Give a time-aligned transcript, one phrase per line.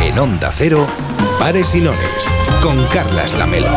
[0.00, 0.86] En Onda Cero,
[1.38, 3.68] Pares y Lones, con Carlas Lamelo.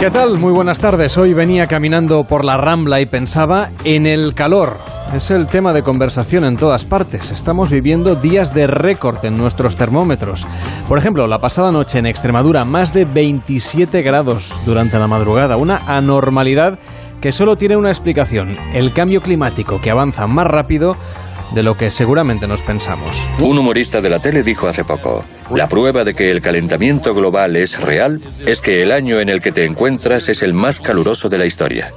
[0.00, 0.38] ¿Qué tal?
[0.38, 1.16] Muy buenas tardes.
[1.16, 4.78] Hoy venía caminando por la Rambla y pensaba en el calor.
[5.14, 7.30] Es el tema de conversación en todas partes.
[7.30, 10.46] Estamos viviendo días de récord en nuestros termómetros.
[10.88, 15.56] Por ejemplo, la pasada noche en Extremadura, más de 27 grados durante la madrugada.
[15.56, 16.78] Una anormalidad
[17.20, 18.58] que solo tiene una explicación.
[18.74, 20.96] El cambio climático que avanza más rápido
[21.52, 23.28] de lo que seguramente nos pensamos.
[23.38, 27.56] Un humorista de la tele dijo hace poco, la prueba de que el calentamiento global
[27.56, 31.28] es real es que el año en el que te encuentras es el más caluroso
[31.28, 31.92] de la historia.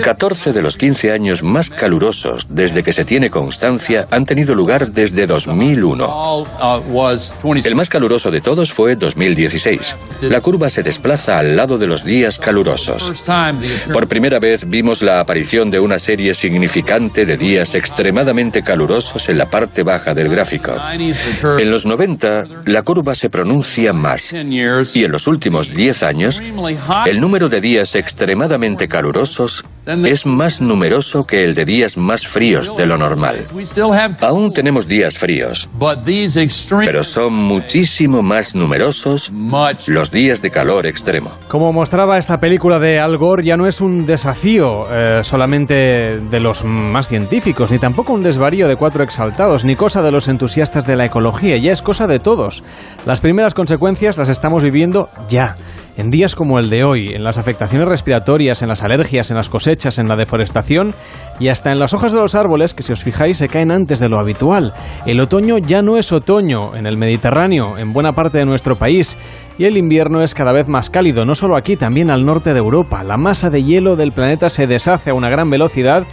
[0.00, 4.90] 14 de los 15 años más calurosos desde que se tiene constancia han tenido lugar
[4.92, 6.44] desde 2001.
[7.64, 9.96] El más caluroso de todos fue 2016.
[10.22, 13.24] La curva se desplaza al lado de los días calurosos.
[13.92, 18.73] Por primera vez vimos la aparición de una serie significante de días extremadamente calurosos
[19.28, 20.74] en la parte baja del gráfico.
[21.58, 24.32] En los 90, la curva se pronuncia más.
[24.32, 26.42] Y en los últimos 10 años,
[27.06, 32.74] el número de días extremadamente calurosos es más numeroso que el de días más fríos
[32.76, 33.44] de lo normal.
[34.20, 35.68] Aún tenemos días fríos,
[36.84, 39.32] pero son muchísimo más numerosos
[39.86, 41.30] los días de calor extremo.
[41.48, 46.40] Como mostraba esta película de Al Gore, ya no es un desafío eh, solamente de
[46.40, 50.86] los más científicos, ni tampoco un desvarío de cuatro exaltados, ni cosa de los entusiastas
[50.86, 52.64] de la ecología, ya es cosa de todos.
[53.06, 55.56] Las primeras consecuencias las estamos viviendo ya.
[55.96, 59.48] En días como el de hoy, en las afectaciones respiratorias, en las alergias, en las
[59.48, 60.92] cosechas, en la deforestación
[61.38, 64.00] y hasta en las hojas de los árboles que si os fijáis se caen antes
[64.00, 64.74] de lo habitual.
[65.06, 69.16] El otoño ya no es otoño en el Mediterráneo, en buena parte de nuestro país,
[69.56, 72.58] y el invierno es cada vez más cálido, no solo aquí, también al norte de
[72.58, 73.04] Europa.
[73.04, 76.06] La masa de hielo del planeta se deshace a una gran velocidad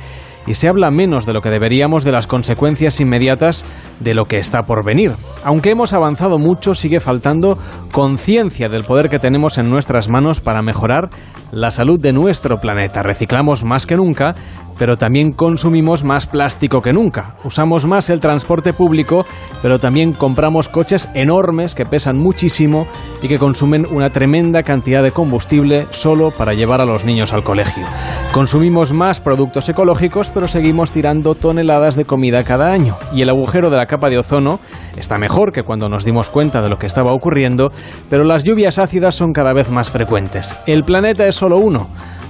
[0.47, 3.65] y se habla menos de lo que deberíamos de las consecuencias inmediatas
[3.99, 5.11] de lo que está por venir.
[5.43, 7.57] Aunque hemos avanzado mucho, sigue faltando
[7.91, 11.09] conciencia del poder que tenemos en nuestras manos para mejorar
[11.51, 13.03] la salud de nuestro planeta.
[13.03, 14.35] Reciclamos más que nunca,
[14.81, 17.35] pero también consumimos más plástico que nunca.
[17.43, 19.27] Usamos más el transporte público,
[19.61, 22.87] pero también compramos coches enormes que pesan muchísimo
[23.21, 27.43] y que consumen una tremenda cantidad de combustible solo para llevar a los niños al
[27.43, 27.85] colegio.
[28.33, 32.97] Consumimos más productos ecológicos, pero seguimos tirando toneladas de comida cada año.
[33.13, 34.59] Y el agujero de la capa de ozono
[34.97, 37.69] está mejor que cuando nos dimos cuenta de lo que estaba ocurriendo,
[38.09, 40.57] pero las lluvias ácidas son cada vez más frecuentes.
[40.65, 41.87] El planeta es solo uno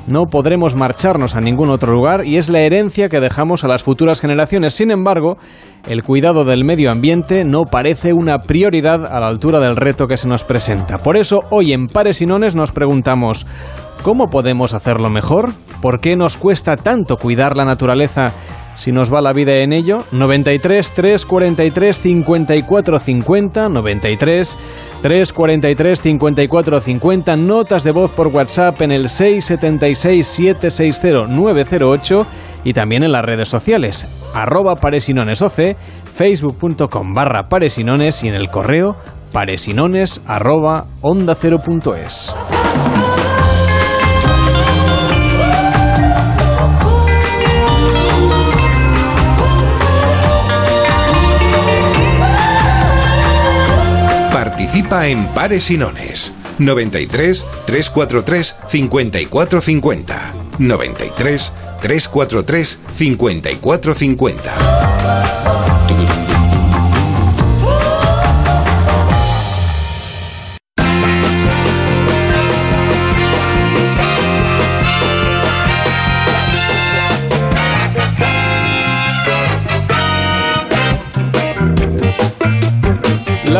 [0.07, 3.83] no podremos marcharnos a ningún otro lugar y es la herencia que dejamos a las
[3.83, 4.73] futuras generaciones.
[4.73, 5.37] Sin embargo,
[5.87, 10.17] el cuidado del medio ambiente no parece una prioridad a la altura del reto que
[10.17, 10.97] se nos presenta.
[10.97, 13.45] Por eso, hoy en Pares y Nones nos preguntamos,
[14.03, 15.53] ¿cómo podemos hacerlo mejor?
[15.81, 18.33] ¿Por qué nos cuesta tanto cuidar la naturaleza?
[18.75, 19.99] Si nos va la vida en ello.
[20.11, 24.57] 93 343 54 50 93
[25.01, 32.25] 343 54 50 notas de voz por WhatsApp en el 676 760 908
[32.63, 35.51] y también en las redes sociales arroba paresinonesoc
[36.13, 38.95] facebook.com barra paresinones y en el correo
[39.31, 42.35] paresinones arroba onda es.
[54.91, 56.33] Participa en Pares y Nones.
[56.59, 60.33] 93 343 5450.
[60.59, 65.60] 93 343 5450.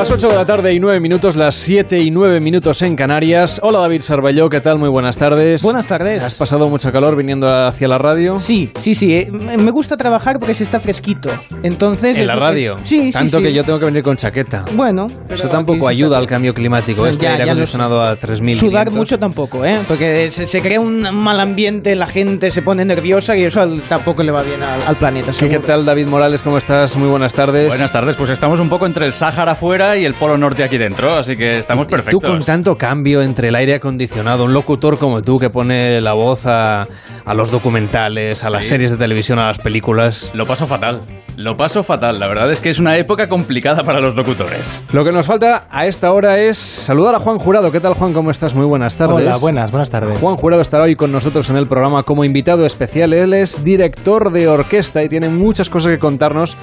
[0.02, 3.60] Las 8 de la tarde y 9 minutos, las 7 y 9 minutos en Canarias.
[3.62, 4.80] Hola David Sarballó, ¿qué tal?
[4.80, 5.62] Muy buenas tardes.
[5.62, 6.24] Buenas tardes.
[6.24, 8.40] ¿Has pasado mucha calor viniendo hacia la radio?
[8.40, 9.14] Sí, sí, sí.
[9.16, 11.30] eh, Me gusta trabajar porque se está fresquito.
[11.62, 12.18] Entonces.
[12.18, 12.78] ¿En la eso que- radio?
[12.82, 13.12] Sí, sí.
[13.12, 13.44] Tanto sí.
[13.44, 14.66] que yo tengo que venir con chaqueta.
[14.74, 15.06] Bueno.
[15.30, 17.06] Eso tampoco ayuda al cambio climático.
[17.06, 18.56] Este Ya, aire ya acondicionado a 3.000.
[18.56, 19.78] Sudar mucho tampoco, ¿eh?
[19.88, 23.82] Porque se, se crea un mal ambiente, la gente se pone nerviosa y eso al-
[23.82, 25.32] tampoco le va bien al, al planeta.
[25.40, 26.42] ¿Qué, qué tal, David Morales?
[26.42, 26.98] ¿Cómo estás?
[26.98, 27.68] Muy buenas tardes.
[27.68, 30.64] Buenas tardes, pues estamos un poco entre el Sáhara afuera y y el Polo Norte
[30.64, 32.22] aquí dentro, así que estamos perfectos.
[32.22, 36.14] Tú con tanto cambio entre el aire acondicionado, un locutor como tú que pone la
[36.14, 36.84] voz a,
[37.26, 40.32] a los documentales, a las series de televisión, a las películas.
[40.34, 41.02] Lo paso fatal.
[41.38, 42.20] Lo paso fatal.
[42.20, 44.84] La verdad es que es una época complicada para los locutores.
[44.92, 47.72] Lo que nos falta a esta hora es saludar a Juan Jurado.
[47.72, 48.14] ¿Qué tal, Juan?
[48.14, 48.54] ¿Cómo estás?
[48.56, 49.16] Muy buenas tardes.
[49.16, 50.20] Hola, buenas, buenas tardes.
[50.20, 53.14] Juan Jurado estará hoy con nosotros en el programa como invitado especial.
[53.14, 56.58] Él es director de orquesta y tiene muchas cosas que contarnos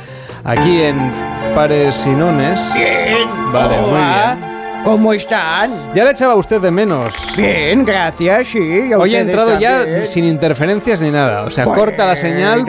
[0.45, 0.97] aquí en
[1.55, 2.61] Pares y Nones.
[3.19, 3.53] Bien.
[3.53, 4.59] Vale, muy bien.
[4.85, 5.71] ¿Cómo están?
[5.93, 7.13] Ya le echaba usted de menos.
[7.37, 8.59] Bien, gracias, sí.
[8.61, 11.43] Hoy ha ustedes entrado ya sin interferencias ni nada.
[11.45, 12.65] O sea, Bueno, corta la señal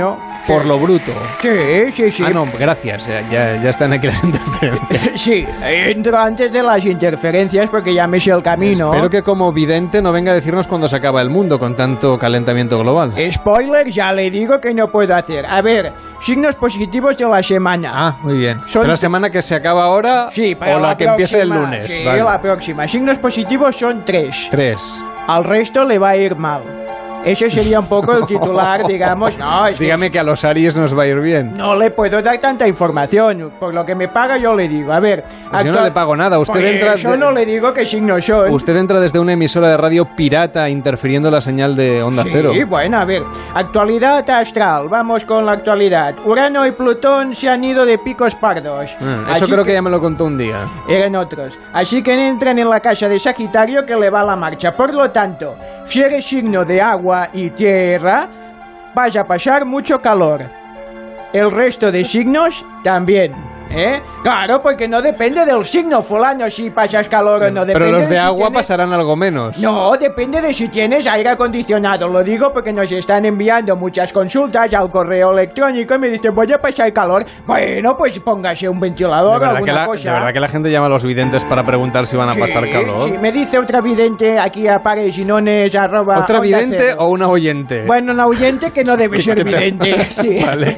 [0.47, 1.11] por lo bruto.
[1.39, 2.23] Sí, sí, sí.
[2.25, 3.05] Ah, no, gracias.
[3.07, 4.99] Ya, ya, ya están aquí las interferencias.
[5.21, 8.91] Sí, entro antes de las interferencias porque ya me sé el camino.
[8.91, 12.17] Espero que como vidente no venga a decirnos cuándo se acaba el mundo con tanto
[12.17, 13.13] calentamiento global.
[13.31, 15.45] Spoiler, ya le digo que no puedo hacer.
[15.45, 17.91] A ver, signos positivos de la semana.
[17.93, 18.59] Ah, muy bien.
[18.67, 21.49] Son- Pero la semana que se acaba ahora sí, para o la, que empiece el
[21.49, 21.85] próxima, lunes.
[21.85, 22.23] Sí, Vale.
[22.23, 22.87] la próxima.
[22.87, 24.47] Signos positivos son tres.
[24.51, 24.81] Tres.
[25.27, 26.61] Al resto le va a ir mal.
[27.25, 29.37] Ese sería un poco el titular, digamos.
[29.37, 31.53] No, es que Dígame que a los Aries nos va a ir bien.
[31.55, 33.51] no le puedo dar tanta información.
[33.59, 34.91] Por lo que me paga yo le digo.
[34.93, 36.39] A ver, Pues yo no le pago nada.
[36.39, 38.51] Usted Por entra de- no le digo qué signos son.
[38.51, 42.51] Usted entra desde una emisora de radio pirata interfiriendo la señal de onda Sí, cero.
[42.67, 43.23] bueno, a ver.
[43.53, 44.87] Actualidad astral.
[44.87, 46.15] Vamos con la actualidad.
[46.25, 48.89] Urano y Plutón se han ido de picos pardos.
[49.01, 49.73] Ah, eso Así creo que...
[49.73, 50.67] ya me lo contó un día.
[50.87, 51.53] Eran otros.
[51.73, 54.71] Así que entran en la casa de Sagitario que le va la marcha.
[54.71, 55.55] Por lo tanto,
[55.85, 58.27] si eres signo de agua y tierra,
[58.93, 60.41] vas a pasar mucho calor.
[61.33, 63.58] El resto de signos también.
[63.71, 64.01] ¿Eh?
[64.23, 67.63] Claro, porque no depende del signo fulano si pasas calor o no.
[67.65, 69.57] Depende Pero los de si agua tienes- pasarán algo menos.
[69.59, 72.07] no, depende de si tienes aire acondicionado.
[72.07, 76.51] Lo digo porque nos están enviando muchas consultas al correo electrónico y me dicen, voy
[76.51, 77.23] a pasar calor.
[77.45, 80.03] Bueno, pues póngase un ventilador de, o alguna la, cosa.
[80.03, 82.39] de verdad que la gente llama a los videntes para preguntar si van a Sí,
[82.39, 83.05] pasar calor.
[83.09, 87.83] Sí, me dice otra vidente aquí a paresinones arroba ¿Otra vidente o una oyente?
[87.85, 89.95] Bueno, una oyente que no debe ser ¿Qué te- vidente.
[90.09, 90.43] Sí.
[90.43, 90.77] Vale.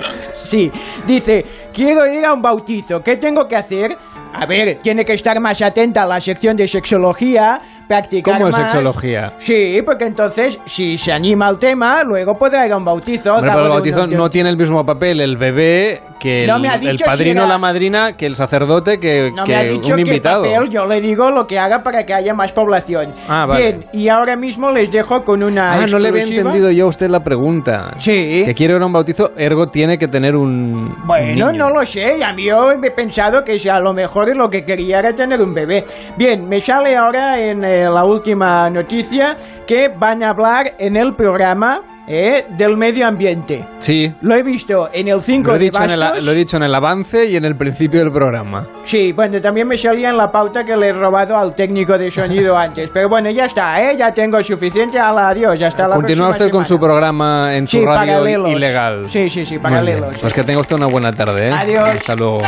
[0.51, 0.69] Sí,
[1.07, 3.97] dice, quiero ir a un bautizo, ¿qué tengo que hacer?
[4.33, 7.61] A ver, tiene que estar más atenta a la sección de sexología,
[7.91, 8.55] practicar ¿Cómo más.
[8.55, 9.33] sexología?
[9.39, 13.33] Sí, porque entonces, si se anima al tema, luego podrá ir a un bautizo.
[13.35, 16.69] Hombre, pero el bautizo no tiene el mismo papel el bebé que el, No me
[16.69, 19.51] ha el dicho si padrino o era- la madrina, que el sacerdote, que, No que
[19.51, 20.43] me ha dicho un invitado.
[20.43, 23.11] papel, yo le digo lo que haga para que haya más población.
[23.27, 23.61] Ah, vale.
[23.61, 26.49] Bien, y ahora mismo les dejo con una Ah, no le había exclusiva.
[26.51, 27.91] entendido yo a usted la pregunta.
[27.99, 28.43] Sí.
[28.45, 30.95] Que quiere ir a un bautizo, ergo tiene que tener un.
[31.05, 31.65] Bueno, un niño.
[31.67, 34.63] no lo sé, a mí yo he pensado que si a lo mejor lo que
[34.63, 35.83] quería era tener un bebé.
[36.17, 39.35] Bien, me sale ahora en eh, la última noticia
[39.67, 43.63] que van a hablar en el programa eh, del medio ambiente.
[43.79, 44.11] Sí.
[44.21, 46.23] Lo he visto en el 5 Lo he, de dicho en el, Bastos.
[46.25, 48.67] lo he dicho en el avance y en el principio del programa.
[48.85, 52.11] Sí, bueno, también me salía en la pauta que le he robado al técnico de
[52.11, 52.89] sonido antes.
[52.93, 53.95] Pero bueno, ya está, ¿eh?
[53.97, 54.99] Ya tengo suficiente.
[54.99, 56.85] Ala, adiós, hasta la Continúa usted con su semana.
[56.87, 58.49] programa en su Sí, radio paralelos.
[58.51, 59.05] ilegal.
[59.09, 60.17] Sí, sí, sí, paralelos.
[60.19, 61.51] Pues que tenga usted una buena tarde, ¿eh?
[61.53, 61.87] Adiós.
[61.89, 62.39] Hasta luego.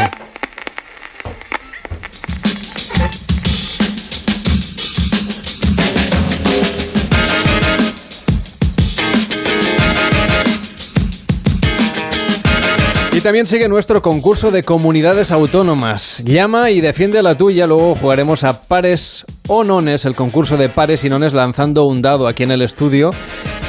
[13.23, 16.21] También sigue nuestro concurso de comunidades autónomas.
[16.25, 17.65] Llama y defiende la tuya.
[17.65, 22.27] Luego jugaremos a pares o nones, el concurso de pares y nones lanzando un dado
[22.27, 23.11] aquí en el estudio.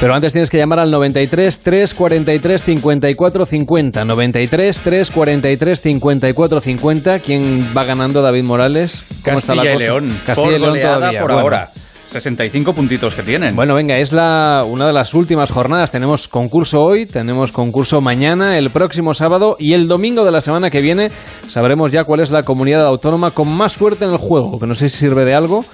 [0.00, 4.04] Pero antes tienes que llamar al 93 343 54 50.
[4.04, 7.18] 93 343 54 50.
[7.20, 9.04] ¿Quién va ganando David Morales?
[9.24, 10.00] ¿Cómo está la Castilla y cosa?
[10.00, 10.18] León.
[10.26, 11.20] Castilla por y León todavía.
[11.20, 11.42] por Bueno.
[11.42, 11.70] ahora.
[12.14, 13.54] 65 puntitos que tienen.
[13.56, 15.90] Bueno, venga, es la, una de las últimas jornadas.
[15.90, 20.70] Tenemos concurso hoy, tenemos concurso mañana, el próximo sábado y el domingo de la semana
[20.70, 21.10] que viene
[21.48, 24.74] sabremos ya cuál es la comunidad autónoma con más suerte en el juego, que no
[24.74, 25.64] sé si sirve de algo,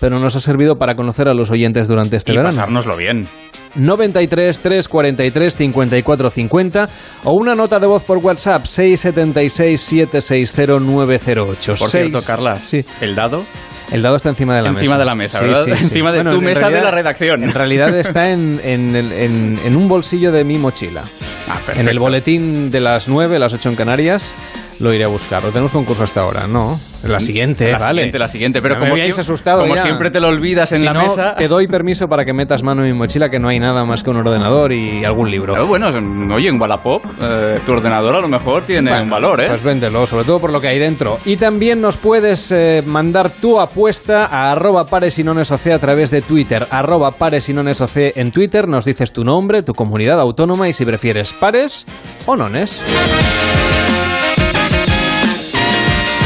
[0.00, 2.54] pero nos ha servido para conocer a los oyentes durante este y verano.
[2.56, 3.28] pasárnoslo bien.
[3.74, 6.88] 93 343 54 50
[7.24, 11.74] o una nota de voz por WhatsApp 676 760 908.
[11.78, 12.84] Por Seis- cierto, Carlas, Sí.
[13.00, 13.44] el dado
[13.92, 14.98] El dado está encima de la Encima mesa.
[14.98, 15.68] de la mesa, ¿verdad?
[15.80, 17.44] Encima de tu en mesa de la redacción.
[17.44, 21.04] En realidad está en, en en- en un bolsillo de mi mochila.
[21.48, 24.32] Ah, En el boletín de las 9, las 8 en Canarias,
[24.78, 25.42] lo iré a buscar.
[25.42, 26.46] ¿Lo tenemos concurso hasta ahora?
[26.46, 26.78] No.
[27.04, 28.02] La siguiente, La vale.
[28.02, 28.62] siguiente, la siguiente.
[28.62, 29.82] Pero Ya me como, habíais si- asustado como ya.
[29.82, 31.34] siempre te lo olvidas en Si la no, mesa.
[31.34, 34.04] te doy permiso para que metas mano en mi mochila, que no hay nada más
[34.04, 35.54] que un ordenador y algún libro.
[35.54, 35.88] Pero bueno,
[36.32, 39.48] oye, en Wallapop, eh, tu ordenador a lo mejor tiene Bueno, un valor, ¿eh?
[39.48, 41.18] Pues véndelo, sobre todo por lo que hay dentro.
[41.24, 45.78] Y también nos puedes eh, mandar tu apuesta a arroba pares y nones OC a
[45.80, 46.68] través de Twitter.
[46.70, 48.68] Arroba pares y nones OC en Twitter.
[48.68, 51.84] Nos dices tu nombre, tu comunidad autónoma y si prefieres pares
[52.26, 52.80] o nones.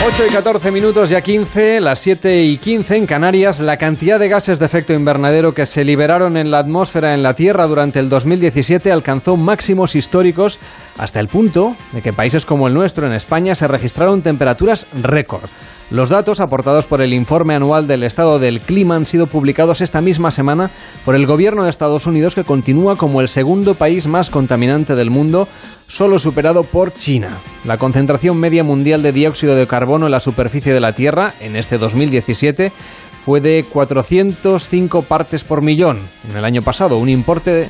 [0.06, 4.28] 8 y 14 minutos, ya 15, las 7 y 15 en Canarias, la cantidad de
[4.28, 8.08] gases de efecto invernadero que se liberaron en la atmósfera en la Tierra durante el
[8.08, 10.60] 2017 alcanzó máximos históricos
[10.96, 15.50] hasta el punto de que países como el nuestro, en España, se registraron temperaturas récord.
[15.88, 20.00] Los datos aportados por el informe anual del estado del clima han sido publicados esta
[20.00, 20.72] misma semana
[21.04, 25.10] por el gobierno de Estados Unidos que continúa como el segundo país más contaminante del
[25.10, 25.46] mundo,
[25.86, 27.38] solo superado por China.
[27.64, 31.54] La concentración media mundial de dióxido de carbono en la superficie de la Tierra en
[31.54, 32.72] este 2017
[33.24, 37.68] fue de 405 partes por millón en el año pasado, un importe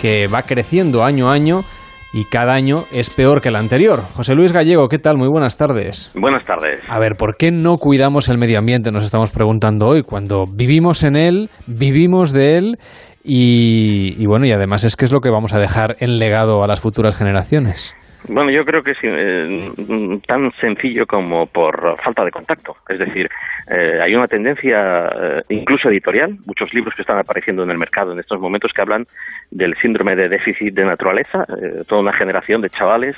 [0.00, 1.64] que va creciendo año a año
[2.12, 4.04] y cada año es peor que el anterior.
[4.14, 5.16] José Luis Gallego, ¿qué tal?
[5.16, 6.10] Muy buenas tardes.
[6.14, 6.80] Buenas tardes.
[6.88, 8.90] A ver, ¿por qué no cuidamos el medio ambiente?
[8.90, 12.78] Nos estamos preguntando hoy, cuando vivimos en él, vivimos de él
[13.24, 16.62] y, y bueno, y además es que es lo que vamos a dejar en legado
[16.62, 17.94] a las futuras generaciones.
[18.28, 22.76] Bueno, yo creo que es eh, tan sencillo como por falta de contacto.
[22.88, 23.28] Es decir,
[23.70, 28.12] eh, hay una tendencia, eh, incluso editorial, muchos libros que están apareciendo en el mercado
[28.12, 29.06] en estos momentos que hablan
[29.50, 31.46] del síndrome de déficit de naturaleza,
[31.86, 33.16] toda una generación de chavales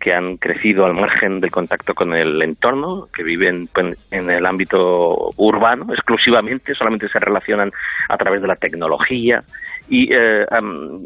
[0.00, 3.68] que han crecido al margen del contacto con el entorno, que viven
[4.10, 7.70] en el ámbito urbano exclusivamente, solamente se relacionan
[8.08, 9.44] a través de la tecnología
[9.88, 10.10] y,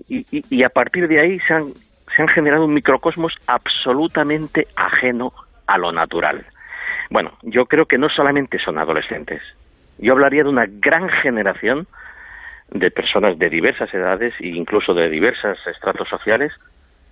[0.09, 1.73] y, y a partir de ahí se han
[2.15, 5.33] se han generado un microcosmos absolutamente ajeno
[5.67, 6.45] a lo natural.
[7.11, 9.43] Bueno, yo creo que no solamente son adolescentes.
[9.99, 11.87] Yo hablaría de una gran generación
[12.71, 16.53] de personas de diversas edades e incluso de diversos estratos sociales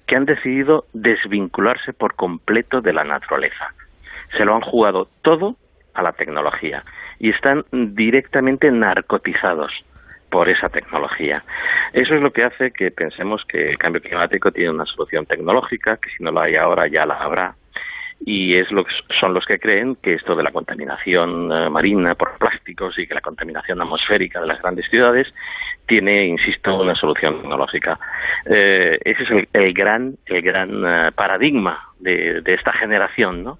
[0.06, 3.72] que han decidido desvincularse por completo de la naturaleza.
[4.36, 5.56] Se lo han jugado todo
[5.94, 6.84] a la tecnología
[7.18, 9.72] y están directamente narcotizados
[10.32, 11.44] por esa tecnología.
[11.92, 15.98] Eso es lo que hace que pensemos que el cambio climático tiene una solución tecnológica,
[15.98, 17.54] que si no la hay ahora ya la habrá.
[18.24, 22.14] Y es lo que son los que creen que esto de la contaminación eh, marina
[22.14, 25.26] por plásticos y que la contaminación atmosférica de las grandes ciudades
[25.86, 27.98] tiene, insisto, una solución tecnológica.
[28.46, 33.58] Eh, ese es el, gran, el gran eh, paradigma de, de esta generación, ¿no?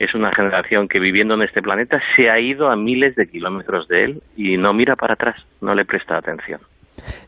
[0.00, 3.86] Es una generación que viviendo en este planeta se ha ido a miles de kilómetros
[3.86, 6.60] de él y no mira para atrás, no le presta atención.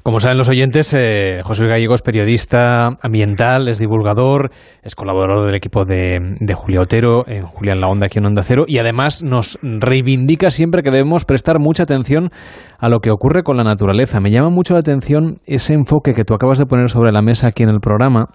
[0.02, 4.50] Como saben los oyentes, eh, José Gallego es periodista ambiental, es divulgador,
[4.82, 8.42] es colaborador del equipo de, de Julio Otero, en Julián La Onda aquí en Onda
[8.42, 12.30] Cero, y además nos reivindica siempre que debemos prestar mucha atención
[12.78, 14.20] a lo que ocurre con la naturaleza.
[14.20, 17.48] Me llama mucho la atención ese enfoque que tú acabas de poner sobre la mesa
[17.48, 18.28] aquí en el programa,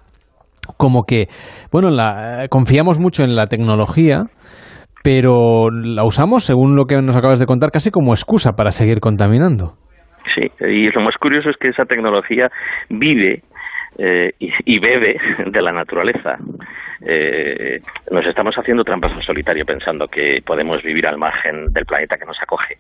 [0.78, 1.28] como que,
[1.72, 4.26] bueno, la, eh, confiamos mucho en la tecnología,
[5.04, 9.00] pero la usamos, según lo que nos acabas de contar, casi como excusa para seguir
[9.00, 9.74] contaminando.
[10.36, 12.50] Sí, y lo más curioso es que esa tecnología
[12.90, 13.44] vive
[13.98, 16.38] eh, y, bebe de la naturaleza.
[17.06, 17.80] Eh,
[18.12, 22.26] nos estamos haciendo trampas al solitario pensando que podemos vivir al margen del planeta que
[22.26, 22.76] nos acoge.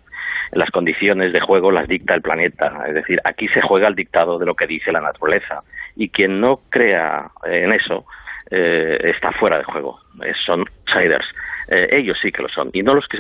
[0.52, 4.40] Las condiciones de juego las dicta el planeta, es decir, aquí se juega el dictado
[4.40, 5.64] de lo que dice la naturaleza.
[5.96, 8.06] Y quien no crea en eso
[8.50, 10.00] eh, está fuera de juego,
[10.46, 11.28] son outsiders.
[11.70, 13.18] ellos sí que lo son, y no los que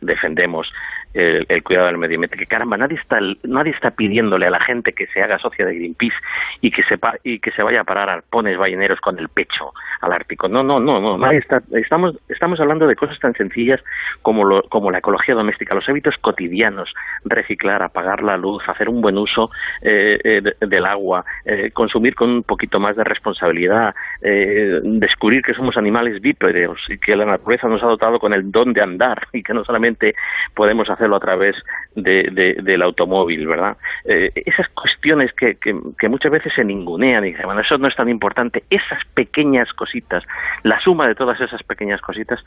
[0.00, 0.68] defendemos
[1.14, 4.92] el, cuidado del medio ambiente, que caramba, nadie está, nadie está pidiéndole a la gente
[4.92, 6.16] que se haga socia de Greenpeace
[6.60, 10.12] y que, se, y que se vaya a parar arpones balleneros con el pecho al
[10.12, 10.48] Ártico.
[10.48, 13.80] No, no, no, no, estamos, estamos hablando de cosas tan sencillas
[14.22, 16.92] como, lo, como la ecología doméstica, los hábitos cotidianos,
[17.24, 19.50] reciclar, apagar la luz, hacer un buen uso
[19.82, 25.76] eh, eh, del agua, eh, consumir con un poquito más de responsabilidad, descubrir que somos
[25.76, 29.42] animales bípedos y que la naturaleza nos ha dotado con el don de andar y
[29.42, 30.14] que no solamente
[30.54, 31.56] podemos hacerlo a través
[31.94, 33.76] de, del automóvil, ¿verdad?
[34.04, 37.96] Eh, esas cuestiones que, que, muchas veces se ningunean y dicen, bueno, eso no es
[37.96, 40.22] tan importante, esas pequeñas cositas,
[40.62, 42.40] la suma de todas esas pequeñas cositas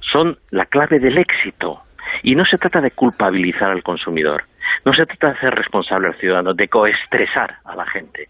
[0.00, 1.82] son la clave del éxito.
[2.22, 4.44] Y no se trata de culpabilizar al consumidor,
[4.84, 8.28] no se trata de hacer responsable al ciudadano, de coestresar a la gente,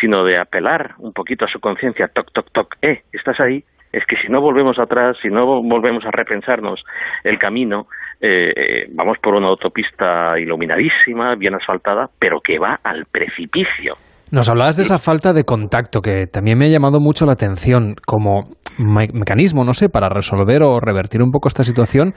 [0.00, 4.04] sino de apelar un poquito a su conciencia, toc, toc, toc, eh, estás ahí, es
[4.06, 6.84] que si no volvemos atrás, si no volvemos a repensarnos
[7.24, 7.86] el camino,
[8.20, 13.96] eh, eh, vamos por una autopista iluminadísima, bien asfaltada, pero que va al precipicio.
[14.32, 17.96] Nos hablabas de esa falta de contacto que también me ha llamado mucho la atención
[18.06, 18.44] como
[18.78, 22.12] mecanismo, no sé, para resolver o revertir un poco esta situación.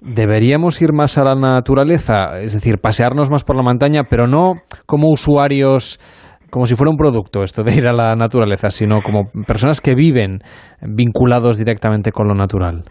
[0.00, 4.54] Deberíamos ir más a la naturaleza, es decir, pasearnos más por la montaña, pero no
[4.86, 6.00] como usuarios
[6.50, 9.94] como si fuera un producto esto de ir a la naturaleza, sino como personas que
[9.94, 10.40] viven
[10.82, 12.82] vinculados directamente con lo natural.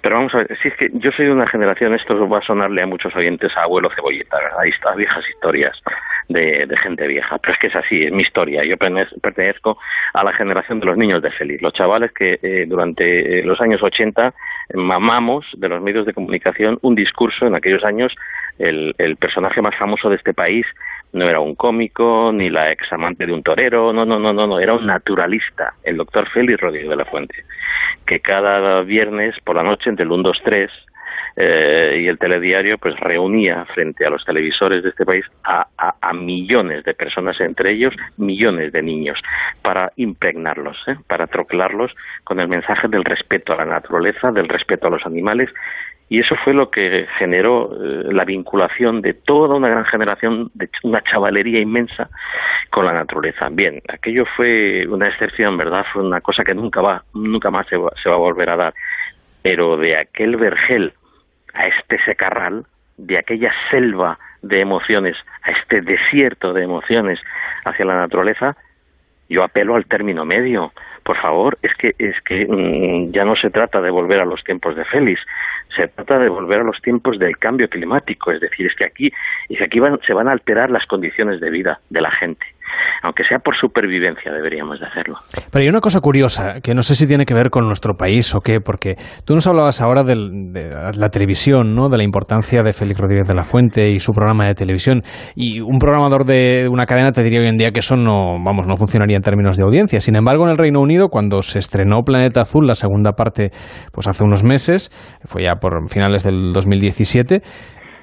[0.00, 2.46] Pero vamos a ver, si es que yo soy de una generación, esto va a
[2.46, 4.58] sonarle a muchos oyentes a abuelo cebolleta, ¿verdad?
[4.64, 5.76] Ahí está, viejas historias
[6.28, 7.38] de, gente vieja.
[7.38, 8.64] Pero es que es así, es mi historia.
[8.64, 9.78] Yo pertenezco
[10.12, 13.82] a la generación de los niños de feliz, los chavales que eh, durante los años
[13.82, 14.34] 80
[14.74, 18.12] mamamos de los medios de comunicación un discurso en aquellos años
[18.58, 20.66] el, el personaje más famoso de este país
[21.12, 24.46] no era un cómico ni la ex amante de un torero, no, no, no, no,
[24.46, 27.44] no, era un naturalista, el doctor Félix Rodríguez de la Fuente,
[28.06, 30.70] que cada viernes por la noche entre el 1, 2, 3
[31.36, 36.84] y el telediario pues reunía frente a los televisores de este país a, a, millones
[36.84, 39.18] de personas, entre ellos millones de niños,
[39.60, 40.96] para impregnarlos, ¿eh?
[41.06, 45.50] para trocelarlos con el mensaje del respeto a la naturaleza, del respeto a los animales
[46.08, 50.70] y eso fue lo que generó eh, la vinculación de toda una gran generación, de
[50.84, 52.08] una chavalería inmensa
[52.70, 53.48] con la naturaleza.
[53.50, 55.84] Bien, aquello fue una excepción, ¿verdad?
[55.92, 58.56] Fue una cosa que nunca va, nunca más se va, se va a volver a
[58.56, 58.74] dar.
[59.42, 60.92] Pero de aquel vergel
[61.56, 62.64] a este secarral,
[62.96, 67.20] de aquella selva de emociones a este desierto de emociones
[67.64, 68.56] hacia la naturaleza,
[69.28, 70.72] yo apelo al término medio.
[71.02, 74.42] Por favor, es que es que mm, ya no se trata de volver a los
[74.44, 75.20] tiempos de Félix,
[75.74, 79.12] se trata de volver a los tiempos del cambio climático, es decir, es que aquí,
[79.48, 82.46] es que aquí se van a alterar las condiciones de vida de la gente
[83.02, 85.16] aunque sea por supervivencia deberíamos de hacerlo.
[85.50, 88.34] Pero hay una cosa curiosa, que no sé si tiene que ver con nuestro país
[88.34, 91.88] o qué, porque tú nos hablabas ahora de la televisión, ¿no?
[91.88, 95.02] de la importancia de Félix Rodríguez de la Fuente y su programa de televisión,
[95.34, 98.66] y un programador de una cadena te diría hoy en día que eso no, vamos,
[98.66, 100.00] no funcionaría en términos de audiencia.
[100.00, 103.50] Sin embargo, en el Reino Unido, cuando se estrenó Planeta Azul, la segunda parte,
[103.92, 104.90] pues hace unos meses,
[105.24, 107.42] fue ya por finales del 2017,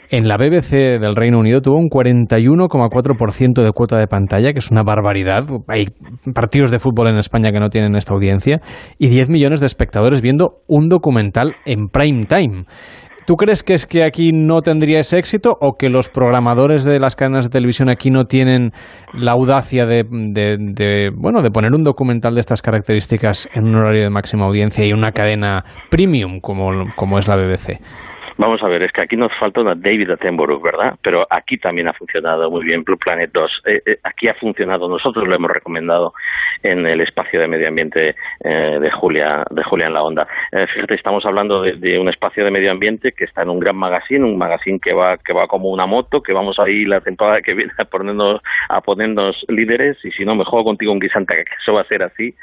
[0.09, 4.71] en la BBC del Reino Unido tuvo un 41,4% de cuota de pantalla, que es
[4.71, 5.43] una barbaridad.
[5.67, 5.87] Hay
[6.33, 8.61] partidos de fútbol en España que no tienen esta audiencia,
[8.97, 12.65] y 10 millones de espectadores viendo un documental en prime time.
[13.25, 16.99] ¿Tú crees que es que aquí no tendría ese éxito o que los programadores de
[16.99, 18.71] las cadenas de televisión aquí no tienen
[19.13, 20.03] la audacia de,
[21.15, 24.91] bueno, de poner un documental de estas características en un horario de máxima audiencia y
[24.91, 27.79] una cadena premium como es la BBC?
[28.37, 30.95] Vamos a ver, es que aquí nos falta una David Attenborough, ¿verdad?
[31.03, 33.61] Pero aquí también ha funcionado muy bien Blue Planet 2.
[33.65, 36.13] Eh, eh, aquí ha funcionado, nosotros lo hemos recomendado
[36.63, 40.27] en el espacio de medio ambiente eh, de Julia de Julia en la Onda.
[40.73, 44.25] fíjate, estamos hablando de, un espacio de medio ambiente que está en un gran magazine,
[44.25, 47.41] un magazine que va que va como una moto, que vamos a ir la temporada
[47.41, 51.35] que viene a ponernos a ponernos líderes y si no me juego contigo un guisante
[51.35, 52.33] que eso va a ser así,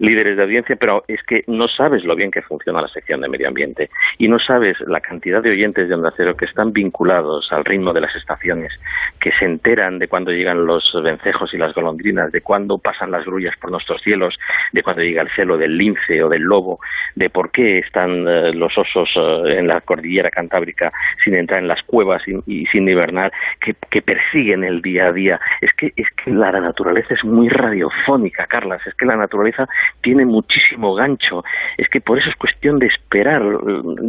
[0.00, 3.28] líderes de audiencia, pero es que no sabes lo bien que funciona la sección de
[3.28, 7.52] medio ambiente y no sabes la cantidad de oyentes de Onda Cero que están vinculados
[7.52, 8.72] al ritmo de las estaciones,
[9.20, 13.24] que se enteran de cuando llegan los vencejos y las golondrinas, de cuándo pasan las
[13.24, 14.34] grullas por nuestros cielos,
[14.72, 16.80] de cuando llega el celo del lince o del lobo,
[17.14, 21.68] de por qué están eh, los osos eh, en la cordillera cantábrica sin entrar en
[21.68, 25.40] las cuevas y, sin hibernar, que, que, persiguen el día a día.
[25.60, 29.68] Es que, es que la naturaleza es muy radiofónica, Carlas, es que la naturaleza
[30.00, 31.44] tiene muchísimo gancho,
[31.76, 33.42] es que por eso es cuestión de esperar.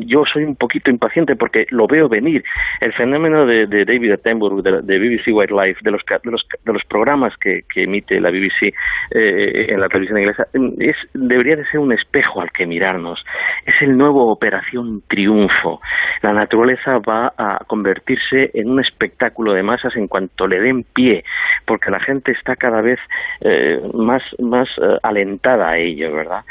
[0.05, 2.43] Yo soy un poquito impaciente porque lo veo venir.
[2.79, 7.33] El fenómeno de, David Attenborough, de, BBC Wildlife, de los, de los, de los programas
[7.37, 8.73] que, emite la BBC
[9.15, 10.47] eh, en la televisión inglesa,
[10.79, 13.23] es, debería de ser un espejo al que mirarnos.
[13.65, 15.79] Es el nuevo Operación Triunfo.
[16.21, 21.23] La naturaleza va a convertirse en un espectáculo de masas en cuanto le den pie,
[21.65, 22.99] porque la gente está cada vez
[23.41, 26.43] eh, más, más eh, alentada a ello, ¿verdad?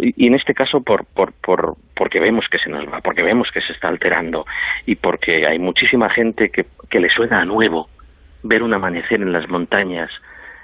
[0.00, 3.48] Y en este caso por, por, por, porque vemos que se nos va, porque vemos
[3.52, 4.44] que se está alterando
[4.86, 7.88] y porque hay muchísima gente que, que le suena a nuevo
[8.42, 10.10] ver un amanecer en las montañas,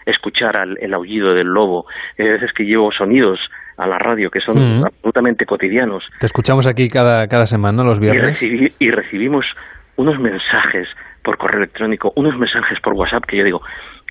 [0.04, 1.86] escuchar el aullido del lobo.
[2.18, 3.40] Hay veces que llevo sonidos
[3.78, 6.04] a la radio que son absolutamente cotidianos.
[6.18, 8.42] Te escuchamos aquí cada, cada semana, los viernes.
[8.42, 9.46] y recibimos
[9.96, 10.88] unos mensajes
[11.22, 13.60] por correo electrónico, unos mensajes por WhatsApp que yo digo,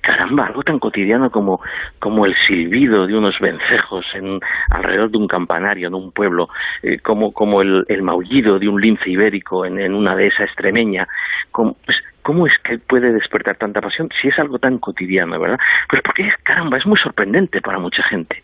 [0.00, 1.60] caramba, algo tan cotidiano como,
[1.98, 6.48] como el silbido de unos vencejos en, alrededor de un campanario en un pueblo,
[6.82, 11.06] eh, como, como el, el, maullido de un lince ibérico en, en una dehesa extremeña,
[11.50, 15.58] como, pues, ¿Cómo es que puede despertar tanta pasión si es algo tan cotidiano, verdad?
[15.88, 18.42] Pues porque caramba, es muy sorprendente para mucha gente.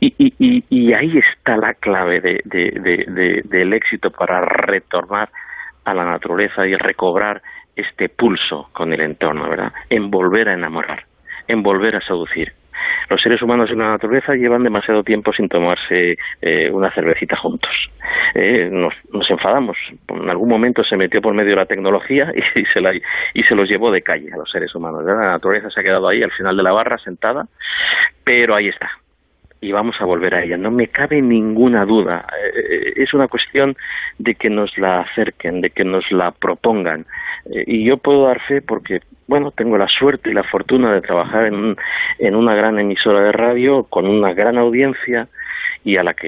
[0.00, 5.28] Y, y, y, ahí está la clave de, de, de, del éxito para retornar
[5.84, 7.42] a la naturaleza y recobrar
[7.78, 9.72] este pulso con el entorno, ¿verdad?
[9.88, 11.04] En volver a enamorar,
[11.46, 12.52] en volver a seducir.
[13.08, 17.72] Los seres humanos en la naturaleza llevan demasiado tiempo sin tomarse eh, una cervecita juntos.
[18.34, 18.94] Eh, nos,
[19.30, 19.76] enfadamos.
[20.08, 23.68] En algún momento se metió por medio la tecnología y, se la, y se los
[23.68, 25.04] llevó de calle a los seres humanos.
[25.04, 27.46] La naturaleza se ha quedado ahí al final de la barra sentada,
[28.24, 28.90] pero ahí está
[29.60, 30.56] y vamos a volver a ella.
[30.56, 32.26] No me cabe ninguna duda.
[32.54, 33.76] Eh, es una cuestión
[34.18, 37.06] de que nos la acerquen, de que nos la propongan.
[37.52, 41.00] Eh, y yo puedo dar fe porque, bueno, tengo la suerte y la fortuna de
[41.00, 41.76] trabajar en,
[42.18, 45.28] en una gran emisora de radio con una gran audiencia
[45.84, 46.26] y a la que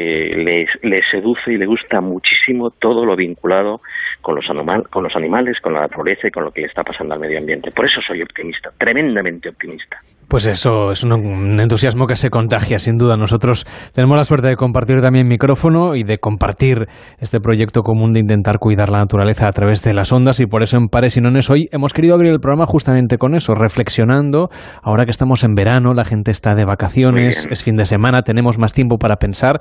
[0.82, 3.80] le, seduce y le gusta muchísimo todo lo vinculado
[4.20, 4.46] con los,
[4.90, 7.38] con los animales, con la naturaleza y con lo que le está pasando al medio
[7.38, 7.70] ambiente.
[7.70, 9.98] Por eso soy optimista, tremendamente optimista.
[10.30, 13.16] Pues eso es un, entusiasmo que se contagia, sin duda.
[13.16, 16.86] Nosotros tenemos la suerte de compartir también micrófono y de compartir
[17.18, 20.62] este proyecto común de intentar cuidar la naturaleza a través de las ondas y por
[20.62, 24.50] eso en Pares y Nones hoy hemos querido abrir el programa justamente con eso, reflexionando.
[24.84, 28.56] Ahora que estamos en verano, la gente está de vacaciones, es fin de semana, tenemos
[28.56, 29.58] más tiempo para pensar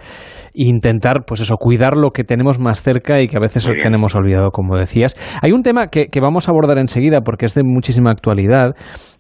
[0.54, 4.14] e intentar, pues eso, cuidar lo que tenemos más cerca y que a veces tenemos
[4.14, 5.16] olvidado, como decías.
[5.42, 8.76] Hay un tema que, que vamos a abordar enseguida porque es de muchísima actualidad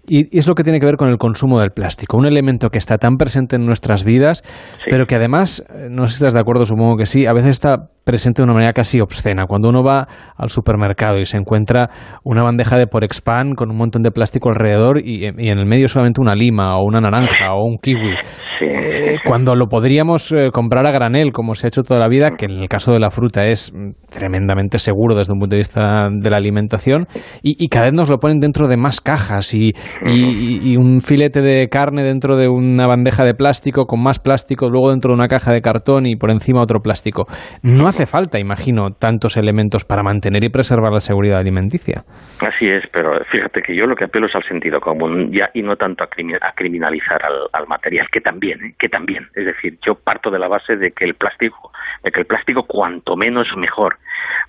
[0.10, 2.78] y, es lo que tiene que ver con el consumo del plástico, un elemento que
[2.78, 4.44] está tan presente en nuestras vidas,
[4.90, 7.52] pero que además, eh, no sé si estás de acuerdo, supongo que sí, a veces
[7.52, 9.46] está presente de una manera casi obscena.
[9.46, 11.92] Cuando uno va al supermercado y se encuentra
[12.24, 15.88] una bandeja de por expand con un montón de plástico alrededor y, en el medio
[15.88, 18.16] solamente una lima o una naranja o un kiwi,
[18.62, 22.32] eh, cuando lo podríamos eh, comprar a granel, como se ha hecho toda la vida,
[22.32, 23.72] que en el caso de la fruta es
[24.10, 27.06] tremendamente seguro desde un punto de vista de la alimentación,
[27.44, 29.74] y, cada vez nos lo ponen dentro de más cajas y,
[30.06, 34.92] y, un filete de carne dentro de una bandeja de plástico con más plástico, luego
[34.92, 37.26] dentro de una caja de cartón y por encima otro plástico.
[37.64, 42.04] No hace falta, imagino, tantos elementos para mantener y preservar la seguridad alimenticia.
[42.46, 45.62] Así es, pero fíjate que yo lo que apelo es al sentido común ya y
[45.62, 46.08] no tanto a,
[46.56, 47.22] criminalizar
[47.54, 48.76] al, material, que también, ¿eh?
[48.80, 49.28] que también.
[49.36, 51.72] Es decir, yo parto de la base de que el plástico,
[52.04, 53.98] de que el plástico cuanto menos mejor.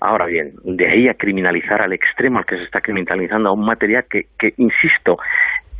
[0.03, 3.63] Ahora bien, de ahí a criminalizar al extremo al que se está criminalizando a un
[3.63, 5.19] material que, que insisto,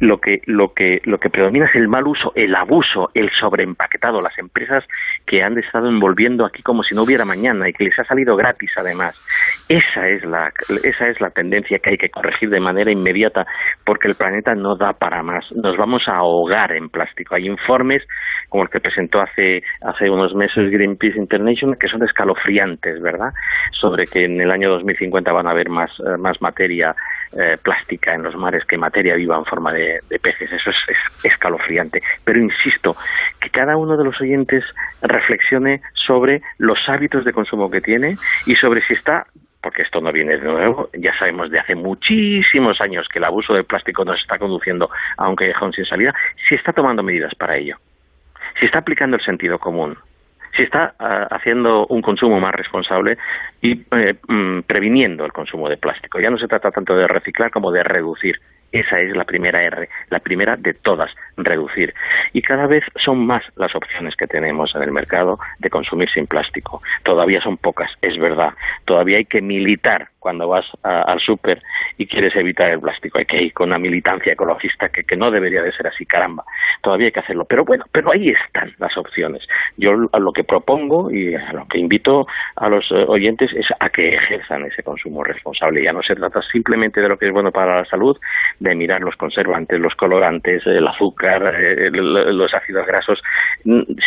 [0.01, 4.19] lo que, lo que, lo que predomina es el mal uso, el abuso, el sobreempaquetado,
[4.19, 4.83] las empresas
[5.27, 8.35] que han estado envolviendo aquí como si no hubiera mañana y que les ha salido
[8.35, 9.15] gratis además.
[9.69, 10.51] Esa es la,
[10.83, 13.45] esa es la tendencia que hay que corregir de manera inmediata
[13.85, 15.45] porque el planeta no da para más.
[15.51, 17.35] Nos vamos a ahogar en plástico.
[17.35, 18.01] Hay informes
[18.49, 23.29] como el que presentó hace, hace unos meses Greenpeace International que son escalofriantes, ¿verdad?
[23.79, 26.95] Sobre que en el año 2050 van a haber más, eh, más materia
[27.33, 30.51] eh, plástica en los mares que materia viva en forma de, peces.
[30.51, 32.01] Eso es, escalofriante.
[32.23, 32.95] Pero insisto,
[33.39, 34.63] que cada uno de los oyentes
[35.01, 39.25] reflexione sobre los hábitos de consumo que tiene y sobre si está
[39.61, 43.53] porque esto no viene de nuevo, ya sabemos de hace muchísimos años que el abuso
[43.53, 46.15] del plástico nos está conduciendo a un callejón sin salida,
[46.49, 47.77] si está tomando medidas para ello,
[48.59, 49.97] si está aplicando el sentido común,
[50.55, 53.17] si está ah, haciendo un consumo más responsable
[53.61, 56.19] y eh, mm, previniendo el consumo de plástico.
[56.19, 58.39] Ya no se trata tanto de reciclar como de reducir.
[58.71, 61.93] Esa es la primera R, la primera de todas, reducir.
[62.33, 66.27] Y cada vez son más las opciones que tenemos en el mercado de consumir sin
[66.27, 66.81] plástico.
[67.03, 68.53] Todavía son pocas, es verdad.
[68.85, 71.61] Todavía hay que militar cuando vas al súper
[71.97, 73.17] y quieres evitar el plástico.
[73.17, 76.43] Hay que ir con una militancia ecologista que, que, no debería de ser así, caramba.
[76.81, 77.45] Todavía hay que hacerlo.
[77.45, 79.47] Pero bueno, pero ahí están las opciones.
[79.77, 83.65] Yo a lo que propongo y a lo que invito a los eh, oyentes es
[83.79, 85.83] a que ejerzan ese consumo responsable.
[85.83, 88.17] Ya no se trata simplemente de lo que es bueno para la salud,
[88.59, 93.21] de mirar los conservantes, los colorantes, el azúcar, eh, los ácidos grasos,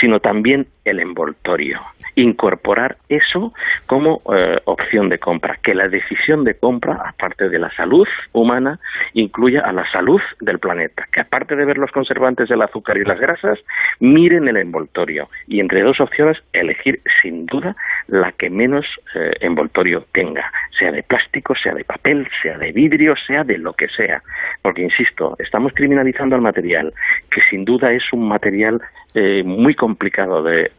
[0.01, 1.81] sino también el envoltorio.
[2.17, 3.53] Incorporar eso
[3.87, 8.79] como eh, opción de compra, que la decisión de compra, aparte de la salud humana,
[9.15, 13.05] incluya a la salud del planeta, que aparte de ver los conservantes del azúcar y
[13.05, 13.59] las grasas,
[14.01, 17.75] miren el envoltorio y entre dos opciones elegir sin duda
[18.07, 23.15] la que menos eh, envoltorio tenga, sea de plástico, sea de papel, sea de vidrio,
[23.27, 24.23] sea de lo que sea.
[24.63, 26.93] Porque, insisto, estamos criminalizando al material,
[27.31, 28.81] que sin duda es un material
[29.15, 30.71] eh, muy complicado de,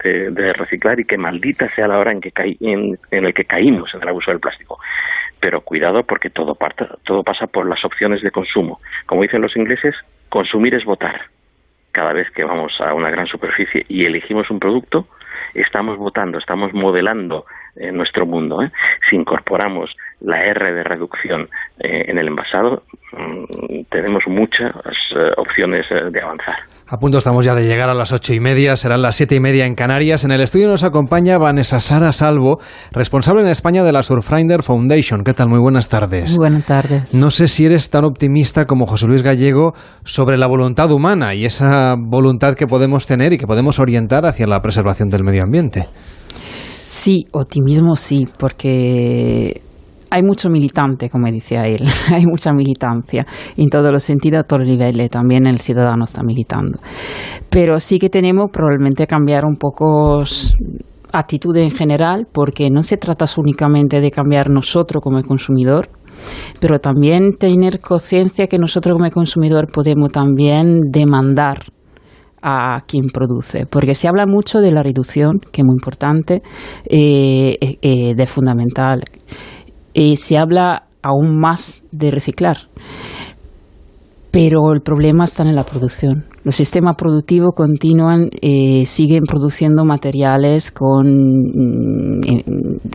[0.54, 4.10] reciclar y que maldita sea la hora en, que en, el que caímos en el
[4.10, 4.80] abuso del plástico.
[5.40, 6.58] Pero cuidado porque todo,
[7.04, 8.80] todo pasa por las opciones de consumo.
[9.06, 9.96] Como dicen los ingleses,
[10.30, 11.22] consumir es votar.
[11.92, 15.08] Cada vez que vamos a una gran superficie y elegimos un producto,
[15.54, 18.62] estamos votando, estamos modelando en eh, nuestro mundo.
[18.62, 18.72] ¿eh?
[19.10, 21.48] Si incorporamos la R de reducción
[21.80, 24.74] eh, en el envasado, mm, tenemos muchas
[25.38, 26.56] opciones de avanzar.
[26.88, 29.40] A punto estamos ya de llegar a las ocho y media, serán las siete y
[29.40, 30.24] media en Canarias.
[30.24, 32.60] En el estudio nos acompaña Vanessa Sara Salvo,
[32.92, 35.24] responsable en España de la Surfrider Foundation.
[35.24, 35.50] ¿Qué tal?
[35.50, 36.38] Muy buenas tardes.
[36.38, 37.16] Muy buenas tardes.
[37.16, 39.74] No sé si eres tan optimista como José Luis Gallego
[40.04, 44.46] sobre la voluntad humana y esa voluntad que podemos tener y que podemos orientar hacia
[44.46, 45.88] la preservación del medio ambiente.
[46.84, 49.62] Sí, optimismo sí, porque
[50.16, 53.26] hay mucho militante, como decía él, hay mucha militancia
[53.58, 56.80] en todos los sentidos, a todos los niveles, también el ciudadano está militando.
[57.50, 60.24] Pero sí que tenemos probablemente cambiar un poco
[61.12, 65.90] actitud en general, porque no se trata únicamente de cambiar nosotros como consumidor,
[66.62, 71.58] pero también tener conciencia que nosotros como consumidor podemos también demandar
[72.42, 76.42] a quien produce, porque se habla mucho de la reducción, que es muy importante,
[76.88, 79.02] eh, eh, de fundamental,
[79.96, 82.58] y se habla aún más de reciclar
[84.36, 86.26] pero el problema está en la producción.
[86.44, 92.20] Los sistemas productivos continúan, eh, siguen produciendo materiales con, mm,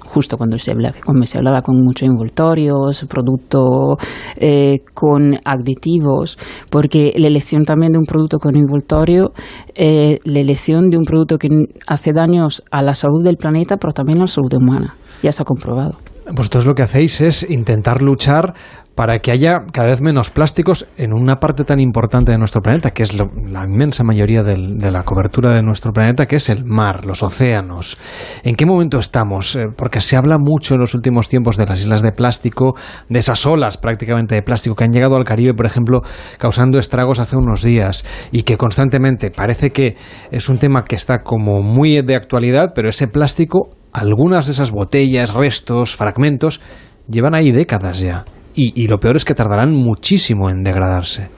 [0.04, 3.96] justo cuando se, habla, cuando se hablaba con muchos envoltorios, productos
[4.36, 6.36] eh, con aditivos,
[6.70, 9.32] porque la elección también de un producto con envoltorio,
[9.74, 11.48] eh, la elección de un producto que
[11.86, 14.94] hace daños a la salud del planeta, pero también a la salud humana.
[15.22, 15.94] Ya está comprobado.
[16.32, 18.54] Vosotros lo que hacéis es intentar luchar
[18.94, 22.90] para que haya cada vez menos plásticos en una parte tan importante de nuestro planeta,
[22.90, 27.06] que es la inmensa mayoría de la cobertura de nuestro planeta, que es el mar,
[27.06, 27.96] los océanos.
[28.42, 29.56] ¿En qué momento estamos?
[29.56, 32.74] Eh, porque se habla mucho en los últimos tiempos de las islas de plástico,
[33.08, 36.02] de esas olas prácticamente de plástico que han llegado al Caribe, por ejemplo,
[36.38, 39.96] causando estragos hace unos días y que constantemente parece que
[40.30, 44.70] es un tema que está como muy de actualidad, pero ese plástico, algunas de esas
[44.70, 46.60] botellas, restos, fragmentos,
[47.08, 48.24] llevan ahí décadas ya
[48.54, 51.28] y, lo peor es que tardarán muchísimo en degradarse.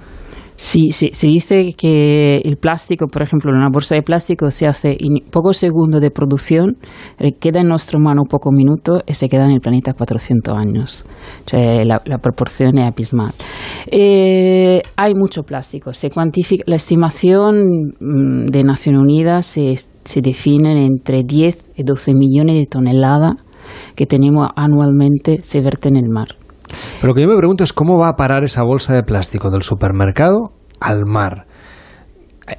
[0.56, 4.90] Sí, sí, se dice que el plástico, por ejemplo, una bolsa de plástico se hace
[4.90, 6.76] en pocos segundos de producción,
[7.18, 11.04] eh, queda en nuestra mano pocos minutos y se queda en el planeta 400 años.
[11.52, 13.32] la, proporción es abismal.
[13.90, 15.92] Eh, hay mucho plástico.
[15.92, 22.12] Se cuantifica, la estimación mm, de Naciones Unidas se, se define entre 10 y 12
[22.14, 23.36] millones de toneladas
[23.94, 26.28] que tenemos anualmente se verten en el mar.
[27.00, 29.50] Pero lo que yo me pregunto es cómo va a parar esa bolsa de plástico
[29.50, 31.46] del supermercado al mar.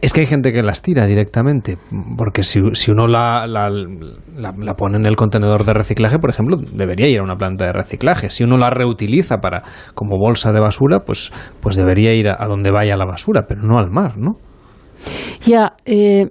[0.01, 1.77] Es que hay gente que las tira directamente,
[2.17, 7.19] porque si, uno la, la, pone en el contenedor de reciclaje, por ejemplo, debería ir
[7.19, 8.29] a una planta de reciclaje.
[8.29, 12.71] Si uno la reutiliza para como bolsa de basura, pues, pues debería ir a, donde
[12.71, 14.37] vaya la basura, pero no al mar, ¿no?
[15.45, 16.29] Ya, eh,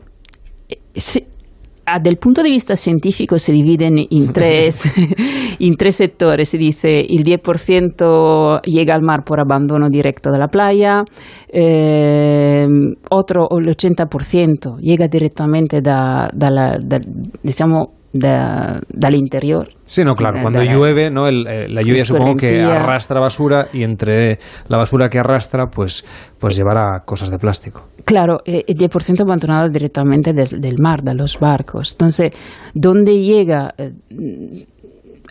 [1.84, 4.84] Ah, del punto de vista científico se dividen en tres,
[5.58, 6.48] en tres sectores.
[6.48, 11.02] Se dice el 10% llega al mar por abandono directo de la playa,
[11.48, 12.66] eh,
[13.10, 17.00] otro, el 80%, llega directamente da, da la, da,
[17.42, 19.68] diciamo, del interior.
[19.84, 20.40] Sí, no, claro.
[20.42, 21.28] Cuando llueve, ¿no?
[21.28, 26.04] Eh, la lluvia supongo que arrastra basura y entre la basura que arrastra, pues,
[26.38, 27.88] pues llevará cosas de plástico.
[28.04, 31.92] Claro, eh, el 10% abandonado directamente del mar, de los barcos.
[31.92, 32.32] Entonces,
[32.74, 33.74] ¿dónde llega?
[33.78, 33.92] Eh,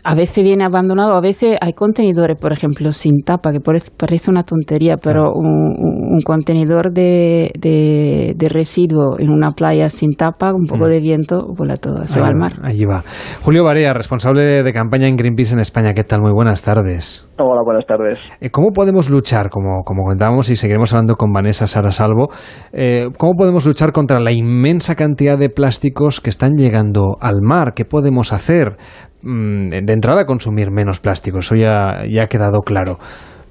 [0.04, 4.42] a veces viene abandonado, a veces hay contenedores, por ejemplo, sin tapa, que parece una
[4.42, 10.88] tontería, pero un, contenedor de, de, residuo en una playa sin tapa, un poco mm.
[10.88, 12.52] de viento, vuela todo, se va al mar.
[12.62, 13.02] Allí va.
[13.42, 16.20] Julio Barea, responsable de campaña en Greenpeace en España, ¿qué tal?
[16.20, 17.26] Muy buenas tardes.
[17.38, 18.18] Hola, buenas tardes.
[18.40, 22.28] Eh, ¿Cómo podemos luchar, como, como comentábamos y seguiremos hablando con Vanessa Sara Salvo,
[22.72, 27.72] eh, cómo podemos luchar contra la inmensa cantidad de plásticos que están llegando al mar?
[27.74, 28.76] ¿Qué podemos hacer?
[29.22, 32.98] Mm, de entrada consumir menos plástico, eso ya, ya ha quedado claro.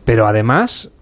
[0.06, 0.94] Pero además...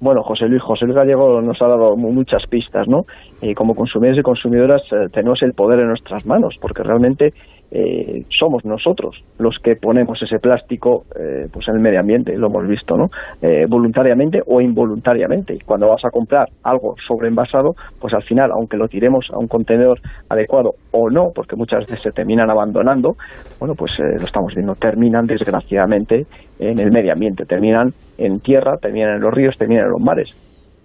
[0.00, 3.02] Bueno, José Luis, José Luis Gallego nos ha dado muchas pistas, ¿no?
[3.40, 7.32] Y como consumidores y consumidoras eh, tenemos el poder en nuestras manos, porque realmente
[7.76, 12.46] eh, somos nosotros los que ponemos ese plástico eh, pues en el medio ambiente, lo
[12.46, 13.08] hemos visto, ¿no?
[13.42, 15.54] Eh, voluntariamente o involuntariamente.
[15.54, 19.48] Y cuando vas a comprar algo sobreenvasado, pues al final, aunque lo tiremos a un
[19.48, 23.16] contenedor adecuado o no, porque muchas veces se terminan abandonando,
[23.58, 26.26] bueno, pues lo estamos viendo, terminan desgraciadamente
[26.60, 30.43] en el medio ambiente, terminan en tierra, terminan en los ríos, terminan en los mares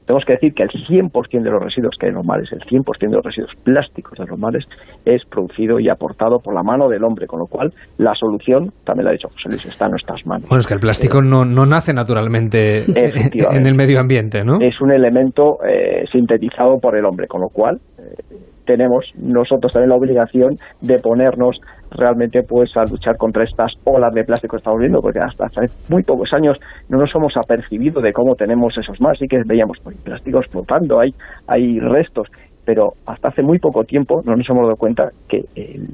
[0.10, 2.62] tenemos que decir que el 100% de los residuos que hay en los mares, el
[2.62, 4.66] 100% de los residuos plásticos de los mares,
[5.06, 9.04] es producido y aportado por la mano del hombre, con lo cual la solución, también
[9.04, 10.50] lo ha dicho José Luis, está en nuestras manos.
[10.50, 14.58] Bueno, es que el plástico no, no, nace naturalmente en el medio ambiente, ¿no?
[14.60, 18.29] Es un elemento eh, sintetizado por el hombre, con lo cual eh,
[18.70, 24.24] tenemos nosotros también la obligación de ponernos realmente pues a luchar contra estas olas de
[24.24, 26.56] plástico que estamos viendo, porque hasta hace muy pocos años
[26.88, 31.00] no nos hemos apercibido de cómo tenemos esos más, sí que veíamos pues, plásticos flotando,
[31.00, 31.10] hay,
[31.48, 32.28] hay restos,
[32.64, 35.88] pero hasta hace muy poco tiempo no nos hemos dado cuenta que el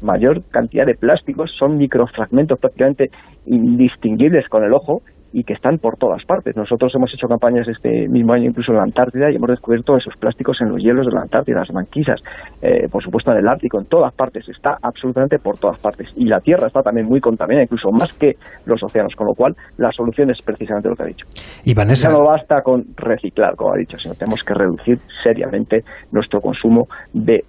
[0.00, 3.10] mayor cantidad de plásticos son microfragmentos prácticamente
[3.44, 5.02] indistinguibles con el ojo
[5.34, 6.56] y que están por todas partes.
[6.56, 10.14] Nosotros hemos hecho campañas este mismo año incluso en la Antártida y hemos descubierto esos
[10.16, 12.20] plásticos en los hielos de la Antártida, las manquisas,
[12.62, 16.08] eh, por supuesto en el Ártico, en todas partes, está absolutamente por todas partes.
[16.16, 19.56] Y la Tierra está también muy contaminada, incluso más que los océanos, con lo cual
[19.76, 21.26] la solución es precisamente lo que ha dicho.
[21.64, 22.12] Y Vanessa...
[22.12, 27.42] no basta con reciclar, como ha dicho, sino tenemos que reducir seriamente nuestro consumo de,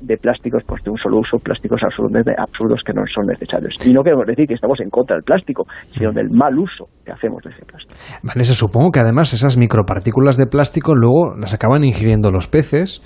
[0.00, 3.74] de plásticos pues, de un solo uso, plásticos absurdos, absurdos que no son necesarios.
[3.86, 7.12] Y no queremos decir que estamos en contra del plástico, sino del mal uso que
[7.20, 7.94] hacemos de ese plástico.
[8.22, 13.02] Vanessa, supongo que además esas micropartículas de plástico luego las acaban ingiriendo los peces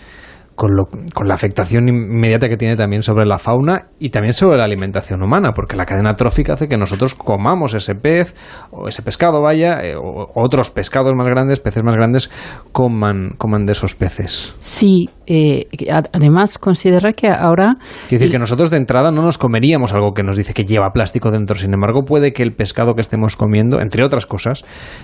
[0.54, 0.70] con,
[1.14, 5.22] con, la afectación inmediata que tiene también sobre la fauna y también sobre la alimentación
[5.22, 8.34] humana, porque la cadena trófica hace que nosotros comamos ese pez
[8.70, 12.30] o ese pescado, vaya, eh, o otros pescados más grandes, peces más grandes,
[12.72, 14.54] coman, coman de esos peces.
[14.60, 15.66] Sí, eh,
[16.12, 17.76] además considera que ahora...
[18.08, 20.90] Quiere decir que nosotros de entrada no nos comeríamos algo que nos dice que lleva
[20.92, 24.62] plástico dentro, sin embargo puede que el pescado que estemos comiendo, entre otras cosas,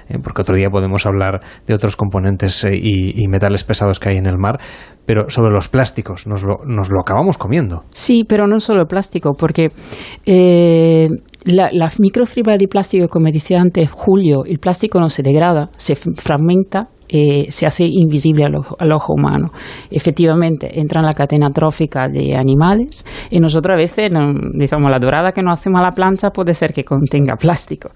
[0.09, 4.17] eh, porque otro día podemos hablar de otros componentes y, y metales pesados que hay
[4.17, 4.61] en el mar,
[5.11, 7.83] pero sobre los plásticos, nos lo, acabamos comiendo.
[7.91, 9.73] Sí, pero no solo el plástico, porque
[10.25, 11.09] eh,
[11.43, 15.97] la, la, microfibra de plástico, como decía antes Julio, el plástico no se degrada, se
[15.97, 19.51] fragmenta eh, se hace invisible al ojo, al ojo, humano.
[19.91, 24.11] Efectivamente, entra en la cadena trófica de animales y nosotros a veces,
[24.55, 27.91] digamos, la dorada que nos hacemos a la plancha puede ser que contenga plástico.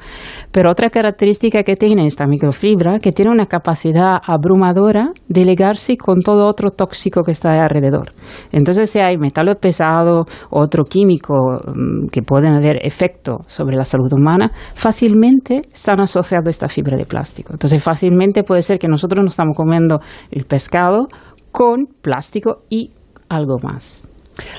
[0.50, 6.20] Pero otra característica que tiene esta microfibra, que tiene una capacidad abrumadora de ligarse con
[6.20, 8.12] todo otro tóxico que está alrededor.
[8.50, 11.35] Entonces, si hay metales pesados, otro químico
[11.66, 16.96] mm, que pueden haber efecto sobre la salud humana, fácilmente están asociados a esta fibra
[16.96, 17.53] de plástico.
[17.53, 21.08] Entonces, fácilmente puede ser que nosotros nos estamos comiendo el pescado
[21.52, 22.90] con plástico y
[23.28, 24.08] algo más.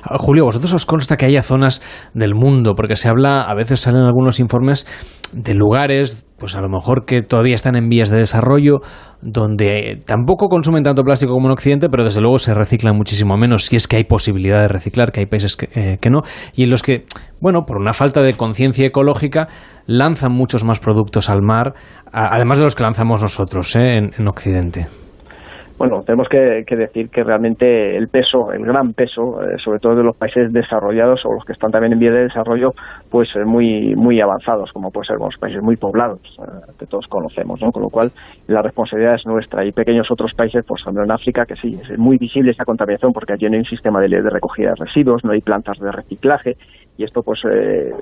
[0.04, 1.82] Ah, Julio, ¿vosotros os consta que haya zonas
[2.14, 2.76] del mundo?
[2.76, 4.88] Porque se habla, a veces salen algunos informes
[5.32, 8.82] de lugares, pues a lo mejor que todavía están en vías de desarrollo,
[9.22, 13.66] donde tampoco consumen tanto plástico como en Occidente, pero desde luego se reciclan muchísimo menos,
[13.66, 16.22] si es que hay posibilidad de reciclar, que hay países que, eh, que no,
[16.54, 17.06] y en los que,
[17.40, 19.48] bueno, por una falta de conciencia ecológica,
[19.86, 21.74] lanzan muchos más productos al mar,
[22.12, 23.98] además de los que lanzamos nosotros ¿eh?
[23.98, 24.88] en, en Occidente
[25.88, 30.04] bueno, tenemos que, decir que realmente el peso, el gran peso, eh, sobre todo de
[30.04, 32.74] los países desarrollados o los que están también en vías de desarrollo,
[33.12, 37.06] pues eh, muy muy avanzados, como puede ser los países muy poblados, eh, que todos
[37.08, 37.72] conocemos, ¿no?
[37.72, 38.12] Con lo cual,
[38.48, 39.64] la responsabilidad es nuestra.
[39.64, 43.14] Y pequeños otros países, pues ejemplo en África, que sí, es muy visible esa contaminación
[43.14, 45.92] porque allí no hay un sistema de, de recogida de residuos, no hay plantas de
[45.92, 46.56] reciclaje,
[46.98, 47.42] y esto pues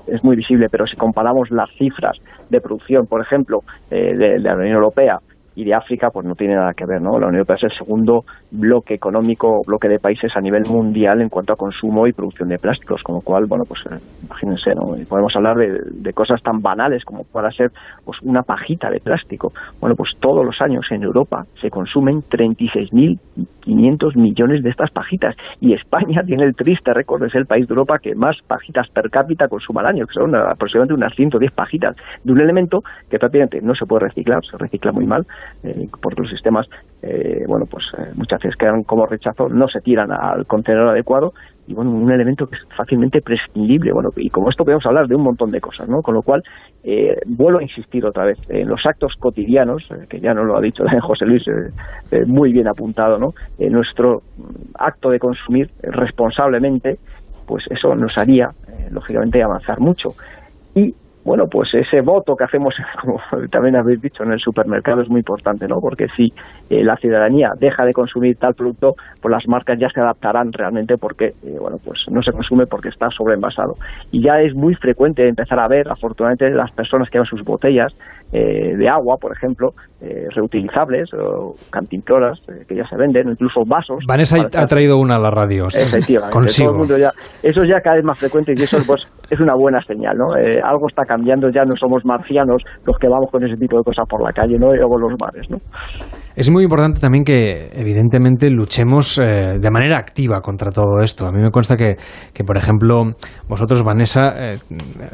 [0.06, 2.16] es muy visible, pero si comparamos las cifras
[2.48, 3.58] de producción, por ejemplo,
[3.90, 5.18] de la Unión Europea,
[5.54, 7.18] y de África pues no tiene nada que ver, ¿no?
[7.18, 11.28] La Unión Europea es el segundo bloque económico, bloque de países a nivel mundial en
[11.28, 14.94] cuanto a consumo y producción de plásticos, con lo cual, bueno, pues eh, imagínense, ¿no?
[15.08, 17.70] podemos hablar de, de, cosas tan banales como pueda ser
[18.04, 19.52] pues una pajita de plástico.
[19.80, 25.74] Bueno, pues todos los años en Europa se consumen 36.500 millones de estas pajitas y
[25.74, 29.10] España tiene el triste récord de ser el país de Europa que más pajitas per
[29.10, 33.60] cápita consuma al año, que son aproximadamente unas 110 pajitas de un elemento que prácticamente
[33.62, 35.26] no se puede reciclar, se recicla muy mal,
[35.62, 36.66] eh, porque los sistemas,
[37.02, 41.32] eh, bueno, pues eh, muchas veces quedan como rechazo, no se tiran al contenedor adecuado
[41.66, 43.92] y bueno, un elemento que es fácilmente prescindible.
[43.92, 46.02] Bueno, y como esto podemos hablar de un montón de cosas, ¿no?
[46.02, 46.42] Con lo cual,
[47.26, 50.84] vuelvo a insistir otra vez, en los actos cotidianos, que ya no lo ha dicho
[51.00, 51.42] José Luis,
[52.26, 53.32] muy bien apuntado, ¿no?
[53.58, 54.20] nuestro
[54.78, 56.98] acto de consumir responsablemente,
[57.46, 58.50] pues eso nos haría,
[58.90, 60.10] lógicamente, avanzar mucho.
[60.74, 60.94] Y
[61.24, 63.18] bueno, pues ese voto que hacemos, como
[63.50, 65.80] también habéis dicho, en el supermercado es muy importante, ¿no?
[65.80, 66.32] Porque si
[66.70, 70.96] eh, la ciudadanía deja de consumir tal producto, pues las marcas ya se adaptarán realmente
[70.98, 73.74] porque, eh, bueno, pues no se consume porque está sobreenvasado.
[74.10, 77.94] Y ya es muy frecuente empezar a ver, afortunadamente, las personas que llevan sus botellas
[78.34, 79.70] eh, de agua, por ejemplo,
[80.34, 84.04] reutilizables o cantimploras que ya se venden, incluso vasos.
[84.06, 85.64] Vanessa ha traído una a la radio.
[85.66, 86.36] Efectivamente.
[86.58, 87.10] Todo el mundo ya,
[87.42, 90.34] eso ya cada vez más frecuente y eso pues, es una buena señal, ¿no?
[90.34, 94.06] algo está cambiando, ya no somos marcianos los que vamos con ese tipo de cosas
[94.06, 94.68] por la calle, ¿no?
[94.68, 95.56] O los mares, ¿no?
[96.36, 101.28] Es muy importante también que, evidentemente, luchemos eh, de manera activa contra todo esto.
[101.28, 101.96] A mí me consta que,
[102.32, 103.04] que por ejemplo,
[103.48, 104.58] vosotros, Vanessa, eh,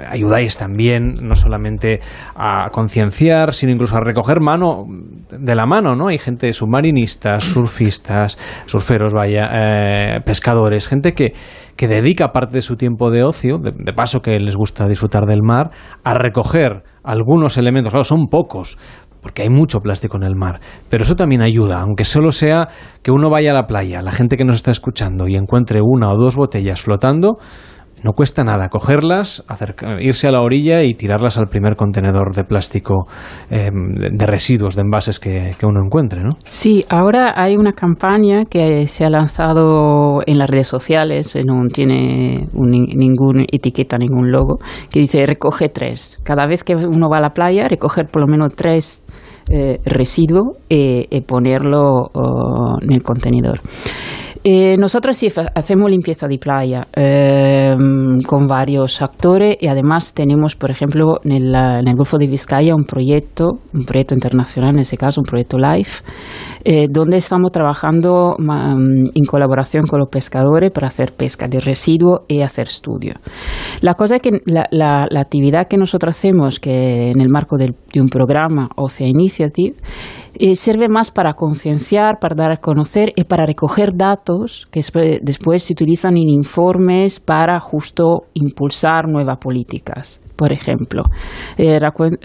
[0.08, 2.00] ayudáis también no solamente
[2.34, 4.86] a concienciar, sino incluso a recoger mano
[5.30, 6.08] de la mano, ¿no?
[6.08, 11.34] Hay gente submarinistas, surfistas, surferos, vaya, eh, pescadores, gente que,
[11.80, 15.40] que dedica parte de su tiempo de ocio, de, paso que les gusta disfrutar del
[15.42, 15.70] mar,
[16.04, 18.76] a recoger algunos elementos, claro, son pocos,
[19.22, 20.60] porque hay mucho plástico en el mar.
[20.88, 22.68] Pero eso también ayuda, aunque solo sea
[23.02, 26.12] que uno vaya a la playa, la gente que nos está escuchando, y encuentre una
[26.12, 27.38] o dos botellas flotando,
[28.02, 29.44] no cuesta nada cogerlas,
[30.00, 33.06] irse a la orilla y tirarlas al primer contenedor de plástico
[33.50, 36.30] em, de, residuos, de envases que, uno encuentre, ¿no?
[36.44, 42.46] Sí, ahora hay una campaña que se ha lanzado en las redes sociales, no tiene
[42.54, 44.58] ninguna etiqueta, ningún logo,
[44.90, 46.18] que dice recoge tres.
[46.22, 49.02] Cada vez que uno va a la playa, recoger por lo menos tres
[49.48, 53.60] eh, residuos y, ponerlo oh, en el contenedor.
[54.42, 57.74] Eh, nosotros sí hacemos limpieza de playa eh,
[58.26, 63.58] con varios actores y además tenemos, por ejemplo, en el, Golfo de Vizcaya un proyecto,
[63.74, 66.02] un proyecto internacional, en ese caso un proyecto LIFE,
[66.64, 72.40] eh, donde estamos trabajando en colaboración con los pescadores para hacer pesca de residuo y
[72.40, 73.14] hacer estudio.
[73.82, 78.08] La cosa es que la, actividad que nosotros hacemos, que en el marco de un
[78.08, 79.74] programa Ocean Initiative,
[80.42, 84.80] eh, sirve más para concienciar, para dar a conocer y para recoger datos que
[85.22, 91.02] después se utilizan en informes para justo impulsar nuevas políticas por ejemplo.
[91.58, 91.78] Eh,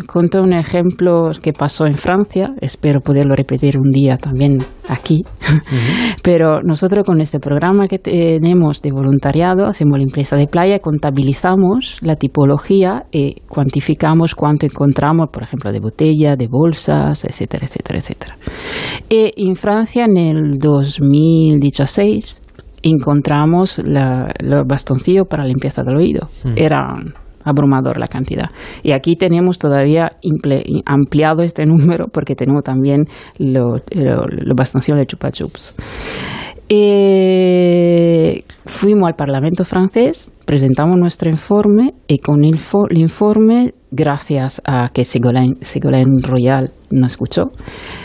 [0.07, 5.24] cuento un ejemplo que pasó en Francia, espero poderlo repetir un día también aquí,
[6.24, 12.16] pero nosotros con este programa que tenemos de voluntariado hacemos limpieza de playa, contabilizamos la
[12.16, 18.38] tipología y cuantificamos cuánto encontramos, por ejemplo, de botella, de bolsas, etcétera, etcétera, etcétera.
[19.09, 22.43] Y en Francia en el 2016
[22.82, 26.30] encontramos los bastoncillos para limpieza del oído.
[26.55, 28.50] Eran abrumador la cantidad.
[28.84, 30.12] Y aquí tenemos todavía
[30.86, 33.06] ampliado este número porque tenemos también
[33.38, 35.76] los lo, bastoncillos de chupa chups.
[36.68, 42.56] Eh, fuimos al Parlamento francés, presentamos nuestro informe y con el,
[42.98, 47.52] informe, gracias a que Ségolène, Royal nos escuchó,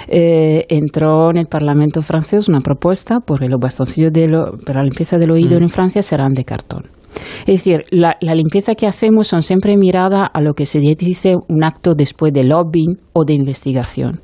[0.09, 4.29] eh, entró en el Parlamento francés una propuesta porque los bastoncillos de
[4.67, 5.63] para la limpieza del oído mm.
[5.63, 7.00] en Francia serán de cartón.
[7.47, 11.65] Es decir, la, limpieza que hacemos son siempre mirada a lo que se dice un
[11.65, 14.21] acto después de lobbying o de investigación.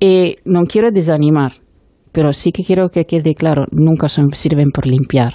[0.00, 1.52] Y no quiero desanimar,
[2.12, 5.34] pero sí que quiero que quede claro, nunca sirven por limpiar,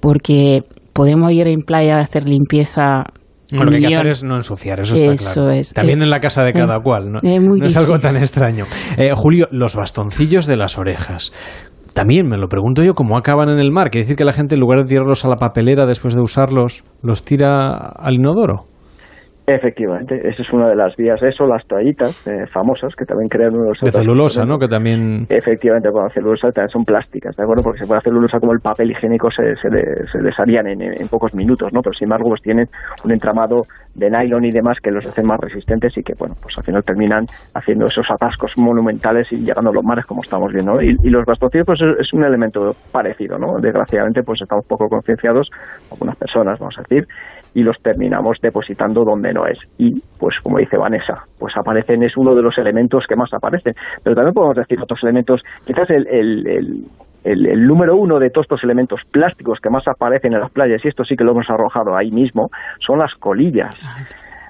[0.00, 0.60] porque
[0.92, 3.04] podemos ir en playa a hacer limpieza
[3.52, 5.50] lo que hay que hacer es no ensuciar, eso, está claro.
[5.50, 5.74] Es.
[5.74, 7.18] También en la casa de cada cual, ¿no?
[7.22, 8.64] es algo tan extraño.
[8.96, 11.32] Eh, Julio, los bastoncillos de las orejas.
[11.94, 13.90] También me lo pregunto yo, ¿cómo acaban en el mar?
[13.90, 16.84] ¿Quiere decir que la gente en lugar de tirarlos a la papelera después de usarlos,
[17.02, 18.64] los tira al inodoro?
[19.46, 21.20] Efectivamente, esa es una de las vías.
[21.20, 23.76] Eso, las toallitas eh, famosas que también crean unos...
[23.80, 24.56] De celulosa, ¿no?
[24.56, 25.26] Que también...
[25.28, 27.64] Efectivamente, bueno, celulosa también son plásticas, ¿de acuerdo?
[27.64, 31.34] Porque se puede hacer celulosa como el papel higiénico se, se, desharían en, en, pocos
[31.34, 31.80] minutos, ¿no?
[31.82, 32.68] Pero sin embargo, pues tienen
[33.04, 33.64] un entramado
[33.94, 36.82] de nylon y demás que los hacen más resistentes y que, bueno, pues al final
[36.84, 40.80] terminan haciendo esos atascos monumentales y llegando a los mares como estamos viendo.
[40.80, 43.58] Y, los bastoncillos, pues es, un elemento parecido, ¿no?
[43.60, 45.50] Desgraciadamente, pues estamos poco concienciados,
[45.90, 47.06] algunas personas, vamos a decir,
[47.54, 49.58] y los terminamos depositando donde no es.
[49.78, 53.74] Y, pues como dice Vanessa, pues aparecen, es uno de los elementos que más aparecen.
[54.02, 56.86] Pero también podemos decir otros elementos, quizás el, el,
[57.24, 60.88] el número uno de todos estos elementos plásticos que más aparecen en las playas, y
[60.88, 62.48] esto sí que lo hemos arrojado ahí mismo,
[62.84, 63.74] son las colillas.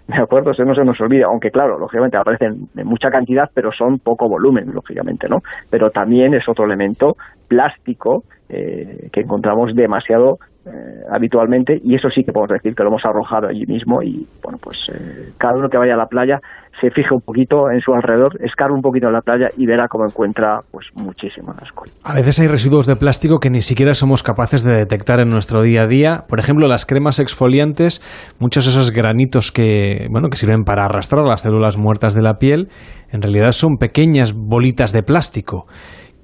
[0.09, 0.51] ¿De acuerdo?
[0.51, 4.29] Eso no se nos olvida, aunque claro, lógicamente aparecen en mucha cantidad, pero son poco
[4.29, 5.39] volumen, lógicamente, ¿no?
[5.71, 7.15] Pero también es otro elemento
[7.49, 12.91] plástico eh, que encontramos demasiado eh, habitualmente y eso sí que podemos decir que lo
[12.91, 16.41] hemos arrojado allí mismo y bueno pues eh, cada uno que vaya a la playa
[16.81, 19.89] se fije un poquito en su alrededor, escarbe un poquito en la playa y verá
[19.89, 21.95] cómo encuentra pues muchísimas cosas.
[22.03, 25.63] A veces hay residuos de plástico que ni siquiera somos capaces de detectar en nuestro
[25.63, 26.25] día a día.
[26.29, 28.01] Por ejemplo, las cremas exfoliantes,
[28.41, 32.35] muchos de esos granitos que bueno que sirven para arrastrar las células muertas de la
[32.35, 32.69] piel,
[33.11, 35.67] en realidad son pequeñas bolitas de plástico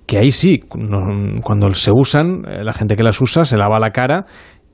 [0.09, 3.91] que ahí sí, cuando se usan, eh, la gente que las usa se lava la
[3.91, 4.25] cara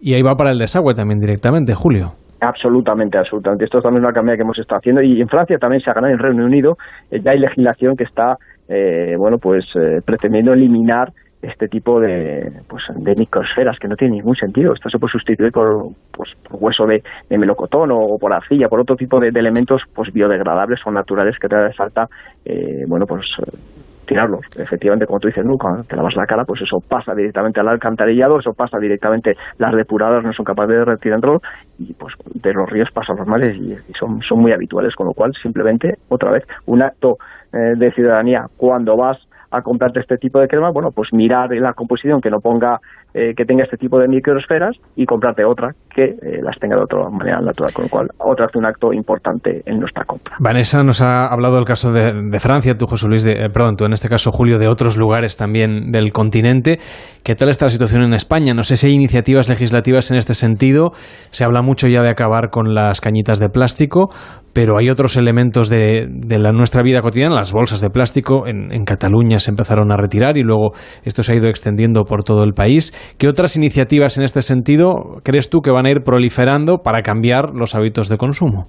[0.01, 2.12] y ahí va para el desagüe también directamente, Julio.
[2.41, 3.64] Absolutamente, absolutamente.
[3.64, 5.95] Esto es también una cambia que hemos estado haciendo y en Francia también se ha
[5.95, 6.76] ganado en Reino Unido.
[7.11, 8.37] Eh, ya hay legislación que está,
[8.68, 9.64] eh, bueno, pues
[10.05, 11.09] pretendiendo eliminar
[11.43, 14.72] este tipo de, pues, de microsferas que no tiene ningún sentido.
[14.72, 17.03] Esto se puede sustituir por, pues, por hueso de,
[17.37, 21.57] melocotón o, por arcilla, por otro tipo de, elementos pues biodegradables o naturales que te
[21.57, 22.07] hace falta,
[22.87, 23.26] bueno, pues
[24.05, 24.44] tirarlos.
[24.57, 25.57] Efectivamente, como tú dices, ¿no?
[25.59, 29.74] cuando te lavas la cara, pues eso pasa directamente al alcantarillado, eso pasa directamente, las
[29.74, 31.40] depuradas no son capaces de retirarlo
[31.78, 35.12] y pues de los ríos pasan los mares y, son, son muy habituales, con lo
[35.12, 37.18] cual simplemente, otra vez, un acto
[37.52, 39.18] eh, de ciudadanía cuando vas
[39.50, 42.80] a comprarte este tipo de crema, bueno, pues mirar la composición que no ponga,
[43.15, 46.83] eh, que tenga este tipo de microesferas y comprarte otra que eh, las tenga de
[46.83, 50.35] otra manera natural, con lo cual otra hace un acto importante en nuestra compra.
[50.41, 53.85] Vanessa nos ha hablado del caso de, Francia, tú José Luis, de, eh, perdón, tú
[53.85, 56.81] en este caso Julio, de otros lugares también del continente.
[57.23, 58.53] ¿Qué tal está la situación en España?
[58.53, 60.91] No sé si hay iniciativas legislativas en este sentido.
[61.31, 64.11] Se habla mucho ya de acabar con las cañitas de plástico,
[64.55, 66.07] pero hay otros elementos de,
[66.53, 68.47] nuestra vida cotidiana, las bolsas de plástico.
[68.47, 72.45] En, Cataluña se empezaron a retirar y luego esto se ha ido extendiendo por todo
[72.45, 72.93] el país.
[73.18, 77.50] ¿Qué otras iniciativas en este sentido crees tú que van a ir proliferando para cambiar
[77.55, 78.66] los hábitos de consumo?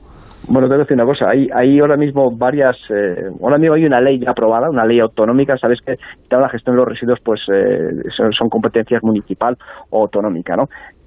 [0.47, 1.29] Bueno, te voy a decir una cosa.
[1.29, 2.77] Hay, hay ahora mismo varias.
[2.89, 5.57] Eh, ahora mismo hay una ley aprobada, una ley autonómica.
[5.57, 5.95] Sabes que
[6.29, 9.57] toda la gestión de los residuos pues eh, son, son, competencias municipal
[9.89, 10.65] o autonómica, ¿no?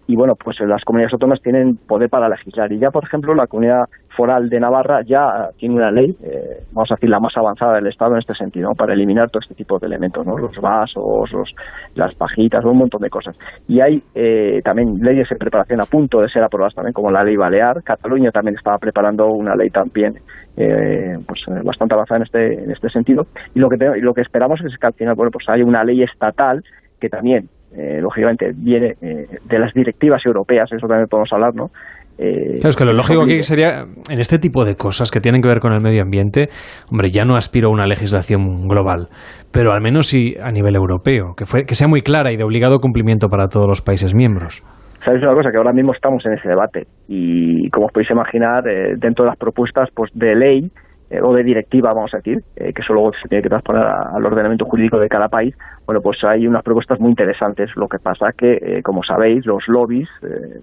[0.09, 2.73] y bueno, pues las comunidades autónomas tienen poder para legislar.
[2.73, 3.85] Y ya, por ejemplo, la comunidad
[4.19, 7.87] foral de Navarra ya tiene una ley, eh, vamos a decir, la más avanzada del
[7.87, 10.37] Estado en este sentido, para eliminar todo este tipo de elementos, ¿no?
[10.37, 11.55] los vasos, los,
[11.95, 13.37] las pajitas, un montón de cosas.
[13.69, 17.23] Y hay eh, también leyes en preparación a punto de ser aprobadas también, como la
[17.23, 17.85] ley Balear.
[17.85, 20.15] Cataluña también estaba preparando una ley también
[20.57, 23.29] eh, pues bastante avanzada en este, en este sentido.
[23.55, 26.03] Y lo que, lo que esperamos es que al final, bueno, pues haya una ley
[26.03, 26.65] estatal
[27.01, 31.71] que también eh, lógicamente viene eh, de las directivas europeas, eso también podemos hablar, ¿no?
[32.19, 35.41] Eh, claro, es que lo lógico aquí sería, en este tipo de cosas que tienen
[35.41, 36.49] que ver con el medio ambiente,
[36.91, 39.09] hombre, ya no aspiro a una legislación global,
[39.53, 42.43] pero al menos sí a nivel europeo, que, fue, que sea muy clara y de
[42.43, 44.65] obligado cumplimiento para todos los países miembros.
[45.01, 48.65] Sabes una cosa, que ahora mismo estamos en ese debate y como os podéis imaginar,
[48.97, 50.71] dentro de las propuestas pues de ley,
[51.11, 53.83] eh, o de directiva, vamos a decir, eh, que eso luego se tiene que transponer
[53.83, 55.57] al ordenamiento jurídico de cada país,
[55.87, 57.71] bueno, pues hay unas propuestas muy interesantes.
[57.77, 60.09] Lo que pasa que, eh, como sabéis, los lobbies,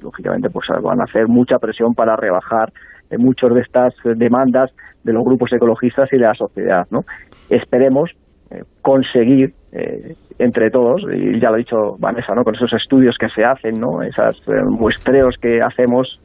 [0.04, 2.72] lógicamente, pues van a hacer mucha presión para rebajar
[3.18, 4.72] muchas de estas demandas
[5.04, 7.02] de los grupos ecologistas y de la sociedad, ¿no?
[7.50, 8.12] Esperemos
[8.82, 9.54] conseguir
[10.38, 12.44] entre todos, y ya lo ha dicho Vanessa, ¿no?
[12.44, 14.02] con esos estudios que se hacen, ¿no?
[14.02, 16.20] esos muestreos que hacemos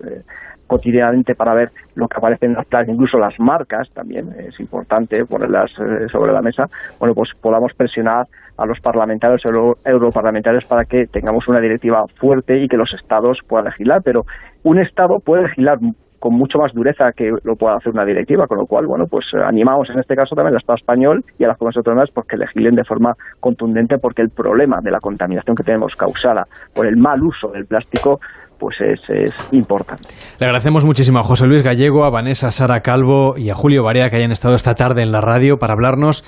[0.71, 5.25] cotidianamente para ver lo que aparece en las playas, incluso las marcas también, es importante
[5.25, 6.67] ponerlas eh, sobre la mesa,
[7.01, 12.63] bueno, pues podamos presionar a los parlamentarios, euro, europarlamentarios para que tengamos una directiva fuerte
[12.63, 14.23] y que los estados puedan legislar, pero
[14.63, 15.79] un estado puede legislar
[16.21, 19.25] con mucho más dureza que lo pueda hacer una directiva, con lo cual, bueno, pues
[19.35, 22.37] eh, animamos en este caso también al Estado español y a las comunidades autónomas porque
[22.37, 26.45] legislen de forma contundente porque el problema de la contaminación que tenemos causada
[26.75, 28.21] por el mal uso del plástico
[28.61, 30.11] pues es, es, importante.
[30.39, 34.11] Le agradecemos muchísimo a José Luis Gallego, a Vanessa Sara Calvo y a Julio Barea
[34.11, 36.25] que hayan estado esta tarde en la radio para hablarnos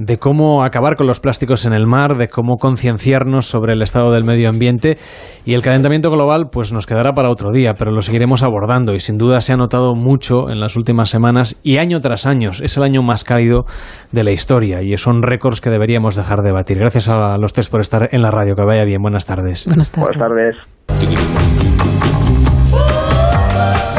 [0.00, 4.10] de cómo acabar con los plásticos en el mar, de cómo concienciarnos sobre el estado
[4.12, 4.96] del medio ambiente
[5.44, 9.00] y el calentamiento global pues nos quedará para otro día, pero lo seguiremos abordando y
[9.00, 12.50] sin duda se ha notado mucho en las últimas semanas y año tras año.
[12.50, 13.66] Es el año más cálido
[14.10, 16.78] de la historia y son récords que deberíamos dejar de batir.
[16.78, 18.54] Gracias a los tres por estar en la radio.
[18.54, 19.02] Que vaya bien.
[19.02, 19.66] Buenas tardes.
[19.66, 20.16] Buenas tardes.
[20.16, 20.56] Buenas
[20.88, 21.30] tardes.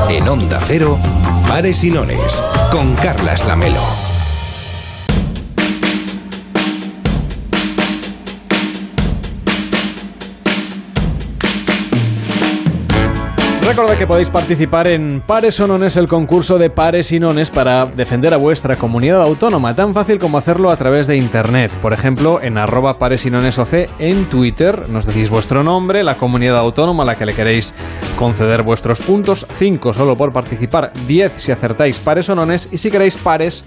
[0.10, 0.98] En Onda Cero,
[1.48, 4.01] Pares y Nones, con Carlas Lamelo.
[13.72, 17.86] Recuerda que podéis participar en Pares o Nones, el concurso de pares y nones para
[17.86, 21.72] defender a vuestra comunidad autónoma, tan fácil como hacerlo a través de internet.
[21.82, 26.16] Por ejemplo, en arroba pares y nones OC en Twitter, nos decís vuestro nombre, la
[26.16, 27.74] comunidad autónoma a la que le queréis
[28.20, 32.92] conceder vuestros puntos, 5 solo por participar, 10 si acertáis pares o nones, y si
[32.92, 33.64] queréis pares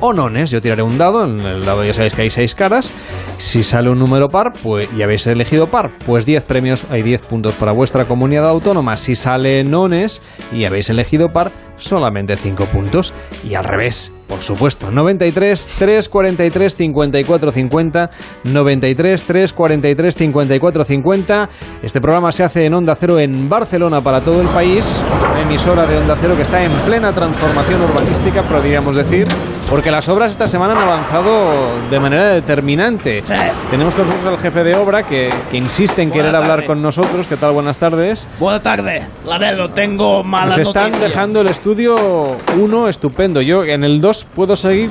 [0.00, 0.50] o nones.
[0.50, 2.92] Yo tiraré un dado, en el dado ya sabéis que hay seis caras.
[3.38, 7.22] Si sale un número par, pues y habéis elegido par, pues 10 premios, hay 10
[7.22, 8.96] puntos para vuestra comunidad autónoma.
[8.96, 10.22] Si sale nones
[10.52, 13.14] y habéis elegido par, solamente 5 puntos.
[13.48, 14.90] Y al revés, por supuesto.
[14.92, 18.10] 93 343 54 50.
[18.44, 21.48] 93 343 54 50.
[21.82, 25.02] Este programa se hace en Onda Cero en Barcelona para todo el país.
[25.32, 29.26] Una emisora de Onda Cero que está en plena transformación urbanística, podríamos decir,
[29.68, 33.22] porque las obras esta semana han avanzado de manera determinante.
[33.70, 37.26] Tenemos con nosotros al jefe de obra que, que insiste en querer hablar con nosotros.
[37.26, 37.52] ¿Qué tal?
[37.52, 38.28] Buenas tardes.
[38.38, 39.04] Buenas tardes.
[39.26, 43.40] La verdad, tengo mala Nos están dejando el estudio 1 estupendo.
[43.40, 44.90] Yo en el 2 puedo seguir.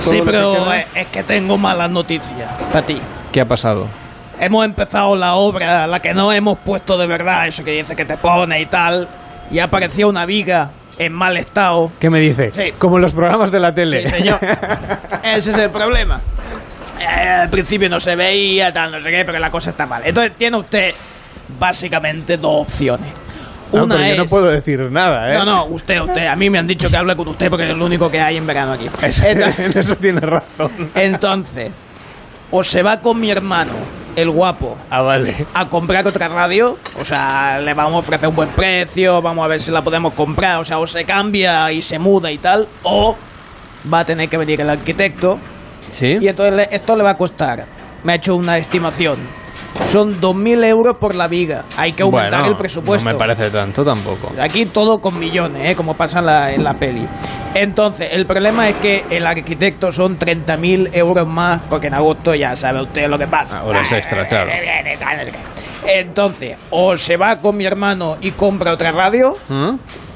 [0.00, 3.00] sí, pero es que tengo malas noticias para ti.
[3.32, 3.86] ¿Qué ha pasado?
[4.40, 8.04] Hemos empezado la obra, la que no hemos puesto de verdad, eso que dice que
[8.04, 9.08] te pone y tal,
[9.50, 11.90] y ha aparecido una viga en mal estado.
[11.98, 12.50] ¿Qué me dice?
[12.52, 12.72] Sí.
[12.78, 14.08] Como en los programas de la tele.
[14.08, 14.38] Sí, señor.
[15.22, 16.20] Ese es el problema.
[17.00, 20.02] Eh, al principio no se veía, tal, no sé qué, pero la cosa está mal.
[20.04, 20.94] Entonces tiene usted
[21.58, 23.12] básicamente dos opciones.
[23.72, 24.16] No, Una pero es...
[24.16, 25.38] yo no puedo decir nada, ¿eh?
[25.38, 26.26] No, no, usted, usted.
[26.26, 28.36] A mí me han dicho que hable con usted porque es el único que hay
[28.36, 28.88] en verano aquí.
[29.02, 30.70] Eso, Entonces, en eso tiene razón.
[30.94, 31.70] entonces,
[32.50, 33.72] o se va con mi hermano,
[34.14, 35.34] el guapo, Ah, vale.
[35.54, 39.48] a comprar otra radio, o sea, le vamos a ofrecer un buen precio, vamos a
[39.48, 42.68] ver si la podemos comprar, o sea, o se cambia y se muda y tal,
[42.84, 43.16] o
[43.92, 45.38] va a tener que venir el arquitecto
[45.90, 46.16] ¿Sí?
[46.20, 47.64] y entonces le- esto le va a costar,
[48.04, 49.16] me ha hecho una estimación,
[49.90, 53.08] son 2.000 euros por la viga, hay que aumentar Bueno, el presupuesto.
[53.08, 54.32] No me parece tanto tampoco.
[54.40, 55.76] Aquí todo con millones, ¿eh?
[55.76, 57.06] como pasa en la, en la peli.
[57.54, 62.56] Entonces, el problema es que el arquitecto son 30.000 euros más, porque en agosto ya
[62.56, 63.62] sabe usted lo que pasa.
[63.62, 64.50] Horas extra, claro.
[65.86, 69.74] Entonces, o se va con mi hermano y compra otra radio ¿Mm?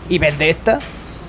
[0.09, 0.79] y vende esta,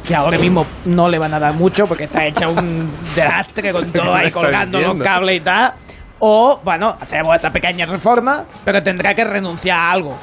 [0.08, 3.92] que ahora mismo no le van a dar mucho porque está hecha un desastre con
[3.92, 5.74] todo ahí colgando los cables y tal.
[6.20, 10.18] O, bueno, hacemos esta pequeña reforma, pero tendrá que renunciar a algo.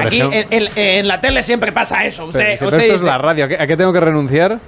[0.00, 2.26] Aquí en, la tele siempre pasa eso.
[2.26, 4.58] Usted, esto es la radio, ¿a qué tengo que renunciar?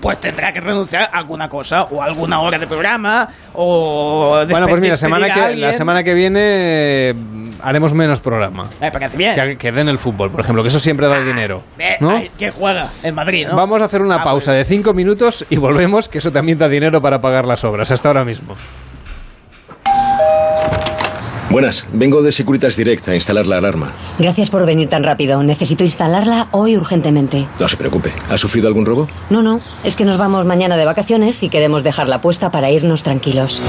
[0.00, 4.44] pues tendrá que renunciar a alguna cosa, o alguna hora de programa, o...
[4.48, 8.68] Bueno, pues mira, semana que, la semana que viene mm, haremos menos programa.
[8.80, 9.56] Me parece bien.
[9.58, 11.62] Que, den el fútbol, por ejemplo, que eso siempre da ah, dinero.
[12.00, 12.20] ¿no?
[12.38, 13.56] que juega en Madrid, ¿no?
[13.56, 16.68] Vamos a hacer una ah, pausa de cinco minutos y volvemos, que eso también da
[16.68, 18.54] dinero para pagar las obras, hasta ahora mismo.
[21.50, 23.92] Buenas, vengo de Securitas Direct a instalar la alarma.
[24.18, 25.42] Gracias por venir tan rápido.
[25.42, 27.46] Necesito instalarla hoy urgentemente.
[27.58, 28.12] No se preocupe.
[28.28, 29.08] ¿Ha sufrido algún robo?
[29.30, 29.60] No, no.
[29.82, 33.62] Es que nos vamos mañana de vacaciones y queremos dejarla puesta para irnos tranquilos.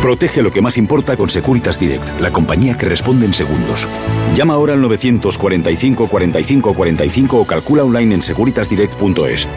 [0.00, 3.88] Protege lo que más importa con Securitas Direct, la compañía que responde en segundos.
[4.34, 9.48] Llama ahora al 945 45 45 o calcula online en securitasdirect.es.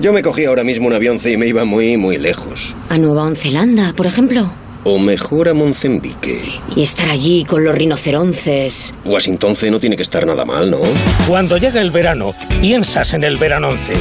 [0.00, 2.76] Yo me cogí ahora mismo un avión C y me iba muy, muy lejos.
[2.90, 4.50] ¿A Nueva Zelanda, por ejemplo?
[4.88, 6.60] O mejor a Mozambique.
[6.76, 8.94] Y estar allí con los rinocerontes.
[9.04, 10.80] Washington C no tiene que estar nada mal, ¿no?
[11.26, 13.94] Cuando llega el verano, piensas en el verano 11.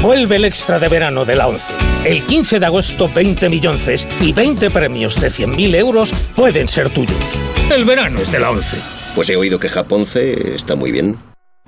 [0.00, 1.64] Vuelve el extra de verano de la 11.
[2.06, 7.18] El 15 de agosto, 20 millones y 20 premios de 100.000 euros pueden ser tuyos.
[7.70, 8.78] El verano es de la 11.
[9.14, 11.18] Pues he oído que Japón C está muy bien.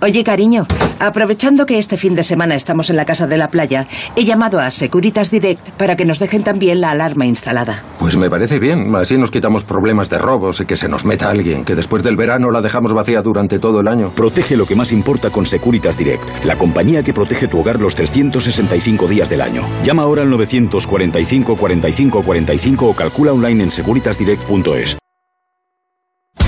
[0.01, 0.67] Oye, cariño,
[0.99, 3.87] aprovechando que este fin de semana estamos en la casa de la playa,
[4.17, 7.83] he llamado a Securitas Direct para que nos dejen también la alarma instalada.
[8.01, 11.31] Pues me parece bien, así nos quitamos problemas de robos y que se nos meta
[11.31, 14.11] alguien, que después del verano la dejamos vacía durante todo el año.
[14.11, 17.95] Protege lo que más importa con Securitas Direct, la compañía que protege tu hogar los
[17.95, 19.63] 365 días del año.
[19.85, 24.99] Llama ahora al 945 45 45 o calcula online en securitasdirect.es.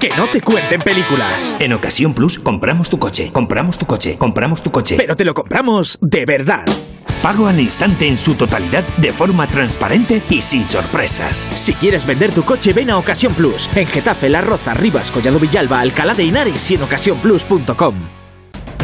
[0.00, 1.54] Que no te cuenten películas.
[1.58, 4.96] En Ocasión Plus compramos tu coche, compramos tu coche, compramos tu coche.
[4.96, 6.64] Pero te lo compramos de verdad.
[7.22, 11.50] Pago al instante en su totalidad de forma transparente y sin sorpresas.
[11.54, 13.68] Si quieres vender tu coche, ven a Ocasión Plus.
[13.74, 18.19] En Getafe, La Roza, Rivas, Collado Villalba, Alcalá de Henares y en ocasiónplus.com.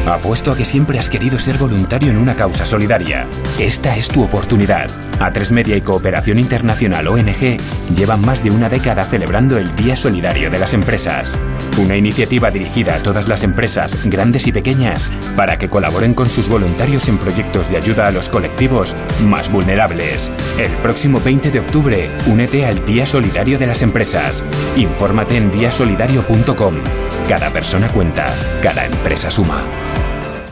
[0.06, 3.26] Apuesto a que siempre has querido ser voluntario en una causa solidaria.
[3.58, 4.88] Esta es tu oportunidad.
[5.18, 7.56] A3 Media y Cooperación Internacional ONG
[7.92, 11.36] llevan más de una década celebrando el Día Solidario de las Empresas.
[11.78, 16.48] Una iniciativa dirigida a todas las empresas, grandes y pequeñas, para que colaboren con sus
[16.48, 18.94] voluntarios en proyectos de ayuda a los colectivos
[19.24, 20.30] más vulnerables.
[20.56, 24.44] El próximo 20 de octubre, únete al Día Solidario de las Empresas.
[24.76, 26.74] Infórmate en diasolidario.com.
[27.28, 28.26] Cada persona cuenta,
[28.62, 29.64] cada empresa suma.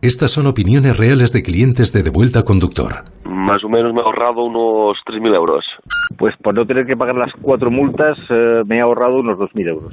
[0.01, 3.03] Estas son opiniones reales de clientes de Devuelta Conductor.
[3.25, 5.65] Más o menos me he ahorrado unos 3.000 euros.
[6.17, 9.69] Pues por no tener que pagar las cuatro multas eh, me he ahorrado unos 2.000
[9.69, 9.93] euros.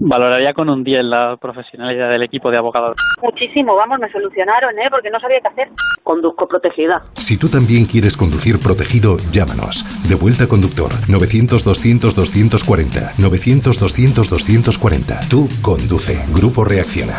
[0.00, 2.96] Valoraría con un 10 la profesionalidad del equipo de abogados.
[3.22, 4.88] Muchísimo, vamos, me solucionaron, ¿eh?
[4.90, 5.68] Porque no sabía qué hacer.
[6.02, 7.04] Conduzco protegida.
[7.12, 9.86] Si tú también quieres conducir protegido, llámanos.
[10.08, 13.14] Devuelta Conductor, 900-200-240.
[13.14, 15.28] 900-200-240.
[15.30, 16.18] Tú conduce.
[16.34, 17.14] Grupo Reacciona.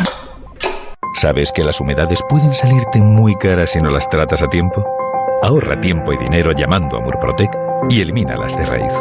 [1.14, 4.84] ¿Sabes que las humedades pueden salirte muy caras si no las tratas a tiempo?
[5.44, 7.52] Ahorra tiempo y dinero llamando a Murprotec
[7.90, 8.94] y elimínalas de raíz.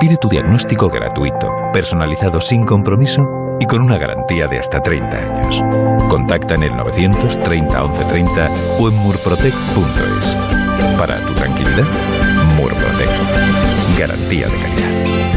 [0.00, 5.62] Pide tu diagnóstico gratuito, personalizado sin compromiso y con una garantía de hasta 30 años.
[6.08, 10.36] Contacta en el 930 1130 o en murprotec.es.
[10.98, 11.84] Para tu tranquilidad,
[12.56, 13.08] Murprotec.
[13.98, 15.27] Garantía de calidad.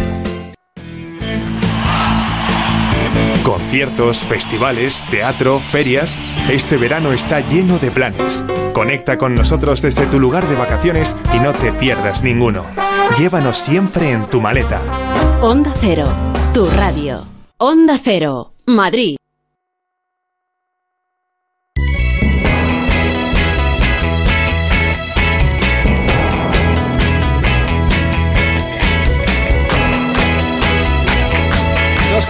[3.44, 6.18] Conciertos, festivales, teatro, ferias.
[6.50, 8.44] Este verano está lleno de planes.
[8.74, 12.66] Conecta con nosotros desde tu lugar de vacaciones y no te pierdas ninguno.
[13.18, 14.82] Llévanos siempre en tu maleta.
[15.42, 16.08] Onda Cero,
[16.54, 17.26] tu radio.
[17.58, 19.21] Onda Cero, Madrid.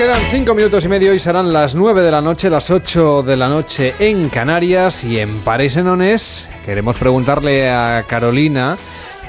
[0.02, 3.38] Quedan cinco minutos y medio y serán las 9 de la noche, las 8 de
[3.38, 6.50] la noche en Canarias y en París en Onés.
[6.66, 8.80] Queremos preguntarle a Carolina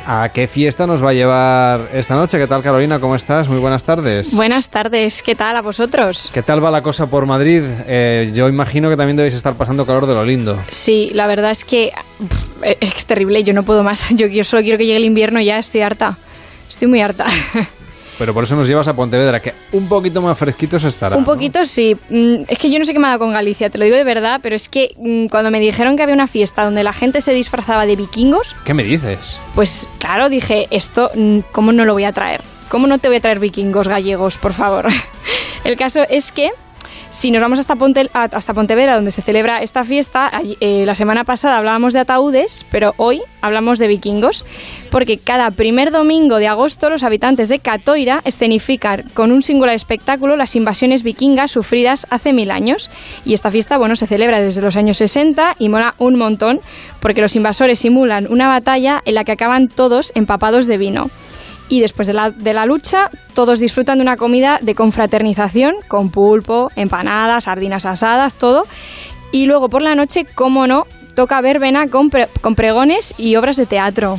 [0.06, 2.38] a qué fiesta nos va a llevar esta noche.
[2.38, 3.00] ¿Qué tal Carolina?
[3.00, 3.50] ¿Cómo estás?
[3.50, 4.34] Muy buenas tardes.
[4.34, 6.30] Buenas tardes, ¿qué tal a vosotros?
[6.32, 7.64] ¿Qué tal va la cosa por Madrid?
[7.86, 10.58] Eh, yo imagino que también debéis estar pasando calor de lo lindo.
[10.70, 14.08] Sí, la verdad es que pff, es terrible, yo no puedo más.
[14.16, 16.16] Yo, yo solo quiero que llegue el invierno y ya, estoy harta.
[16.66, 17.26] Estoy muy harta.
[18.18, 21.16] Pero por eso nos llevas a Pontevedra, que un poquito más fresquitos estará.
[21.16, 21.96] Un poquito sí.
[22.10, 23.96] Mm, Es que yo no sé qué me ha dado con Galicia, te lo digo
[23.96, 26.92] de verdad, pero es que mm, cuando me dijeron que había una fiesta donde la
[26.92, 29.40] gente se disfrazaba de vikingos, ¿Qué me dices?
[29.54, 32.42] pues claro, dije, esto, mm, ¿cómo no lo voy a traer?
[32.68, 34.88] ¿Cómo no te voy a traer vikingos gallegos, por favor?
[35.64, 36.50] El caso es que
[37.10, 38.08] si nos vamos hasta, Ponte,
[38.54, 40.30] Pontevedra, donde se celebra esta fiesta,
[40.60, 44.46] eh, la semana pasada hablábamos de ataúdes, pero hoy hablamos de vikingos,
[44.90, 50.36] porque cada primer domingo de agosto los habitantes de Catoira escenifican con un singular espectáculo
[50.36, 52.90] las invasiones vikingas sufridas hace mil años.
[53.24, 56.60] Y esta fiesta, bueno, se celebra desde los años 60 y mola un montón,
[57.00, 61.10] porque los invasores simulan una batalla en la que acaban todos empapados de vino.
[61.72, 66.10] Y después de la, de la lucha, todos disfrutan de una comida de confraternización con
[66.10, 68.64] pulpo, empanadas, sardinas asadas, todo.
[69.32, 73.56] Y luego por la noche, cómo no, toca verbena con, pre- con pregones y obras
[73.56, 74.18] de teatro.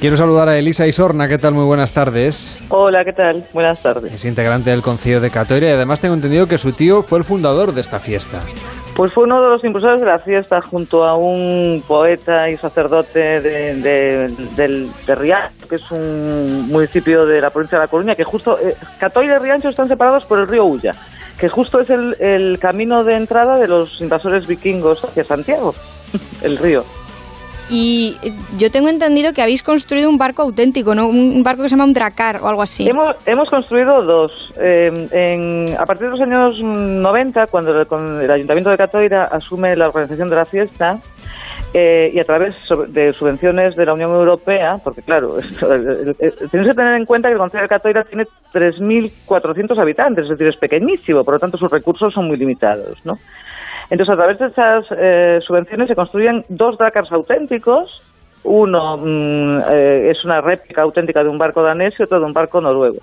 [0.00, 1.54] Quiero saludar a Elisa Isorna, ¿qué tal?
[1.54, 2.56] Muy buenas tardes.
[2.68, 3.44] Hola, ¿qué tal?
[3.52, 4.12] Buenas tardes.
[4.12, 7.24] Es integrante del Concilio de Catoira y además tengo entendido que su tío fue el
[7.24, 8.40] fundador de esta fiesta.
[8.94, 13.18] Pues fue uno de los impulsores de la fiesta junto a un poeta y sacerdote
[13.18, 18.24] de, de, de Riancho, que es un municipio de la provincia de La Coruña, que
[18.24, 20.92] justo, eh, Catoira y Riancho están separados por el río Ulla,
[21.36, 25.74] que justo es el, el camino de entrada de los invasores vikingos hacia Santiago,
[26.42, 26.84] el río.
[27.70, 28.16] Y
[28.56, 31.08] yo tengo entendido que habéis construido un barco auténtico, ¿no?
[31.08, 32.88] Un barco que se llama un dracar o algo así.
[32.88, 34.32] Hemos, hemos construido dos.
[34.58, 39.88] Eh, en- a partir de los años 90, cuando el, Ayuntamiento de Catoira asume la
[39.88, 40.98] organización de la fiesta,
[41.74, 42.56] eh, y a través
[42.88, 47.38] de subvenciones de la Unión Europea, porque claro, tenéis que tener en cuenta que el
[47.38, 52.14] Consejo de Catoira tiene 3.400 habitantes, es decir, es pequeñísimo, por lo tanto sus recursos
[52.14, 53.18] son muy limitados, ¿no?
[53.90, 58.02] Entonces, a través de estas eh, subvenciones se construyen dos dracars auténticos.
[58.44, 62.32] Uno mm, eh, es una réplica auténtica de un barco danés y otro de un
[62.32, 62.98] barco noruego.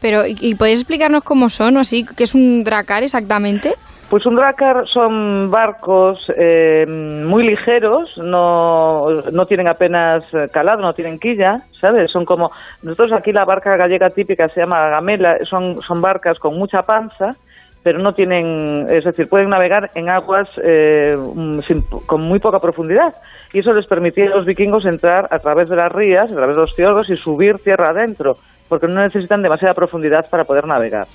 [0.00, 2.04] Pero, ¿y, y podéis explicarnos cómo son o así?
[2.16, 3.74] ¿Qué es un dracar exactamente?
[4.12, 10.22] Pues un dracar son barcos eh, muy ligeros, no, no tienen apenas
[10.52, 12.10] calado, no tienen quilla, ¿sabes?
[12.10, 12.50] Son como,
[12.82, 17.36] nosotros aquí la barca gallega típica se llama gamela, son, son barcas con mucha panza,
[17.82, 22.60] pero no tienen, es decir, pueden navegar en aguas eh, mm, sin- con muy poca
[22.60, 23.14] profundidad.
[23.52, 26.54] Y eso les permitía a los vikingos entrar a través de las rías, a través
[26.56, 28.36] de los fiordos y subir tierra adentro,
[28.68, 31.06] porque no necesitan demasiada profundidad para poder navegar.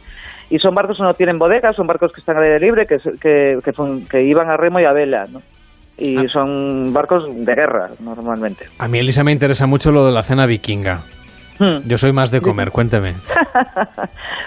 [0.50, 2.98] Y son barcos que no tienen bodegas, son barcos que están al aire libre, que,
[3.20, 3.74] que, que,
[4.10, 5.42] que iban a remo y a vela, ¿no?
[5.98, 8.66] Y son barcos de guerra, normalmente.
[8.78, 11.02] A mí, Elisa, me interesa mucho lo de la cena vikinga.
[11.60, 11.88] Hmm.
[11.88, 13.16] Yo soy más de comer, cuénteme.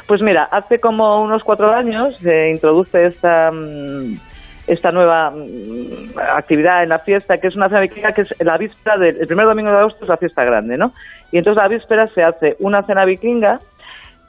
[0.07, 4.19] Pues mira, hace como unos cuatro años se introduce esta mm,
[4.67, 8.59] esta nueva mm, actividad en la fiesta, que es una cena vikinga, que es la
[8.59, 10.93] víspera del el primer domingo de agosto es la fiesta grande, ¿no?
[11.31, 13.61] Y entonces la víspera se hace una cena vikinga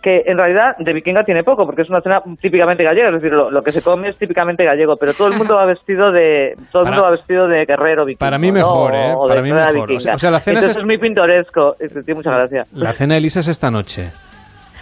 [0.02, 3.32] que en realidad de vikinga tiene poco, porque es una cena típicamente gallega, es decir,
[3.32, 6.56] lo, lo que se come es típicamente gallego, pero todo el mundo va vestido de
[6.72, 8.20] todo el Para- mundo va vestido de guerrero vikingo.
[8.20, 8.54] para mí ¿no?
[8.56, 9.08] mejor, ¿eh?
[9.10, 9.70] De Para mí mejor.
[9.70, 10.16] O sea- vikinga.
[10.16, 11.76] o sea, la cena es- Entonces es muy pintoresco.
[11.80, 12.74] Sí, muchas gracias.
[12.74, 14.12] La cena, Elisa, es esta noche.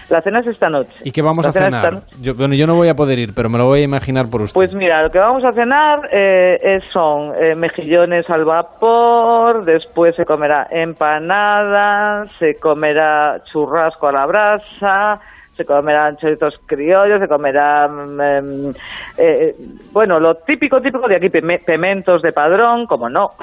[0.10, 0.92] La cena es esta noche.
[1.04, 2.02] ¿Y qué vamos La a cena cenar?
[2.22, 4.42] Yo, bueno, yo no voy a poder ir, pero me lo voy a imaginar por
[4.42, 4.54] usted.
[4.56, 10.16] Pues mira, lo que vamos a cenar eh, es- son eh, mejillones al vapor, después
[10.16, 15.20] se comerá empanada, se comerá churrasco a la brasa,
[15.56, 18.74] se comerán chorizos criollos, se comerán, em,
[19.18, 19.54] eh,
[19.92, 23.32] bueno, lo típico, típico de aquí, pimentos de padrón, como no.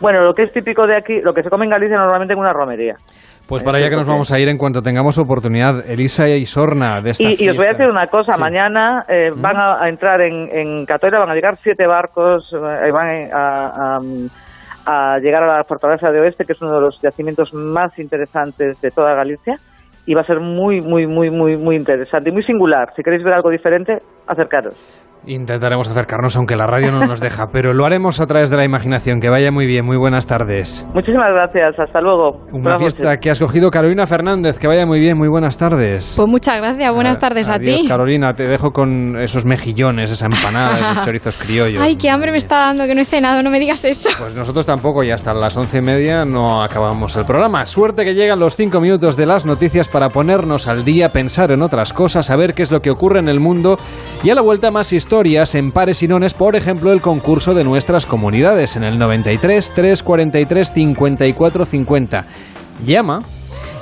[0.00, 2.40] Bueno, lo que es típico de aquí, lo que se come en Galicia normalmente en
[2.40, 2.96] una romería.
[3.52, 5.88] Pues para allá que nos vamos a ir en cuanto tengamos oportunidad.
[5.88, 9.30] Elisa y Sorna de esta Y, y os voy a decir una cosa, mañana eh,
[9.36, 13.98] van a, a entrar en, en Catoira, van a llegar siete barcos, eh, van a,
[13.98, 14.00] a-
[14.86, 18.80] a llegar a la fortaleza de Oeste, que es uno de los yacimientos más interesantes
[18.80, 19.58] de toda Galicia,
[20.06, 22.88] y va a ser muy, muy, muy, muy, muy interesante y muy singular.
[22.96, 24.74] Si queréis ver algo diferente, acercaros.
[25.24, 28.64] Intentaremos acercarnos, aunque la radio no nos deja, pero lo haremos a través de la
[28.64, 29.20] imaginación.
[29.20, 30.84] Que vaya muy bien, muy buenas tardes.
[30.92, 32.40] Muchísimas gracias, hasta luego.
[32.50, 36.14] Una fiesta que has cogido Carolina Fernández, que vaya muy bien, muy buenas tardes.
[36.16, 37.88] Pues muchas gracias, buenas tardes a Adiós, ti.
[37.88, 41.80] Carolina, te dejo con esos mejillones, esa empanada, esos chorizos criollos.
[41.80, 44.10] Ay, qué hambre me está dando, que no he cenado, no me digas eso.
[44.18, 47.64] Pues nosotros tampoco, y hasta las once y media no acabamos el programa.
[47.66, 51.62] Suerte que llegan los cinco minutos de las noticias para ponernos al día, pensar en
[51.62, 53.76] otras cosas, saber qué es lo que ocurre en el mundo
[54.24, 57.64] y a la vuelta más historias en pares y nones, por ejemplo, el concurso de
[57.64, 62.26] nuestras comunidades en el 93 343 54 50.
[62.86, 63.20] Llama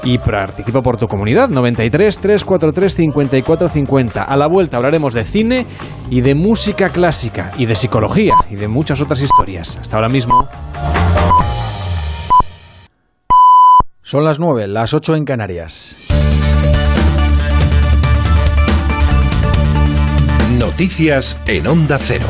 [0.03, 4.24] y participa por tu comunidad 93 343 54 50.
[4.24, 5.66] A la vuelta hablaremos de cine
[6.11, 9.76] y de música clásica y de psicología y de muchas otras historias.
[9.81, 10.49] Hasta ahora mismo.
[14.03, 16.20] Son las 9, las 8 en Canarias.
[20.61, 22.27] Noticias en Onda Cero.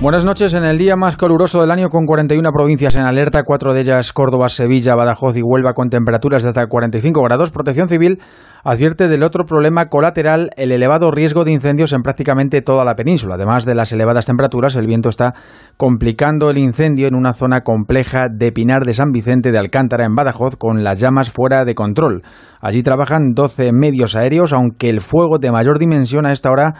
[0.00, 0.54] Buenas noches.
[0.54, 4.12] En el día más caluroso del año, con 41 provincias en alerta, cuatro de ellas
[4.12, 8.20] Córdoba, Sevilla, Badajoz y Huelva, con temperaturas de hasta 45 grados, Protección Civil
[8.62, 13.34] advierte del otro problema colateral, el elevado riesgo de incendios en prácticamente toda la península.
[13.34, 15.34] Además de las elevadas temperaturas, el viento está
[15.76, 20.14] complicando el incendio en una zona compleja de Pinar de San Vicente de Alcántara, en
[20.14, 22.22] Badajoz, con las llamas fuera de control.
[22.60, 26.74] Allí trabajan 12 medios aéreos, aunque el fuego de mayor dimensión a esta hora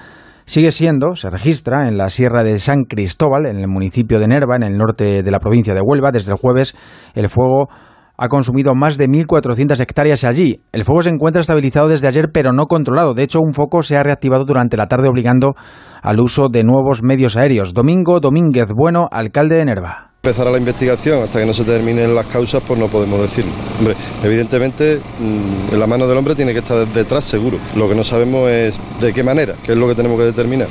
[0.46, 4.56] sigue siendo, se registra en la Sierra de San Cristóbal, en el municipio de Nerva,
[4.56, 6.12] en el norte de la provincia de Huelva.
[6.12, 6.74] Desde el jueves,
[7.14, 7.68] el fuego
[8.16, 10.62] ha consumido más de 1.400 hectáreas allí.
[10.72, 13.12] El fuego se encuentra estabilizado desde ayer, pero no controlado.
[13.12, 15.54] De hecho, un foco se ha reactivado durante la tarde, obligando
[16.00, 17.74] al uso de nuevos medios aéreos.
[17.74, 22.26] Domingo Domínguez Bueno, alcalde de Nerva empezará la investigación hasta que no se determinen las
[22.26, 23.52] causas, pues no podemos decirlo.
[23.78, 27.58] Hombre, evidentemente mm, la mano del hombre tiene que estar detrás seguro.
[27.76, 30.66] Lo que no sabemos es de qué manera, qué es lo que tenemos que determinar.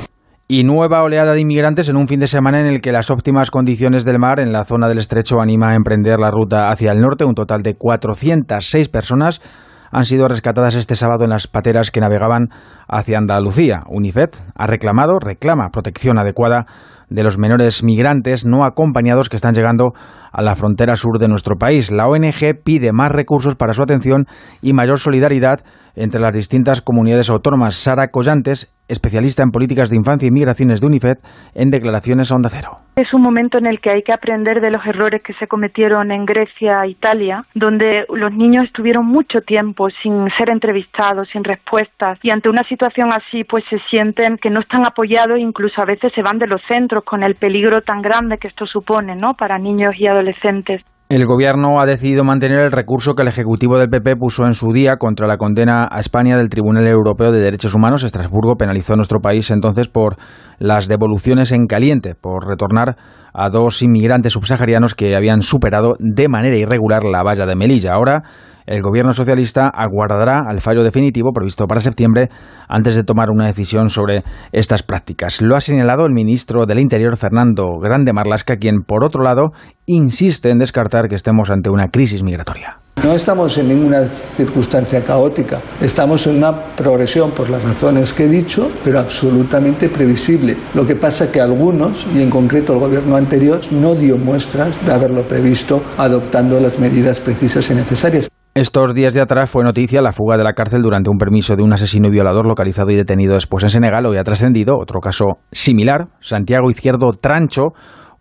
[0.49, 3.49] Y nueva oleada de inmigrantes en un fin de semana en el que las óptimas
[3.49, 6.99] condiciones del mar en la zona del estrecho anima a emprender la ruta hacia el
[6.99, 7.23] norte.
[7.23, 9.41] Un total de 406 personas
[9.89, 12.49] han sido rescatadas este sábado en las pateras que navegaban
[12.89, 13.83] hacia Andalucía.
[13.87, 16.65] UNIFED ha reclamado, reclama protección adecuada
[17.09, 19.93] de los menores migrantes no acompañados que están llegando
[20.31, 21.91] a la frontera sur de nuestro país.
[21.91, 24.25] La ONG pide más recursos para su atención
[24.61, 25.61] y mayor solidaridad
[25.95, 27.75] entre las distintas comunidades autónomas.
[27.75, 31.17] Sara Collantes, especialista en políticas de infancia y migraciones de UNIFED,
[31.53, 32.84] en declaraciones a Onda Cero.
[32.95, 36.11] Es un momento en el que hay que aprender de los errores que se cometieron
[36.11, 42.17] en Grecia e Italia, donde los niños estuvieron mucho tiempo sin ser entrevistados, sin respuestas,
[42.23, 46.13] y ante una situación así, pues se sienten que no están apoyados, incluso a veces
[46.13, 49.33] se van de los centros con el peligro tan grande que esto supone, ¿no?
[49.33, 50.81] Para niños y adolescentes.
[51.07, 54.73] El Gobierno ha decidido mantener el recurso que el Ejecutivo del PP puso en su
[54.73, 58.01] día contra la condena a España del Tribunal Europeo de Derechos Humanos.
[58.01, 60.15] Estrasburgo penalizó a nuestro país entonces por
[60.57, 62.95] las devoluciones en caliente, por retornar
[63.35, 67.93] a dos inmigrantes subsaharianos que habían superado de manera irregular la valla de Melilla.
[67.93, 68.23] Ahora
[68.65, 72.27] el gobierno socialista aguardará al fallo definitivo previsto para septiembre
[72.67, 75.41] antes de tomar una decisión sobre estas prácticas.
[75.41, 79.51] Lo ha señalado el ministro del Interior, Fernando Grande Marlasca, quien, por otro lado,
[79.85, 82.79] insiste en descartar que estemos ante una crisis migratoria.
[83.03, 88.27] No estamos en ninguna circunstancia caótica, estamos en una progresión por las razones que he
[88.27, 90.57] dicho, pero absolutamente previsible.
[90.73, 94.83] Lo que pasa es que algunos, y en concreto el gobierno anterior, no dio muestras
[94.83, 98.29] de haberlo previsto adoptando las medidas precisas y necesarias.
[98.57, 101.61] Estos días de atrás fue noticia la fuga de la cárcel durante un permiso de
[101.61, 104.05] un asesino y violador localizado y detenido después en Senegal.
[104.05, 106.07] Hoy ha trascendido otro caso similar.
[106.21, 107.63] Santiago Izquierdo Trancho,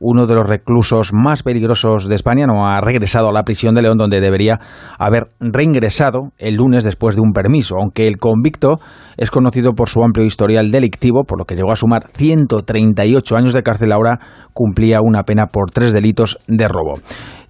[0.00, 3.82] uno de los reclusos más peligrosos de España, no ha regresado a la prisión de
[3.82, 4.58] León, donde debería
[4.98, 8.80] haber reingresado el lunes después de un permiso, aunque el convicto
[9.16, 13.52] es conocido por su amplio historial delictivo, por lo que llegó a sumar 138 años
[13.52, 14.18] de cárcel, ahora
[14.52, 16.94] cumplía una pena por tres delitos de robo.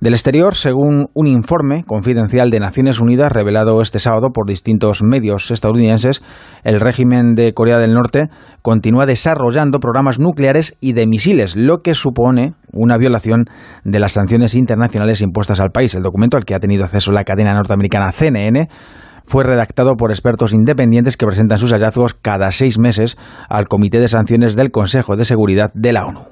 [0.01, 5.51] Del exterior, según un informe confidencial de Naciones Unidas revelado este sábado por distintos medios
[5.51, 6.23] estadounidenses,
[6.63, 8.29] el régimen de Corea del Norte
[8.63, 13.45] continúa desarrollando programas nucleares y de misiles, lo que supone una violación
[13.85, 15.95] de las sanciones internacionales impuestas al país.
[15.95, 18.69] El documento al que ha tenido acceso la cadena norteamericana CNN
[19.27, 23.17] fue redactado por expertos independientes que presentan sus hallazgos cada seis meses
[23.49, 26.27] al Comité de Sanciones del Consejo de Seguridad de la ONU.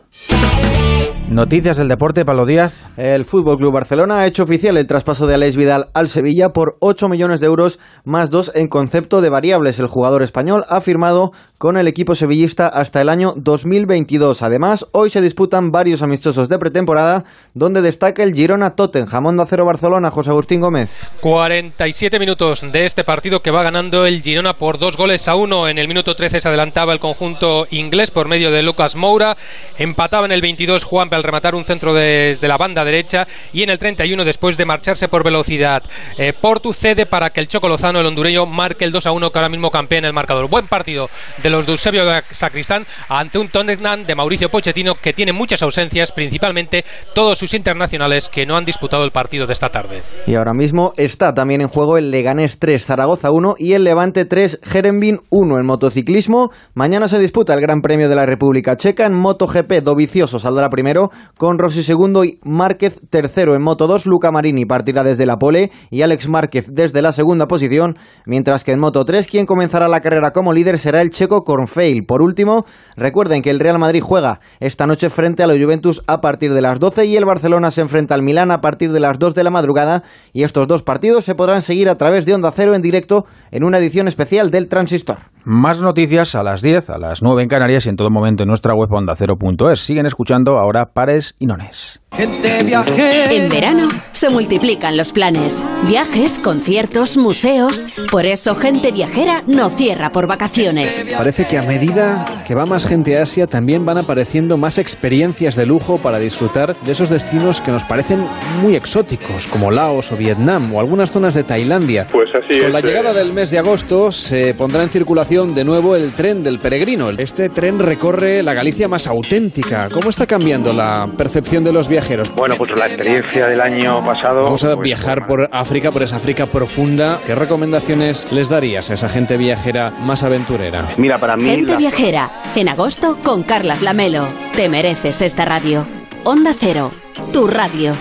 [1.33, 2.89] Noticias del deporte, Pablo Díaz.
[2.99, 6.77] El Fútbol Club Barcelona ha hecho oficial el traspaso de Aleix Vidal al Sevilla por
[6.81, 9.79] 8 millones de euros más dos en concepto de variables.
[9.79, 14.43] El jugador español ha firmado con el equipo sevillista hasta el año 2022.
[14.43, 17.25] Además, hoy se disputan varios amistosos de pretemporada
[17.55, 19.25] donde destaca el Girona Tottenham.
[19.25, 20.95] Onda Cero Barcelona, José Agustín Gómez.
[21.23, 25.67] 47 minutos de este partido que va ganando el Girona por dos goles a uno.
[25.67, 29.37] En el minuto 13 se adelantaba el conjunto inglés por medio de Lucas Moura.
[29.79, 33.79] Empataba en el 22 Juan rematar un centro desde la banda derecha y en el
[33.79, 35.83] 31 después de marcharse por velocidad.
[36.19, 39.31] Eh, Portu cede para que el Choco Lozano, el hondureño, marque el 2 a 1
[39.31, 40.49] que ahora mismo campea en el marcador.
[40.49, 41.09] Buen partido
[41.43, 46.13] de los de Eusebio Sacristán ante un Tottenham de Mauricio Pochettino que tiene muchas ausencias,
[46.13, 50.03] principalmente todos sus internacionales que no han disputado el partido de esta tarde.
[50.27, 54.25] Y ahora mismo está también en juego el Leganés 3, Zaragoza 1 y el Levante
[54.25, 56.51] 3, Jerenbin 1 en motociclismo.
[56.75, 59.83] Mañana se disputa el Gran Premio de la República Checa en MotoGP.
[59.83, 61.02] Dovicioso saldrá primero
[61.37, 63.55] con Rossi segundo y Márquez tercero.
[63.55, 67.47] En Moto 2, Luca Marini partirá desde la pole y Alex Márquez desde la segunda
[67.47, 67.95] posición,
[68.27, 72.05] mientras que en Moto 3 quien comenzará la carrera como líder será el checo Cornfail.
[72.05, 72.65] Por último,
[72.97, 76.63] recuerden que el Real Madrid juega esta noche frente a los Juventus a partir de
[76.63, 79.45] las 12 y el Barcelona se enfrenta al Milán a partir de las 2 de
[79.45, 82.83] la madrugada y estos dos partidos se podrán seguir a través de Onda Cero en
[82.83, 85.32] directo en una edición especial del Transistor.
[85.45, 88.49] Más noticias a las 10, a las 9 en Canarias y en todo momento en
[88.49, 89.81] nuestra web ondacero.es.
[89.81, 92.02] Siguen escuchando ahora pares y nones.
[92.19, 95.65] En verano se multiplican los planes.
[95.87, 97.87] Viajes, conciertos, museos.
[98.11, 101.09] Por eso Gente Viajera no cierra por vacaciones.
[101.17, 105.57] Parece que a medida que va más gente a Asia también van apareciendo más experiencias
[105.57, 108.27] de lujo para disfrutar de esos destinos que nos parecen
[108.61, 112.07] muy exóticos, como Laos o Vietnam o algunas zonas de Tailandia.
[112.13, 112.83] Pues así Con es, la eh.
[112.83, 117.09] llegada del mes de agosto se pondrá en circulación de nuevo el tren del peregrino.
[117.11, 119.89] Este tren recorre la Galicia más auténtica.
[119.91, 122.02] ¿Cómo está cambiando la percepción de los viajeros?
[122.37, 124.43] Bueno, pues la experiencia del año pasado.
[124.43, 127.21] Vamos a pues, viajar por África, por esa África profunda.
[127.25, 130.87] ¿Qué recomendaciones les darías a esa gente viajera más aventurera?
[130.97, 131.45] Mira, para mí.
[131.45, 134.27] Gente la- Viajera, en agosto con Carlas Lamelo.
[134.55, 135.87] Te mereces esta radio.
[136.25, 136.93] Onda Cero,
[137.33, 137.95] tu radio.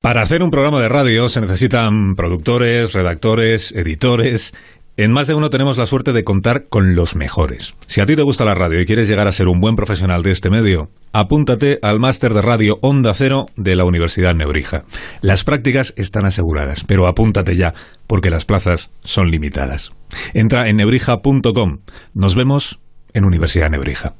[0.00, 4.54] Para hacer un programa de radio se necesitan productores, redactores, editores.
[4.98, 7.74] En más de uno tenemos la suerte de contar con los mejores.
[7.86, 10.22] Si a ti te gusta la radio y quieres llegar a ser un buen profesional
[10.22, 14.86] de este medio, apúntate al máster de radio Onda Cero de la Universidad Nebrija.
[15.20, 17.74] Las prácticas están aseguradas, pero apúntate ya,
[18.06, 19.92] porque las plazas son limitadas.
[20.32, 21.80] Entra en nebrija.com.
[22.14, 22.80] Nos vemos
[23.12, 24.14] en Universidad Nebrija.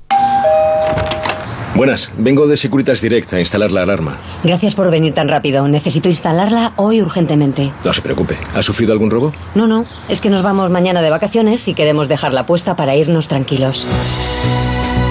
[1.74, 4.16] Buenas, vengo de Securitas Direct a instalar la alarma.
[4.44, 5.66] Gracias por venir tan rápido.
[5.68, 7.72] Necesito instalarla hoy urgentemente.
[7.84, 8.38] No se preocupe.
[8.54, 9.32] ¿Ha sufrido algún robo?
[9.54, 13.28] No, no, es que nos vamos mañana de vacaciones y queremos dejarla puesta para irnos
[13.28, 13.86] tranquilos.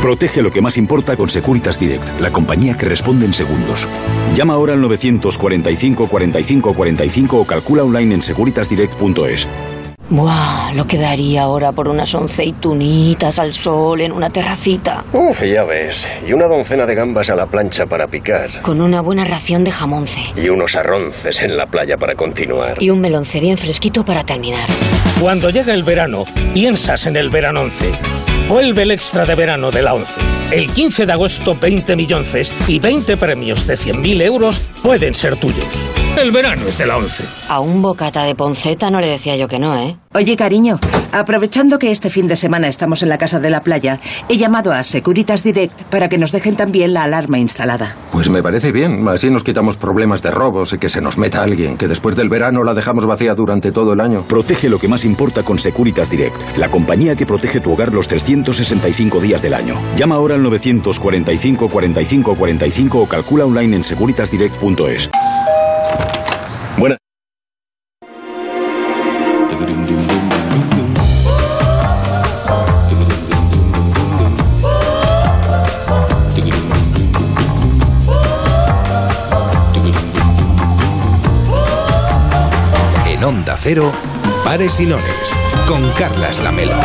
[0.02, 3.88] Protege lo que más importa con Securitas Direct, la compañía que responde en segundos.
[4.36, 9.48] Llama ahora al 945 45 45 o calcula online en securitasdirect.es.
[10.10, 15.04] Buah, lo que daría ahora por unas aceitunitas al sol en una terracita.
[15.12, 16.08] Uf, ya ves.
[16.28, 18.62] Y una doncena de gambas a la plancha para picar.
[18.62, 20.22] Con una buena ración de jamonce.
[20.36, 22.82] Y unos arronces en la playa para continuar.
[22.82, 24.70] Y un melonce bien fresquito para terminar.
[25.20, 27.92] Cuando llega el verano, piensas en el verano 11.
[28.48, 30.22] Vuelve el extra de verano de la 11.
[30.52, 35.66] El 15 de agosto, 20 millonces y 20 premios de 100.000 euros pueden ser tuyos.
[36.18, 37.52] El verano es de la 11.
[37.52, 39.98] A un bocata de ponceta no le decía yo que no, ¿eh?
[40.14, 40.80] Oye, cariño,
[41.12, 44.00] aprovechando que este fin de semana estamos en la casa de la playa,
[44.30, 47.98] he llamado a Securitas Direct para que nos dejen también la alarma instalada.
[48.14, 51.44] Pues me parece bien, así nos quitamos problemas de robos y que se nos meta
[51.44, 54.22] alguien, que después del verano la dejamos vacía durante todo el año.
[54.22, 58.08] Protege lo que más importa con Securitas Direct, la compañía que protege tu hogar los
[58.08, 59.82] 365 días del año.
[59.98, 65.10] Llama ahora al 945 45 45 o calcula online en securitasdirect.es.
[83.66, 83.92] Cero,
[84.44, 85.36] Pares y Nones,
[85.68, 86.76] con Carlas Lamelo.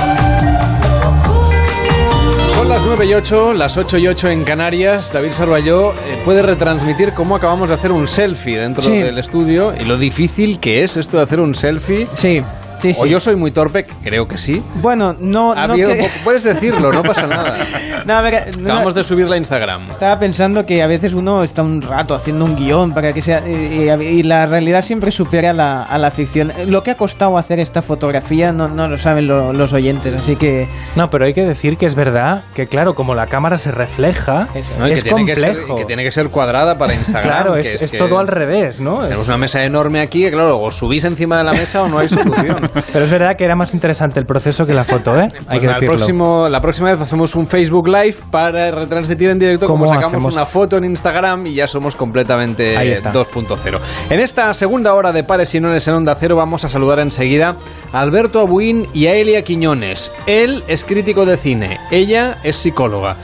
[2.55, 5.13] Son las 9 y 8, las 8 y 8 en Canarias.
[5.13, 8.97] David Sarballó eh, puede retransmitir cómo acabamos de hacer un selfie dentro Sí.
[8.97, 12.09] del estudio y lo difícil que es esto de hacer un selfie.
[12.17, 12.43] Sí.
[12.81, 13.01] Sí, sí.
[13.03, 14.63] O yo soy muy torpe, creo que sí.
[14.77, 15.53] Bueno, no...
[15.53, 17.59] Ha no habido- que- Puedes decirlo, no pasa nada.
[18.07, 19.91] No, a ver, no- Acabamos de subirla a Instagram.
[19.91, 23.43] Estaba pensando que a veces uno está un rato haciendo un guion para que sea.
[23.47, 26.53] Y, y- y la realidad siempre supera la, a la ficción.
[26.67, 30.37] Lo que ha costado hacer esta fotografía no, no lo saben lo- los oyentes, así
[30.37, 30.67] que.
[30.97, 34.49] No, pero hay que decir que es verdad que, claro, como la cámara se refleja,
[34.79, 34.87] ¿no?
[34.87, 35.77] Es que tiene que, ser, complejo.
[35.77, 37.23] que tiene que ser cuadrada para Instagram.
[37.23, 38.95] Claro, que es, es que todo al revés, ¿no?
[38.95, 41.89] Tenemos Es- una mesa enorme aquí que, claro, o subís encima de la mesa o
[41.89, 42.67] no hay solución.
[42.93, 45.23] Pero es verdad que era más interesante el proceso que la foto, ¿eh?
[45.23, 45.97] Hay Pues que nada, el decirlo.
[45.97, 50.15] próximo, la próxima vez hacemos un Facebook Live para retransmitir en directo como ¿Cómo sacamos
[50.15, 50.35] hacemos?
[50.35, 53.13] una foto en Instagram y ya somos completamente Ahí está.
[53.13, 53.79] 2.0.
[54.11, 57.57] En esta segunda hora de Pares y Nones en Onda Cero vamos a saludar enseguida
[57.93, 60.13] a Alberto Abuín y a Elia Quiñones.
[60.27, 63.17] Él es crítico de cine, ella es psicóloga.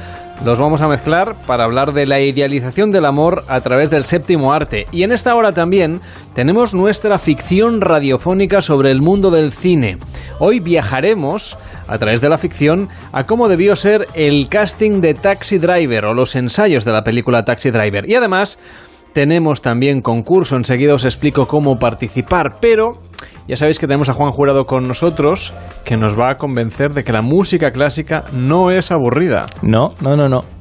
[0.45, 4.53] Los vamos a mezclar para hablar de la idealización del amor a través del séptimo
[4.53, 4.87] arte.
[4.93, 6.01] Y en esta hora también
[6.35, 9.97] tenemos nuestra ficción radiofónica sobre el mundo del cine.
[10.39, 11.59] Hoy viajaremos
[11.89, 16.15] a través de la ficción a cómo debió ser el casting de Taxi Driver o
[16.15, 18.09] los ensayos de la película Taxi Driver.
[18.09, 18.59] Y además
[19.15, 23.01] tenemos también concurso, enseguida os explico cómo participar, pero
[23.49, 25.55] ya sabéis que tenemos a Juan Jurado con nosotros
[25.85, 29.47] que nos va a convencer de que la música clásica no es aburrida.
[29.63, 30.56] No, no, no, no.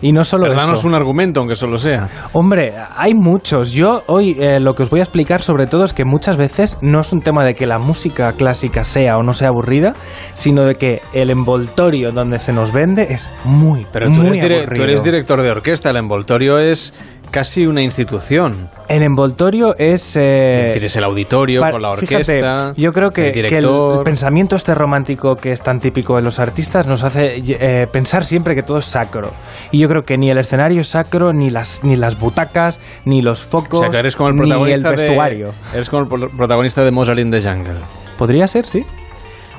[0.00, 0.86] Y no solo Danos eso.
[0.88, 2.08] un argumento, aunque solo sea.
[2.32, 3.72] Hombre, hay muchos.
[3.72, 6.78] Yo hoy eh, lo que os voy a explicar sobre todo es que muchas veces
[6.82, 9.94] no es un tema de que la música clásica sea o no sea aburrida,
[10.34, 14.42] sino de que el envoltorio donde se nos vende es muy, Pero tú muy eres,
[14.42, 14.76] dire- aburrido.
[14.76, 16.94] tú eres director de orquesta, el envoltorio es
[17.30, 18.70] casi una institución.
[18.88, 20.16] El envoltorio es...
[20.16, 22.72] eh, Es decir, es el auditorio con la fíjate, orquesta.
[22.74, 24.02] yo creo que el que el, director.
[24.02, 28.54] pensamiento este romántico que es tan típico de los artistas nos hace eh, pensar siempre
[28.54, 29.32] que todo es sacro.
[29.70, 33.20] Y yo creo que ni el escenario es sacro, ni las, ni las butacas, ni
[33.22, 35.46] los focos, o sea, que eres como el ni protagonista el vestuario.
[35.72, 37.74] de eres como el pro- protagonista de Mozart in the Jungle.
[38.16, 38.84] Podría ser, sí.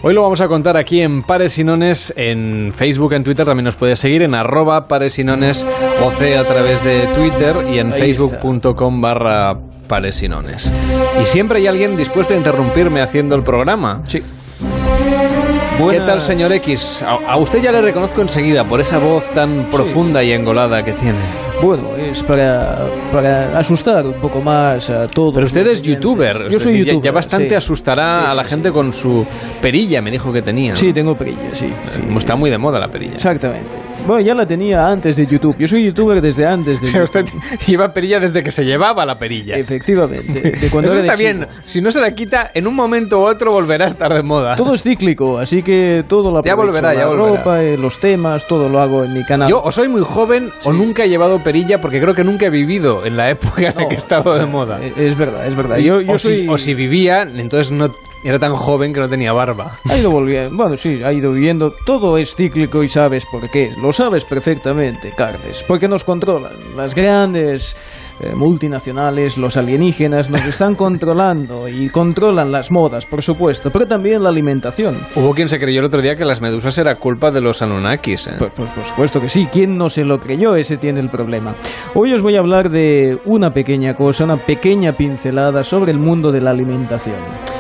[0.02, 3.66] Hoy lo vamos a contar aquí en Pares y Nones, en Facebook, en Twitter, también
[3.66, 5.68] nos puedes seguir en arroba Pares y Nones
[6.02, 9.58] OC a través de Twitter y en facebook.com barra
[9.90, 10.72] Pares y Nones.
[11.22, 14.02] Y siempre hay alguien dispuesto a interrumpirme haciendo el programa.
[14.08, 14.24] Sí.
[15.80, 16.06] ¿Qué Buenas.
[16.10, 17.02] tal, señor X?
[17.02, 20.92] A, a usted ya le reconozco enseguida por esa voz tan profunda y engolada que
[20.92, 21.18] tiene.
[21.64, 25.34] Bueno, es para, para asustar un poco más a todos.
[25.34, 26.50] Pero usted es youtuber.
[26.50, 27.04] Yo soy ya- youtuber.
[27.06, 27.56] Ya, bastante sí.
[27.56, 29.26] asustará Sí, a la sí, gente con su
[29.62, 30.70] perilla, me dijo que tenía.
[30.72, 30.76] ¿no?
[30.76, 31.68] Sí, tengo perilla, sí.
[31.94, 32.02] sí.
[32.02, 33.16] Como Está muy de moda la perilla.
[33.16, 33.70] Exactamente.
[34.08, 35.58] Bueno, ya la tenía antes de YouTube.
[35.60, 37.26] Yo soy youtuber desde antes de O sea, usted
[37.68, 39.56] lleva perilla desde que se llevaba la perilla.
[39.58, 40.52] Efectivamente.
[40.52, 41.40] De cuando Eso era de está chico.
[41.40, 41.48] bien.
[41.66, 44.56] Si no se la quita, en un momento u otro volverá a estar de moda.
[44.56, 45.69] Todo es cíclico, así que
[46.08, 47.38] todo lo Ya volverá, ya la volverá.
[47.38, 49.50] ropa, eh, los temas, todo lo hago en mi canal.
[49.50, 52.50] Yo o soy muy joven o nunca he llevado perilla porque creo que nunca he
[52.50, 54.80] vivido en la época en la que he estado de moda.
[54.82, 55.78] Eh, Es verdad, es verdad.
[55.78, 56.40] Yo, yo o, soy...
[56.44, 57.94] si, o si vivía, entonces no
[58.24, 59.80] era tan joven que no tenía barba.
[59.90, 61.74] Ha ido volviendo, bueno, sí, ha ido viviendo.
[61.86, 63.72] Todo es cíclico y sabes por qué.
[63.82, 65.64] Lo sabes perfectamente, Carles.
[65.68, 66.52] Porque nos controlan.
[66.76, 67.78] Las grandes
[68.22, 74.24] eh, multinacionales, los alienígenas, nos están controlando y controlan las modas, por supuesto, pero también
[74.24, 75.00] la alimentación.
[75.16, 78.28] Hubo quien se creyó el otro día que las medusas era culpa de los Anunnakis.
[78.28, 78.32] ¿eh?
[78.38, 80.56] Pues, pues por supuesto que sí, ¿quién no se lo creyó?
[80.56, 81.56] Ese tiene el problema.
[81.94, 86.32] Hoy os voy a hablar de una pequeña cosa, una pequeña pincelada sobre el mundo
[86.32, 87.59] de la alimentación.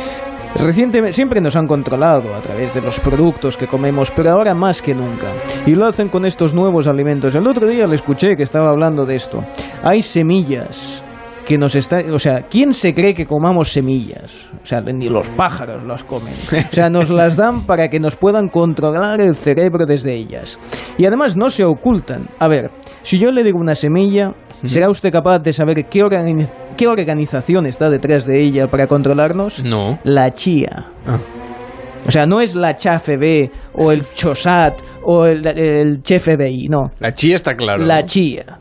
[0.56, 4.82] Recientemente siempre nos han controlado a través de los productos que comemos, pero ahora más
[4.82, 5.28] que nunca.
[5.66, 7.36] Y lo hacen con estos nuevos alimentos.
[7.36, 9.44] El otro día le escuché que estaba hablando de esto.
[9.84, 11.04] Hay semillas
[11.46, 14.48] que nos está, o sea, ¿quién se cree que comamos semillas?
[14.62, 16.34] O sea, ni los pájaros las comen.
[16.72, 20.60] O sea, nos las dan para que nos puedan controlar el cerebro desde ellas.
[20.98, 22.28] Y además no se ocultan.
[22.38, 22.70] A ver,
[23.02, 24.34] si yo le digo una semilla,
[24.66, 26.48] ¿será usted capaz de saber qué, organi-
[26.78, 29.64] qué organización está detrás de ella para controlarnos?
[29.64, 30.00] No.
[30.04, 30.86] La chía.
[32.08, 36.92] O sea, no es la CHAFB o el CHOSAT o el, el CHFBI, no.
[37.00, 37.84] La chía está claro.
[37.86, 38.08] La ¿no?
[38.08, 38.59] chía.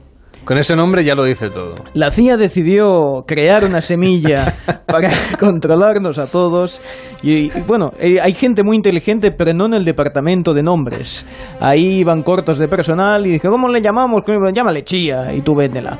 [0.48, 1.74] Con ese nombre ya lo dice todo.
[1.92, 6.80] La CIA decidió crear una semilla para controlarnos a todos.
[7.22, 11.26] Y, y, bueno, eh, hay gente muy inteligente, pero no en el departamento de nombres.
[11.60, 14.22] Ahí iban cortos de personal y dije, ¿cómo le llamamos?
[14.54, 15.98] Llámale chía y tú véndela.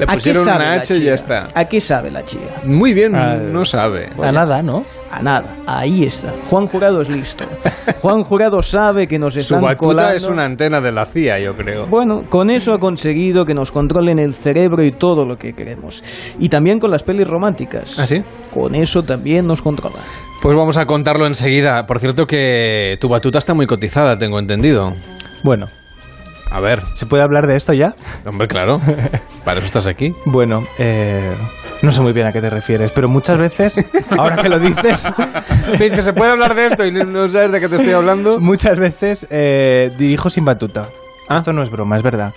[0.00, 1.48] Le ¿A qué pusieron la H y ya está.
[1.54, 2.62] ¿A qué sabe la chía?
[2.64, 4.08] Muy bien, Ah, no sabe.
[4.22, 4.82] A nada, ¿no?
[5.10, 5.56] A nada.
[5.66, 6.32] Ahí está.
[6.48, 7.44] Juan Jurado es listo.
[8.00, 10.16] Juan Jurado sabe que nos Su están batuta colando.
[10.16, 11.86] es una antena de la CIA, yo creo.
[11.86, 16.02] Bueno, con eso ha conseguido que nos controlen el cerebro y todo lo que queremos.
[16.38, 17.98] Y también con las pelis románticas.
[17.98, 18.22] ¿Ah, sí?
[18.54, 20.00] Con eso también nos controlan.
[20.40, 21.84] Pues vamos a contarlo enseguida.
[21.86, 24.94] Por cierto que tu batuta está muy cotizada, tengo entendido.
[25.42, 25.66] Bueno,
[26.50, 26.82] A ver.
[26.94, 27.94] ¿Se puede hablar de esto ya?
[28.26, 28.78] Hombre, claro.
[29.44, 30.12] Para eso estás aquí.
[30.26, 31.34] Bueno, eh,
[31.82, 35.00] no sé muy bien a qué te refieres, pero muchas veces, ahora que lo dices,
[36.02, 38.40] ¿se puede hablar de esto y no sabes de qué te estoy hablando?
[38.40, 40.88] Muchas veces eh, dirijo sin batuta.
[41.28, 42.34] Esto no es broma, es verdad.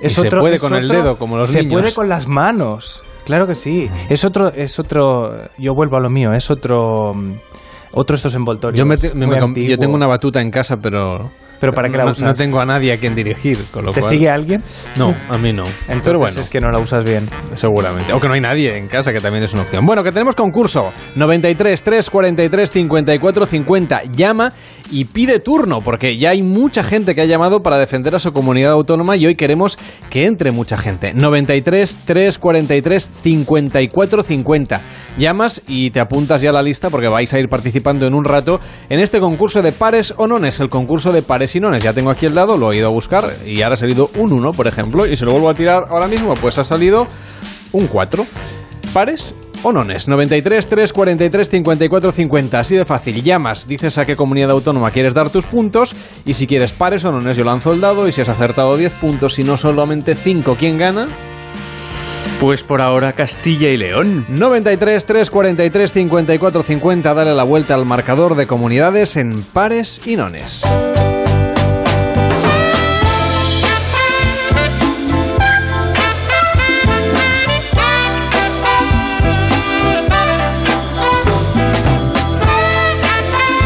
[0.00, 1.72] Es y se puede con el dedo, como los se niños.
[1.72, 3.04] Se puede con las manos.
[3.24, 3.88] Claro que sí.
[4.08, 5.48] Es otro, es otro.
[5.58, 6.32] Yo vuelvo a lo mío.
[6.32, 7.34] Es otro, mm,
[7.92, 8.78] otro estos envoltorios.
[8.78, 11.96] Yo, me te- me- me- yo tengo una batuta en casa, pero Pero ¿para qué
[11.96, 12.24] la no, usas?
[12.24, 13.58] no tengo a nadie a quien dirigir.
[13.70, 14.62] Con lo ¿Te cual- sigue alguien?
[14.96, 15.62] No, a mí no.
[15.82, 17.28] Entonces pero bueno, es que no la usas bien.
[17.54, 18.12] seguramente.
[18.12, 19.86] O que no hay nadie en casa, que también es una opción.
[19.86, 20.92] Bueno, que tenemos concurso.
[21.14, 24.02] 93 343 54 50.
[24.12, 24.52] Llama
[24.90, 28.32] y pide turno, porque ya hay mucha gente que ha llamado para defender a su
[28.32, 29.78] comunidad autónoma y hoy queremos
[30.10, 31.14] que entre mucha gente.
[31.14, 34.80] 93 343 54 50.
[35.18, 38.24] Llamas y te apuntas ya a la lista porque vais a ir participando en un
[38.24, 41.82] rato en este concurso de pares o nones, el concurso de pares y nones.
[41.82, 44.32] Ya tengo aquí el dado, lo he ido a buscar y ahora ha salido un
[44.32, 47.06] 1, por ejemplo, y se lo vuelvo a tirar ahora mismo, pues ha salido
[47.72, 48.24] un 4.
[48.92, 50.08] ¿Pares o nones?
[50.08, 52.58] 93 343 54 50.
[52.58, 53.22] Así de fácil.
[53.22, 55.94] Llamas, dices a qué comunidad autónoma quieres dar tus puntos
[56.26, 58.92] y si quieres pares o nones yo lanzo el dado y si has acertado 10
[58.94, 61.08] puntos, si no solamente 5, ¿quién gana?
[62.40, 64.24] Pues por ahora Castilla y León.
[64.28, 67.14] 93 343 54 50.
[67.14, 70.64] Dale la vuelta al marcador de comunidades en pares y nones.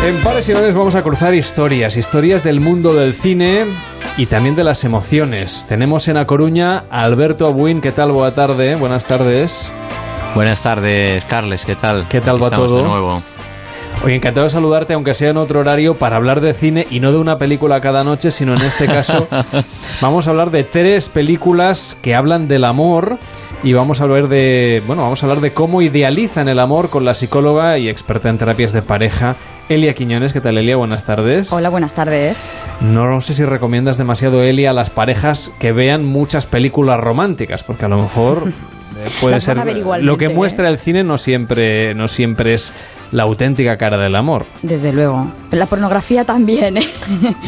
[0.07, 3.65] En pares y nones vamos a cruzar historias, historias del mundo del cine
[4.17, 5.67] y también de las emociones.
[5.69, 7.81] Tenemos en A Coruña a Alberto Abuin.
[7.81, 8.13] ¿Qué tal?
[8.13, 8.75] Buena tarde.
[8.77, 9.71] Buenas tardes.
[10.35, 12.07] Buenas tardes, Carles, ¿qué tal?
[12.09, 12.77] ¿Qué tal Aquí va todo?
[12.77, 13.23] de nuevo.
[14.07, 17.11] Oye, encantado de saludarte, aunque sea en otro horario, para hablar de cine y no
[17.11, 19.27] de una película cada noche, sino en este caso
[20.01, 23.19] vamos a hablar de tres películas que hablan del amor
[23.65, 27.05] y vamos a hablar de, bueno, vamos a hablar de cómo idealizan el amor con
[27.05, 29.35] la psicóloga y experta en terapias de pareja,
[29.69, 30.33] Elia Quiñones.
[30.33, 30.77] ¿Qué tal, Elia?
[30.77, 31.53] Buenas tardes.
[31.53, 32.53] Hola, buenas tardes.
[32.81, 37.87] No sé si recomiendas demasiado, Elia, a las parejas que vean muchas películas románticas, porque
[37.87, 38.45] a lo mejor
[39.01, 39.57] eh, puede ser
[40.01, 40.29] lo que ¿eh?
[40.29, 42.73] muestra el cine no siempre no siempre es
[43.13, 44.47] la auténtica cara del amor.
[44.63, 45.31] Desde luego.
[45.53, 46.77] La pornografía también.
[46.79, 46.87] ¿eh?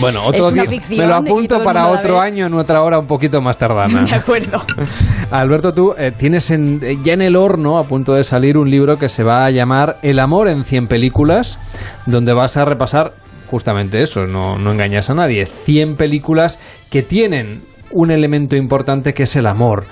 [0.01, 2.99] Bueno, otro Es una día ficción me lo apunto para otro año en otra hora
[2.99, 4.03] un poquito más tardana.
[4.09, 4.63] De acuerdo.
[5.31, 8.71] Alberto, tú eh, tienes en- eh, ya en el horno, a punto de salir, un
[8.71, 11.59] libro que se va a llamar El amor en 100 películas,
[12.07, 13.13] donde vas a repasar
[13.51, 16.61] justamente eso, no, no engañas a nadie, 100 películas
[16.91, 19.85] que tienen un elemento importante que es el amor.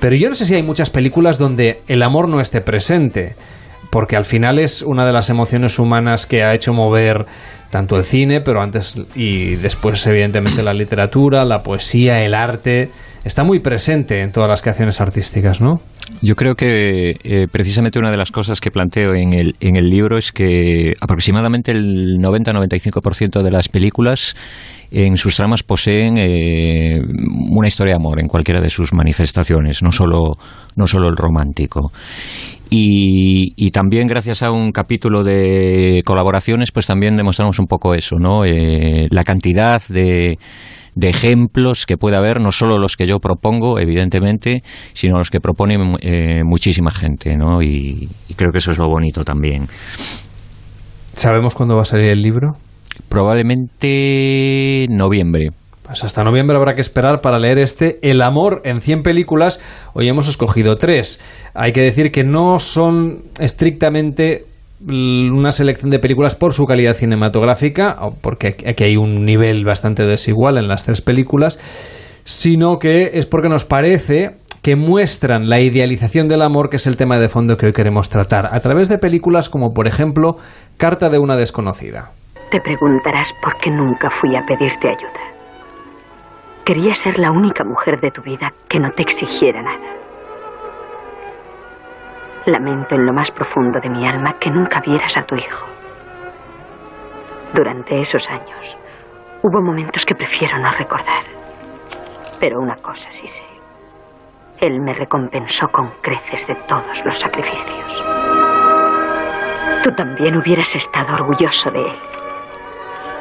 [0.00, 3.34] Pero yo no sé si hay muchas películas donde el amor no esté presente,
[3.90, 7.26] porque al final es una de las emociones humanas que ha hecho mover
[7.70, 12.90] tanto el cine, pero antes y después evidentemente la literatura, la poesía, el arte,
[13.24, 15.80] está muy presente en todas las creaciones artísticas, ¿no?
[16.22, 19.90] Yo creo que eh, precisamente una de las cosas que planteo en el, en el
[19.90, 24.34] libro es que aproximadamente el 90-95% de las películas
[24.90, 26.98] en sus tramas poseen eh,
[27.50, 30.38] una historia de amor en cualquiera de sus manifestaciones, no solo,
[30.76, 31.92] no solo el romántico.
[32.70, 38.16] Y, y también gracias a un capítulo de colaboraciones, pues también demostramos un poco eso,
[38.18, 38.44] ¿no?
[38.44, 40.38] Eh, la cantidad de,
[40.94, 44.62] de ejemplos que puede haber, no solo los que yo propongo, evidentemente,
[44.92, 47.62] sino los que propone eh, muchísima gente, ¿no?
[47.62, 49.66] Y, y creo que eso es lo bonito también.
[51.14, 52.56] ¿Sabemos cuándo va a salir el libro?
[53.08, 55.50] Probablemente noviembre.
[55.88, 59.58] Pues hasta noviembre habrá que esperar para leer este El amor en 100 películas.
[59.94, 61.18] Hoy hemos escogido tres.
[61.54, 64.44] Hay que decir que no son estrictamente
[64.86, 70.58] una selección de películas por su calidad cinematográfica, porque aquí hay un nivel bastante desigual
[70.58, 71.58] en las tres películas,
[72.22, 76.98] sino que es porque nos parece que muestran la idealización del amor, que es el
[76.98, 80.36] tema de fondo que hoy queremos tratar, a través de películas como, por ejemplo,
[80.76, 82.10] Carta de una desconocida.
[82.50, 85.27] Te preguntarás por qué nunca fui a pedirte ayuda.
[86.68, 89.88] Quería ser la única mujer de tu vida que no te exigiera nada.
[92.44, 95.66] Lamento en lo más profundo de mi alma que nunca vieras a tu hijo.
[97.54, 98.76] Durante esos años
[99.42, 101.24] hubo momentos que prefiero no recordar.
[102.38, 103.44] Pero una cosa sí sé.
[104.60, 108.04] Él me recompensó con creces de todos los sacrificios.
[109.82, 111.98] Tú también hubieras estado orgulloso de él.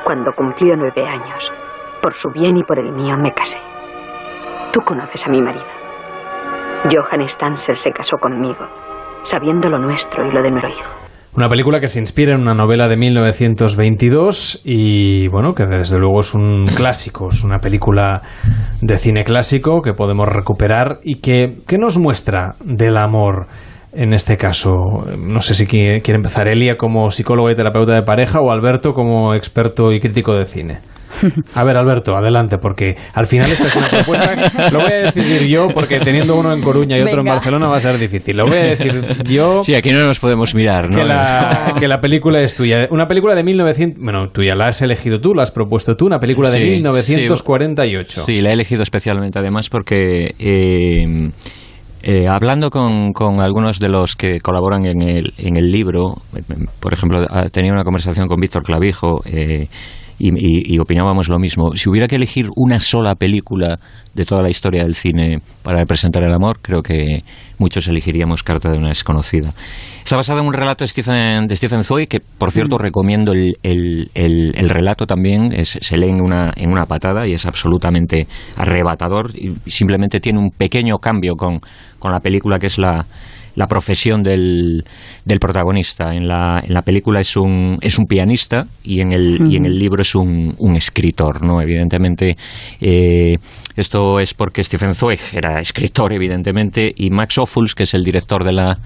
[0.04, 1.50] Cuando cumplió nueve años,
[2.02, 3.58] por su bien y por el mío me casé.
[4.72, 5.66] Tú conoces a mi marido.
[6.84, 8.68] Johann Stanser se casó conmigo,
[9.24, 11.08] sabiendo lo nuestro y lo de nuestro hijo.
[11.38, 16.22] Una película que se inspira en una novela de 1922 y bueno, que desde luego
[16.22, 18.22] es un clásico, es una película
[18.82, 23.46] de cine clásico que podemos recuperar y que, nos muestra del amor
[23.94, 24.72] en este caso.
[25.20, 29.36] No sé si quiere empezar Elia como psicóloga y terapeuta de pareja o Alberto como
[29.36, 30.80] experto y crítico de cine.
[31.56, 34.70] A ver, Alberto, adelante, porque al final esta es una propuesta.
[34.72, 37.28] Lo voy a decidir yo, porque teniendo uno en Coruña y otro en.
[37.28, 38.38] Barcelona va a ser difícil.
[38.38, 39.64] Lo voy a decir yo.
[39.64, 40.98] Sí, aquí no nos podemos mirar, ¿no?
[40.98, 42.88] Que la, que la película es tuya.
[42.92, 44.04] Una película de 1900.
[44.04, 46.06] Bueno, tuya, la has elegido tú, la has propuesto tú.
[46.06, 48.24] Una película de Sí, 1948.
[48.26, 51.30] Sí, la he elegido especialmente además porque eh,
[52.04, 56.42] eh, hablando con, con algunos de los que colaboran en el, en el libro, eh,
[56.80, 59.68] por ejemplo, ah, tenía una conversación con Víctor Clavijo eh,
[60.20, 61.74] y, y- y opinábamos lo mismo.
[61.76, 63.80] Si hubiera que elegir una sola película
[64.14, 67.24] de toda la historia del cine para representar el amor, creo que
[67.60, 69.54] muchos elegiríamos Carta de una desconocida.
[70.04, 73.58] Está basada en un relato de Stephen, de Stephen Zweig, que por cierto recomiendo el,
[73.64, 77.46] el- el- el relato también, es- se lee en una, en una patada y es
[77.46, 81.60] absolutamente arrebatador y simplemente tiene un pequeño cambio con,
[82.00, 83.06] con la película que es la,
[83.58, 84.86] la profesión del,
[85.26, 86.14] del protagonista.
[86.14, 89.66] En la, en la película es un, es un pianista y en el, y en
[89.66, 91.60] el libro es un, un escritor, ¿no?
[91.60, 92.38] Evidentemente,
[92.80, 93.38] eh,
[93.76, 98.44] esto es porque Stephen Zweig era escritor, evidentemente, y Max Ophuls, que es el director
[98.44, 98.78] de la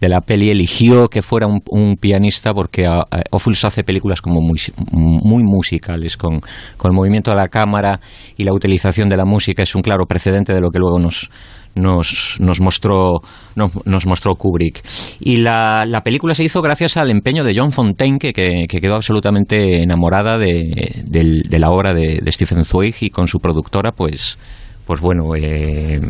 [0.00, 4.40] de la peli eligió que fuera un, un pianista porque a Ophuls hace películas como
[4.40, 4.58] muy,
[4.92, 6.40] muy musicales con,
[6.78, 8.00] con el movimiento de la cámara
[8.38, 11.30] y la utilización de la música es un claro precedente de lo que luego nos
[11.74, 13.20] nos, nos mostró
[13.54, 14.82] nos, nos mostró Kubrick
[15.20, 18.80] y la, la película se hizo gracias al empeño de John Fontaine que, que, que
[18.80, 23.38] quedó absolutamente enamorada de, del- de la obra de, de Stephen Zweig y con su
[23.38, 24.38] productora pues
[24.86, 26.00] pues bueno eh,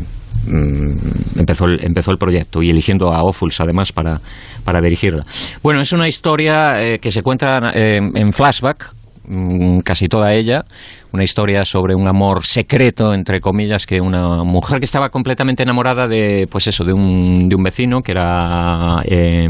[0.47, 4.21] mm, empezó el, empezó el proyecto y eligiendo a Ophuls además para,
[4.65, 5.25] para dirigirla.
[5.63, 8.95] Bueno, es una historia eh, que se cuenta eh, en flashback,
[9.29, 10.65] mm, casi toda ella,
[11.13, 16.07] una historia sobre un amor secreto, entre comillas, que una mujer que estaba completamente enamorada
[16.09, 19.47] de, pues eso, de un, de un vecino que era eh,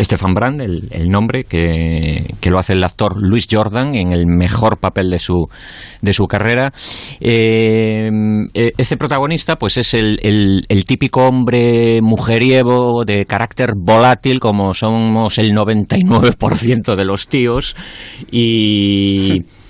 [0.00, 4.26] Stefan Brand, el, el nombre, que, que lo hace el actor Louis Jordan en el
[4.26, 5.48] mejor papel de su,
[6.00, 6.72] de su carrera.
[7.20, 8.10] Eh,
[8.54, 14.74] eh, este protagonista, pues es el, el- el típico hombre mujeriego de carácter volátil, como
[14.74, 17.76] somos el 99% de los tíos,
[18.30, 19.42] y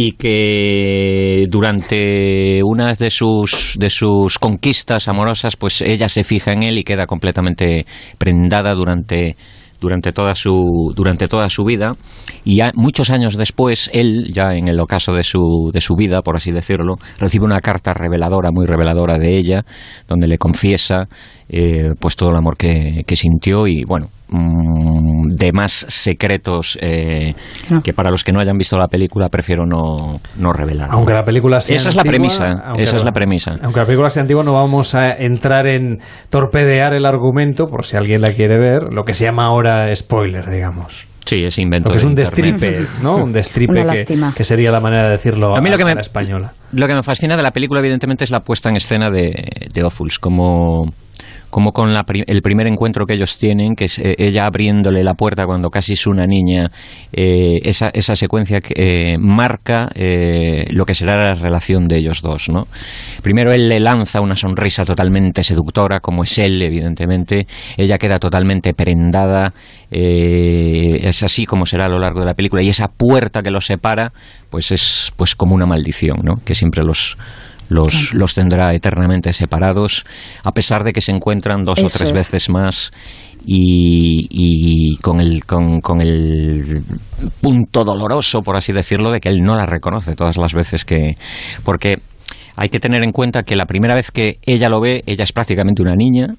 [0.00, 6.62] y que durante una de sus de sus conquistas amorosas pues ella se fija en
[6.62, 7.84] él y queda completamente
[8.16, 9.34] prendada durante
[9.80, 11.96] durante toda su durante toda su vida.
[12.44, 16.22] Y ya muchos años después él ya en el ocaso de su de su vida
[16.22, 19.64] por así decirlo recibe una carta reveladora muy reveladora de ella
[20.06, 21.08] donde le confiesa
[21.48, 27.34] eh, pues todo el amor que, que sintió y bueno mm, demás secretos eh,
[27.82, 31.22] que para los que no hayan visto la película prefiero no, no revelar Aunque la
[31.24, 34.10] película sea esa es la antigua, premisa aunque esa es la- premisa Aunque la película
[34.10, 35.98] sea antigua, no vamos a entrar en
[36.30, 40.48] torpedear el argumento, por si alguien la quiere ver, lo que se llama ahora spoiler,
[40.50, 41.06] digamos.
[41.24, 42.60] Sí, es invento Lo que es de un Internet.
[42.60, 43.16] destripe, ¿no?
[43.16, 43.84] Un destripe
[44.36, 46.52] que, sería la manera de decirlo A mí lo que me- la española.
[46.72, 49.82] Lo que me fascina de la película, evidentemente, es la puesta en escena de, de
[49.84, 50.86] Ophuls, como,
[51.50, 55.14] como con la el primer encuentro que ellos tienen, que es eh, ella abriéndole la
[55.14, 56.70] puerta cuando casi es una niña,
[57.12, 59.88] eh, esa, esa secuencia que eh, marca
[60.70, 62.48] lo que será la relación de ellos dos.
[62.48, 62.66] ¿no?
[63.22, 67.46] Primero él le lanza una sonrisa totalmente seductora, como es él, evidentemente,
[67.76, 69.52] ella queda totalmente prendada,
[69.90, 73.66] es así como será a lo largo de la película, y esa puerta que los
[73.66, 74.12] separa,
[74.50, 76.36] pues es pues como una maldición, ¿no?
[76.44, 77.16] que siempre los
[77.68, 80.04] los, los tendrá eternamente separados,
[80.42, 82.14] a pesar de que se encuentran dos o tres es.
[82.14, 82.90] veces más
[83.44, 86.82] y, y con, el, con, con el
[87.40, 91.16] punto doloroso, por así decirlo, de que él no la reconoce todas las veces que...
[91.64, 91.98] Porque
[92.56, 95.32] hay que tener en cuenta que la primera vez que ella lo ve, ella es
[95.32, 96.34] prácticamente una niña,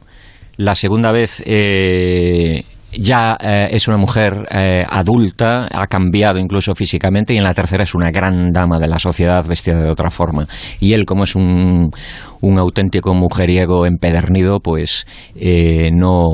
[0.58, 7.34] la segunda vez eh, ya eh, es una mujer eh, adulta, ha cambiado incluso físicamente,
[7.34, 10.46] y en la tercera es una gran dama de la sociedad vestida de otra forma.
[10.80, 11.92] Y él, como es un,
[12.42, 15.06] un auténtico mujeriego empedernido, pues
[15.36, 16.28] eh, no,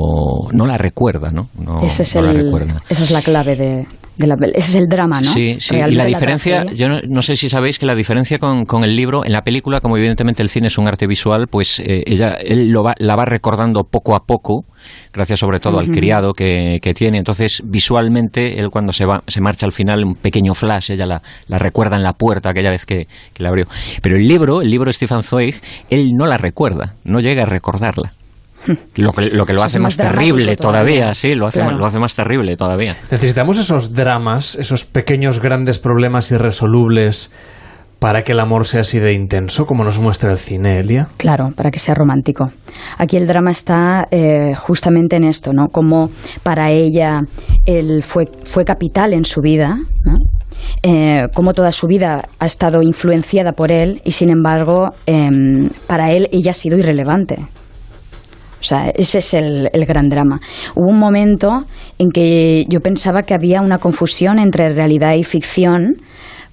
[0.52, 1.48] no la recuerda, ¿no?
[1.58, 2.82] No, Ese es no la el- recuerda.
[2.88, 5.30] esa es la clave de, de la Ese es el drama, ¿no?
[5.30, 5.76] Sí, sí.
[5.76, 6.78] Y la diferencia, tragedia.
[6.78, 9.42] yo no, no sé si sabéis que la diferencia con, con el libro, en la
[9.42, 12.94] película, como evidentemente el cine es un arte visual, pues eh, ella, él lo va,
[12.98, 14.64] la va recordando poco a poco,
[15.12, 17.18] gracias sobre todo al criado que, que tiene.
[17.18, 21.22] Entonces, visualmente, él cuando se va, se marcha al final, un pequeño flash, ella la,
[21.48, 23.66] la recuerda en la puerta aquella vez que, que la abrió.
[24.00, 25.60] Pero el libro, el libro de Stefan Zweig,
[25.90, 28.12] él no la recuerda, no llega a recordarla.
[28.96, 31.14] Lo que, lo que lo Eso hace más más terrible todavía, todavía.
[31.14, 31.72] sí, lo hace, Claro.
[31.72, 32.96] más- lo hace más terrible todavía.
[33.10, 37.32] Necesitamos esos dramas, esos pequeños grandes problemas irresolubles
[37.98, 41.08] para que el amor sea así de intenso, como nos muestra el cine, Elia.
[41.16, 42.50] Claro, para que sea romántico.
[42.98, 45.68] Aquí el drama está eh, justamente en esto, ¿no?
[45.68, 46.10] Como
[46.42, 47.22] para ella
[47.64, 50.14] él fue, fue capital en su vida, ¿no?
[50.82, 56.12] Eh, como toda su vida ha estado influenciada por él y sin embargo em, para
[56.12, 57.38] él ella ha sido irrelevante.
[58.66, 60.40] O sea, ese es el, el gran drama.
[60.74, 61.66] Hubo un momento
[62.00, 66.02] en que yo pensaba que había una confusión entre realidad y ficción,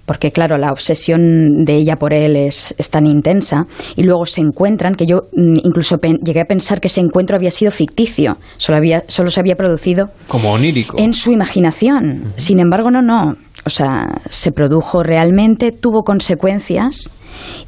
[0.05, 3.65] porque claro, la obsesión de ella por él es, es tan intensa,
[3.95, 7.49] y luego se encuentran, que yo mm, incluso llegué a pensar que ese encuentro había
[7.49, 10.99] sido ficticio, solo, había, solo se había producido Como onírico.
[10.99, 12.33] en su imaginación.
[12.37, 13.37] Sin embargo, no, no.
[13.65, 17.09] O sea, se produjo realmente, tuvo consecuencias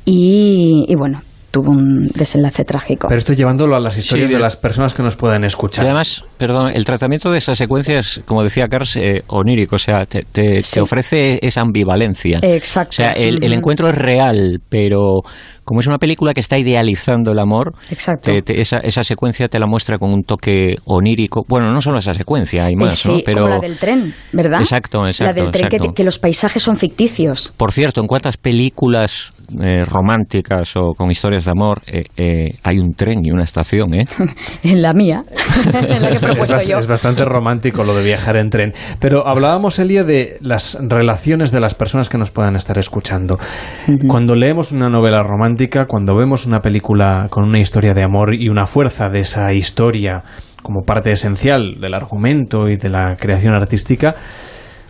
[0.05, 1.21] y, y bueno,
[1.55, 3.07] tuvo un desenlace trágico.
[3.07, 5.85] Pero estoy llevándolo a las historias Sí, de las personas que nos pueden Y escuchar.
[5.85, 10.05] además, perdón, el tratamiento de esa secuencia es, como decía Cars, eh, onírico, o sea,
[10.05, 10.73] te, te- Sí.
[10.73, 12.39] te ofrece esa ambivalencia.
[12.41, 12.89] Exacto.
[12.89, 13.53] O sea, el, el Ujú.
[13.59, 15.21] encuentro es real, pero
[15.65, 18.31] como es una película que está idealizando el amor, Exacto.
[18.31, 21.43] te- te- esa, esa secuencia te la muestra con un toque onírico.
[21.49, 23.17] Bueno, no solo esa secuencia, hay Eh, más, sí, ¿no?
[23.25, 24.59] Pero, como la del tren, ¿verdad?
[24.61, 27.51] Exacto, exacto, La del tren, que, los paisajes son ficticios.
[27.57, 32.79] por cierto, ¿en cuántas películas eh, románticas o con historias de amor eh, eh, hay
[32.79, 34.05] un tren y una estación, eh?
[34.63, 35.23] En la mía,
[35.73, 36.77] en la que he Es, propuesto bast- yo.
[36.79, 38.73] es bastante romántico lo de viajar en tren.
[38.99, 43.39] Pero hablábamos, Elia, de las relaciones de las personas que nos puedan estar escuchando.
[44.07, 45.54] Cuando leemos una novela romántica,
[45.87, 50.23] cuando vemos una película con una historia de amor y una fuerza de esa historia
[50.61, 54.15] como parte esencial del argumento y de la creación artística,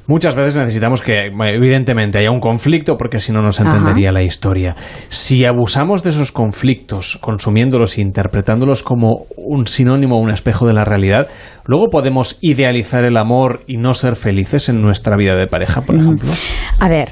[0.07, 3.71] Muchas veces necesitamos que, evidentemente, haya un conflicto porque si no, no se Ajá.
[3.71, 4.75] entendería la historia.
[5.09, 10.73] Si abusamos de esos conflictos, consumiéndolos e interpretándolos como un sinónimo o un espejo de
[10.73, 11.27] la realidad,
[11.65, 15.95] luego podemos idealizar el amor y no ser felices en nuestra vida de pareja, por
[15.95, 16.29] ejemplo.
[16.79, 17.09] A ver,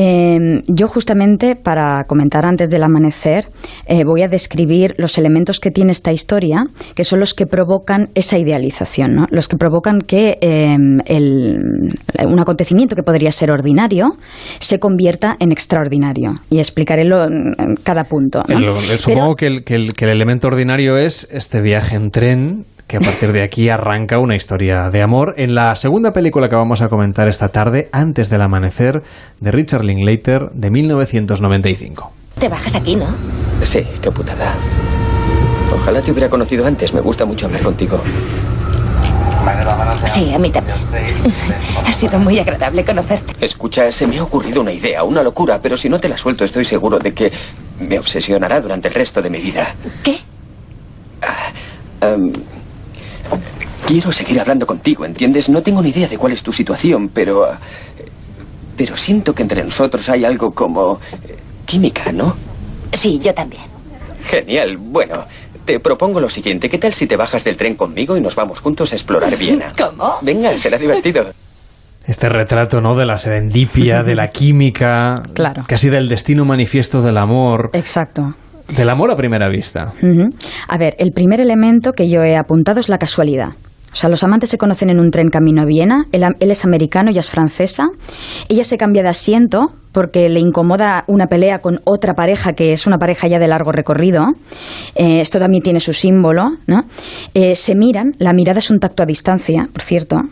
[0.00, 3.46] eh, yo justamente para comentar antes del amanecer
[3.86, 6.62] eh, voy a describir los elementos que tiene esta historia,
[6.94, 9.26] que son los que provocan esa idealización, ¿no?
[9.30, 10.76] los que provocan que eh,
[11.06, 11.58] el-
[12.26, 14.16] un acontecimiento que podría ser ordinario
[14.60, 16.34] se convierta en extraordinario.
[16.48, 17.26] Y explicaré lo-
[17.82, 18.44] cada punto.
[18.48, 18.56] ¿no?
[18.56, 23.00] El- el- Pero- supongo que el elemento ordinario es este viaje en tren que a
[23.00, 25.34] partir de aquí arranca una historia de amor.
[25.36, 29.02] En la segunda película que vamos a comentar esta tarde, Antes del amanecer,
[29.40, 32.10] de Richard Linklater, de 1995.
[32.38, 33.06] Te bajas aquí, ¿no?
[33.62, 34.54] Sí, qué putada.
[35.74, 36.94] Ojalá te hubiera conocido antes.
[36.94, 38.00] Me gusta mucho hablar contigo.
[40.06, 40.76] Sí, a mí también.
[41.84, 43.34] Ha sido muy agradable conocerte.
[43.44, 46.44] Escucha, se me ha ocurrido una idea, una locura, pero si no te la suelto
[46.44, 47.30] estoy seguro de que
[47.80, 49.74] me obsesionará durante el resto de mi vida.
[50.02, 50.18] ¿Qué?
[51.22, 51.52] Ah,
[52.06, 52.32] em,
[53.88, 55.48] quiero seguir hablando contigo, ¿entiendes?
[55.48, 57.44] No tengo ni idea de cuál es tu situación, pero...
[57.50, 57.58] ah,
[58.76, 61.00] pero siento que entre nosotros hay algo como...
[61.26, 62.36] eh, química, ¿no?
[62.92, 63.62] Sí, yo también.
[64.22, 64.76] Genial.
[64.78, 65.24] Bueno,
[65.64, 66.68] te propongo lo siguiente.
[66.68, 69.72] ¿Qué tal si te bajas del tren conmigo y nos vamos juntos a explorar Viena?
[69.78, 70.18] ¿Cómo?
[70.22, 71.26] Venga, será divertido.
[72.06, 72.94] Este retrato, ¿no?
[72.94, 75.64] De la serendipia, de la química, Claro.
[75.66, 78.34] casi del destino manifiesto del amor, Exacto.
[78.76, 79.92] del amor a primera vista.
[80.68, 83.48] A ver, el primer elemento que yo he apuntado es la casualidad.
[83.92, 86.06] O sea, los amantes se conocen en un tren camino a Viena.
[86.12, 87.88] Él, él es americano, ella es francesa.
[88.48, 92.86] Ella se cambia de asiento porque le incomoda una pelea con otra pareja que es
[92.86, 94.26] una pareja ya de largo recorrido.
[94.94, 96.84] Eh, esto también tiene su símbolo, ¿no?
[97.34, 100.22] Eh, se miran, la mirada es un tacto a distancia, por cierto.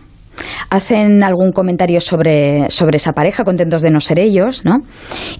[0.71, 4.79] Hacen algún comentario sobre, sobre esa pareja, contentos de no ser ellos, ¿no?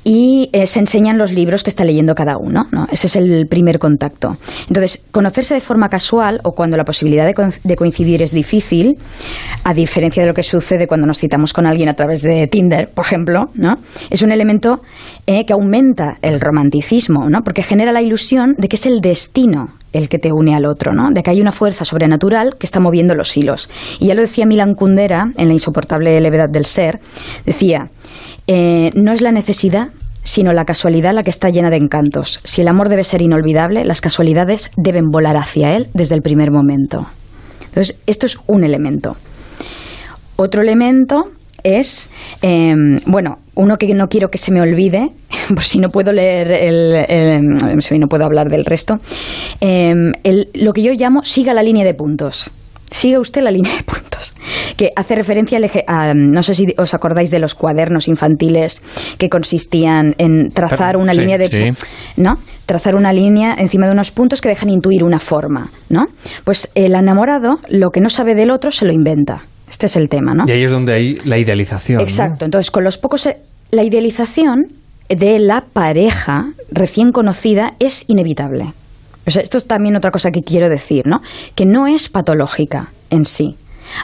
[0.05, 2.87] Y eh, se enseñan los libros que está leyendo cada uno, ¿no?
[2.91, 4.37] Ese es el primer contacto.
[4.69, 8.99] Entonces, conocerse de forma casual o cuando la posibilidad de, de coincidir es difícil,
[9.65, 12.91] a diferencia de lo que sucede cuando nos citamos con alguien a través de Tinder,
[12.93, 13.77] por ejemplo, ¿no?
[14.11, 14.81] Es un elemento
[15.27, 17.43] eh, que aumenta el romanticismo, ¿no?
[17.43, 20.93] Porque genera la ilusión de que es el destino el que te une al otro,
[20.93, 21.11] ¿no?
[21.11, 23.69] De que hay una fuerza sobrenatural que está moviendo los hilos.
[23.99, 27.01] Y ya lo decía Milan Kundera en La insoportable levedad del ser,
[27.45, 27.89] decía,
[28.47, 29.89] eh, no es la necesidad
[30.23, 32.41] sino la casualidad la que está llena de encantos.
[32.43, 36.51] Si el amor debe ser inolvidable, las casualidades deben volar hacia él desde el primer
[36.51, 37.07] momento.
[37.61, 39.17] Entonces, esto es un elemento.
[40.35, 41.31] Otro elemento
[41.67, 42.09] es,
[42.43, 42.75] eh,
[43.07, 45.11] bueno, uno que no quiero que se me olvide,
[45.49, 48.99] por si no puedo leer el, el- si no puedo hablar del resto,
[49.61, 52.51] eh, el- lo que yo llamo siga la línea de puntos.
[52.89, 54.33] sigue usted la línea de puntos,
[54.77, 58.81] que hace referencia a, no sé si os acordáis de los cuadernos infantiles
[59.19, 61.49] que consistían en trazar una línea de,
[62.17, 62.39] ¿no?
[62.65, 66.07] Trazar una línea encima de unos puntos que dejan intuir una forma, ¿no?
[66.45, 69.43] Pues el enamorado lo que no sabe del otro se lo inventa.
[69.69, 70.45] Este es el tema, ¿no?
[70.47, 72.01] Y ahí es donde hay la idealización.
[72.01, 72.45] Exacto.
[72.45, 73.29] Entonces, con los pocos
[73.71, 74.73] la idealización
[75.09, 78.73] de la pareja recién conocida es inevitable.
[79.25, 81.21] esto es también otra cosa que quiero decir, ¿no?
[81.55, 83.57] Que no es patológica en sí.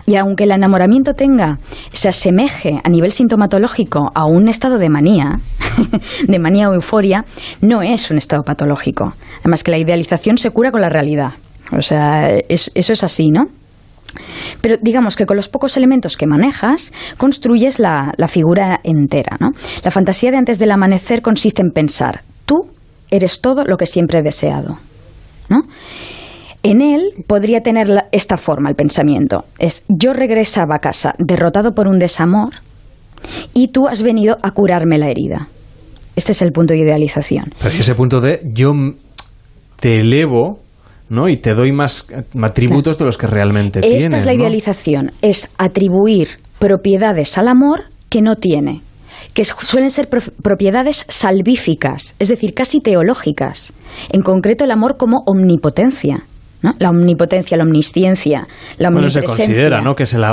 [0.06, 1.59] Y aunque el enamoramiento tenga,
[1.93, 5.40] se asemeje a nivel sintomatológico a un estado de manía,
[6.28, 7.24] de manía o euforia,
[7.60, 9.14] no es un estado patológico.
[9.40, 11.32] Además que la idealización se cura con la realidad.
[11.76, 13.48] O sea, eso es así, ¿no?
[14.60, 19.36] Pero digamos que con los pocos elementos que manejas, construyes la, figura entera.
[19.40, 19.51] ¿no?
[19.84, 22.70] La fantasía de antes del amanecer consiste en pensar, tú
[23.10, 24.78] eres todo lo que siempre he deseado.
[25.48, 25.62] ¿no?
[26.62, 29.44] En él podría tener esta forma el pensamiento.
[29.59, 32.55] Es yo regresaba a casa derrotado por un desamor
[33.52, 35.48] y tú has venido a curarme la herida.
[36.14, 37.47] Este es el punto de idealización.
[37.64, 38.72] Ese punto de yo
[39.80, 40.60] te elevo
[41.09, 41.29] ¿no?
[41.29, 42.07] Y te doy más
[42.43, 44.05] atributos de los que realmente Esta tienes.
[44.05, 48.83] Esta es la idealización, es atribuir propiedades al amor que no tiene,
[49.35, 53.73] que suelen ser propiedades salvíficas, es decir, casi teológicas.
[54.11, 56.24] En concreto, el amor como omnipotencia.
[56.78, 58.47] La omnipotencia, la omnisciencia,
[58.78, 59.20] la omnipresencia.
[59.20, 59.94] Bueno, se considera ¿no?
[59.94, 60.24] que es el,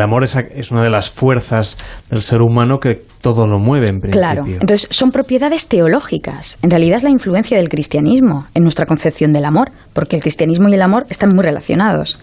[0.00, 1.78] amor es, es, una de las fuerzas
[2.10, 4.20] del ser humano que todo lo mueve en principio.
[4.20, 6.58] Claro, entonces son propiedades teológicas.
[6.62, 10.68] En realidad es la influencia del cristianismo en nuestra concepción del amor, porque el cristianismo
[10.68, 12.18] y el amor están muy relacionados.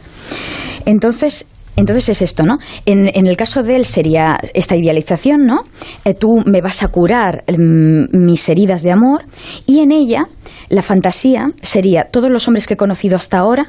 [0.86, 1.45] Entonces,
[1.76, 2.57] entonces es esto, ¿no?
[2.86, 5.61] En, el caso de él sería esta idealización, ¿no?
[6.03, 9.23] Eh, tú me vas a curar mm, mis heridas de amor
[9.65, 10.27] y en ella
[10.70, 13.68] la fantasía sería todos los hombres que he conocido hasta ahora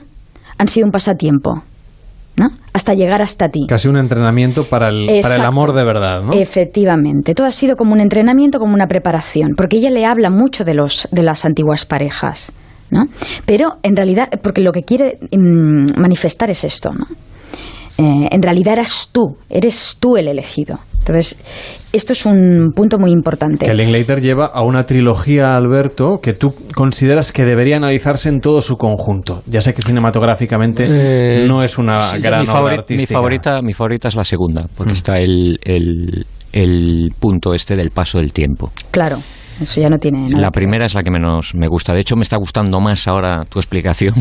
[0.59, 1.63] han sido un pasatiempo.
[2.37, 2.49] ¿no?
[2.73, 3.67] hasta llegar hasta ti.
[3.69, 6.33] Casi un entrenamiento para el, para el amor de verdad, ¿no?
[6.33, 10.65] Efectivamente, todo ha sido como un entrenamiento, como una preparación, porque ella le habla mucho
[10.65, 12.53] de, los, de las antiguas parejas,
[12.91, 13.05] ¿no?
[13.45, 17.07] Pero en realidad, porque lo que quiere mm, manifestar es esto, ¿no?
[17.99, 20.79] Eh, en realidad eras tú, eres tú el elegido.
[21.01, 21.37] Entonces,
[21.93, 23.67] esto es un punto muy importante.
[23.67, 28.63] Que Linklater lleva a una trilogía, Alberto, que tú consideras que debería analizarse en todo
[28.63, 29.43] su conjunto.
[29.47, 33.13] Ya sé que cinematográficamente eh, no es una gran mi obra artística.
[33.13, 34.97] Mi favorita, mi favorita es la segunda, porque mm.
[34.97, 38.71] está el, el, el punto este del paso del tiempo.
[38.91, 39.19] Claro.
[39.61, 40.41] Eso ya no tiene nada.
[40.41, 41.93] La primera es la que menos me gusta.
[41.93, 44.15] De hecho, me está gustando más ahora tu explicación.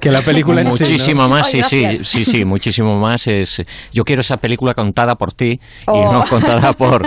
[0.00, 3.26] que la película en Muchísimo más, sí, sí, sí, sí, muchísimo más.
[3.26, 6.24] Es, yo quiero esa película contada por ti y no oh.
[6.28, 7.02] contada por,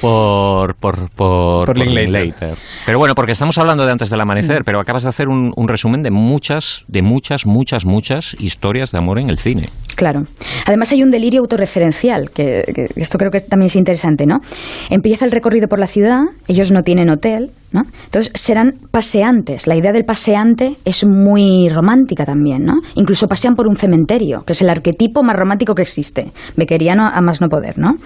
[0.00, 2.54] por, por, por, por Linklater.
[2.86, 4.64] Pero bueno, porque estamos hablando de antes del amanecer, mm.
[4.64, 8.98] pero acabas de hacer un, un resumen de muchas, de muchas, muchas, muchas historias de
[8.98, 9.68] amor en el cine.
[10.00, 10.24] Claro.
[10.64, 14.40] Además hay un delirio autorreferencial, que, que, esto creo que también es interesante, ¿no?
[14.88, 17.82] Empieza el recorrido por la ciudad, ellos no tienen hotel, ¿no?
[18.04, 19.66] Entonces serán paseantes.
[19.66, 22.74] La idea del paseante es muy romántica también, ¿no?
[22.94, 26.32] Incluso pasean por un cementerio, que es el arquetipo más romántico que existe.
[26.56, 27.96] Bequeriano a más no poder, ¿no?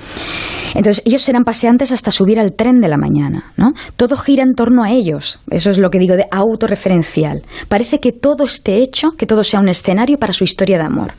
[0.74, 3.73] Entonces ellos serán paseantes hasta subir al tren de la mañana, ¿no?
[3.97, 5.41] Todo gira en torno a ellos.
[5.51, 7.43] Eso es lo que digo de autorreferencial.
[7.69, 11.12] Parece que todo esté hecho, que todo sea un escenario para su historia de amor.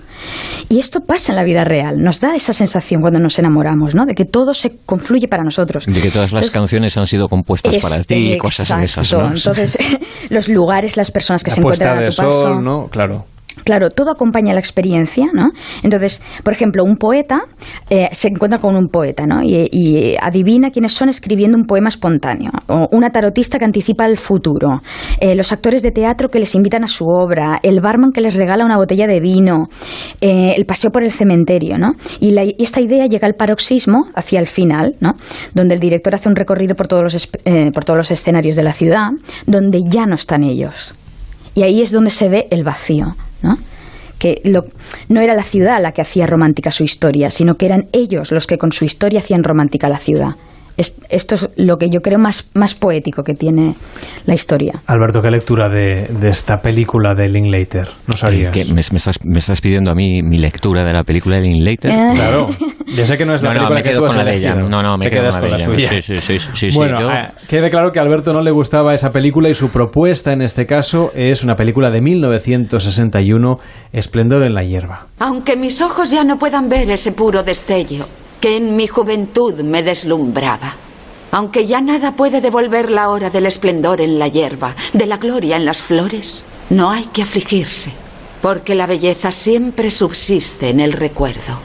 [0.70, 2.02] Y esto pasa en la vida real.
[2.02, 4.06] Nos da esa sensación cuando nos enamoramos, ¿no?
[4.06, 5.86] De que todo se confluye para nosotros.
[5.86, 9.12] De que todas las canciones han sido compuestas para ti cosas de esas.
[9.14, 9.78] Entonces,
[10.30, 12.60] los lugares, las personas que se encuentran a tu paso.
[12.62, 12.88] ¿no?
[12.88, 13.26] Claro.
[13.64, 15.52] Claro, todo acompaña la experiencia, ¿no?
[15.82, 17.42] Entonces, por ejemplo, un poeta
[17.90, 19.42] eh, se encuentra con un poeta, ¿no?
[19.44, 22.52] Y, adivina quiénes son escribiendo un poema espontáneo.
[22.68, 24.82] O una tarotista que anticipa el futuro.
[25.20, 27.60] Eh, los actores de teatro que les invitan a su obra.
[27.64, 29.68] El barman que les regala una botella de vino.
[30.22, 31.94] Eh, el paseo por el cementerio, ¿no?
[32.20, 35.14] Y, esta idea llega al paroxismo hacia el final, ¿no?
[35.54, 37.28] Donde el director hace un recorrido por todos los,
[37.74, 39.10] por todos los escenarios de la ciudad,
[39.46, 40.96] donde ya no están ellos.
[41.56, 43.16] Y ahí es donde se ve el vacío.
[43.46, 43.58] ¿No?
[44.20, 44.42] que
[45.10, 48.48] no era la ciudad la que hacía romántica su historia, sino que eran ellos los
[48.48, 50.36] que con su historia hacían romántica la ciudad
[50.78, 53.76] esto es lo que yo creo más, más poético que tiene
[54.26, 54.82] la historia.
[54.88, 57.88] Alberto, ¿qué lectura de, esta película de Linklater?
[58.08, 58.52] No sabías.
[58.52, 61.92] ¿Que me, estás, me, estás, pidiendo a mí mi lectura de la película de Linklater?
[61.92, 62.12] Eh.
[62.16, 62.48] Claro.
[62.96, 64.54] Ya sé que no es la no, película no, me quedo con la de ella.
[64.54, 65.90] No, no, me quedo con la, suya.
[65.90, 68.94] Sí, sí, sí, sí, sí bueno, eh, quede claro que a Alberto no le gustaba
[68.94, 73.58] esa película y su propuesta en este caso es una película de 1961,
[73.92, 75.08] Esplendor en la hierba.
[75.20, 78.06] Aunque mis ojos ya no puedan ver ese puro destello,
[78.40, 80.76] que en mi juventud me deslumbraba.
[81.32, 85.58] Aunque ya nada puede devolver la hora del esplendor en la hierba, de la gloria
[85.58, 87.92] en las flores, no hay que afligirse.
[88.42, 91.60] Porque la belleza siempre subsiste en el recuerdo.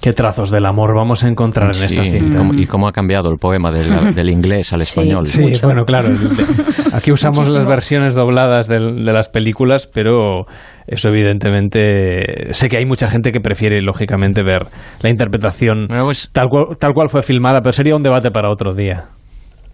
[0.00, 2.38] ¿Qué trazos del amor vamos a encontrar en esta cinta?
[2.38, 5.26] cómo- y cómo ha cambiado el poema del, del inglés al español.
[5.26, 6.08] Sí, bueno, claro.
[6.92, 10.46] Aquí usamos las versiones dobladas del- de las películas, pero
[10.86, 12.52] eso evidentemente...
[12.54, 14.66] Sé que hay mucha gente que prefiere, lógicamente, ver
[15.02, 18.74] la interpretación pues tal, cual, tal cual fue filmada, pero sería un debate para otro
[18.74, 19.04] día.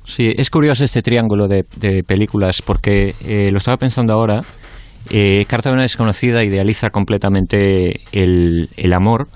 [0.05, 4.41] Sí, es curioso este triángulo de, de películas porque eh, lo estaba pensando ahora.
[5.11, 9.29] Eh, Carta de una desconocida idealiza completamente el, el amor.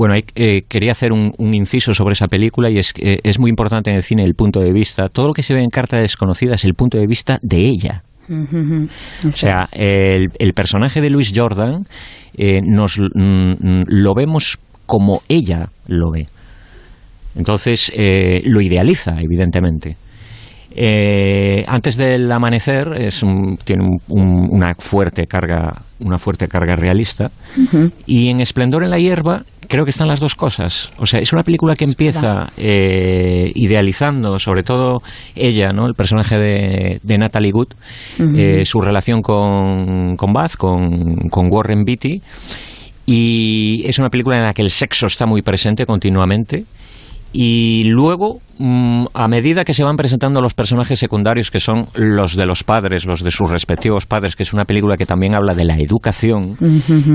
[0.00, 3.50] Bueno, eh, quería hacer un, un inciso sobre esa película y es eh, es muy
[3.50, 5.10] importante en el cine el punto de vista.
[5.10, 7.66] Todo lo que se ve en Carta de desconocida es el punto de vista de
[7.66, 8.02] ella.
[9.28, 11.84] O sea, el, el personaje de Louis Jordan
[12.32, 16.28] eh, nos mm, mm, lo vemos como ella lo ve.
[17.36, 19.98] Entonces eh, lo idealiza, evidentemente.
[20.74, 26.76] Eh, antes del amanecer es un- tiene un- un- una fuerte carga, una fuerte carga
[26.76, 27.30] realista.
[28.06, 30.90] Y en Esplendor en la hierba creo que están las dos cosas.
[30.98, 34.98] O sea, es una película que empieza eh, idealizando, sobre todo
[35.36, 35.86] ella, ¿no?
[35.86, 37.68] El personaje de, de Natalie Wood,
[38.36, 42.20] eh, su relación con, con Bath, con, con Warren Beatty.
[43.06, 46.64] Y es una película en la que el sexo está muy presente continuamente.
[47.32, 52.36] Y luego, mm, a medida que se van presentando los personajes secundarios, que son los
[52.36, 55.54] de los padres, los de sus respectivos padres, que es una película que también habla
[55.54, 56.56] de la educación,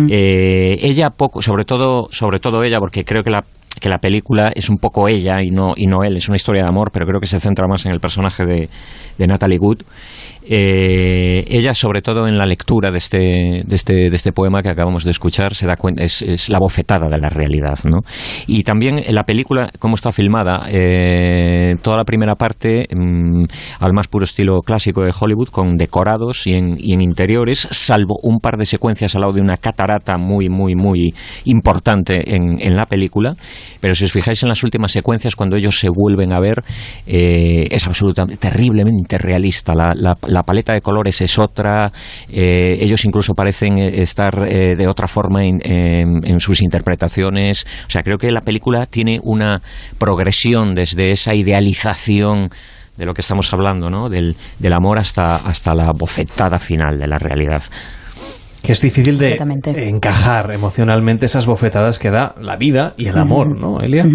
[0.09, 3.43] eh, ella poco, sobre todo, sobre todo ella, porque creo que la
[3.79, 6.63] que la película es un poco ella y no y no él, es una historia
[6.63, 8.69] de amor, pero creo que se centra más en el personaje de,
[9.17, 9.83] de Natalie Wood.
[10.47, 14.69] Eh, ella, sobre todo en la lectura de este, de este, de este poema que
[14.69, 17.99] acabamos de escuchar, se da cuenta, es, la bofetada de la realidad, ¿no?
[18.45, 23.45] Y también en la película, cómo está filmada, eh, toda la primera parte, mm,
[23.79, 28.19] al más puro estilo clásico de Hollywood, con decorados y en, y en interiores, salvo
[28.21, 31.13] un par de secuencias al lado de una catarata muy, muy, muy
[31.45, 33.33] importante en, en la película.
[33.79, 36.63] Pero si os fijáis en las últimas secuencias, cuando ellos se vuelven a ver,
[37.07, 39.73] eh, es absolutamente, terriblemente realista.
[39.73, 41.91] La, la- la paleta de colores es otra.
[42.29, 47.65] eh, ellos incluso parecen eh, estar eh, de otra forma en, en- sus interpretaciones.
[47.87, 49.61] O sea, creo que la película tiene una
[49.97, 52.49] progresión desde esa idealización
[52.97, 54.09] de lo que estamos hablando, ¿no?
[54.09, 57.63] Del, del amor hasta, hasta la bofetada final de la realidad.
[58.65, 59.37] Que es difícil de
[59.87, 64.05] encajar emocionalmente esas bofetadas que da la vida y el amor, ¿no, Elia?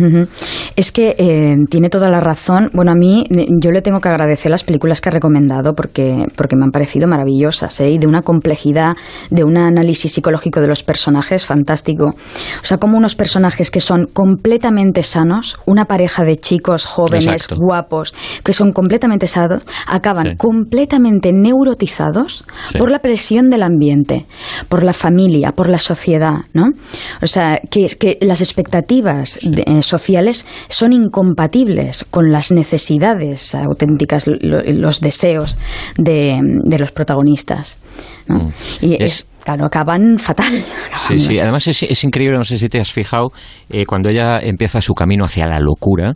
[0.76, 2.70] Es que eh, tiene toda la razón.
[2.72, 6.26] Bueno, a mí eh, yo le tengo que agradecer las películas que ha recomendado porque,
[6.36, 7.90] porque me han parecido maravillosas ¿eh?
[7.90, 8.94] y de una complejidad,
[9.30, 12.06] de un análisis psicológico de los personajes fantástico.
[12.06, 17.56] O sea, como unos personajes que son completamente sanos, una pareja de chicos jóvenes, Exacto.
[17.58, 18.14] guapos,
[18.44, 20.36] que son completamente sanos, acaban Sí.
[20.36, 22.78] completamente neurotizados Sí.
[22.78, 24.26] por la presión del ambiente,
[24.68, 26.70] por la familia, por la sociedad, ¿no?
[27.22, 34.26] O sea, que, que las expectativas de- eh, sociales son incompatibles con las necesidades auténticas,
[34.26, 35.58] lo- los deseos
[35.96, 37.78] de, de los protagonistas.
[38.28, 38.50] ¿no?
[38.80, 40.52] Y Es- es, claro, acaban fatal.
[41.08, 41.38] Sí, sí.
[41.40, 43.32] Además es, es increíble, no sé si te has fijado,
[43.68, 46.14] eh, cuando ella empieza su camino hacia la locura,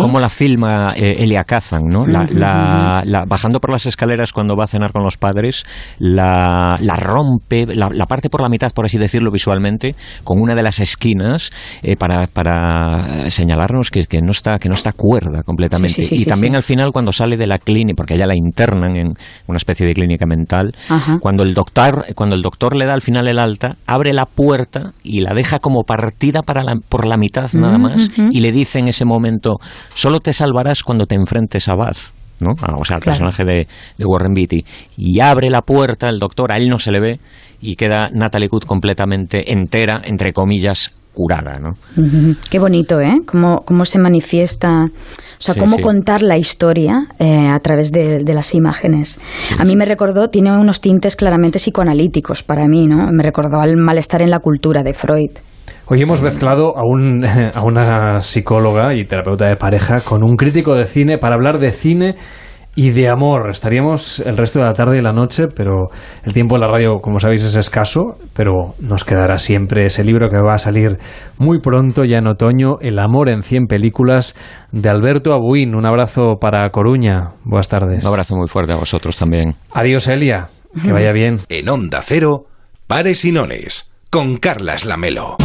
[0.00, 2.06] cómo la filma eh, Elia Kazan, ¿no?
[2.06, 5.64] La, Ujú, la- la- bajando por las escaleras cuando va a cenar con los padres,
[5.98, 10.62] la, la rompe, la, parte por la mitad, por así decirlo visualmente, con una de
[10.62, 11.50] las esquinas
[11.82, 15.94] eh, para, para señalarnos que, que no está que no está cuerda completamente.
[15.94, 16.56] Sí, sí, sí, y sí, también sí.
[16.58, 19.14] al final cuando sale de la clínica, porque ella la internan en
[19.48, 21.18] una especie de clínica mental, Ajá.
[21.20, 24.92] cuando el doctor cuando el doctor le da al final el alta abre la puerta
[25.04, 28.78] y la deja como partida para la- por la mitad nada más y le dice
[28.78, 29.58] en ese momento
[29.94, 31.98] solo te salvarás cuando te enfrentes a Bath
[32.40, 32.50] ¿no?
[32.60, 33.12] Ah, o sea, Claro.
[33.12, 33.66] personaje de,
[33.96, 34.62] de Warren Beatty.
[34.98, 37.18] Y abre la puerta el doctor, a él no se le ve,
[37.62, 41.70] y queda Natalie Wood completamente entera, entre comillas, curada, ¿no?
[42.50, 43.22] Qué bonito, ¿eh?
[43.24, 45.82] Cómo, cómo se manifiesta, o sea, Sí, cómo sí.
[45.82, 49.18] contar la historia eh, a través de, de las imágenes.
[49.58, 53.10] A mí me recordó, tiene unos tintes claramente psicoanalíticos para mí, ¿no?
[53.12, 55.30] Me recordó al malestar en la cultura de Freud.
[55.86, 57.24] Hoy hemos mezclado a, un,
[57.54, 61.70] a una psicóloga y terapeuta de pareja con un crítico de cine para hablar de
[61.70, 62.14] cine
[62.76, 63.50] y de amor.
[63.50, 65.86] Estaríamos el resto de la tarde y la noche, pero
[66.22, 70.28] el tiempo en la radio, como sabéis, es escaso, pero nos quedará siempre ese libro
[70.28, 70.98] que va a salir
[71.38, 74.36] muy pronto, ya en otoño, El amor en 100 películas,
[74.70, 75.74] de Alberto Abuín.
[75.74, 77.30] Un abrazo para Coruña.
[77.44, 78.04] Buenas tardes.
[78.04, 79.54] Un abrazo muy fuerte a vosotros también.
[79.72, 80.48] Adiós, Elia.
[80.82, 81.40] Que vaya bien.
[81.48, 82.44] En Onda Cero,
[82.86, 85.38] Pares y Nones, con Carlas Lamelo.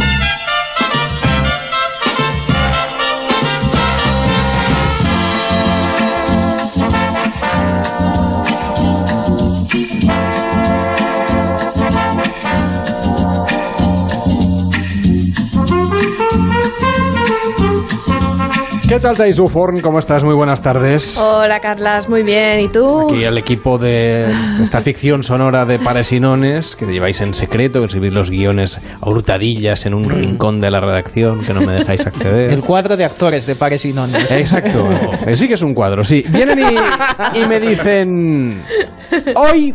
[18.92, 19.80] ¿Qué tal, Thais Buforn?
[19.80, 20.22] ¿Cómo estás?
[20.22, 21.16] Muy buenas tardes.
[21.16, 22.58] Hola, Carlas, muy bien.
[22.58, 23.08] ¿Y tú?
[23.08, 24.30] Aquí el equipo de
[24.62, 28.82] esta ficción sonora de Pares y Nones, que lleváis en secreto, que escribís los guiones
[29.00, 32.50] a hurtadillas en un rincón de la redacción, que no me dejáis acceder.
[32.50, 34.30] El cuadro de actores de Pares y Nones.
[34.30, 34.86] Exacto.
[35.32, 36.22] Sí que es un cuadro, sí.
[36.28, 38.62] Vienen y, y me dicen...
[39.36, 39.74] Hoy,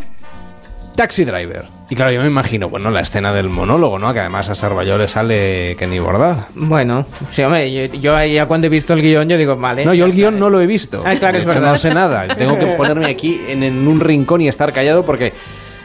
[0.97, 1.63] Taxi Driver.
[1.89, 4.11] Y claro, yo me imagino, bueno, la escena del monólogo, ¿no?
[4.13, 6.47] Que además a Sarvalló le sale que ni bordada.
[6.55, 9.85] Bueno, sí, hombre, yo, yo ahí ya cuando he visto el guion, yo digo, vale.
[9.85, 11.01] No, yo el guion no lo he visto.
[11.05, 11.71] Ah, claro, De es hecho, verdad.
[11.71, 12.27] no sé nada.
[12.35, 15.31] Tengo que ponerme aquí en, en un rincón y estar callado porque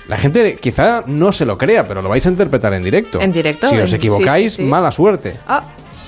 [0.08, 3.20] la gente quizá no se lo crea, pero lo vais a interpretar en directo.
[3.20, 4.68] En directo, Si os equivocáis, sí, sí, sí.
[4.68, 5.34] mala suerte.
[5.46, 5.62] Ah,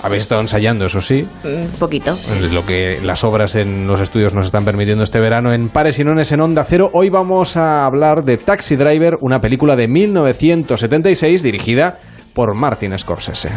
[0.04, 1.26] Habéis estado ensayando, eso sí.
[1.44, 2.18] un poquito.
[2.52, 6.04] Lo que las obras en los estudios nos están permitiendo este verano en Pares y
[6.04, 6.90] Nones en Onda Cero.
[6.92, 12.00] Hoy vamos a hablar de Taxi Driver, una película de 1976 dirigida
[12.34, 13.48] por Martin Scorsese.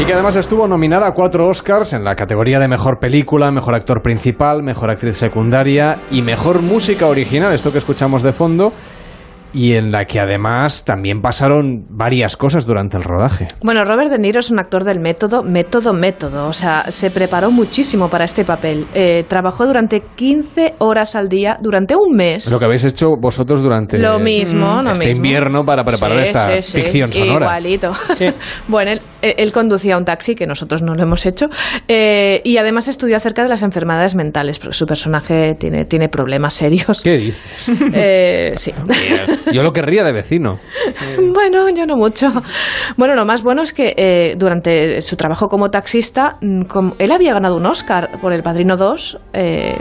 [0.00, 3.74] Y que además estuvo nominada a cuatro Oscars en la categoría de Mejor Película, Mejor
[3.74, 8.72] Actor Principal, Mejor Actriz Secundaria y Mejor Música Original, esto que escuchamos de fondo,
[9.52, 13.48] y en la que además también pasaron varias cosas durante el rodaje.
[13.62, 16.48] Bueno, Robert De Niro es un actor del método, método, método.
[16.48, 18.86] O sea, se preparó muchísimo para este papel.
[18.94, 22.50] Eh, trabajó durante 15 horas al día durante un mes.
[22.50, 25.24] Lo que habéis hecho vosotros durante Lo mismo, lo este mismo.
[25.24, 26.82] invierno para preparar Sí, esta sí, sí.
[26.82, 27.46] ficción sonora.
[27.46, 27.92] Igualito.
[28.68, 31.46] bueno, él, él conducía un taxi, que nosotros no lo hemos hecho,
[31.88, 36.54] eh, y además estudió acerca de las enfermedades mentales, porque su personaje tiene, tiene problemas
[36.54, 37.00] serios.
[37.02, 37.42] ¿Qué dices?
[37.98, 38.72] Eh, sí.
[39.52, 40.54] Yo lo querría de vecino.
[41.32, 42.28] Bueno, yo no mucho.
[42.96, 47.10] Bueno, lo más bueno es que eh, durante su trabajo como taxista, mm, com- él
[47.12, 49.76] había ganado un Oscar por El Padrino 2, eh,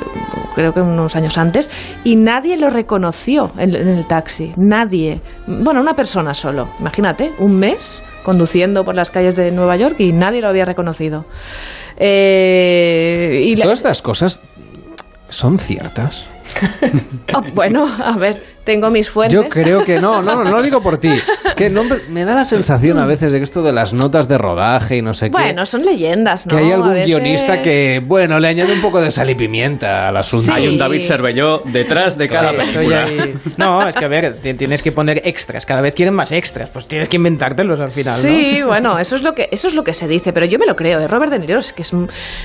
[0.53, 1.69] creo que unos años antes,
[2.03, 4.53] y nadie lo reconoció en, en el taxi.
[4.57, 5.21] Nadie.
[5.47, 6.67] Bueno, una persona solo.
[6.79, 11.25] Imagínate, un mes conduciendo por las calles de Nueva York y nadie lo había reconocido.
[11.97, 14.41] Eh, y la- Todas estas cosas
[15.29, 16.27] son ciertas.
[17.33, 19.33] Oh, bueno, a ver, tengo mis fuentes.
[19.33, 21.09] Yo creo que no, no, no lo digo por ti.
[21.43, 24.27] Es que no, me da la sensación a veces de que esto de las notas
[24.29, 25.31] de rodaje y no sé qué.
[25.31, 26.51] Bueno, son leyendas, ¿no?
[26.55, 30.07] que hay algún veces- guionista que, bueno, le añade un poco de sal y pimienta
[30.07, 30.53] al asunto.
[30.53, 33.03] Hay un David Cervelló detrás de cada Sí, estoy película.
[33.03, 33.35] ahí.
[33.57, 35.65] No, es que a ver, ti- tienes que poner extras.
[35.65, 36.69] Cada vez quieren más extras.
[36.69, 38.29] Pues tienes que inventártelos al final, ¿no?
[38.29, 40.67] Sí, bueno, eso es lo que eso es lo que se dice, pero yo me
[40.67, 40.99] lo creo.
[40.99, 41.07] ¿eh?
[41.07, 41.91] Robert De Niro es que es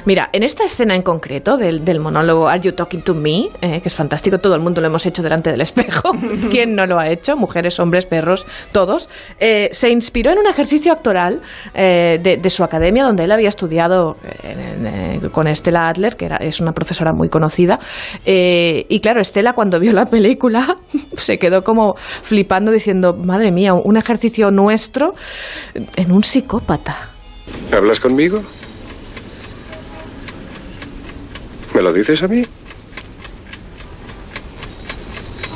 [0.06, 3.80] mira, en esta escena en concreto del, del monólogo Are You Talking to Me, eh,
[3.80, 6.12] que es fantástico, todo el mundo lo hemos hecho delante del espejo.
[6.50, 7.36] ¿Quién no lo ha hecho?
[7.36, 9.10] Mujeres, hombres, perros, todos.
[9.38, 11.42] Eh, se inspiró en un ejercicio actoral
[11.74, 16.16] eh, de, de su academia donde él había estudiado eh, en- en- con Estela Adler,
[16.16, 17.78] que era, es una profesora muy conocida.
[18.24, 20.76] Eh, y claro, Estela cuando vio la película
[21.16, 25.14] se quedó como flipando diciendo, madre mía, un ejercicio nuestro
[25.74, 26.96] en un psicópata.
[27.70, 28.42] ¿Hablas conmigo?
[31.74, 32.44] ¿Me lo dices a mí?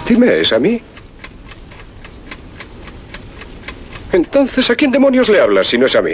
[0.06, 0.80] Dime, ¿es a mí?
[4.12, 6.12] Entonces, ¿a quién demonios le hablas si no es a mí?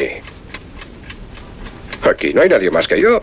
[2.09, 3.21] Aquí no hay nadie más que yo.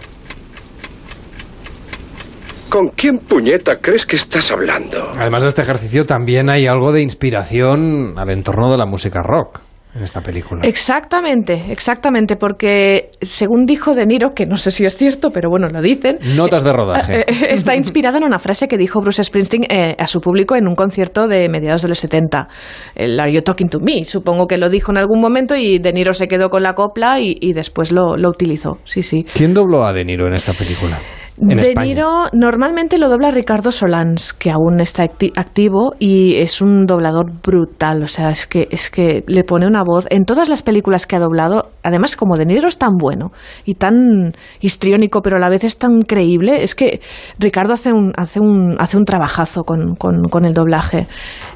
[2.69, 5.09] ¿Con quién puñeta crees que estás hablando?
[5.17, 9.61] Además de este ejercicio también hay algo de inspiración al entorno de la música rock
[9.97, 10.61] en esta película.
[10.63, 15.67] Exactamente, exactamente, porque según dijo De Niro, que no sé si es cierto, pero bueno,
[15.69, 17.19] lo dicen, Notas de rodaje.
[17.21, 20.55] Eh, eh, Está inspirada en una frase que dijo Bruce Springsteen eh, a su público
[20.55, 22.47] en un concierto de mediados de los 70.
[22.95, 24.03] El Are You Talking to Me?
[24.03, 27.19] Supongo que lo dijo en algún momento y De Niro se quedó con la copla
[27.19, 28.77] y, y después lo, lo utilizó.
[28.83, 29.25] Sí, sí.
[29.33, 30.99] ¿Quién dobló a De Niro en esta película?
[31.39, 31.87] En de España.
[31.87, 37.31] Niro normalmente lo dobla Ricardo Solans, que aún está acti- activo y es un doblador
[37.43, 38.03] brutal.
[38.03, 40.07] O sea, es que, es que le pone una voz.
[40.09, 43.31] En todas las películas que ha doblado, además, como De Niro es tan bueno
[43.65, 47.01] y tan histriónico, pero a la vez es tan creíble, es que
[47.39, 51.07] Ricardo hace un, hace un, hace un trabajazo con, con, con el doblaje.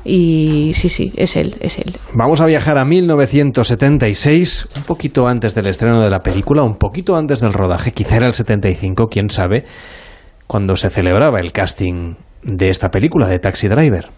[0.04, 1.94] Y sí, sí, es él, es él.
[2.16, 7.16] Vamos a viajar a 1976, un poquito antes del estreno de la película, un poquito
[7.16, 9.66] antes del rodaje, quizá era el 75, quién sabe,
[10.48, 14.10] cuando se celebraba el casting de esta película de Taxi Driver.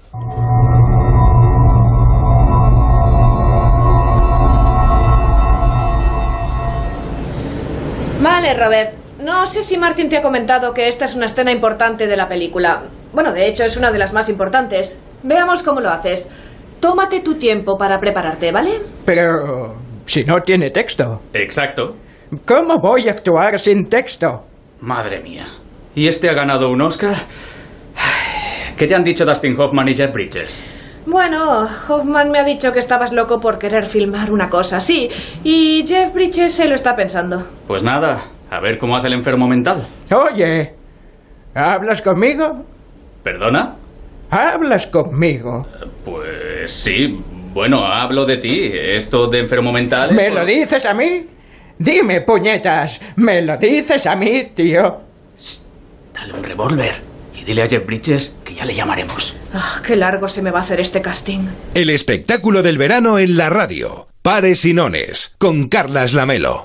[8.22, 8.94] Vale, Robert.
[9.22, 12.28] No sé si Martin te ha comentado que esta es una escena importante de la
[12.28, 12.84] película.
[13.14, 15.02] Bueno, de hecho es una de las más importantes.
[15.24, 16.30] Veamos cómo lo haces.
[16.80, 18.82] Tómate tu tiempo para prepararte, ¿vale?
[19.06, 19.76] Pero
[20.06, 21.22] si no tiene texto.
[21.34, 21.96] Exacto.
[22.46, 24.46] ¿Cómo voy a actuar sin texto?
[24.84, 25.46] Madre mía.
[25.96, 27.16] ¿Y este ha ganado un Oscar?
[28.78, 30.62] ¿Qué te han dicho Dustin Hoffman y Jeff Bridges?
[31.06, 35.10] Bueno, Hoffman me ha dicho que estabas loco por querer filmar una cosa así.
[35.46, 37.48] Y Jeff Bridges se lo está pensando.
[37.66, 39.88] Pues nada, a ver cómo hace el enfermo mental.
[40.14, 40.74] Oye,
[41.56, 42.66] ¿hablas conmigo?
[43.24, 43.76] ¿Perdona?
[44.32, 45.66] ¿Hablas conmigo?
[46.04, 47.22] Pues sí,
[47.54, 48.70] bueno, hablo de ti.
[48.74, 50.10] Esto de enfermo mental.
[50.10, 51.26] es ¿Me por- lo dices a mí?
[51.84, 55.02] Dime, puñetas, ¿me lo dices a mí, tío?
[56.14, 56.94] Dale un revólver
[57.38, 59.36] y dile a Jeff Bridges que ya le llamaremos.
[59.54, 61.42] Ah, qué largo se me va a hacer este casting.
[61.74, 64.08] El espectáculo del verano en la radio.
[64.22, 66.64] Pares y nones, con Carlas Lamelo.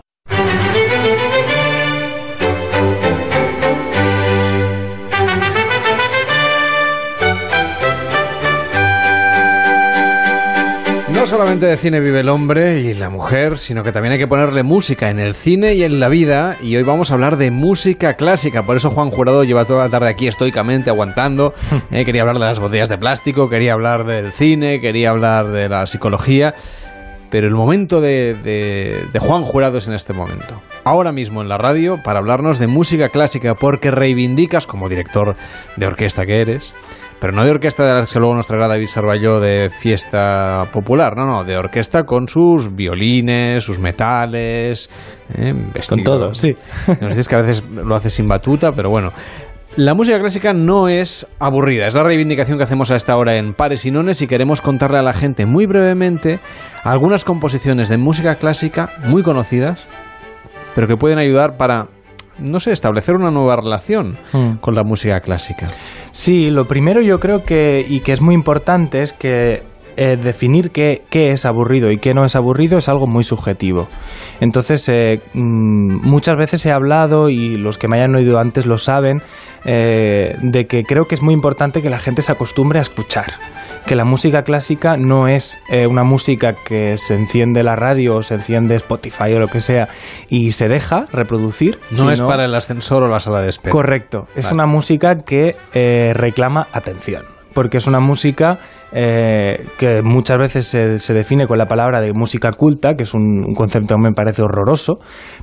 [11.18, 14.28] No solamente de cine vive el hombre y la mujer, sino que también hay que
[14.28, 16.56] ponerle música en el cine y en la vida.
[16.62, 18.62] Y hoy vamos a hablar de música clásica.
[18.62, 21.54] Por eso Juan Jurado lleva toda la tarde aquí estoicamente aguantando.
[21.90, 25.68] Eh, quería hablar de las botellas de plástico, quería hablar del cine, quería hablar de
[25.68, 26.54] la psicología.
[27.30, 30.60] Pero el momento de, de- de Juan Jurado es en este momento.
[30.84, 35.36] Ahora mismo en la radio para hablarnos de música clásica porque reivindicas como director
[35.76, 36.74] de orquesta que eres.
[37.20, 41.16] Pero no de orquesta de las que luego nos traerá David Sarballó de fiesta popular,
[41.16, 44.88] no, no, de orquesta con sus violines, sus metales,
[45.36, 46.04] eh, vestido.
[46.04, 46.54] todo, sí.
[47.00, 49.10] Nos dices que a veces lo haces sin batuta, pero bueno.
[49.78, 53.54] La música clásica no es aburrida, es la reivindicación que hacemos a esta hora en
[53.54, 56.40] Pares y Nones y queremos contarle a la gente muy brevemente
[56.82, 59.86] algunas composiciones de música clásica muy conocidas,
[60.74, 61.86] pero que pueden ayudar para,
[62.40, 64.54] no sé, establecer una nueva relación Mm.
[64.56, 65.68] con la música clásica.
[66.10, 69.62] Sí, lo primero yo creo que, y que es muy importante, es que
[70.00, 73.88] eh, definir qué, qué es aburrido y qué no es aburrido es algo muy subjetivo.
[74.40, 78.78] Entonces, eh, mm, muchas veces he hablado, y los que me hayan oído antes lo
[78.78, 79.22] saben,
[79.64, 83.26] eh, de que creo que es muy importante que la gente se acostumbre a escuchar.
[83.86, 85.58] Que la música clásica no es
[85.88, 89.88] una música que se enciende la radio o se enciende Spotify o lo que sea
[90.28, 91.78] y se deja reproducir.
[91.90, 93.72] No es para el ascensor o la sala de espera.
[93.72, 94.28] Correcto.
[94.36, 94.54] Es Vale.
[94.54, 95.56] una música que
[96.14, 97.22] reclama atención.
[97.54, 98.58] Porque es una música
[98.92, 103.14] eh, que muchas veces se, se define con la palabra de música culta, que es
[103.14, 104.98] un, un concepto que me parece horroroso,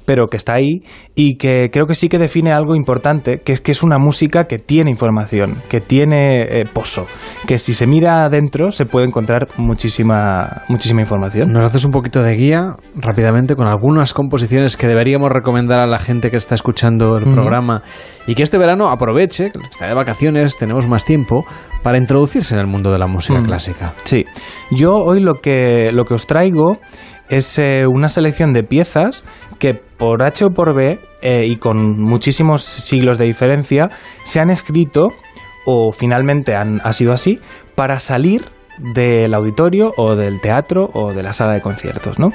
[0.05, 0.81] pero que está ahí
[1.13, 4.45] y que creo que sí que define algo importante, que es que es una música
[4.45, 7.05] que tiene información, que tiene eh, pozo,
[7.47, 11.51] que si se mira adentro se puede encontrar muchísima, muchísima información.
[11.51, 15.99] ¿Nos haces un poquito de guía rápidamente con algunas composiciones que deberíamos recomendar a la
[15.99, 17.81] gente que está escuchando el programa
[18.27, 21.45] y que este verano aproveche, que está de vacaciones, tenemos más tiempo,
[21.83, 23.45] para introducirse en el mundo de la música Mm.
[23.45, 23.93] clásica?
[24.03, 24.25] Sí,
[24.71, 26.77] yo hoy lo que, lo que os traigo
[27.29, 29.25] es eh, una selección de piezas
[29.59, 33.89] que por H o por B eh, y con muchísimos siglos de diferencia
[34.23, 35.09] se han escrito
[35.65, 37.39] o finalmente han, ha sido así
[37.75, 42.29] para salir del auditorio o del teatro o de la sala de conciertos, ¿no?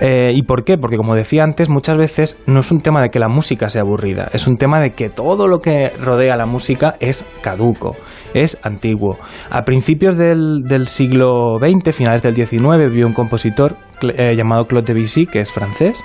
[0.00, 0.76] Eh, ¿Y por qué?
[0.76, 3.82] Porque como decía antes, muchas veces no es un tema de que la música sea
[3.82, 7.96] aburrida, es un tema de que todo lo que rodea la música es caduco,
[8.34, 9.18] es antiguo.
[9.50, 15.26] A principios del, siglo XX, finales del XIX, vivió un compositor eh, llamado Claude Debussy,
[15.26, 16.02] que es francés,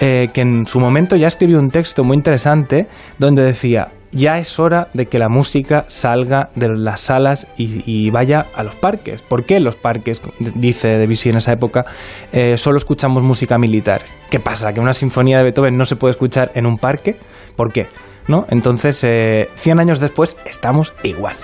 [0.00, 2.86] eh, que en su momento ya escribió un texto muy interesante
[3.18, 8.46] donde decía, ya es hora de que la música salga de las salas y, vaya
[8.54, 9.22] a los parques.
[9.22, 10.22] ¿Por qué los parques,
[10.54, 11.84] dice Debussy en esa época,
[12.32, 14.02] eh, solo escuchamos música militar?
[14.30, 14.72] ¿Qué pasa?
[14.72, 17.16] ¿Que una sinfonía de Beethoven no se puede escuchar en un parque?
[17.56, 17.86] ¿Por qué?
[18.28, 18.44] ¿No?
[18.50, 21.34] Entonces, eh, 100 años después estamos igual.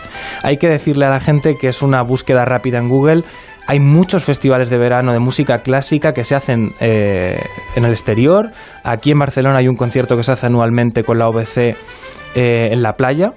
[0.43, 3.23] Hay que decirle a la gente que es una búsqueda rápida en Google.
[3.67, 7.41] Hay muchos festivales de verano de música clásica que se hacen eh,
[7.75, 8.51] en el exterior.
[8.83, 11.75] Aquí en Barcelona hay un concierto que se hace anualmente con la OBC
[12.35, 13.31] eh, en la playa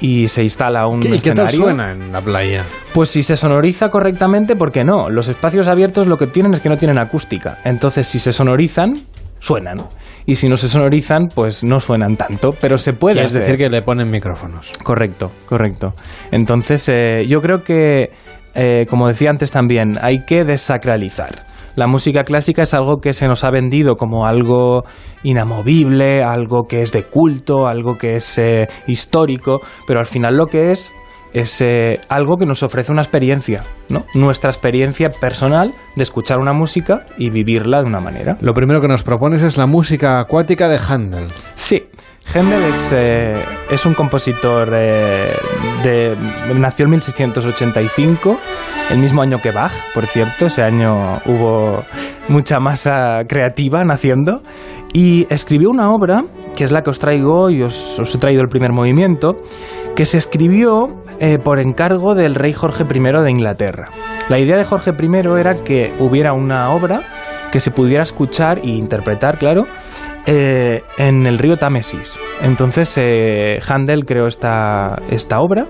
[0.00, 1.74] y se instala un ¿Qué, ¿Y qué tal escenario.
[1.74, 2.64] suena en la playa?
[2.92, 5.08] Pues si se sonoriza correctamente, ¿por qué no?
[5.08, 7.58] Los espacios abiertos lo que tienen es que no tienen acústica.
[7.64, 9.02] Entonces, si se sonorizan,
[9.38, 9.78] suenan.
[10.26, 13.68] Y si no se sonorizan, pues no suenan tanto, pero se puede Es decir, que
[13.68, 14.72] le ponen micrófonos.
[14.82, 15.94] Correcto, correcto.
[16.32, 18.10] Entonces, eh, yo creo que,
[18.54, 21.45] eh, como decía antes también, hay que desacralizar.
[21.76, 24.84] La música clásica es algo que se nos ha vendido como algo
[25.22, 30.46] inamovible, algo que es de culto, algo que es eh, histórico, pero al final lo
[30.46, 30.94] que es
[31.34, 34.06] es eh, algo que nos ofrece una experiencia, ¿no?
[34.14, 38.38] Nuestra experiencia personal de escuchar una música y vivirla de una manera.
[38.40, 41.26] Lo primero que nos propones es la música acuática de Handel.
[41.54, 41.82] Sí,
[42.34, 43.34] Händel es, eh,
[43.70, 45.32] es un compositor eh,
[46.54, 48.38] nació en 1685,
[48.90, 51.84] el mismo año que Bach, por cierto, ese año hubo
[52.28, 54.42] mucha masa creativa naciendo
[54.92, 56.24] y escribió una obra
[56.56, 59.36] que es la que os traigo y os, os he traído el primer movimiento,
[59.94, 60.86] que se escribió
[61.20, 63.90] eh, por encargo del rey Jorge I de Inglaterra.
[64.28, 67.02] La idea de Jorge I era que hubiera una obra
[67.52, 69.64] que se pudiera escuchar e interpretar, claro,
[70.26, 72.18] eh, en el río Támesis.
[72.42, 75.66] Entonces eh, Handel creó esta, esta obra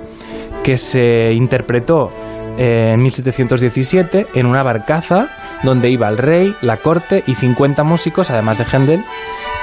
[0.62, 2.10] que se interpretó
[2.58, 5.28] eh, en 1717 en una barcaza
[5.62, 9.04] donde iba el rey, la corte y 50 músicos, además de Händel,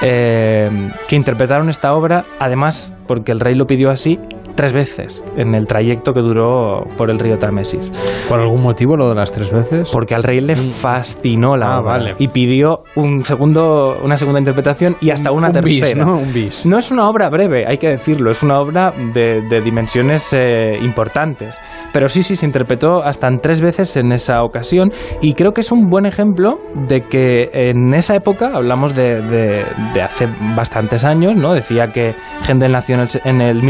[0.00, 0.70] eh,
[1.08, 4.18] que interpretaron esta obra, además porque el rey lo pidió así,
[4.54, 7.92] tres veces en el trayecto que duró por el río Támesis.
[8.28, 9.90] ¿Por algún motivo lo de las tres veces?
[9.92, 12.14] Porque al rey le fascinó la Ah, obra vale.
[12.18, 16.04] y pidió un segundo, una segunda interpretación y hasta una un bis, tercera.
[16.04, 16.18] ¿no?
[16.18, 16.66] Un bis.
[16.66, 20.78] No es una obra breve, hay que decirlo, es una obra de, de dimensiones eh,
[20.82, 21.58] importantes.
[21.92, 25.62] Pero sí, sí, se interpretó hasta en tres veces en esa ocasión y creo que
[25.62, 29.64] es un buen ejemplo de que en esa época, hablamos de, de-
[29.94, 31.54] de hace bastantes años, ¿no?
[31.54, 32.14] Decía que
[32.48, 33.62] Händel nació en el, en el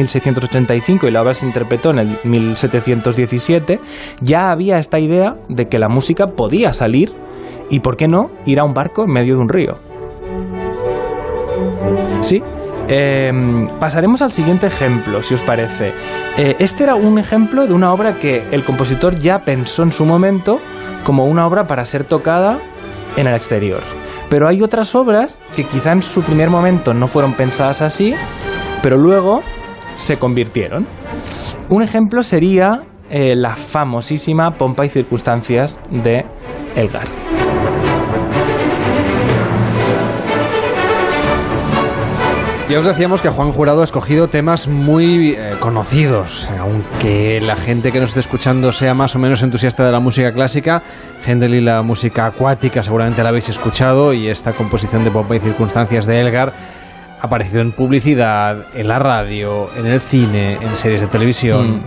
[0.75, 3.81] 1685 y la obra se interpretó en el 1717,
[4.21, 7.13] ya había esta idea de que la música podía salir
[7.71, 9.75] y, ¿por qué no?, ir a un barco en medio de un río.
[12.21, 12.43] Sí.
[12.87, 13.33] Eh,
[13.81, 15.93] pasaremos al siguiente ejemplo, si os parece.
[16.37, 20.05] Eh, este era un ejemplo de una obra que el compositor ya pensó en su
[20.05, 20.59] momento
[21.05, 22.59] como una obra para ser tocada
[23.17, 23.81] en el exterior.
[24.29, 28.15] Pero hay otras obras que quizá en su primer momento no fueron pensadas así,
[28.83, 29.43] pero luego
[29.95, 30.87] se convirtieron.
[31.69, 36.25] Un ejemplo sería eh, la famosísima Pompa y Circunstancias de
[36.75, 37.07] Elgar.
[42.69, 47.57] Ya os decíamos que Juan Jurado ha escogido temas muy eh, conocidos, eh, aunque la
[47.57, 50.83] gente que nos esté escuchando sea más o menos entusiasta de la música clásica,
[51.27, 55.41] Händel y la música acuática seguramente la habéis escuchado y esta composición de Pompa y
[55.41, 56.55] Circunstancias de Elgar
[57.25, 61.77] aparecido en publicidad, en la radio, en el cine, en series de televisión.
[61.77, 61.83] Mm.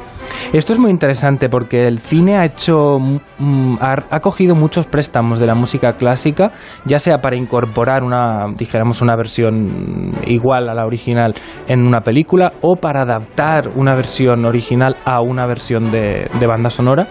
[0.54, 5.48] Esto es muy interesante porque el cine ha hecho, mm, ha, cogido muchos préstamos de
[5.48, 6.52] la música clásica,
[6.86, 11.34] ya sea para incorporar una, dijéramos, una versión igual a la original
[11.68, 16.70] en una película o para adaptar una versión original a una versión de, de banda
[16.70, 17.08] sonora.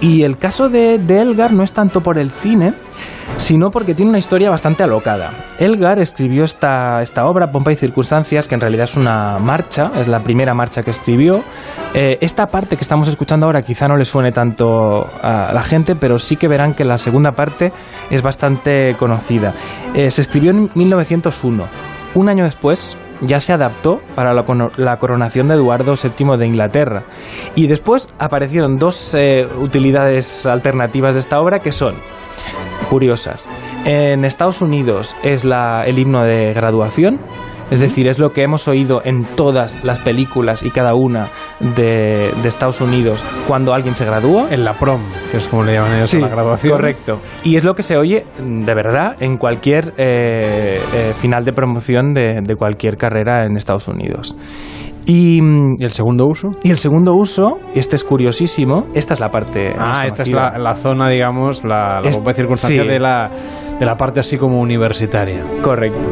[0.00, 2.72] Y el caso de, de Elgar no es tanto por el cine,
[3.36, 5.30] sino porque tiene una historia bastante alocada.
[5.58, 10.08] Elgar escribió esta, esta obra, Pompa y Circunstancias, que en realidad es una marcha, es
[10.08, 11.42] la primera marcha que escribió.
[11.94, 15.94] Eh, esta parte que estamos escuchando ahora quizá no le suene tanto a la gente,
[15.94, 17.72] pero sí que verán que la segunda parte
[18.10, 19.54] es bastante conocida.
[19.94, 21.64] Eh, se escribió en 1901.
[22.14, 27.02] Un año después, ya se adaptó para la, coronación de Eduardo VII de Inglaterra.
[27.54, 31.94] Y después aparecieron dos eh, utilidades alternativas de esta obra que son
[32.88, 33.48] curiosas.
[33.84, 37.20] En Estados Unidos es el himno de graduación,
[37.70, 41.28] es decir, es lo que hemos oído en todas las películas y cada una
[41.60, 44.48] de, de Estados Unidos cuando alguien se gradúa.
[44.50, 46.72] En la prom, que es como le llaman ellos a Sí, la graduación.
[46.72, 47.20] correcto.
[47.44, 51.52] Y es lo que se oye mm, de verdad en cualquier eh, eh, final de
[51.52, 54.36] promoción de, de cualquier carrera en Estados Unidos.
[55.06, 55.40] Y,
[55.78, 56.50] ¿Y el segundo uso?
[56.62, 59.70] Y el segundo uso, este es curiosísimo, esta es la parte...
[59.76, 62.88] Ah, esta es la, la zona, digamos, la, la circunstancia sí.
[62.88, 63.30] de, la,
[63.78, 65.42] de la parte así como universitaria.
[65.62, 66.10] Correcto.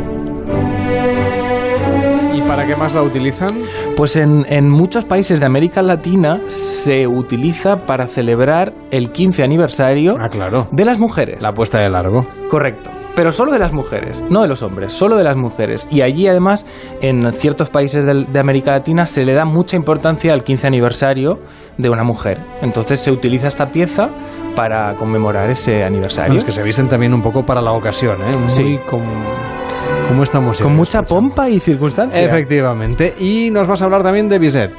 [2.69, 3.55] ¿Y para qué más la utilizan?
[3.97, 10.17] Pues en, en muchos países de América Latina se utiliza para celebrar el 15 aniversario
[10.21, 10.67] Ah, claro.
[10.71, 11.43] de las mujeres.
[11.43, 12.27] La puesta de largo.
[12.51, 12.91] Correcto.
[13.17, 15.89] Pero solo de las mujeres, no de los hombres, solo de las mujeres.
[15.91, 16.67] Y allí además,
[17.01, 21.39] en ciertos países de, América Latina, se le da mucha importancia al 15 aniversario
[21.79, 22.39] de una mujer.
[22.63, 24.11] Entonces se utiliza esta pieza
[24.55, 26.29] para conmemorar ese aniversario.
[26.29, 28.37] Bueno, es que se visten también un poco para la ocasión, ¿eh?
[28.37, 28.79] Muy Sí.
[28.89, 29.05] como,
[30.09, 30.65] como esta música.
[30.65, 32.21] Con mucha pompa y circunstancia.
[32.23, 33.15] Efectivamente.
[33.19, 34.71] Y nos vas a hablar también de Bizet.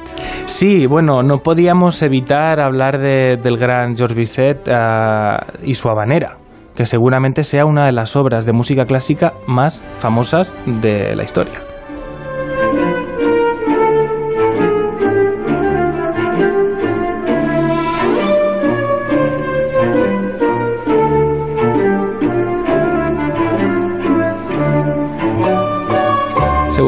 [0.44, 6.36] Sí, bueno, no podíamos evitar hablar de- del gran George Bizet ah, y su habanera,
[6.74, 11.60] que seguramente sea una de las obras de música clásica más famosas de la historia.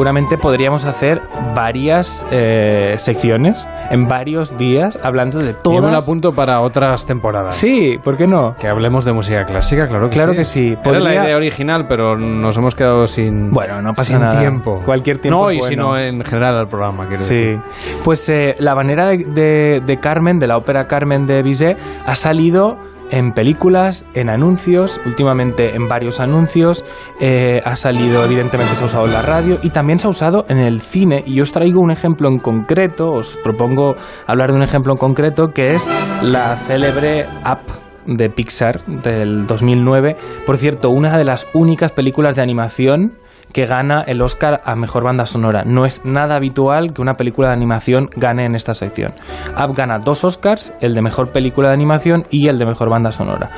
[0.03, 1.21] Seguramente podríamos hacer
[1.55, 6.03] varias eh, secciones en varios días hablando de me lo todas.
[6.03, 7.55] apunto para otras temporadas.
[7.55, 8.53] Sí, ¿por qué no?
[8.59, 10.37] Que hablemos de música clásica, claro que Claro sí.
[10.39, 10.67] que sí.
[10.73, 13.51] Era Podría- la idea original, pero nos hemos quedado sin.
[13.51, 14.41] Bueno, no pasa sin nada.
[14.41, 14.81] tiempo.
[14.83, 15.69] Cualquier tiempo No, y bueno.
[15.69, 17.59] sino en general al programa, quiero Sí, decir.
[18.03, 22.15] pues eh, la manera de, de- de Carmen, de la ópera Carmen de Bizet, ha
[22.15, 22.75] salido
[23.13, 26.83] en películas, en anuncios, últimamente en varios anuncios,
[27.21, 30.45] eh, ha salido, evidentemente se ha usado en la radio y también se ha usado
[30.49, 31.23] en el cine.
[31.23, 33.95] Y os traigo un ejemplo en concreto, os propongo
[34.25, 35.87] hablar de un ejemplo en concreto que es
[36.23, 37.61] la célebre app
[38.07, 40.15] de Pixar del 2009.
[40.47, 43.13] Por cierto, una de las únicas películas de animación
[43.53, 45.63] que gana el Oscar a Mejor Banda Sonora.
[45.65, 49.13] No es nada habitual que una película de animación gane en esta sección.
[49.55, 53.11] Up gana dos Oscars, el de Mejor Película de Animación y el de Mejor Banda
[53.11, 53.49] Sonora.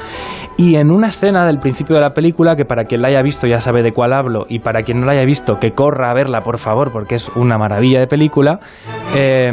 [0.58, 3.48] Y en una escena del principio de la película, que para quien la haya visto
[3.48, 6.14] ya sabe de cuál hablo, y para quien no la haya visto, que corra a
[6.14, 8.60] verla, por favor, porque es una maravilla de película,
[9.16, 9.52] eh,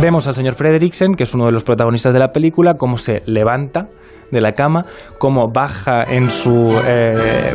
[0.00, 3.22] vemos al señor Frederiksen, que es uno de los protagonistas de la película, cómo se
[3.26, 3.88] levanta
[4.32, 4.86] de la cama,
[5.18, 7.54] cómo baja en su eh,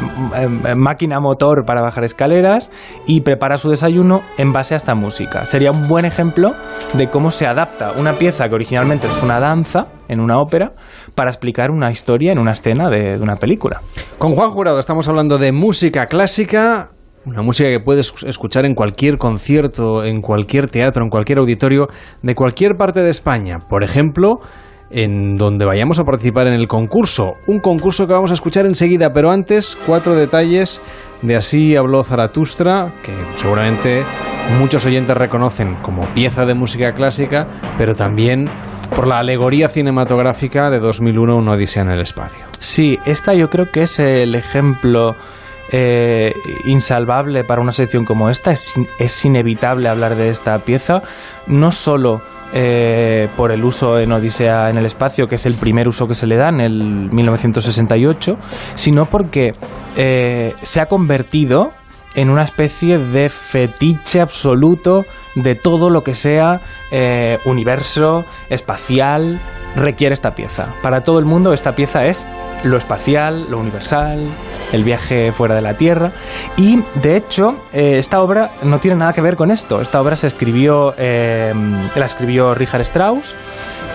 [0.78, 2.72] máquina motor para bajar escaleras
[3.06, 5.46] y prepara su desayuno en base a esta música.
[5.46, 6.54] Sería un buen ejemplo
[6.94, 10.72] de cómo se adapta una pieza que originalmente es una danza en una ópera
[11.16, 13.82] para explicar una historia en una escena de, de una película.
[14.18, 16.92] Con Juan Jurado estamos hablando de música clásica.
[17.26, 21.88] Una música que puedes escuchar en cualquier concierto, en cualquier teatro, en cualquier auditorio
[22.22, 23.58] de cualquier parte de España.
[23.68, 24.40] Por ejemplo,
[24.90, 27.36] en donde vayamos a participar en el concurso.
[27.46, 30.82] Un concurso que vamos a escuchar enseguida, pero antes cuatro detalles
[31.22, 34.04] de Así habló Zaratustra, que seguramente
[34.60, 37.48] muchos oyentes reconocen como pieza de música clásica,
[37.78, 38.50] pero también
[38.96, 42.46] por la alegoría cinematográfica de 2001, Una Odisea en el Espacio.
[42.60, 45.16] Sí, esta yo creo que es el ejemplo
[45.72, 46.34] eh,
[46.66, 48.52] insalvable para una sección como esta.
[48.52, 51.02] Es, es inevitable hablar de esta pieza,
[51.48, 52.22] no solo
[52.54, 56.14] eh, por el uso en Odisea en el espacio, que es el primer uso que
[56.14, 58.38] se le da en el 1968,
[58.74, 59.52] sino porque
[59.98, 61.72] eh, se ha convertido
[62.18, 66.60] en una especie de fetiche absoluto de todo lo que sea
[66.92, 69.40] eh, universo, espacial,
[69.76, 70.74] requiere esta pieza.
[70.82, 72.28] Para todo el mundo esta pieza es
[72.64, 74.20] lo espacial, lo universal,
[74.72, 76.12] el viaje fuera de la Tierra.
[76.58, 79.80] Y de hecho, eh, esta obra no tiene nada que ver con esto.
[79.80, 81.54] Esta obra se escribió, eh,
[81.96, 83.36] la escribió Richard Strauss.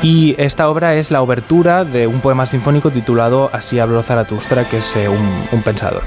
[0.02, 4.78] Y esta obra es la obertura de un poema sinfónico titulado Así habló Zaratustra, que
[4.78, 6.02] es eh, un, pensador.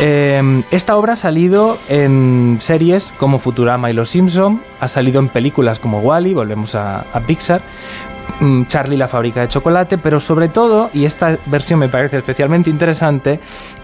[0.00, 5.78] esta obra ha salido en series como Futurama y Los Simpson, ha salido en películas
[5.78, 7.60] como Wally, volvemos a, a Pixar,
[8.40, 12.70] Mm, Charlie la fábrica de chocolate, pero sobre todo, y esta versión me parece especialmente
[12.70, 13.38] interesante,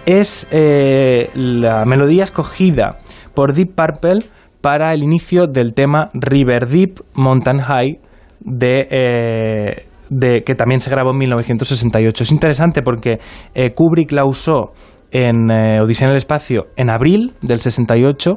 [0.07, 2.99] es eh, la melodía escogida
[3.35, 4.25] por Deep Purple
[4.61, 8.01] para el inicio del tema River Deep Mountain High
[8.41, 12.23] de, eh, de, que también se grabó en 1968.
[12.23, 13.19] Es interesante porque
[13.55, 14.73] eh, Kubrick la usó
[15.11, 18.35] en Odisea en el Espacio en abril del 68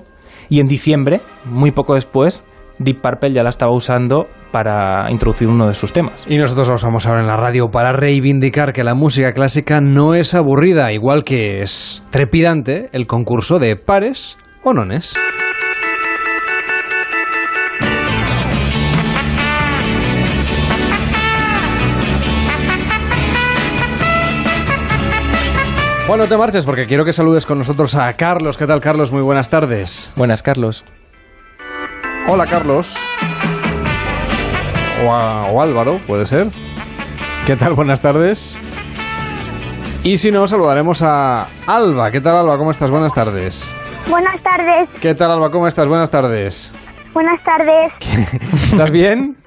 [0.49, 2.45] y en diciembre, muy poco después,
[2.83, 6.25] Deep Purple ya la estaba usando para introducir uno de sus temas.
[6.27, 10.13] Y nosotros lo usamos ahora en la radio para reivindicar que la música clásica no
[10.13, 15.15] es aburrida, igual que es trepidante el concurso de pares o nones.
[26.11, 28.57] Bueno, te marches porque quiero que saludes con nosotros a Carlos.
[28.57, 29.13] ¿Qué tal, Carlos?
[29.13, 30.11] Muy buenas tardes.
[30.17, 30.83] Buenas, Carlos.
[32.27, 32.97] Hola, Carlos.
[35.05, 36.47] O, a, o Álvaro, puede ser.
[37.47, 37.75] ¿Qué tal?
[37.75, 38.59] Buenas tardes.
[40.03, 42.11] Y si no, saludaremos a Alba.
[42.11, 42.57] ¿Qué tal, Alba?
[42.57, 42.91] ¿Cómo estás?
[42.91, 43.65] Buenas tardes.
[44.09, 44.89] Buenas tardes.
[44.99, 45.49] ¿Qué tal, Alba?
[45.49, 45.87] ¿Cómo estás?
[45.87, 46.73] Buenas tardes.
[47.13, 47.93] Buenas tardes.
[48.69, 49.37] ¿Estás bien?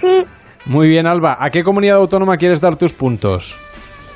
[0.00, 0.24] Sí,
[0.66, 1.36] Muy bien, Alba.
[1.40, 3.56] ¿A qué comunidad autónoma quieres dar tus puntos?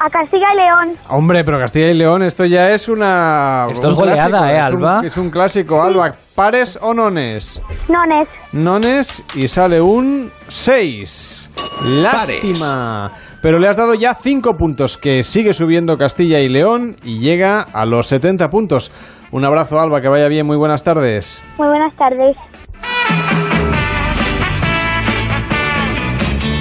[0.05, 0.97] A Castilla y León.
[1.09, 3.66] Hombre, pero Castilla y León, esto ya es una.
[3.70, 5.01] Esto es un clásico, goleada, ¿eh, es un- Alba?
[5.06, 6.12] es un clásico, Alba.
[6.35, 7.62] ¿Pares o nones?
[7.89, 8.28] Nones.
[8.52, 11.51] Nones y sale un 6.
[11.85, 13.10] Lástima.
[13.40, 17.60] Pero le has dado ya 5 puntos, que sigue subiendo Castilla y León y llega
[17.60, 18.90] a los 70 puntos.
[19.32, 20.47] Un abrazo, Alba, que vaya bien.
[20.47, 21.40] Muy buenas tardes.
[21.59, 22.36] Muy buenas tardes.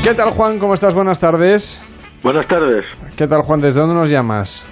[0.04, 0.60] ¿Qué tal, Juan?
[0.60, 0.94] ¿Cómo estás?
[0.94, 1.82] Buenas tardes.
[2.24, 2.86] Buenas tardes.
[3.18, 3.60] ¿Qué tal, Juan?
[3.60, 4.66] ¿Desde dónde nos llamas?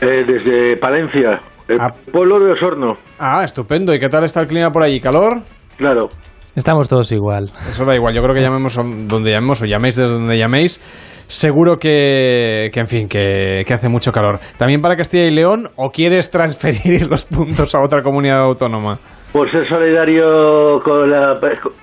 [0.00, 1.78] Eh, desde Palencia, el
[2.12, 2.98] pueblo de Osorno.
[3.18, 3.92] Ah, estupendo.
[3.92, 5.00] ¿Y qué tal está el clima por allí?
[5.00, 5.40] ¿Calor?
[5.76, 6.08] Claro.
[6.54, 7.50] Estamos todos igual.
[7.68, 8.14] Eso da igual.
[8.14, 10.80] Yo creo que llamemos donde llamemos o llaméis desde donde llaméis.
[11.26, 14.38] Seguro que, que en fin, que, que hace mucho calor.
[14.56, 18.98] ¿También para Castilla y León o quieres transferir los puntos a otra comunidad autónoma?
[19.32, 21.40] Por ser solidario con la,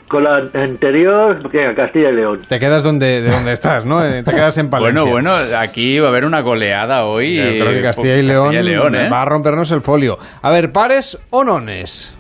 [0.08, 2.42] con la anterior, que a Castilla y León.
[2.48, 4.06] Te quedas donde, de donde estás, ¿no?
[4.06, 5.02] Eh, Te quedas en Palencia.
[5.02, 7.38] Bueno, bueno, aquí va a haber una goleada hoy.
[7.38, 9.10] Yo creo que eh, Castilla y León, ¿eh?
[9.10, 10.20] va a rompernos el folio.
[10.44, 12.16] A ver, ¿pares o nones?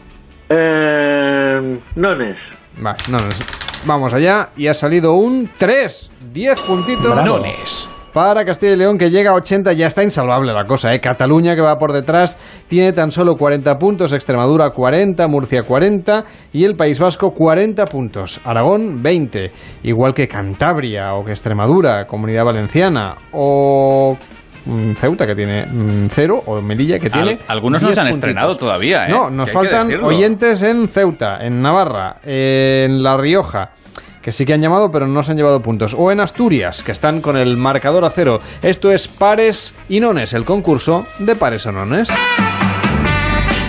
[0.49, 2.37] Eh, nones.
[2.77, 3.43] Vale, nones.
[3.85, 6.09] Vamos allá y ha salido un 3.
[6.33, 7.15] 10 puntitos.
[7.23, 7.89] Nones.
[8.13, 10.99] Para Castilla y León que llega a 80, ya está insalvable la cosa, ¿eh?
[10.99, 12.37] Cataluña que va por detrás
[12.67, 16.23] tiene tan solo 40 puntos, Extremadura 40, Murcia 40
[16.53, 19.51] y el País Vasco 40 puntos, Aragón 20,
[19.83, 24.17] igual que Cantabria o que Extremadura, Comunidad Valenciana o
[24.65, 28.01] mm, Ceuta que tiene mm, cero o Melilla que tiene Al- algunos no 10 se
[28.01, 28.29] han puntitos.
[28.29, 29.09] estrenado todavía, ¿eh?
[29.11, 33.71] No, nos faltan oyentes en Ceuta, en Navarra, en La Rioja,
[34.21, 36.91] que sí que han llamado pero no se han llevado puntos, o en Asturias, que
[36.91, 38.39] están con el marcador a cero.
[38.61, 42.09] Esto es Pares y Nones, el concurso de Pares o Nones.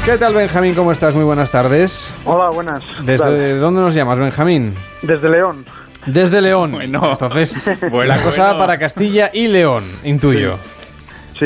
[0.04, 0.74] ¿Qué tal, Benjamín?
[0.74, 1.14] ¿Cómo estás?
[1.14, 2.12] Muy buenas tardes.
[2.24, 2.82] Hola, buenas.
[3.02, 4.74] ¿Desde dónde nos llamas, Benjamín?
[5.02, 5.64] Desde León.
[6.06, 6.80] Desde León.
[6.80, 7.56] Entonces,
[7.90, 8.58] Bueno, la cosa bueno.
[8.58, 10.56] para Castilla y León, intuyo.
[10.56, 10.79] Sí,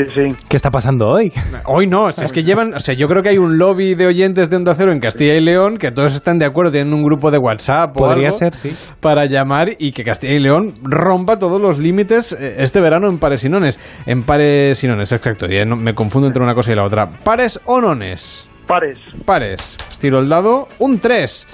[0.07, 0.35] sí.
[0.49, 1.31] ¿Qué está pasando hoy?
[1.65, 4.07] Hoy no, si es que llevan, o sea, yo creo que hay un lobby de
[4.07, 7.03] oyentes de Onda Cero en Castilla y León que todos están de acuerdo, tienen un
[7.03, 8.75] grupo de WhatsApp o Podría algo ser, sí.
[8.99, 13.17] para llamar y que Castilla y León rompa todos los límites eh, este verano en
[13.19, 13.79] pares y nones.
[14.05, 17.09] En pares y nones, exacto, no- me confundo entre una cosa y la otra.
[17.09, 18.47] ¿Pares o nones?
[18.67, 18.97] Pares.
[19.25, 19.77] Pares.
[19.85, 21.47] Pues Tiro el dado, un 3.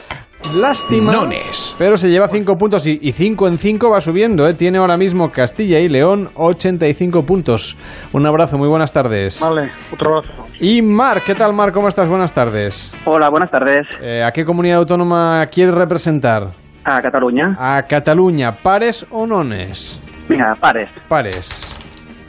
[0.55, 1.13] Lástima.
[1.13, 1.75] Nones.
[1.77, 4.47] Pero se lleva 5 puntos y 5 en 5 va subiendo.
[4.47, 4.53] ¿eh?
[4.53, 7.77] Tiene ahora mismo Castilla y León 85 puntos.
[8.11, 9.39] Un abrazo, muy buenas tardes.
[9.39, 10.47] Vale, otro abrazo.
[10.59, 11.73] Y Marc, ¿qué tal Marc?
[11.73, 12.09] ¿Cómo estás?
[12.09, 12.91] Buenas tardes.
[13.05, 13.87] Hola, buenas tardes.
[14.01, 16.49] Eh, ¿A qué comunidad autónoma quieres representar?
[16.83, 17.55] A Cataluña.
[17.59, 18.51] A Cataluña.
[18.51, 19.99] ¿Pares o nones?
[20.27, 20.89] Venga, pares.
[21.07, 21.77] Pares.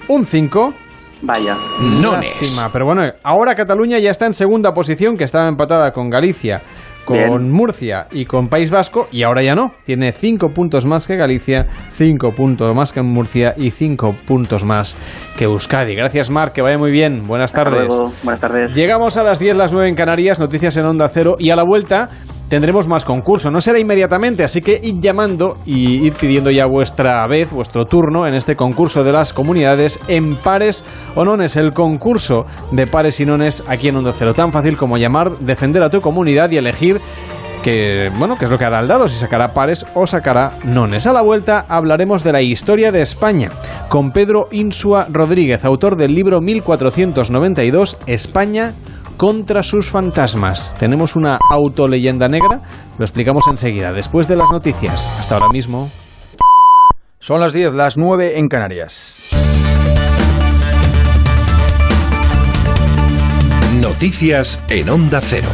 [0.07, 0.75] Un 5.
[1.23, 1.57] Vaya.
[2.01, 6.63] Lástima, pero bueno, ahora Cataluña ya está en segunda posición, que estaba empatada con Galicia,
[7.05, 7.51] con Bien.
[7.51, 9.75] Murcia y con País Vasco, y ahora ya no.
[9.85, 14.97] Tiene 5 puntos más que Galicia, 5 puntos más que Murcia y 5 puntos más
[15.37, 15.95] que Euskadi.
[15.95, 17.27] Gracias, Marc, que vaya muy bien.
[17.27, 17.93] Buenas tardes.
[18.23, 18.75] Buenas tardes.
[18.75, 21.65] Llegamos a las 10, las 9 en Canarias, noticias en Onda Cero y a la
[21.65, 22.09] vuelta
[22.53, 23.51] tendremos más concurso.
[23.51, 28.27] No será inmediatamente, así que id llamando y id pidiendo ya vuestra vez, vuestro turno
[28.27, 30.85] en este concurso de las comunidades en pares
[31.15, 31.57] o nones.
[31.57, 34.35] El concurso de pares y nones aquí en Onda Cero.
[34.35, 37.01] Tan fácil como llamar, defender a tu comunidad y elegir
[37.63, 41.07] que, bueno, qué es lo que hará el dado, si sacará pares o sacará nones.
[41.07, 43.51] A la vuelta hablaremos de la historia de España
[43.89, 48.75] con Pedro Insua Rodríguez, autor del libro 1492, España
[49.23, 50.75] contra sus fantasmas.
[50.81, 52.61] Tenemos una autoleyenda negra,
[52.99, 55.07] lo explicamos enseguida, después de las noticias.
[55.21, 55.93] Hasta ahora mismo.
[57.21, 59.31] Son las 10, las 9 en Canarias.
[63.81, 65.47] Noticias en Onda Cero.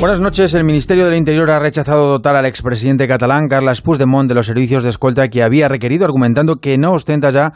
[0.00, 0.54] Buenas noches.
[0.54, 4.82] El Ministerio del Interior ha rechazado dotar al expresidente catalán Carles Puigdemont de los servicios
[4.82, 7.52] de escolta que había requerido, argumentando que no ostenta ya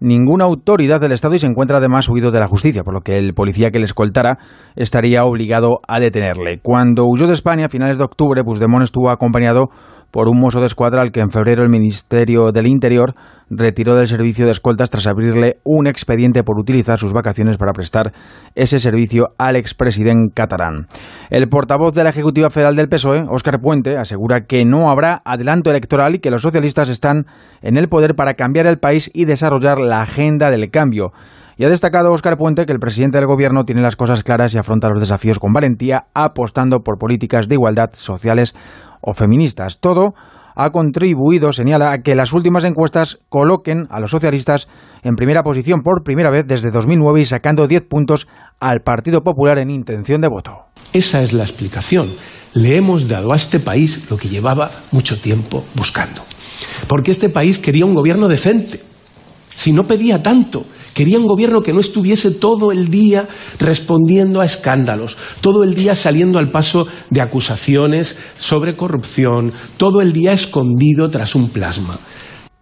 [0.00, 3.18] ninguna autoridad del Estado y se encuentra además huido de la justicia, por lo que
[3.18, 4.38] el policía que le escoltara
[4.74, 6.60] estaría obligado a detenerle.
[6.62, 9.70] Cuando huyó de España a finales de octubre, Puigdemont estuvo acompañado
[10.10, 13.12] por un mozo de escuadra al que en febrero el Ministerio del Interior
[13.48, 18.12] retiró del servicio de escoltas tras abrirle un expediente por utilizar sus vacaciones para prestar
[18.54, 20.86] ese servicio al expresidente catalán.
[21.30, 25.70] El portavoz de la Ejecutiva Federal del PSOE, Óscar Puente, asegura que no habrá adelanto
[25.70, 27.26] electoral y que los socialistas están
[27.62, 31.12] en el poder para cambiar el país y desarrollar la agenda del cambio.
[31.58, 34.58] Y ha destacado Óscar Puente que el presidente del gobierno tiene las cosas claras y
[34.58, 38.54] afronta los desafíos con valentía, apostando por políticas de igualdad sociales
[39.00, 39.78] o feministas.
[39.80, 40.14] Todo
[40.56, 44.68] ha contribuido, señala, a que las últimas encuestas coloquen a los socialistas
[45.02, 48.26] en primera posición por primera vez desde 2009 y sacando 10 puntos
[48.58, 50.64] al Partido Popular en intención de voto.
[50.94, 52.10] Esa es la explicación.
[52.54, 56.22] Le hemos dado a este país lo que llevaba mucho tiempo buscando.
[56.88, 58.80] Porque este país quería un gobierno decente.
[59.48, 60.64] Si no pedía tanto,
[60.96, 63.26] quería un gobierno que no estuviese todo el día
[63.60, 70.14] respondiendo a escándalos, todo el día saliendo al paso de acusaciones sobre corrupción, todo el
[70.14, 71.98] día escondido tras un plasma.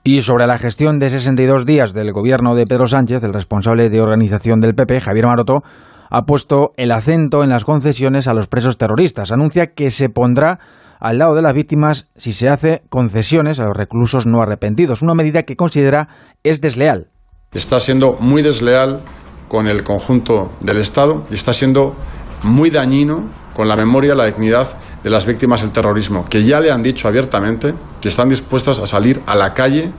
[0.02, 4.01] Y sobre la gestión de 62 días del gobierno de Pedro Sánchez, el responsable de
[4.01, 5.62] organización del PP, Javier Maroto,
[6.11, 9.31] ha puesto el acento en las concesiones a los presos terroristas.
[9.31, 10.59] Anuncia que se pondrá
[10.98, 15.15] al lado de las víctimas si se hace concesiones a los reclusos no arrepentidos, una
[15.15, 16.09] medida que considera
[16.43, 17.06] es desleal.
[17.55, 19.01] Está siendo muy desleal
[19.48, 21.94] con el conjunto del Estado y está siendo
[22.43, 26.72] muy dañino con la memoria la dignidad de las víctimas del terrorismo, que ya le
[26.72, 29.93] han dicho abiertamente que están dispuestas a salir a la calle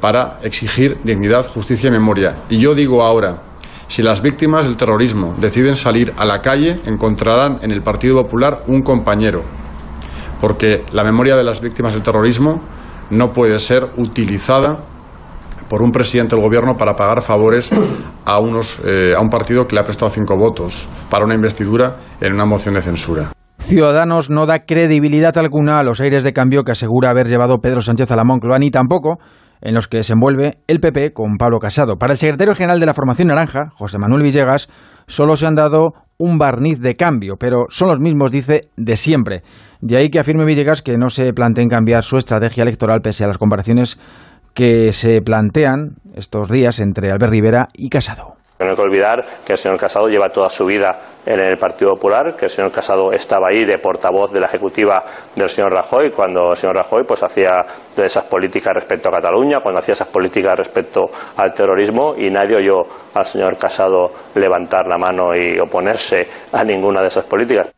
[0.00, 2.34] para exigir dignidad, justicia y memoria.
[2.48, 3.42] Y yo digo ahora,
[3.86, 8.64] si las víctimas del terrorismo deciden salir a la calle, encontrarán en el Partido Popular
[8.66, 9.42] un compañero,
[10.40, 12.60] porque la memoria de las víctimas del terrorismo
[13.10, 14.80] no puede ser utilizada
[15.70, 17.70] por un presidente del gobierno para pagar favores
[18.26, 21.94] a, unos, eh, a un partido que le ha prestado cinco votos para una investidura
[22.20, 23.30] en una moción de censura.
[23.60, 27.82] Ciudadanos no da credibilidad alguna a los aires de cambio que asegura haber llevado Pedro
[27.82, 29.18] Sánchez a la Moncloa, ni tampoco
[29.60, 31.96] en los que se envuelve el PP con Pablo Casado.
[31.96, 34.68] Para el secretario general de la formación naranja, José Manuel Villegas,
[35.06, 39.42] solo se han dado un barniz de cambio, pero son los mismos, dice, de siempre.
[39.80, 43.28] De ahí que afirme Villegas que no se planteen cambiar su estrategia electoral pese a
[43.28, 43.98] las comparaciones
[44.54, 48.40] que se plantean estos días entre Albert Rivera y Casado.
[48.60, 50.94] No hay que olvidar que el señor Casado lleva toda su vida
[51.24, 55.02] en el Partido Popular, que el señor Casado estaba ahí de portavoz de la ejecutiva
[55.34, 57.52] del señor Rajoy, cuando el señor Rajoy pues hacía
[57.96, 61.06] esas políticas respecto a Cataluña, cuando hacía esas políticas respecto
[61.38, 62.82] al terrorismo, y nadie oyó
[63.14, 67.72] al señor Casado levantar la mano y oponerse a ninguna de esas políticas.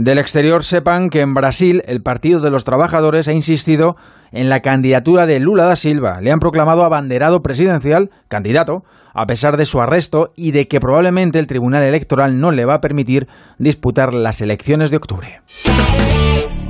[0.00, 3.96] Del exterior sepan que en Brasil el Partido de los Trabajadores ha insistido
[4.32, 6.22] en la candidatura de Lula da Silva.
[6.22, 8.82] Le han proclamado abanderado presidencial, candidato,
[9.12, 12.76] a pesar de su arresto y de que probablemente el Tribunal Electoral no le va
[12.76, 13.26] a permitir
[13.58, 15.42] disputar las elecciones de octubre.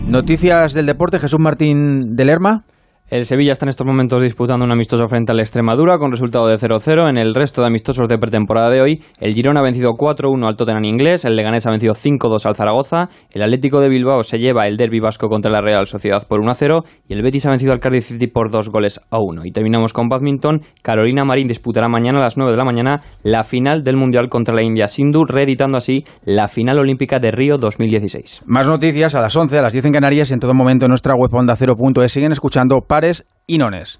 [0.09, 2.65] Noticias del deporte, Jesús Martín de Lerma.
[3.11, 6.57] El Sevilla está en estos momentos disputando un amistoso frente al Extremadura con resultado de
[6.57, 7.11] 0-0.
[7.11, 10.55] En el resto de amistosos de pretemporada de hoy, el Girona ha vencido 4-1 al
[10.55, 14.69] Tottenham inglés, el Leganés ha vencido 5-2 al Zaragoza, el Atlético de Bilbao se lleva
[14.69, 17.81] el derby vasco contra la Real Sociedad por 1-0 y el Betis ha vencido al
[17.81, 19.45] Cardiff City por 2 goles a 1.
[19.45, 20.61] Y terminamos con badminton.
[20.81, 24.55] Carolina Marín disputará mañana a las 9 de la mañana la final del Mundial contra
[24.55, 28.45] la India Sindhu, reeditando así la final olímpica de Río 2016.
[28.47, 30.91] Más noticias a las 11, a las 10 en Canarias y en todo momento en
[30.91, 32.13] nuestra web onda 0.es.
[32.13, 33.99] Siguen escuchando pares y nones.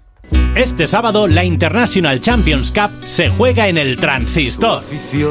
[0.55, 4.83] Este sábado la International Champions Cup se juega en el Transistor.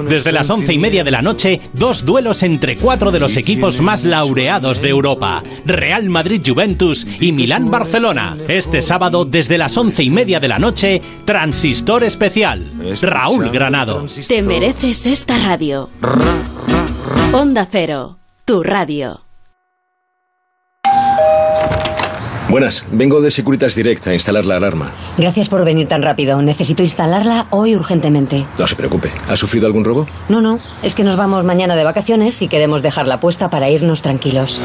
[0.09, 3.81] Desde las once y media de la noche, dos duelos entre cuatro de los equipos
[3.81, 8.37] más laureados de Europa: Real Madrid Juventus y Milán Barcelona.
[8.49, 12.73] Este sábado, desde las once y media de la noche, Transistor especial.
[13.01, 14.05] Raúl Granado.
[14.27, 15.91] Te mereces esta radio.
[17.33, 19.30] Onda Cero, tu radio.
[22.51, 24.91] Buenas, vengo de Securitas Direct a instalar la alarma.
[25.17, 26.43] Gracias por venir tan rápido.
[26.43, 28.45] Necesito instalarla hoy urgentemente.
[28.59, 29.13] No se preocupe.
[29.29, 30.09] ¿Ha sufrido algún robo?
[30.29, 30.59] No, no.
[30.83, 34.61] Es que nos vamos mañana de vacaciones y queremos dejarla puesta para irnos tranquilos.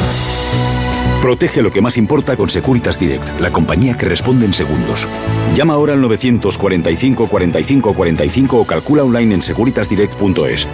[1.21, 5.07] Protege lo que más importa con Securitas Direct, la compañía que responde en segundos.
[5.53, 10.67] Llama ahora al 945 45 45 o calcula online en securitasdirect.es.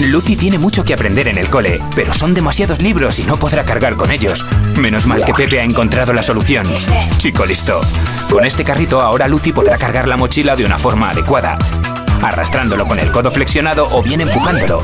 [0.00, 3.64] Lucy tiene mucho que aprender en el cole, pero son demasiados libros y no podrá
[3.64, 4.44] cargar con ellos.
[4.78, 6.66] Menos mal que Pepe ha encontrado la solución.
[7.16, 7.80] Chico listo.
[8.30, 11.56] Con este carrito ahora Lucy podrá cargar la mochila de una forma adecuada.
[12.22, 14.82] Arrastrándolo con el codo flexionado o bien empujándolo.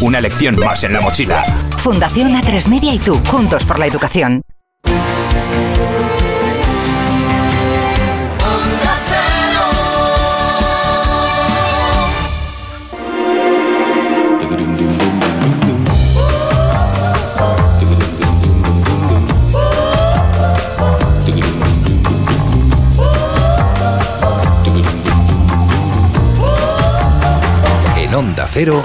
[0.00, 1.44] Una lección más en la mochila.
[1.78, 4.40] Fundación A3 Media y tú, juntos por la educación.
[28.24, 28.82] Onda Cero,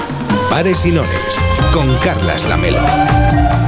[0.50, 1.42] Pares y Nones,
[1.74, 2.80] con Carlas Lamelo.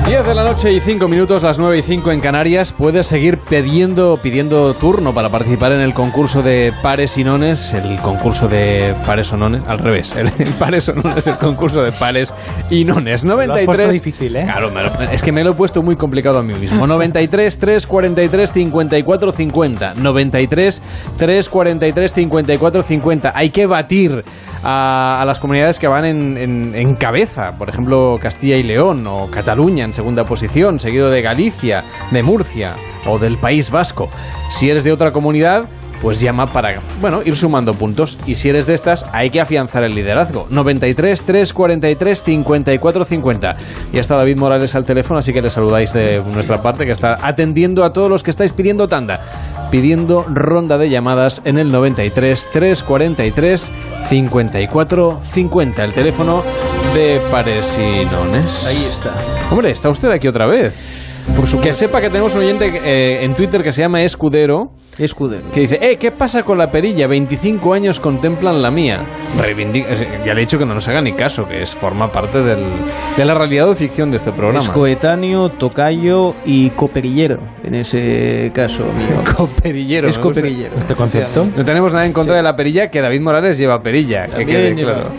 [0.05, 2.73] 10 de la noche y 5 minutos, las 9 y 5 en Canarias.
[2.73, 7.97] Puedes seguir pidiendo, pidiendo turno para participar en el concurso de pares y nones, el
[8.01, 11.93] concurso de pares o nones, al revés, el, el pares o nones, el concurso de
[11.93, 12.33] pares
[12.69, 13.23] y nones.
[13.23, 13.47] 93.
[13.47, 14.43] Lo has puesto difícil, ¿eh?
[14.43, 16.85] Claro, me lo- es que me lo he puesto muy complicado a mí mismo.
[16.85, 19.93] 93 343 54 50.
[19.95, 20.81] 93
[21.17, 23.31] 343 54 50.
[23.33, 24.25] Hay que batir
[24.63, 27.51] a, a las comunidades que van en, en- en cabeza.
[27.57, 32.75] Por ejemplo, Castilla y León o Cataluña en segunda posición, seguido de Galicia, de Murcia
[33.05, 34.09] o del País Vasco.
[34.49, 35.65] Si eres de otra comunidad,
[36.01, 38.17] pues llama para, bueno, ir sumando puntos.
[38.25, 40.47] Y si eres de estas, hay que afianzar el liderazgo.
[40.49, 43.55] 93 343 54 50.
[43.93, 47.17] Y está David Morales al teléfono, así que le saludáis de nuestra parte, que está
[47.21, 49.21] atendiendo a todos los que estáis pidiendo tanda.
[49.69, 53.71] Pidiendo ronda de llamadas en el 93 343
[54.09, 55.83] 54 50.
[55.83, 56.43] El teléfono
[56.93, 58.65] de Pares y Nones.
[58.67, 59.13] Ahí está.
[59.49, 61.10] Hombre, está usted aquí otra vez.
[61.35, 64.71] Por su que sepa que tenemos un oyente eh, en Twitter que se llama Escudero.
[64.97, 65.49] Escudero.
[65.51, 67.07] Que dice, eh, ¿qué pasa con la perilla?
[67.07, 69.03] 25 años contemplan la mía.
[69.39, 69.87] Reivindica-
[70.25, 72.65] ya le he dicho que no nos haga ni caso, que es forma parte del-
[73.15, 74.59] de la realidad o ficción de este programa.
[74.59, 79.23] Es coetáneo, tocayo y coperillero, en ese caso mío.
[79.37, 80.09] Coperillero.
[80.09, 80.77] Es coperillero.
[80.77, 81.47] ¿Este concepto?
[81.55, 84.25] No tenemos nada en contra de la perilla, que David Morales lleva perilla.
[84.27, 85.11] Que quede lleva- claro.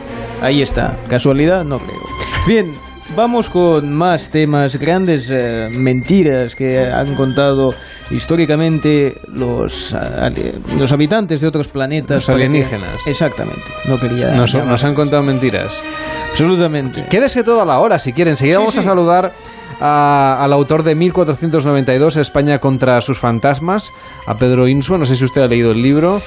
[0.43, 0.97] Ahí está.
[1.09, 1.65] ¿Casualidad?
[1.65, 1.99] No creo.
[2.47, 2.75] Bien,
[3.15, 7.75] vamos con más temas, grandes eh, mentiras que han contado
[8.11, 12.17] históricamente los, ali- los habitantes de otros planetas.
[12.17, 13.07] Los que- alienígenas.
[13.07, 13.63] Exactamente.
[13.87, 14.33] No quería.
[14.33, 15.83] Nos, nos han contado mentiras.
[16.31, 17.05] Absolutamente.
[17.11, 18.33] Quédese toda la hora si quieren.
[18.33, 19.33] Enseguida Sí, vamos a saludar
[19.81, 23.93] a- al autor de 1492, España contra sus fantasmas,
[24.27, 24.97] a Pedro Insua.
[24.99, 26.23] No sé si usted ha leído el libro.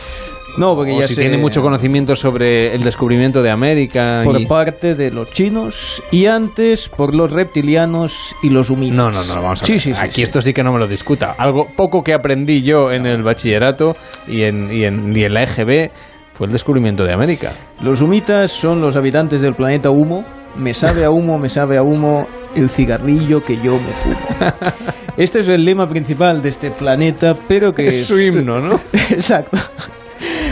[0.57, 4.21] No, porque o ya si sé- tiene mucho conocimiento sobre el descubrimiento de América.
[4.23, 8.95] Por y- parte de los chinos y antes por los reptilianos y los humitas.
[8.97, 9.79] No, no, no, vamos a ver.
[9.79, 10.23] sí, sí, Aquí sí.
[10.23, 11.35] esto sí que no me lo discuta.
[11.37, 13.95] Algo poco que aprendí yo en el bachillerato
[14.27, 15.91] y en, y en, y en la EGB
[16.31, 17.51] fue el descubrimiento de América.
[17.81, 20.23] Los humitas son los habitantes del planeta Humo.
[20.57, 24.15] Me sabe a humo, me sabe a humo el cigarrillo que yo me fumo.
[25.17, 28.79] Este es el lema principal de este planeta, pero que Es su himno, ¿no?
[29.09, 29.57] Exacto.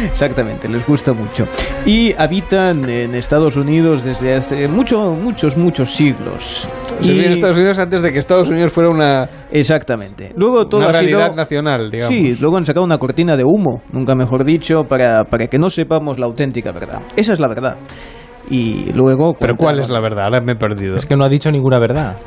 [0.04, 1.46] Exactamente, les gusta mucho.
[1.86, 6.70] Y habitan en Estados Unidos desde hace mucho, muchos, muchos siglos.
[7.02, 10.32] Se Y- en Estados Unidos antes de que Estados Unidos fuera una, Exactamente.
[10.36, 12.14] Luego todo una ha sido- realidad nacional, digamos.
[12.16, 15.70] Sí, luego han sacado una cortina de humo, nunca mejor dicho, para, para que no
[15.70, 17.02] sepamos la auténtica verdad.
[17.16, 17.78] Esa es la verdad.
[18.50, 19.34] Y luego...
[19.40, 20.26] Pero ¿cuál es la verdad?
[20.26, 20.96] Ahora me he perdido.
[20.96, 22.18] Es que no ha dicho ninguna verdad.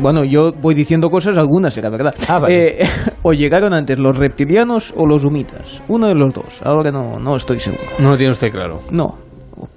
[0.00, 2.14] Bueno, yo voy diciendo cosas, algunas será verdad.
[2.28, 2.82] Ah, vale.
[2.82, 2.86] Eh,
[3.22, 5.82] o llegaron antes los reptilianos o los humitas.
[5.88, 6.62] Uno de los dos.
[6.62, 7.82] Ahora no, no estoy seguro.
[7.98, 8.80] No lo tiene usted claro.
[8.90, 9.25] No.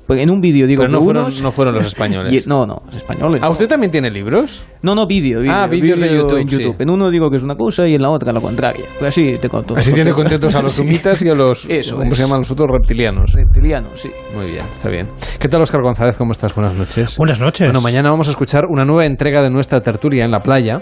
[0.08, 2.46] Porque En un vídeo digo Pero no que fueron, unos- no fueron los españoles.
[2.46, 3.42] y- no, no, los españoles.
[3.42, 3.52] ¿Ah, no.
[3.52, 4.64] usted también tiene libros?
[4.82, 5.40] No, no, vídeo.
[5.42, 6.56] vídeo Ah, vídeos de vídeo YouTube, En, sí.
[6.64, 6.76] YouTube.
[6.82, 8.86] en uno digo que es una cosa y en la otra la contraria.
[8.98, 9.76] Pues así te conto.
[9.78, 10.82] Así tiene contentos a los Sí.
[10.82, 11.66] humitas y a los...
[11.70, 12.18] Eso ¿Cómo es.
[12.18, 12.68] se llaman los otros?
[12.72, 13.32] Reptilianos.
[13.34, 14.10] Reptilianos, sí.
[14.36, 15.08] Muy bien, está bien.
[15.40, 16.16] ¿Qué tal, Oscar González?
[16.18, 16.54] ¿Cómo estás?
[16.56, 17.18] Buenas noches.
[17.18, 17.68] Buenas noches.
[17.68, 20.82] Bueno, mañana vamos a escuchar una nueva entrega de nuestra tertulia en la playa,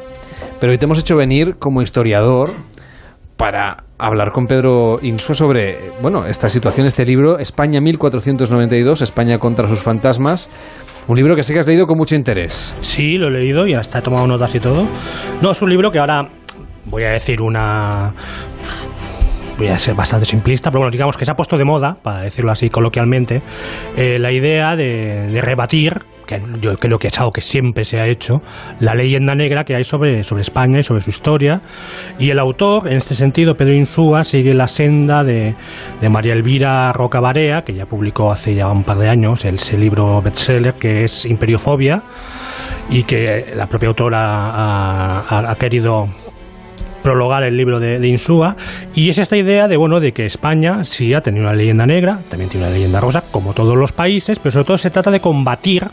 [0.60, 2.52] pero hoy te hemos hecho venir como historiador
[3.38, 9.68] para hablar con Pedro Insua sobre, bueno, esta situación, este libro, España 1492, España contra
[9.70, 10.50] sus fantasmas,
[11.08, 12.76] un libro que sé que has leído con mucho interés.
[12.82, 14.86] Sí, lo he leído y hasta he tomado notas y todo.
[15.42, 16.28] No, es un libro que ahora
[16.86, 18.14] voy a decir una...
[19.58, 22.22] Voy a ser bastante simplista, pero bueno, digamos que se ha puesto de moda, para
[22.22, 23.42] decirlo así coloquialmente,
[23.96, 25.94] eh, la idea de, de rebatir,
[26.28, 28.42] que yo creo que es algo que siempre se ha hecho,
[28.80, 31.62] la leyenda negra que hay sobre, sobre España y sobre su historia.
[32.20, 35.56] Y el autor, en este sentido, Pedro Insúa, sigue la senda de,
[36.10, 40.22] María Elvira Roca Barea, que ya publicó hace ya un par de años ese libro
[40.22, 42.04] bestseller que es Imperiofobia,
[42.90, 46.08] y que la propia autora ha querido
[47.04, 48.56] prologar el libro de, de Insúa.
[48.96, 52.20] Y es esta idea de bueno de que España sí ha tenido una leyenda negra
[52.30, 55.20] también tiene una leyenda rosa como todos los países pero sobre todo se trata de
[55.20, 55.86] combatir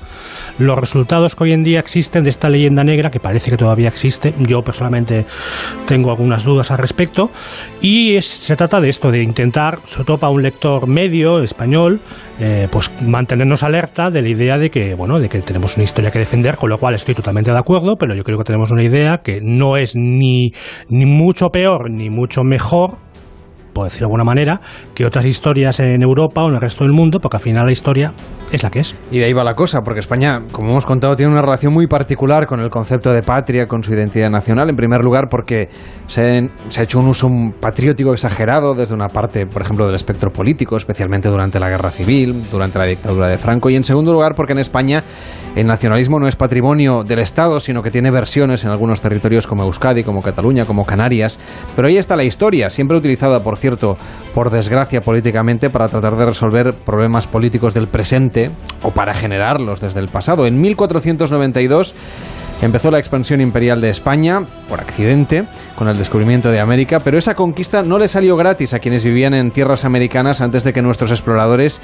[0.58, 3.88] los resultados que hoy en día existen de esta leyenda negra que parece que todavía
[3.88, 4.34] existe.
[4.38, 5.24] Yo personalmente
[5.86, 7.30] tengo algunas dudas al respecto.
[7.80, 12.00] Y es- se trata de esto de intentar sobre todo para un lector medio español
[12.38, 16.10] eh, pues mantenernos alerta de la idea de que bueno de que tenemos una historia
[16.10, 18.82] que defender con lo cual estoy totalmente de acuerdo pero yo creo que tenemos una
[18.82, 20.52] idea que no es ni
[20.88, 23.03] ni mucho peor ni mucho mejor
[23.74, 24.60] por decirlo de alguna manera,
[24.94, 27.72] que otras historias en Europa o en el resto del mundo, porque al final la
[27.72, 28.12] historia
[28.50, 28.94] es la que es.
[29.10, 31.86] Y de ahí va la cosa, porque España, como hemos contado, tiene una relación muy
[31.86, 34.70] particular con el concepto de patria, con su identidad nacional.
[34.70, 35.68] En primer lugar, porque
[36.06, 37.28] se, se ha hecho un uso
[37.60, 42.44] patriótico exagerado desde una parte, por ejemplo, del espectro político, especialmente durante la guerra civil,
[42.50, 43.70] durante la dictadura de Franco.
[43.70, 45.02] Y en segundo lugar, porque en España
[45.56, 49.64] el nacionalismo no es patrimonio del Estado, sino que tiene versiones en algunos territorios como
[49.64, 51.38] Euskadi, como Cataluña, como Canarias.
[51.74, 53.96] Pero ahí está la historia, siempre utilizada, por cierto,
[54.34, 58.50] por desgracia políticamente, para tratar de resolver problemas políticos del presente
[58.82, 60.46] o para generarlos desde el pasado.
[60.46, 61.94] En 1492
[62.60, 65.44] empezó la expansión imperial de España, por accidente,
[65.76, 69.32] con el descubrimiento de América, pero esa conquista no le salió gratis a quienes vivían
[69.32, 71.80] en tierras americanas antes de que nuestros exploradores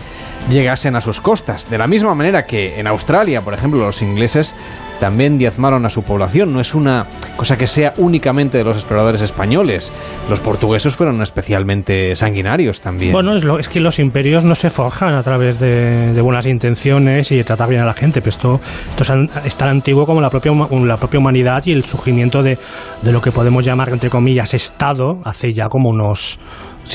[0.50, 1.70] llegasen a sus costas.
[1.70, 4.54] De la misma manera que en Australia, por ejemplo, los ingleses
[5.00, 6.52] también diezmaron a su población.
[6.52, 9.90] No es una cosa que sea únicamente de los exploradores españoles.
[10.28, 11.69] Los portuguesos fueron especialmente
[12.14, 13.12] sanguinarios también.
[13.12, 16.46] Bueno, es, lo- es que los imperios no se forjan a través de, de buenas
[16.46, 18.60] intenciones y de tratar bien a la gente, pero esto,
[18.90, 22.42] esto es, an- es tan antiguo como la propia, la propia humanidad y el surgimiento
[22.42, 22.58] de,
[23.02, 26.38] de lo que podemos llamar, entre comillas, Estado, hace ya como unos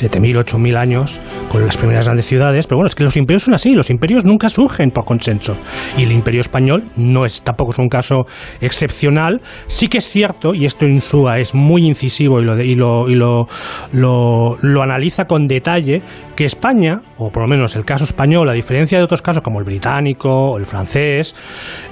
[0.02, 2.68] 7.000, 8.000 años, con las primeras grandes ciudades.
[2.68, 5.56] Pero bueno, es que los imperios son así, los imperios nunca surgen por consenso.
[5.98, 8.26] Y el imperio español no es tampoco es un caso
[8.62, 9.42] excepcional.
[9.68, 13.16] Sí que es cierto, y esto Insúa es muy incisivo y lo, y lo, y
[13.16, 13.48] lo,
[13.94, 16.02] lo, lo analiza con detalle,
[16.36, 19.60] que España, o por lo menos el caso español, a diferencia de otros casos como
[19.60, 21.36] el británico o el francés,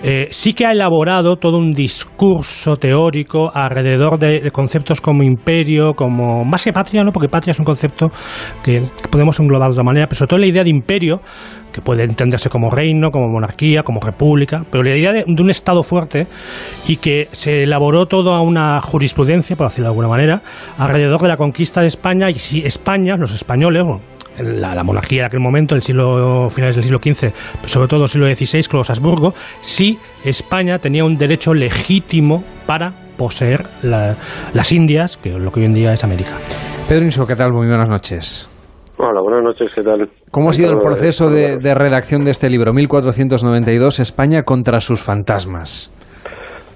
[0.03, 5.93] eh, sí que ha elaborado todo un discurso teórico alrededor de, de conceptos como imperio,
[5.93, 7.11] como más que patria, ¿no?
[7.11, 7.92] porque patria es un concepto
[8.63, 11.21] que, podemos englobar de otra manera, pero sobre todo la idea de imperio,
[11.73, 15.83] que puede entenderse como reino, como monarquía, como república, pero la idea de, un Estado
[15.83, 16.27] fuerte
[16.87, 20.41] y que se elaboró toda una jurisprudencia, por decirlo de alguna manera,
[20.77, 23.83] alrededor de la conquista de España y si España, los españoles,
[24.39, 27.33] la, monarquía de aquel momento, el siglo finales del siglo XV,
[27.65, 32.93] sobre todo el siglo XVI con los Habsburgo, sí España tenía un derecho legítimo para
[33.17, 34.17] poseer la-
[34.53, 36.31] las Indias, que es lo que hoy en día es América.
[36.87, 37.51] Pedro Inso, ¿qué tal?
[37.53, 38.47] Muy buenas noches.
[38.97, 40.07] Hola, buenas noches, ¿qué tal?
[40.31, 45.03] ¿Cómo ha sido el proceso de, de redacción de este libro, 1492, España contra sus
[45.03, 45.91] fantasmas?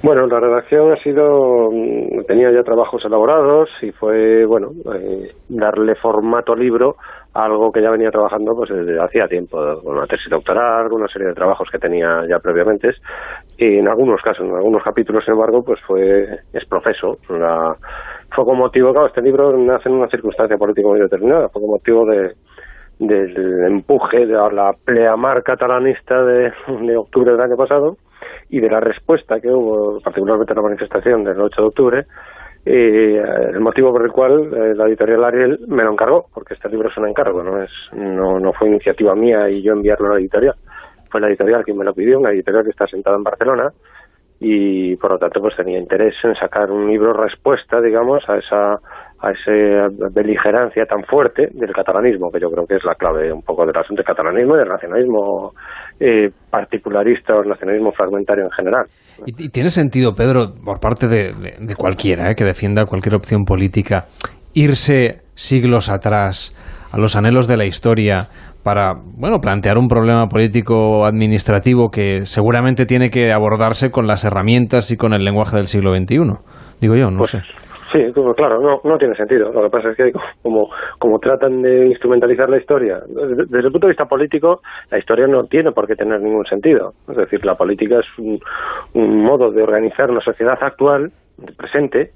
[0.03, 5.95] Bueno, la redacción ha sido, mm, tenía ya trabajos elaborados y fue, bueno, eh, darle
[5.95, 6.95] formato libro
[7.33, 11.07] a algo que ya venía trabajando pues desde hacía tiempo, con una tesis doctoral, una
[11.07, 12.89] serie de trabajos que tenía ya previamente
[13.57, 17.17] y en algunos casos, en algunos capítulos, sin embargo, pues fue, es profeso.
[17.29, 17.75] La,
[18.31, 21.71] fue con motivo, claro, este libro nace en una circunstancia política muy determinada, fue con
[21.71, 22.33] motivo de,
[22.99, 26.51] del empuje de la pleamar catalanista de,
[26.97, 27.97] octubre del año pasado
[28.49, 32.05] y de la respuesta que hubo, particularmente en la manifestación del 8 de octubre,
[32.65, 33.21] eh,
[33.53, 36.89] el motivo por el cual eh, la editorial Ariel me lo encargó, porque este libro
[36.89, 40.19] es un encargo, no es no, no fue iniciativa mía y yo enviarlo a la
[40.19, 40.55] editorial.
[41.09, 43.71] Fue la editorial quien me lo pidió, una editorial que está sentada en Barcelona
[44.39, 48.79] y por lo tanto pues tenía interés en sacar un libro respuesta, digamos, a esa
[49.19, 53.41] a esa beligerancia tan fuerte del catalanismo, que yo creo que es la clave un
[53.41, 55.53] poco del asunto del catalanismo y del nacionalismo
[55.99, 58.85] eh, particularista o el nacionalismo fragmentario en general.
[59.25, 64.05] ¿Y, tiene sentido, Pedro, por parte de cualquiera eh, que defienda cualquier opción política,
[64.53, 66.53] irse siglos atrás
[66.91, 68.27] a los anhelos de la historia
[68.63, 74.91] para, bueno, plantear un problema político administrativo que seguramente tiene que abordarse con las herramientas
[74.91, 76.17] y con el lenguaje del siglo XXI?
[76.81, 77.39] Digo yo, no sé.
[77.91, 79.51] Sí, pues, claro, no, no tiene sentido.
[79.53, 80.11] Lo que pasa es que
[80.41, 80.67] como,
[80.99, 84.59] como tratan de instrumentalizar la historia, desde, desde el punto de vista político,
[84.91, 86.91] la historia no tiene por qué tener ningún sentido.
[87.07, 88.39] Es decir, la política es un,
[88.93, 91.11] un modo de organizar una sociedad actual,
[91.57, 92.11] presente,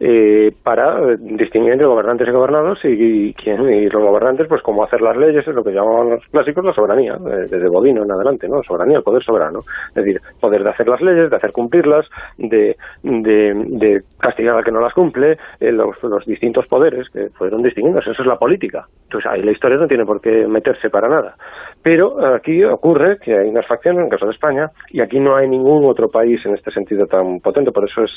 [0.00, 5.00] eh, para distinguir entre gobernantes y gobernados y, y y los gobernantes pues cómo hacer
[5.00, 8.48] las leyes es lo que llamaban los clásicos la soberanía eh, desde Bodino en adelante
[8.48, 9.60] no soberanía el poder soberano.
[9.88, 12.06] Es decir poder de hacer las leyes de hacer cumplirlas
[12.36, 17.30] de, de, de castigar al que no las cumple eh, los, los distintos poderes que
[17.30, 18.86] fueron distinguiéndose eso es la política.
[19.04, 21.34] Entonces ahí la historia no tiene por qué meterse para nada
[21.82, 25.36] pero aquí ocurre que hay unas facciones en el caso de España y aquí no
[25.36, 28.10] hay ningún otro país en este sentido tan potente por eso es,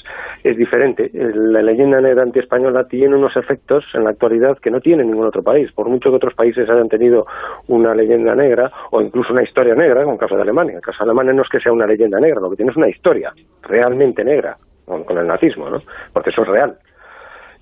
[0.44, 5.04] es diferente la leyenda negra antiespañola tiene unos efectos en la actualidad que no tiene
[5.04, 5.72] ningún otro país.
[5.72, 7.26] Por mucho que otros países hayan tenido
[7.68, 10.76] una leyenda negra o incluso una historia negra, como el caso de Alemania.
[10.76, 12.78] El caso de Alemania no es que sea una leyenda negra, lo que tiene es
[12.78, 13.34] una historia
[13.64, 14.56] realmente negra
[14.86, 15.82] con, con el nazismo, ¿no?
[16.14, 16.78] Porque eso es real.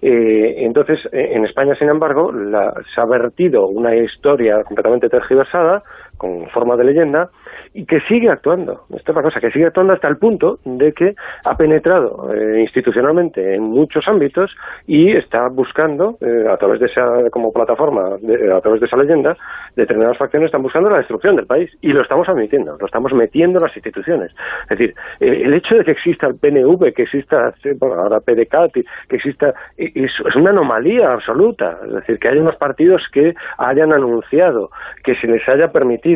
[0.02, 5.84] Eh, entonces, eh, en España, sin embargo, la- se ha vertido una historia completamente tergiversada,
[6.20, 7.30] con forma de leyenda,
[7.74, 8.84] y que sigue actuando.
[8.96, 11.16] Esta es la cosa, que sigue actuando hasta el punto de que
[11.46, 14.56] ha penetrado eh, institucionalmente en muchos ámbitos
[14.86, 18.98] y está buscando, eh, a través de esa, como plataforma, de- a través de esa
[18.98, 19.36] leyenda,
[19.76, 21.72] determinadas facciones están buscando la destrucción del país.
[21.82, 24.32] Y lo estamos admitiendo, lo estamos metiendo en las instituciones.
[24.70, 28.74] Es decir, eh, el hecho de que exista el PNV, que exista bueno, ahora PDCAT,
[29.08, 31.78] que exista, es, es una anomalía absoluta.
[31.88, 34.70] Es decir, que haya unos partidos que hayan anunciado,
[35.04, 36.09] que se les haya permitido,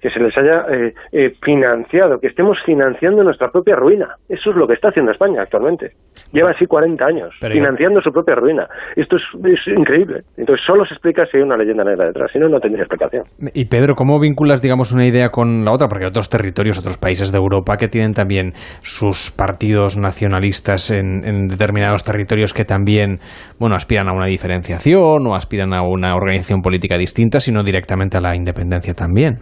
[0.00, 4.16] que se les haya eh, eh, financiado, que estemos financiando nuestra propia ruina.
[4.28, 5.92] Eso es lo que está haciendo España actualmente.
[6.32, 8.66] Lleva así 40 años, Pero financiando su propia ruina.
[8.96, 10.20] Esto es, es increíble.
[10.36, 13.24] Entonces solo se explica si hay una leyenda negra detrás, si no, no tendría explicación.
[13.54, 15.88] Y Pedro, ¿cómo vinculas, digamos, una idea con la otra?
[15.88, 18.52] Porque hay otros territorios, otros países de Europa que tienen también
[18.82, 23.18] sus partidos nacionalistas en, en determinados territorios que también,
[23.58, 28.20] bueno, aspiran a una diferenciación o aspiran a una organización política distinta, sino directamente a
[28.20, 29.38] la independencia también.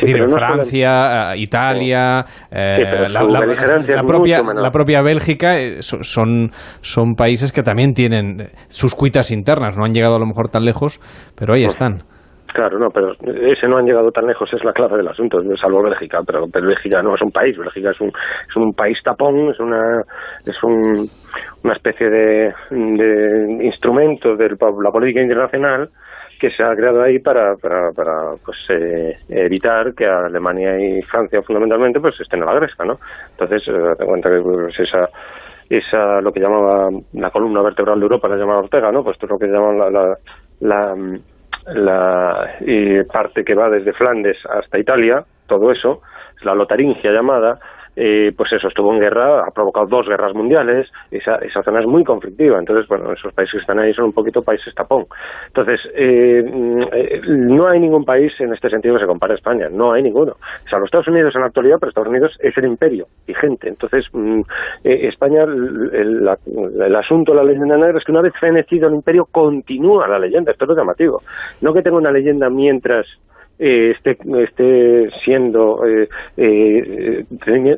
[0.00, 5.82] Decir, no Francia, eh, Italia, eh, Sí, pero la, la- propia, la propia Bélgica eh,
[5.82, 6.50] so- son,
[6.80, 9.76] son países que también tienen sus cuitas internas.
[9.78, 11.00] No han llegado a lo mejor tan lejos,
[11.38, 11.98] pero ahí están.
[12.52, 15.84] Claro, no, pero ese no han llegado tan lejos, es la clave del asunto, salvo
[15.84, 19.50] Bélgica, pero, pero Bélgica no es un país, Bélgica es un, es un país tapón,
[19.50, 20.00] es una,
[20.44, 21.06] es un,
[21.62, 25.90] una especie de, de instrumento de la política internacional
[26.40, 31.42] que se ha creado ahí para, para, para pues, eh, evitar que Alemania y Francia
[31.42, 32.98] fundamentalmente pues estén a la gresca, ¿no?
[33.32, 35.08] Entonces, eh, cuenta que pues, esa
[35.68, 39.04] esa lo que llamaba la columna vertebral de Europa la llamaba Ortega, ¿no?
[39.04, 40.16] Pues es lo que llaman la, la,
[40.60, 40.96] la,
[41.74, 46.00] la, eh, parte que va desde Flandes hasta Italia, todo eso,
[46.36, 47.60] es la lotaringia llamada,
[48.02, 51.86] eh, pues eso, estuvo en guerra, ha provocado dos guerras mundiales, esa, esa zona es
[51.86, 55.04] muy conflictiva, entonces, bueno, esos países que están ahí son un poquito países tapón.
[55.48, 59.68] Entonces, eh, mm, no hay ningún país en este sentido que se compare a España,
[59.70, 60.32] no hay ninguno.
[60.32, 63.68] O sea, los Estados Unidos en la actualidad, pero Estados Unidos es el imperio vigente.
[63.68, 64.40] Entonces, mm,
[64.84, 66.26] eh, España, el,
[66.80, 70.18] el asunto de la leyenda negra es que una vez fenecido el imperio, continúa la
[70.18, 71.20] leyenda, esto es lo llamativo.
[71.60, 73.06] No que tenga una leyenda mientras
[73.62, 76.08] eh, esté, esté siendo eh,
[76.38, 77.24] eh,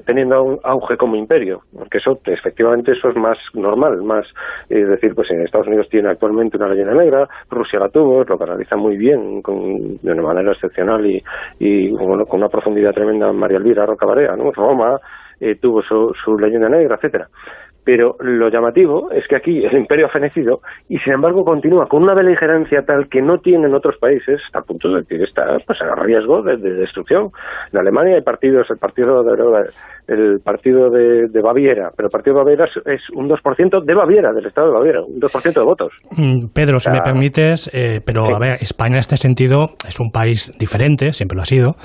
[0.07, 4.25] teniendo un auge como imperio, porque eso efectivamente eso es más normal, más
[4.69, 8.39] es decir, pues en Estados Unidos tiene actualmente una leyenda negra, Rusia la tuvo, lo
[8.39, 11.21] canaliza muy bien, con, de una manera excepcional y,
[11.59, 14.53] y bueno, con una profundidad tremenda María Elvira Rocabarea, ¿no?
[14.53, 15.01] Roma
[15.61, 17.27] tuvo su, su leyenda negra, etcétera
[17.85, 22.03] pero lo llamativo es que aquí el imperio ha fenecido y sin embargo continúa con
[22.03, 25.95] una beligerancia tal que no tienen otros países a punto de que está pues, a
[25.97, 27.31] riesgo de, destrucción.
[27.73, 29.71] En Alemania hay partidos, el partido de,
[30.09, 34.47] el partido de, Baviera, pero el partido de Baviera es, un 2% de Baviera, del
[34.47, 35.93] estado de Baviera, un 2% de votos.
[36.17, 40.11] Mm, Pedro, si me permites, eh, pero a ver, España en este sentido es un
[40.11, 41.77] país diferente, siempre lo ha sido,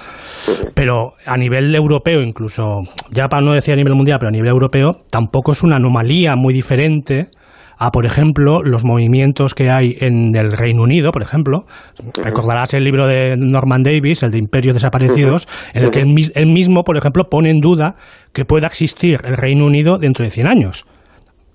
[0.75, 2.81] pero a nivel europeo incluso,
[3.11, 6.35] ya para no decir a nivel mundial, pero a nivel europeo, tampoco es una anomalía
[6.35, 7.29] muy diferente
[7.77, 11.65] a, por ejemplo, los movimientos que hay en el Reino Unido, por ejemplo.
[12.23, 16.83] Recordarás el libro de Norman Davis, el de Imperios Desaparecidos, en el que él, mismo,
[16.83, 17.95] por ejemplo, pone en duda
[18.33, 20.85] que pueda existir el Reino Unido dentro de 100 años,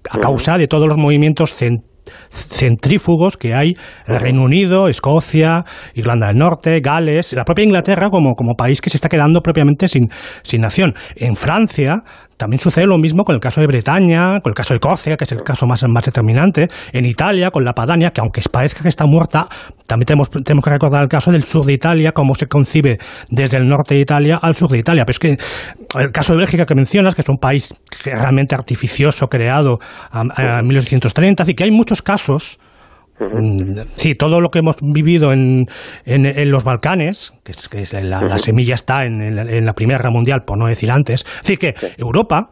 [0.09, 1.55] a causa de todos los movimientos
[2.31, 3.75] centrífugos que hay
[4.07, 8.81] en el Reino Unido, Escocia, Irlanda del Norte, Gales, la propia Inglaterra como, como país
[8.81, 10.09] que se está quedando propiamente sin,
[10.43, 10.95] sin nación.
[11.17, 12.03] En Francia
[12.37, 15.25] también sucede lo mismo con el caso de Bretaña, con el caso de Córcega, que
[15.25, 18.89] es el caso más, más determinante, en Italia, con la Padania, que aunque parezca que
[18.89, 19.47] está muerta,
[19.87, 22.99] también tenemos, tenemos que recordar el caso del sur de Italia, cómo se concibe
[23.31, 25.05] desde el norte de Italia al sur de Italia.
[25.05, 29.29] Pero es que el caso de Bélgica que mencionas, que es un país realmente artificioso,
[29.29, 29.79] creado
[30.13, 32.59] en 1830, y que hay muchos casos
[33.95, 35.67] sí, todo lo que hemos vivido en,
[36.05, 40.59] en, los Balcanes, que, es, que la, semilla está en, la Primera Guerra Mundial, por
[40.59, 41.25] no decir antes.
[41.25, 42.51] Es decir, que Europa,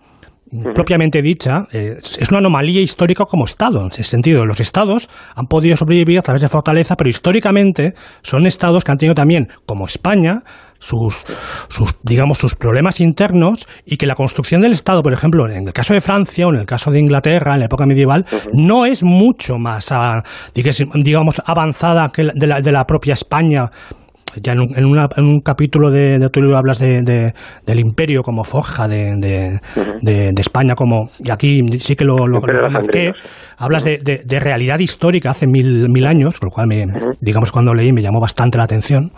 [0.75, 3.81] propiamente dicha, es una anomalía histórica como Estado.
[3.81, 8.47] En ese sentido, los Estados han podido sobrevivir a través de fortaleza, pero históricamente son
[8.47, 10.43] Estados que han tenido también, como España,
[10.81, 11.25] sus,
[11.69, 15.73] sus, digamos, sus problemas internos y que la construcción del Estado, por ejemplo, en el
[15.73, 19.05] caso de Francia o en el caso de Inglaterra, en la época medieval, no es
[19.05, 20.25] mucho más, ah,
[20.55, 23.71] digamos, avanzada que de la, de la propia España
[24.43, 27.33] ya en un, en, un capítulo de, de tu libro hablas de,
[27.67, 29.61] del imperio como forja de,
[30.03, 33.13] de, España como y aquí sí que lo, lo, marqué
[33.59, 36.87] hablas de, realidad histórica hace mil, mil años con lo cual me,
[37.21, 39.13] digamos cuando leí me llamó bastante la atención.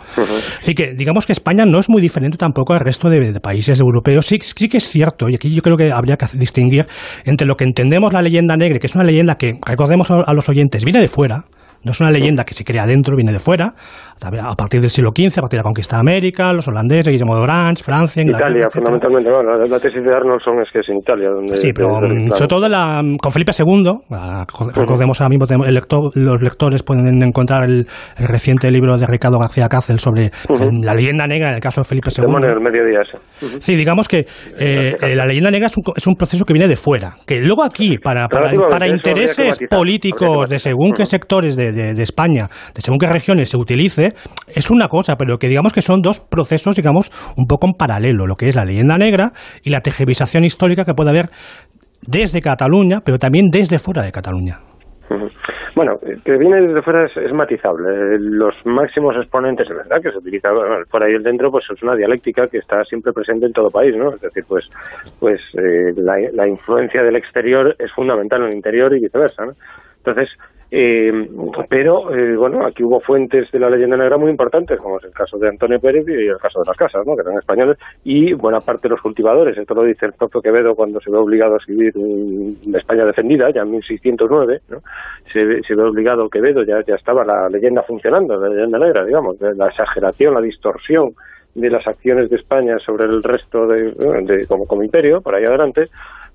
[0.59, 4.25] Así que digamos que España no es muy diferente tampoco al resto de, países europeos.
[4.25, 6.85] Sí, sí que es cierto y aquí yo creo que habría que distinguir
[7.25, 10.49] entre lo que entendemos la leyenda negra que es una leyenda que recordemos a los
[10.49, 11.45] oyentes viene de fuera
[11.83, 13.75] no es una leyenda que se crea dentro, viene de fuera,
[14.21, 17.35] a partir del siglo XV, a partir de la conquista de América, los holandeses, Guillermo
[17.35, 18.49] de Orange, Francia, Inglaterra.
[18.49, 19.31] Italia, fundamentalmente.
[19.31, 21.29] Bueno, la, tesis de Arnoldson es que es en Italia.
[21.29, 23.91] Donde, sí, pero mm, sobre todo la, con Felipe II,
[24.75, 25.81] recordemos ahora mismo, el
[26.15, 27.85] los lectores pueden encontrar el,
[28.17, 30.31] reciente libro de Ricardo García Cárcel sobre
[30.81, 32.25] la leyenda negra en el caso de Felipe II.
[32.25, 33.01] en el mediodía
[33.59, 34.19] Sí, digamos que
[34.57, 37.41] eh, eh, la leyenda negra es un, es un, proceso que viene de fuera, que
[37.41, 42.81] luego aquí, para, para, para intereses políticos de según qué sectores de de, España, de
[42.81, 44.02] según qué regiones se utilice,
[44.47, 48.27] es una cosa, pero que digamos que son dos procesos, digamos, un poco en paralelo,
[48.27, 49.31] lo que es la leyenda negra
[49.63, 51.29] y la tejevisación histórica que puede haber
[52.07, 54.59] desde Cataluña, pero también desde fuera de Cataluña.
[55.75, 58.17] Bueno, que viene desde fuera es, matizable.
[58.19, 60.49] Los máximos exponentes, de verdad, que se utiliza
[60.89, 63.95] fuera y el dentro, pues es una dialéctica que está siempre presente en todo país,
[63.97, 64.13] ¿no?
[64.13, 64.65] Es decir, pues,
[65.19, 69.53] pues eh, la, la, influencia del exterior es fundamental en el interior y viceversa, ¿no?
[69.97, 70.29] Entonces,
[70.75, 71.29] eh,
[71.69, 75.11] pero, eh, bueno, aquí hubo fuentes de la leyenda negra muy importantes, como es el
[75.11, 77.15] caso de Antonio Pérez y el caso de las casas, ¿no?
[77.15, 79.55] que eran españoles, y buena parte de los cultivadores.
[79.55, 81.93] Esto lo dice el propio Quevedo cuando se ve obligado a escribir
[82.65, 84.79] la España defendida, ya en 1609, ¿no?
[85.31, 89.39] se, se ve obligado Quevedo, ya, ya estaba la leyenda funcionando, la leyenda negra, digamos,
[89.39, 91.13] la exageración, la distorsión
[91.53, 95.89] de las acciones de España sobre el resto de, como, como imperio, por ahí adelante,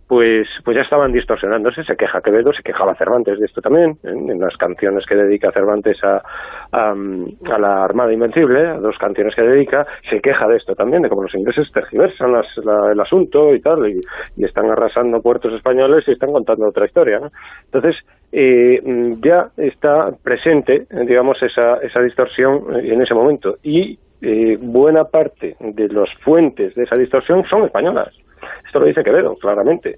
[0.08, 1.84] pues, pues ya estaban distorsionándose.
[1.84, 6.02] Se queja Quevedo, se quejaba Cervantes de esto también, en, las canciones que dedica Cervantes
[6.02, 6.22] a,
[6.72, 11.10] a, la Armada Invencible, a dos canciones que dedica, se queja de esto también, de
[11.10, 12.32] cómo los ingleses tergiversan
[12.90, 14.00] el asunto y tal, y,
[14.42, 17.20] están arrasando puertos españoles y están contando otra historia.
[17.66, 17.96] Entonces,
[18.32, 18.80] eh,
[19.22, 23.56] ya está presente, digamos, esa, esa distorsión en ese momento.
[23.62, 28.14] Y eh, buena parte de las fuentes de esa distorsión son españolas.
[28.68, 29.96] Esto lo dice Quevedo, claramente.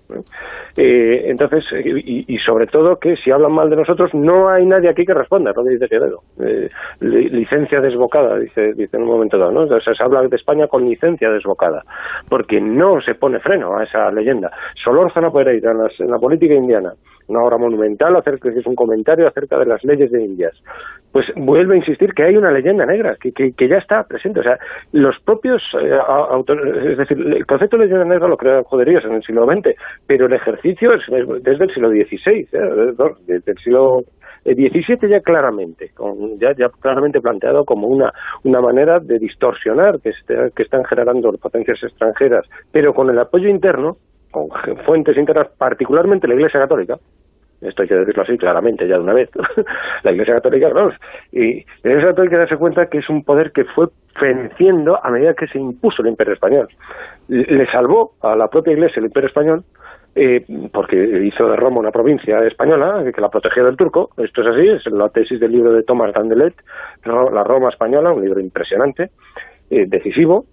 [0.76, 5.04] Eh, entonces, y, sobre todo que si hablan mal de nosotros, no hay nadie aquí
[5.04, 6.20] que responda, lo dice Quevedo.
[6.38, 9.66] Eh, licencia desbocada, dice, dice en un momento dado, ¿no?
[9.66, 11.82] Se habla de España con licencia desbocada,
[12.28, 14.52] porque no se pone freno a esa leyenda.
[14.84, 16.92] Solórzano Pereira, en, en la política indiana,
[17.26, 20.54] una obra monumental, acerca, que es un comentario acerca de las leyes de Indias.
[21.12, 24.40] Pues vuelve a insistir que hay una leyenda negra, que, que, ya está presente.
[24.40, 24.56] O sea,
[24.92, 25.90] los propios eh,
[26.30, 29.74] autores, es decir, el concepto de leyenda negra lo crearon joderías en el siglo XX,
[30.06, 32.94] pero el ejercicio es, es desde el siglo XVI, ¿eh?
[33.26, 34.02] Desde el siglo
[34.44, 38.12] XVII ya claramente, con- ya, ya claramente planteado como una,
[38.44, 43.48] una manera de distorsionar que, este- que están generando potencias extranjeras, pero con el apoyo
[43.48, 43.96] interno,
[44.30, 44.46] con
[44.86, 46.94] fuentes internas, particularmente la Iglesia Católica,
[47.60, 49.30] esto hay que decirlo así claramente ya de una vez,
[50.02, 50.94] la Iglesia Católica, vamos,
[51.32, 55.34] y la Iglesia Católica darse cuenta que es un poder que fue feneciendo a medida
[55.34, 56.68] que se impuso el Imperio Español.
[57.28, 59.64] Le salvó a la propia Iglesia el Imperio Español
[60.14, 64.10] eh, porque hizo de Roma una provincia española que la protegía del turco.
[64.16, 66.54] Esto es así, es la tesis del libro de Thomas Dandelet,
[67.04, 69.10] La Roma Española, un libro impresionante,
[69.70, 70.46] eh, decisivo,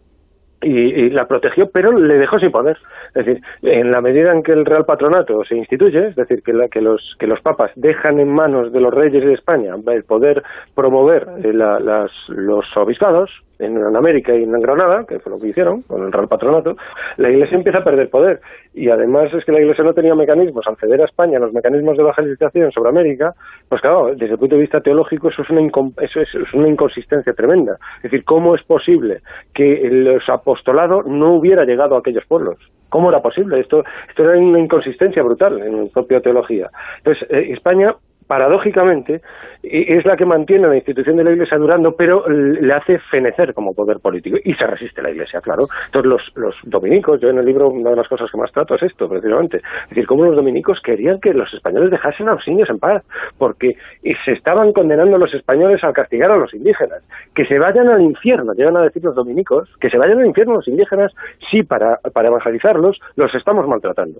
[0.61, 2.77] y, y la protegió, pero le dejó sin poder.
[3.15, 6.53] Es decir, en la medida en que el Real Patronato se instituye, es decir, que,
[6.53, 10.03] la- que los, que los papas dejan en manos de los reyes de España el
[10.03, 10.43] poder
[10.75, 13.29] promover eh, los obispados
[13.59, 16.75] en, América y en Granada, que fue lo que hicieron con el Real Patronato,
[17.17, 18.39] la Iglesia empieza a perder poder.
[18.73, 21.97] Y además es que la Iglesia no tenía mecanismos, al ceder a España los mecanismos
[21.97, 23.33] de evangelización sobre América,
[23.69, 26.53] pues claro, desde el punto de vista teológico eso es una, incom- eso es, es
[26.53, 27.77] una inconsistencia tremenda.
[27.97, 29.21] Es decir, ¿cómo es posible
[29.53, 32.57] que los apostolados no hubiera llegado a aquellos pueblos?
[32.89, 33.59] ¿Cómo era posible?
[33.59, 36.69] Esto, esto era una inconsistencia brutal en la propia teología.
[36.99, 37.93] Entonces, eh, España
[38.27, 39.21] paradójicamente,
[39.63, 43.73] es la que mantiene la institución de la Iglesia durando, pero le hace fenecer como
[43.73, 44.37] poder político.
[44.43, 45.67] Y se resiste la Iglesia, claro.
[45.85, 48.75] Entonces, los, los dominicos, yo en el libro, una de las cosas que más trato
[48.75, 49.57] es esto, precisamente.
[49.57, 53.03] Es decir, cómo los dominicos querían que los españoles dejasen a los indios en paz,
[53.37, 53.75] porque
[54.25, 57.03] se estaban condenando los españoles al castigar a los indígenas.
[57.33, 60.55] Que se vayan al infierno, llegan a decir los dominicos, que se vayan al infierno
[60.55, 61.13] los indígenas,
[61.49, 64.19] sí, para, para evangelizarlos, los estamos maltratando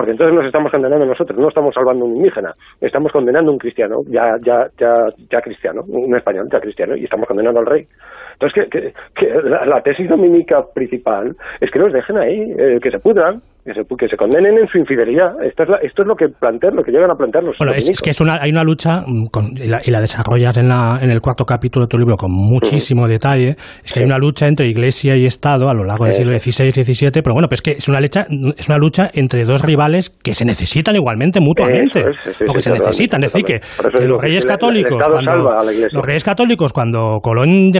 [0.00, 3.52] porque entonces nos estamos condenando nosotros, no estamos salvando a un indígena, estamos condenando a
[3.52, 7.66] un cristiano, ya, ya, ya, ya cristiano, un español ya cristiano, y estamos condenando al
[7.66, 7.86] rey.
[8.32, 12.90] Entonces, que, que, que la, tesis dominica principal es que los dejen ahí, eh, que
[12.90, 15.32] se pudran, que se, que se condenen en su infidelidad.
[15.44, 17.72] Esto es, la- esto es lo que plantean, lo que llegan a plantear los Bueno,
[17.74, 20.68] es, que es una, hay una lucha mm, con- y, la, y la desarrollas en,
[20.68, 23.56] la, en el cuarto capítulo de tu libro con muchísimo detalle.
[23.84, 26.68] Es que hay una lucha entre Iglesia y Estado a lo largo del siglo XVI
[26.68, 28.26] y XVII, pero bueno, pues es que es una lucha,
[28.56, 32.00] es una lucha entre dos rivales que se necesitan igualmente mutuamente.
[32.00, 33.22] Es, sí, porque se necesitan.
[33.24, 33.60] Es decir, que,
[34.06, 35.54] los reyes católicos, cuando,
[35.92, 37.70] los reyes católicos, cuando Colón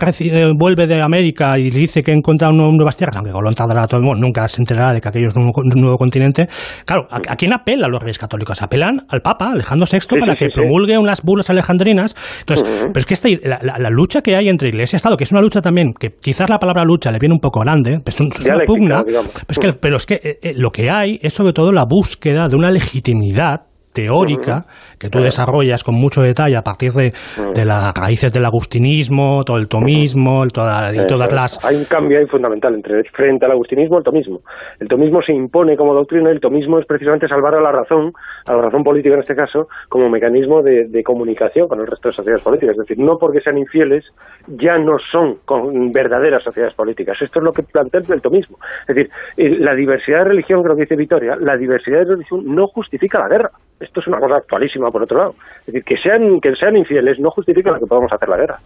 [0.56, 4.20] vuelve de América y dice que encuentra nuevas tierras, aunque Colón tardará todo el mundo,
[4.26, 6.48] nunca se enterará de que aquello es un, un nuevo continente.
[6.84, 8.60] Claro, ¿a, a quién apelan los reyes católicos?
[8.62, 12.14] Apelan al Papa, Alejandro VI, Sí, para sí, que sí, promulgue unas bulas alejandrinas.
[12.40, 15.16] Entonces, pero es que esta, la, la- la lucha que hay entre Iglesia y Estado,
[15.16, 18.00] que es una lucha también, que quizás la palabra lucha le viene un poco grande,
[18.02, 19.30] pues es, un- es una pugna, digamos.
[19.32, 21.84] pero es que, pero es que eh, eh, lo que hay es sobre todo la
[21.84, 23.62] búsqueda de una legitimidad
[24.04, 24.64] teórica
[24.98, 27.12] que tú desarrollas con mucho detalle a partir de,
[27.54, 31.64] de las raíces del agustinismo, todo el tomismo, el toda- y todas las...
[31.64, 34.40] Hay un cambio ahí fundamental entre frente al agustinismo y el tomismo.
[34.78, 38.12] El tomismo se impone como doctrina, el tomismo es precisamente salvar a la razón,
[38.46, 42.08] a la razón política en este caso, como mecanismo de, de comunicación con el resto
[42.08, 42.74] de sociedades políticas.
[42.78, 44.04] Es decir, no porque sean infieles
[44.48, 47.16] ya no son con verdaderas sociedades políticas.
[47.20, 48.58] Esto es lo que plantea el tomismo.
[48.88, 52.42] Es decir, eh, la diversidad de religión, creo que dice Vitoria, la diversidad de religión
[52.46, 53.50] no justifica la guerra.
[53.80, 55.30] Esto es una cosa actualísima, por otro lado.
[55.60, 58.58] Es decir, que sean, que sean infieles no justifica que podamos hacer la guerra.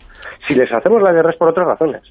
[0.46, 2.02] Si les hacemos la guerra es por otras razones.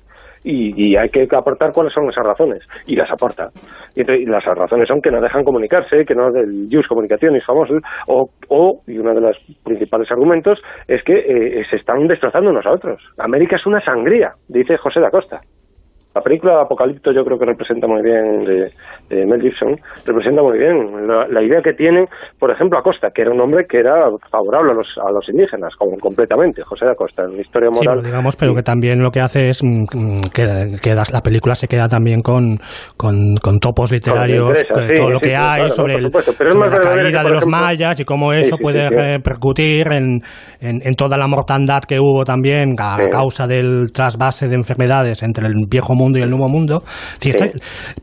[0.46, 2.60] Y, y hay que aportar cuáles son esas razones.
[2.86, 3.50] Y las aporta.
[3.96, 7.46] Y, entonces, y las razones son que no dejan comunicarse, que no del Jus Comunicaciones
[7.46, 7.76] famoso,
[8.08, 12.66] o, o, y uno de los principales argumentos, es que eh, se están destrozando unos
[12.66, 13.02] a otros.
[13.18, 15.42] América es una sangría, dice José da Costa.
[16.16, 18.70] La película Apocalipto yo creo que representa muy bien, de,
[19.10, 19.76] de Mel Gibson,
[20.06, 22.06] representa muy bien la, la idea que tiene,
[22.40, 25.74] por ejemplo, Acosta, que era un hombre que era favorable a los, a los indígenas,
[25.76, 28.00] como completamente, José da Costa, en la historia Sí, moral.
[28.02, 31.56] pero digamos, pero que también lo que hace es mm, mm, que, que la película
[31.56, 32.58] se queda también con,
[32.96, 36.32] con, con topos literarios, eh, sí, todo lo sí, que sí, hay claro, sobre, supuesto,
[36.32, 38.82] es sobre la caída que, de los ejemplo- mayas y cómo Sí, eso sí, puede
[38.84, 38.96] sí, sí.
[38.96, 40.22] repercutir en,
[40.62, 43.10] en, en toda la mortandad que hubo también a Sí.
[43.10, 46.82] causa del trasvase de enfermedades entre el viejo mundo y el nuevo mundo.
[47.20, 47.48] Sí, está-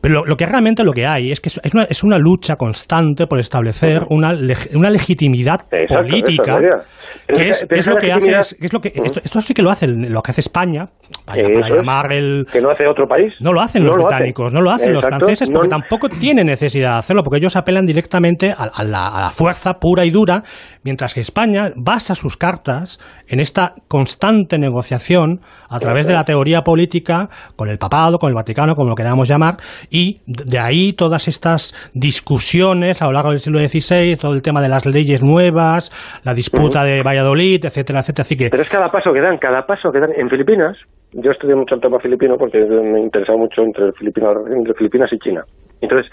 [0.01, 2.55] pero lo, lo que realmente lo que hay es que es una, es una lucha
[2.55, 8.11] constante por establecer una, leg- una legitimidad Exacto, política eso, que es, es lo que
[8.11, 10.87] hace es, es lo que esto, esto sí que lo hace lo que hace España
[11.25, 13.33] para, para llamar el Que no hace otro país.
[13.39, 14.15] no lo hacen No los lo hace.
[14.15, 17.37] británicos, no lo hacen los Exacto, franceses, no- porque tampoco tienen necesidad de hacerlo, porque
[17.37, 20.43] ellos apelan directamente a, a la, a la fuerza pura y dura,
[20.83, 25.39] mientras que España basa sus cartas en esta constante negociación
[25.69, 29.27] a través de la teoría política con el papado, con el Vaticano, como lo queramos
[29.27, 29.55] llamar,
[29.89, 34.61] y de ahí todas estas discusiones a lo largo del siglo XVI, todo el tema
[34.61, 35.91] de las leyes nuevas,
[36.23, 38.23] la disputa de Valladolid, etcétera, etcétera.
[38.23, 40.11] Así que Pero es cada paso que dan, cada paso que dan.
[40.15, 40.77] En Filipinas,
[41.11, 45.19] yo estudié mucho el tema filipino porque me interesaba mucho entre Filipinas, entre Filipinas y
[45.19, 45.43] China.
[45.81, 46.11] Entonces,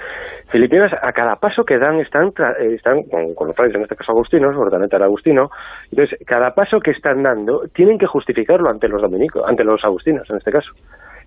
[0.51, 3.97] Filipinas, a cada paso que dan, están, eh, están con, con los frailes, en este
[3.97, 5.51] caso agustinos, Urdaneta era agustino,
[5.93, 10.29] entonces, cada paso que están dando, tienen que justificarlo ante los dominicos, ante los agustinos,
[10.31, 10.73] en este caso.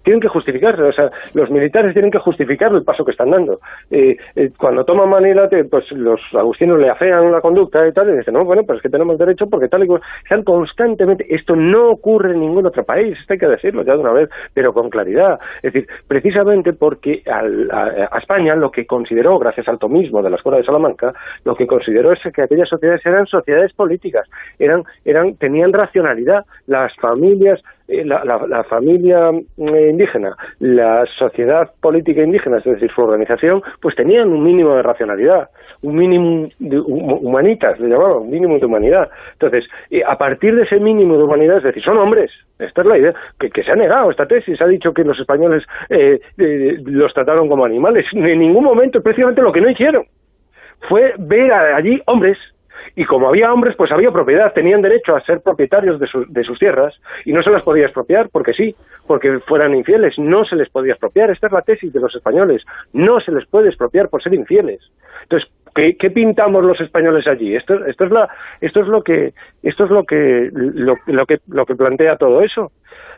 [0.04, 3.60] Tienen que justificarlo, o sea, los militares tienen que justificar el paso que están dando.
[3.90, 8.10] Eh, eh, cuando toman Manila, te- pues los agustinos le afean la conducta y tal,
[8.10, 10.02] y dicen, no, bueno, pues es que tenemos derecho porque tal y cual.
[10.24, 14.00] Están constantemente, esto no ocurre en ningún otro país, esto hay que decirlo ya de
[14.00, 15.40] una vez, pero con claridad.
[15.62, 20.30] Es decir, precisamente porque al- a, a España lo que consideró, gracias al tomismo de
[20.30, 21.14] la Escuela de Salamanca,
[21.46, 24.28] lo que consideró es que aquellas sociedades eran sociedades políticas,
[24.60, 27.62] eran, eran, tenían racionalidad, las familias,
[28.06, 33.96] la, la- la familia mm, indígena, la sociedad política indígena, es decir, su organización, pues
[33.96, 35.50] tenían un mínimo de racionalidad,
[35.82, 39.10] un mínimo de hu- humanitas, le llamaban, un mínimo de humanidad.
[39.34, 39.66] Entonces,
[40.08, 43.14] a partir de ese mínimo de humanidad, es decir, son hombres, esta es la idea,
[43.40, 47.48] que, se ha negado esta tesis, ha dicho que los españoles eh, eh, los trataron
[47.50, 50.04] como animales, en ningún momento, precisamente lo que no hicieron
[50.90, 52.38] fue ver allí hombres
[52.96, 56.44] y como había hombres, pues había propiedad, tenían derecho a ser propietarios de, su- de
[56.44, 56.94] sus tierras
[57.26, 58.76] y no se las podía expropiar porque sí,
[59.08, 61.32] porque fueran infieles, no se les podía expropiar.
[61.32, 62.64] Esta es la tesis de los españoles,
[62.94, 64.80] no se les puede expropiar por ser infieles.
[65.24, 67.56] Entonces, ¿qué, qué pintamos los españoles allí?
[67.56, 68.28] Esto, esto es la,
[68.60, 72.42] esto es lo que, esto es lo que, lo, lo que, lo que plantea todo
[72.42, 72.72] eso.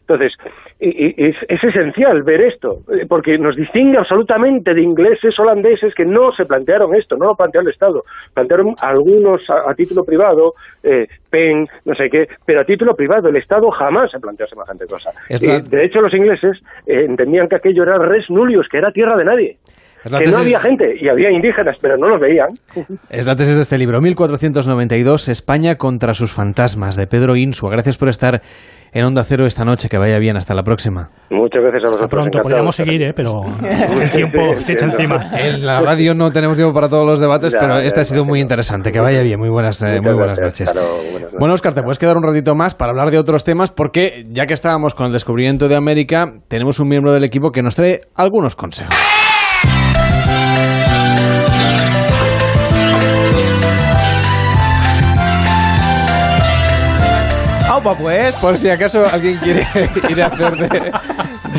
[0.07, 0.33] Entonces,
[0.79, 6.33] es, es esencial ver esto, eh, porque nos distingue absolutamente de ingleses, holandeses, que no
[6.33, 8.03] se plantearon esto, no lo planteó el Estado.
[8.33, 13.29] Plantearon algunos a, a título privado, eh, PEN, no sé qué, pero a título privado.
[13.29, 15.11] El Estado jamás se planteó semejante cosa.
[15.29, 19.15] Eh, de hecho, los ingleses eh, entendían que aquello era res nullius, que era tierra
[19.15, 19.57] de nadie.
[20.03, 22.49] Que no había gente, y había indígenas, pero no los veían.
[23.09, 27.71] Es la tesis de este libro, 1492, España contra sus fantasmas, de Pedro Insua.
[27.71, 28.41] Gracias por estar
[28.93, 29.89] en Onda Cero esta noche.
[29.89, 30.37] Que vaya bien.
[30.37, 31.09] Hasta la próxima.
[31.29, 32.09] Muchas gracias a vosotros.
[32.09, 32.43] pronto encantado.
[32.43, 33.13] podríamos seguir, ¿eh?
[33.15, 33.41] pero
[34.01, 35.31] el tiempo se echa encima.
[35.37, 38.05] En la radio no tenemos tiempo para todos los debates, Ya, pero ya, este ha
[38.05, 38.91] sido muy interesante.
[38.91, 39.39] Que vaya bien.
[39.39, 40.67] Muy buenas, eh, muy buenas noches.
[40.67, 41.39] Hasta luego, buenas noches.
[41.39, 44.45] Bueno, Oscar, te puedes quedar un ratito más para hablar de otros temas, porque ya
[44.45, 48.01] que estábamos con el descubrimiento de América, tenemos un miembro del equipo que nos trae
[48.15, 49.22] algunos consejos.
[57.83, 58.35] Pues.
[58.37, 59.67] Por si acaso alguien quiere
[60.09, 60.91] ir a hacer de,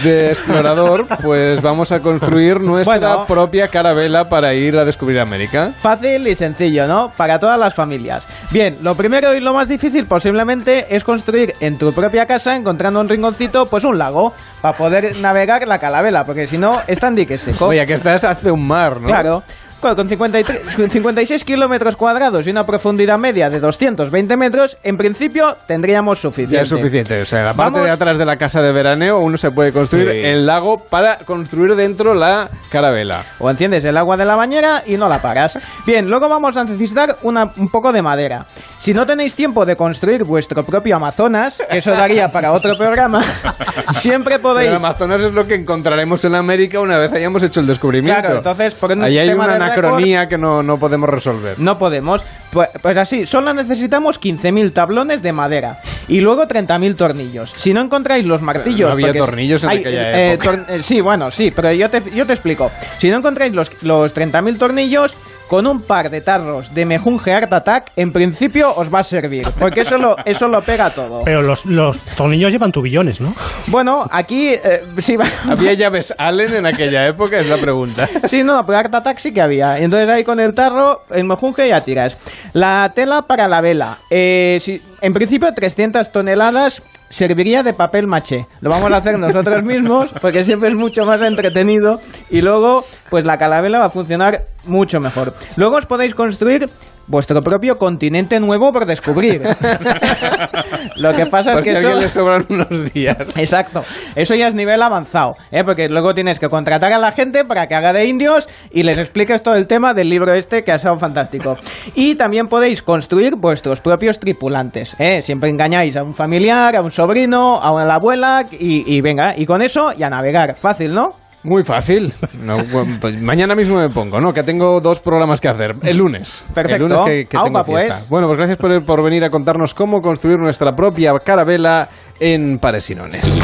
[0.03, 3.27] de explorador, pues vamos a construir nuestra Bueno.
[3.27, 5.73] propia carabela para ir a descubrir América.
[5.79, 7.13] Fácil y sencillo, ¿no?
[7.17, 8.27] Para todas las familias.
[8.51, 13.01] Bien, lo primero y lo más difícil posiblemente es construir en tu propia casa, encontrando
[13.01, 17.17] un rinconcito, pues un lago, para poder navegar la calabela, porque si no, está en
[17.17, 17.67] dique seco.
[17.67, 19.09] Oye, que estás hace un mar, ¿no?
[19.09, 19.43] Claro.
[19.81, 24.97] Con con 53 con 56 kilómetros cuadrados y una profundidad media de 220 metros, en
[24.97, 26.57] principio tendríamos suficiente.
[26.57, 27.21] Ya es suficiente.
[27.21, 29.73] O sea, la parte Vamos- de atrás de la casa de veraneo uno se puede
[29.73, 30.19] construir Sí.
[30.25, 33.23] el lago para construir dentro la carabela.
[33.39, 35.59] O enciendes el agua de la bañera y no la pagas.
[35.87, 38.47] Bien, luego vamos a necesitar una- un poco de madera.
[38.81, 43.23] Si no tenéis tiempo de construir vuestro propio Amazonas, que eso daría para otro programa,
[44.01, 44.67] siempre podéis...
[44.69, 48.21] Pero el Amazonas es lo que encontraremos en América una vez hayamos hecho el descubrimiento.
[48.21, 51.59] Claro, entonces, por un Ahí hay tema una de anacronía que no, no podemos resolver.
[51.59, 52.23] No podemos.
[52.51, 55.79] Pues, pues así, solo necesitamos 15.000 tablones de madera
[56.09, 57.51] y luego 30.000 tornillos.
[57.57, 58.87] Si no encontráis los martillos...
[58.89, 60.53] No había tornillos en hay, aquella eh, época.
[60.53, 62.71] tor- eh, sí, bueno, sí, pero yo te, yo te explico.
[62.99, 65.15] Si no encontráis los, los 30.000 tornillos...
[65.49, 69.47] Con un par de tarros de mejunje Art Attack, en principio os va a servir,
[69.59, 71.23] porque eso lo, eso lo pega todo.
[71.25, 73.35] Pero los, los tornillos llevan tubillones, ¿no?
[73.67, 75.27] Bueno, aquí eh, sí va.
[75.49, 77.39] ¿Había llaves Allen en aquella época?
[77.39, 78.09] Es la pregunta.
[78.29, 79.79] Sí, no, pero Art Attack sí que había.
[79.79, 82.17] Entonces ahí con el tarro, el mejunje ya tiras.
[82.53, 83.99] La tela para la vela.
[84.11, 88.47] Eh, sí, en principio 300 toneladas serviría de papel maché.
[88.61, 92.01] Lo vamos a hacer nosotros mismos porque siempre es mucho más entretenido
[92.31, 95.35] y luego pues la calabela va a funcionar mucho mejor.
[95.57, 96.69] Luego os podéis construir
[97.07, 99.43] vuestro propio continente nuevo por descubrir.
[100.97, 101.89] Lo que pasa Por es que si a eso...
[101.89, 103.17] alguien le sobran unos días.
[103.37, 103.85] Exacto.
[104.15, 105.65] Eso ya es nivel avanzado, ¿eh?
[105.65, 108.99] porque luego tienes que contratar a la gente para que haga de indios y les
[108.99, 111.57] expliques todo el tema del libro este que ha sido fantástico.
[111.95, 114.97] Y también podéis construir vuestros propios tripulantes.
[114.99, 115.23] ¿eh?
[115.23, 119.47] Siempre engañáis a un familiar, a un sobrino, a la abuela y, y venga, y
[119.47, 120.55] con eso ya navegar.
[120.55, 121.24] Fácil, ¿no?
[121.45, 122.13] Muy fácil.
[122.43, 122.57] No,
[123.01, 124.33] pues mañana mismo me pongo, ¿no?
[124.33, 125.77] Que tengo dos programas que hacer.
[125.83, 126.43] El lunes.
[126.53, 126.85] Perfecto.
[126.85, 127.85] El lunes que, que tengo Aupa, pues.
[127.85, 128.03] fiesta.
[128.09, 133.41] Bueno, pues gracias por, por venir a contarnos cómo construir nuestra propia carabela en Paresinones.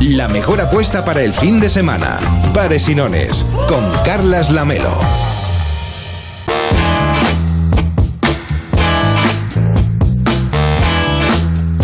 [0.00, 2.18] La mejor apuesta para el fin de semana.
[2.54, 4.96] Pares y nones, con Carlas Lamelo.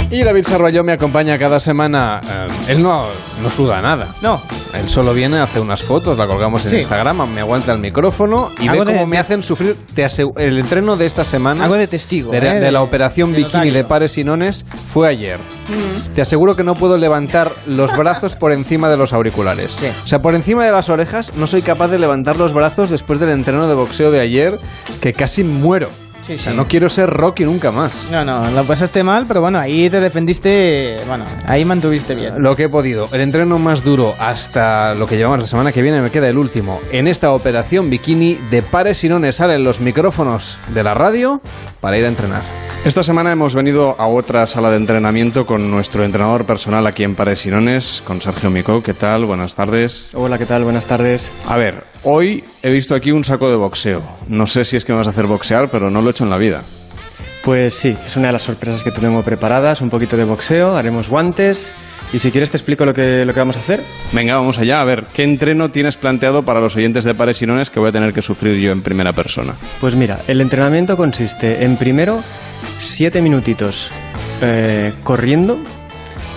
[0.09, 2.21] Y David Sarroyo me acompaña cada semana.
[2.25, 3.05] Eh, él no,
[3.43, 4.07] no suda nada.
[4.23, 4.41] No.
[4.73, 6.77] Él solo viene, hace unas fotos, la colgamos en Sí.
[6.79, 9.77] Instagram, me aguanta el micrófono y Hago ve de- cómo me hacen sufrir.
[9.95, 11.65] Te asegu- el entreno de esta semana.
[11.65, 12.41] Hago de testigo, De, ¿eh?
[12.61, 13.73] de la De- operación de bikini notario.
[13.75, 15.39] de pares y nones fue ayer.
[16.15, 19.77] Te aseguro que no puedo levantar los brazos por encima de los auriculares.
[20.05, 23.19] O sea, por encima de las orejas no soy capaz de levantar los brazos después
[23.19, 24.59] del entreno de boxeo de ayer,
[25.01, 25.89] que casi muero.
[26.27, 26.57] Sí, o sea, sí.
[26.57, 28.09] no quiero ser Rocky nunca más.
[28.11, 32.35] No, no, lo pasaste mal, pero bueno, ahí te defendiste, bueno, ahí mantuviste bien.
[32.39, 33.09] Lo que he podido.
[33.13, 36.37] El entreno más duro hasta lo que llevamos la semana que viene me queda el
[36.37, 36.81] último.
[36.91, 41.41] En esta operación bikini de pares y nones salen los micrófonos de la radio
[41.81, 42.43] para ir a entrenar.
[42.85, 47.17] Esta semana hemos venido a otra sala de entrenamiento con nuestro entrenador personal aquí en
[47.17, 48.81] Pares y Nones, con Sergio Mico.
[48.81, 49.25] ¿Qué tal?
[49.25, 50.11] Buenas tardes.
[50.15, 50.63] Hola, ¿qué tal?
[50.63, 51.33] Buenas tardes.
[51.49, 54.01] A ver, hoy he visto aquí un saco de boxeo.
[54.29, 56.25] No sé si es que me vas a hacer boxear, pero no lo he hecho
[56.25, 56.63] en la vida.
[57.45, 61.09] Pues sí, es una de las sorpresas que tenemos preparadas, un poquito de boxeo, haremos
[61.09, 61.73] guantes
[62.13, 63.81] y si quieres te explico lo que, lo que vamos a hacer.
[64.13, 64.81] Venga, vamos allá.
[64.81, 67.89] A ver, ¿qué entreno tienes planteado para los oyentes de Pares y Nones que voy
[67.89, 69.55] a tener que sufrir yo en primera persona?
[69.81, 72.21] Pues mira, el entrenamiento consiste en primero
[72.79, 73.91] siete minutitos
[74.43, 75.59] eh, corriendo,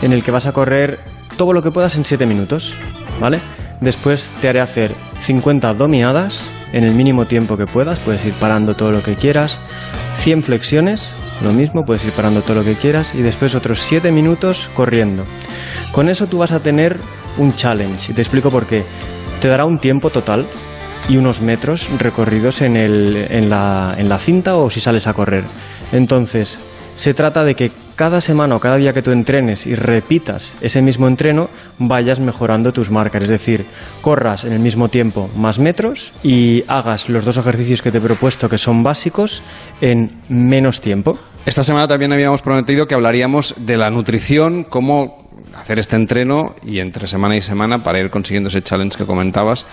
[0.02, 1.00] en el que vas a correr
[1.38, 2.74] todo lo que puedas en siete minutos,
[3.20, 3.40] ¿vale?
[3.82, 4.92] Después te haré hacer
[5.26, 9.58] 50 dominadas en el mínimo tiempo que puedas, puedes ir parando todo lo que quieras,
[10.22, 11.10] 100 flexiones,
[11.44, 15.24] lo mismo, puedes ir parando todo lo que quieras y después otros 7 minutos corriendo.
[15.94, 16.98] Con eso tú vas a tener
[17.38, 18.84] un challenge y te explico por qué.
[19.42, 20.46] Te dará un tiempo total
[21.08, 25.14] y unos metros recorridos en, el- en la, en la cinta o si sales a
[25.14, 25.46] correr.
[25.94, 26.60] Entonces,
[27.00, 30.82] se trata de que cada semana o cada día que tú entrenes y repitas ese
[30.82, 33.24] mismo entreno, vayas mejorando tus marcas.
[33.24, 33.66] Es decir,
[34.02, 38.02] corras en el mismo tiempo más metros y hagas los dos ejercicios que te he
[38.02, 39.44] propuesto, que son básicos,
[39.80, 41.18] en menos tiempo.
[41.46, 46.80] Esta semana también habíamos prometido que hablaríamos de la nutrición, cómo hacer este entreno y
[46.80, 49.66] entre semana y semana para ir consiguiendo ese challenge que comentabas,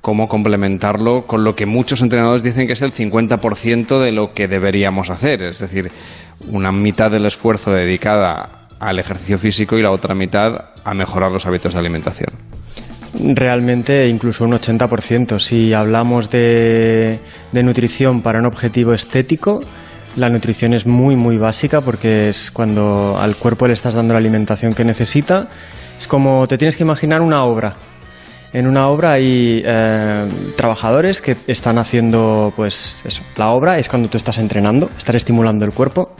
[0.00, 4.48] cómo complementarlo con lo que muchos entrenadores dicen que es el 50% de lo que
[4.48, 5.90] deberíamos hacer, es decir,
[6.50, 11.46] una mitad del esfuerzo dedicada al ejercicio físico y la otra mitad a mejorar los
[11.46, 12.28] hábitos de alimentación.
[13.34, 15.38] Realmente incluso un 80%.
[15.40, 17.18] Si hablamos de,
[17.52, 19.62] de nutrición para un objetivo estético,
[20.16, 24.18] la nutrición es muy muy básica porque es cuando al cuerpo le estás dando la
[24.18, 25.48] alimentación que necesita.
[25.98, 27.74] Es como te tienes que imaginar una obra.
[28.52, 33.22] En una obra hay eh, trabajadores que están haciendo, pues eso.
[33.36, 36.10] La obra es cuando tú estás entrenando, estar estimulando el cuerpo.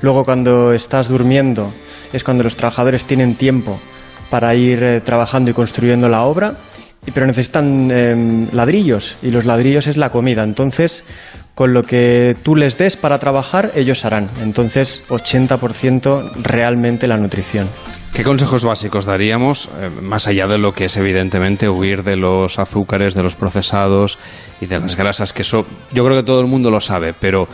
[0.00, 1.72] Luego cuando estás durmiendo
[2.12, 3.78] es cuando los trabajadores tienen tiempo
[4.28, 6.56] para ir eh, trabajando y construyendo la obra,
[7.14, 10.42] pero necesitan eh, ladrillos y los ladrillos es la comida.
[10.42, 11.04] Entonces,
[11.54, 14.28] con lo que tú les des para trabajar, ellos harán.
[14.42, 17.68] Entonces, 80% realmente la nutrición.
[18.14, 22.58] ¿Qué consejos básicos daríamos, eh, más allá de lo que es evidentemente huir de los
[22.58, 24.18] azúcares, de los procesados
[24.60, 27.48] y de las grasas, que eso yo creo que todo el mundo lo sabe, pero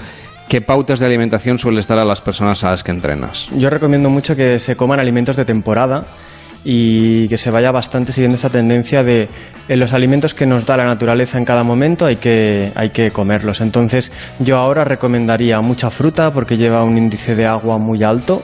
[0.49, 3.49] ¿qué pautas de alimentación sueles dar a las personas a las que entrenas?
[3.57, 6.05] Yo recomiendo mucho que se coman alimentos de temporada
[6.65, 9.28] y que se vaya bastante siguiendo esta tendencia de
[9.69, 13.11] en los alimentos que nos da la naturaleza en cada momento hay que, hay que
[13.11, 13.61] comerlos.
[13.61, 18.43] Entonces yo ahora recomendaría mucha fruta porque lleva un índice de agua muy alto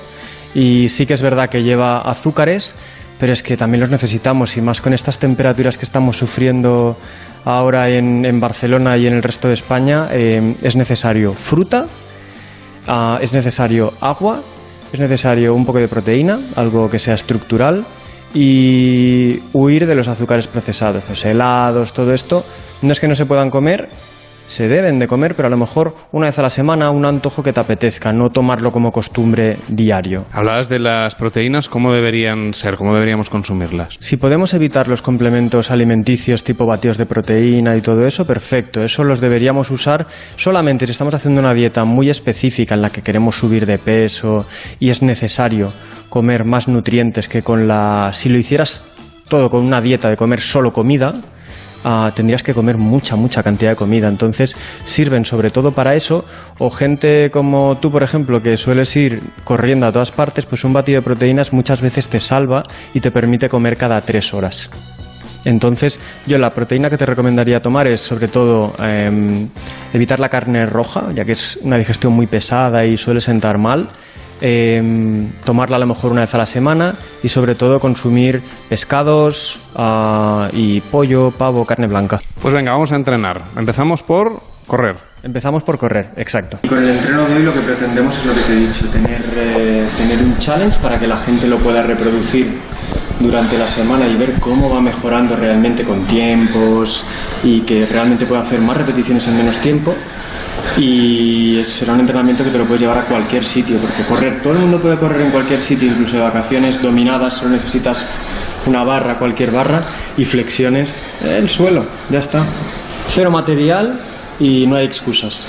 [0.54, 2.74] y sí que es verdad que lleva azúcares,
[3.18, 6.96] pero es que también los necesitamos y más con estas temperaturas que estamos sufriendo
[7.44, 11.86] ahora en, en Barcelona y en el resto de España, eh, es necesario fruta,
[12.86, 14.40] Ah, es necesario agua,
[14.92, 17.84] es necesario un poco de proteína, algo que sea estructural
[18.34, 22.44] y huir de los azúcares procesados, los helados, todo esto.
[22.82, 23.88] No es que no se puedan comer,
[24.46, 27.42] se deben de comer, pero a lo mejor una vez a la semana un antojo
[27.42, 30.26] que te apetezca, no tomarlo como costumbre diario.
[30.32, 32.76] Hablabas de las proteínas, ¿cómo deberían ser?
[32.76, 33.96] ¿Cómo deberíamos consumirlas?
[34.00, 38.82] Si podemos evitar los complementos alimenticios tipo batidos de proteína y todo eso, perfecto.
[38.82, 40.06] Eso los deberíamos usar
[40.36, 44.46] solamente si estamos haciendo una dieta muy específica en la que queremos subir de peso
[44.78, 45.72] y es necesario
[46.08, 48.10] comer más nutrientes que con la...
[48.12, 48.84] Si lo hicieras
[49.28, 51.14] todo con una dieta de comer solo comida,
[51.84, 54.08] ah, tendrías que comer mucha, mucha cantidad de comida.
[54.08, 56.24] Entonces sirven sobre todo para eso.
[56.58, 60.72] O gente como tú, por ejemplo, que sueles ir corriendo a todas partes, pues un
[60.72, 64.70] batido de proteínas muchas veces te salva y te permite comer cada tres horas.
[65.44, 69.48] Entonces, yo la proteína que te recomendaría tomar es sobre todo em,
[69.92, 73.88] evitar la carne roja, ya que es una digestión muy pesada y suele sentar mal.
[74.40, 79.58] Em, tomarla a lo mejor una vez a la semana y sobre todo consumir pescados
[79.74, 82.20] ah, y pollo, pavo, carne blanca.
[82.40, 83.42] Pues venga, vamos a entrenar.
[83.56, 84.32] Empezamos por
[84.66, 84.96] correr.
[85.22, 86.58] Empezamos por correr, exacto.
[86.62, 88.86] Y con el entreno de hoy lo que pretendemos es lo que te he dicho,
[88.88, 92.48] tener, eh, tener un challenge para que la gente lo pueda reproducir
[93.20, 97.04] durante la semana y ver cómo va mejorando realmente con tiempos
[97.42, 99.94] y que realmente pueda hacer más repeticiones en menos tiempo.
[100.76, 104.54] Y será un entrenamiento que te lo puedes llevar a cualquier sitio, porque correr, todo
[104.54, 107.98] el mundo puede correr en cualquier sitio, incluso de vacaciones dominadas, solo necesitas
[108.66, 109.82] una barra, cualquier barra,
[110.16, 112.44] y flexiones, el suelo, ya está.
[113.10, 114.00] Cero material
[114.40, 115.42] y no hay excusas.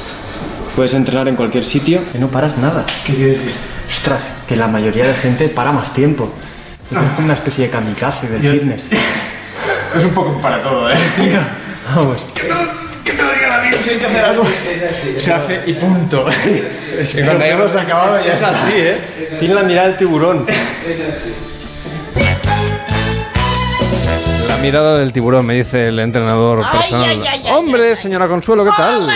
[0.75, 2.85] Puedes entrenar en cualquier sitio y no paras nada.
[3.05, 3.53] ¿Qué quiere decir?
[3.89, 6.31] Ostras, que la mayoría de gente para más tiempo.
[6.91, 8.89] Es como una especie de kamikaze del Yo- fitness.
[9.97, 10.95] Es un poco para todo, ¿eh?
[11.95, 12.17] Vamos.
[13.83, 14.43] Que hay hacer algo.
[15.17, 16.25] Se hace y punto.
[17.13, 18.97] Y cuando hayamos acabado ya es así, ¿eh?
[19.39, 20.45] Tiene la mirada del tiburón.
[24.47, 27.09] La mirada del tiburón, me dice el entrenador Ay, personal.
[27.09, 29.07] ay, ay, ay, Hombre, señora Consuelo, ¿qué tal?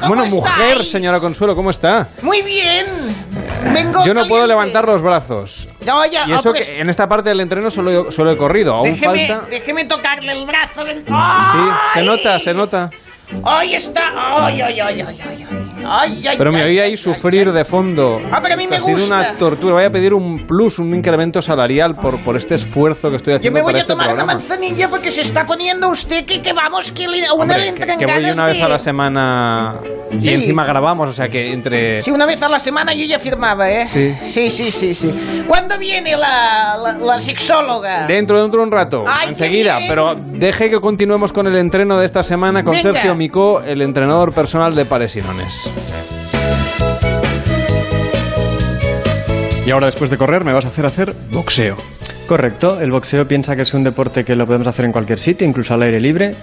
[0.00, 2.08] ¿cómo bueno, mujer, señora Consuelo, ¿cómo está?
[2.22, 2.86] Muy bien.
[3.72, 4.48] Vengo Yo no puedo caliente.
[4.48, 5.68] levantar los brazos.
[5.86, 8.36] No, ya, Y eso pues, que en esta parte del entreno solo, he- solo he
[8.36, 8.74] corrido.
[8.74, 9.46] Aún déjeme, falta.
[9.48, 10.82] déjeme tocarle el brazo.
[10.86, 11.58] el- Sí,
[11.94, 12.90] se nota, se nota.
[13.44, 14.00] Ahí está.
[14.46, 15.64] Ay, ay, ay, ay, ay, ay.
[15.90, 18.18] Ay, ay, Pero me ay, oí ay, ahí sufrir de fondo.
[18.32, 19.74] Ah, pero a mí me ha sido una tortura.
[19.74, 23.36] Voy a pedir un plus, un incremento salarial por, por este esfuerzo que estoy Yo
[23.36, 24.32] haciendo me voy para a este tomar programa.
[24.32, 27.62] una manzanilla porque se está poniendo usted que, que vamos, que le, una Hombre, le
[27.74, 28.62] que, entran que voy ganas una vez de...
[28.64, 29.74] a la semana
[30.10, 30.34] y Sí.
[30.34, 32.02] encima grabamos, o sea que entre...
[32.02, 33.86] Sí, una vez a la semana yo ya firmaba, ¿eh?
[33.86, 34.14] Sí.
[34.26, 35.44] Sí, sí, sí, sí.
[35.46, 38.06] ¿Cuándo viene la, la, la sexóloga?
[38.06, 42.06] Dentro, dentro de un rato, Ay, enseguida, pero deje que continuemos con el entreno de
[42.06, 42.92] esta semana con Venga.
[42.92, 45.68] Sergio Micó, el entrenador personal de Paresinones.
[49.66, 51.74] Y ahora después de correr me vas a hacer hacer boxeo.
[52.26, 55.46] Correcto, el boxeo piensa que es un deporte que lo podemos hacer en cualquier sitio,
[55.46, 56.34] incluso al aire libre.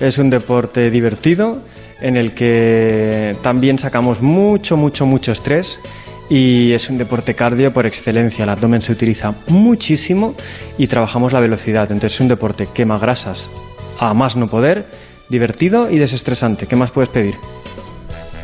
[0.00, 1.62] Es un deporte divertido
[2.00, 5.80] en el que también sacamos mucho, mucho, mucho estrés
[6.28, 8.44] y es un deporte cardio por excelencia.
[8.44, 10.34] El abdomen se utiliza muchísimo
[10.78, 11.90] y trabajamos la velocidad.
[11.90, 13.50] Entonces es un deporte quema grasas
[13.98, 14.86] a más no poder,
[15.28, 16.66] divertido y desestresante.
[16.66, 17.34] ¿Qué más puedes pedir?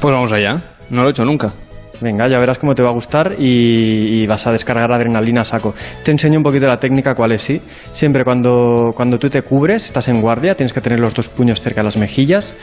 [0.01, 0.61] Pues vamos allá,
[0.91, 1.53] no lo he hecho nunca.
[2.01, 5.45] Venga, ya verás cómo te va a gustar y, y vas a descargar adrenalina a
[5.45, 5.75] saco.
[6.03, 7.61] Te enseño un poquito la técnica, cuál es, sí.
[7.93, 11.61] Siempre cuando, cuando tú te cubres, estás en guardia, tienes que tener los dos puños
[11.61, 12.55] cerca de las mejillas.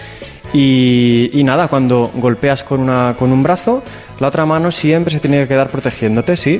[0.54, 3.84] Y, nada, cuando golpeas con, una, con un brazo,
[4.20, 6.60] la otra mano siempre se tiene que quedar protegiéndote, sí.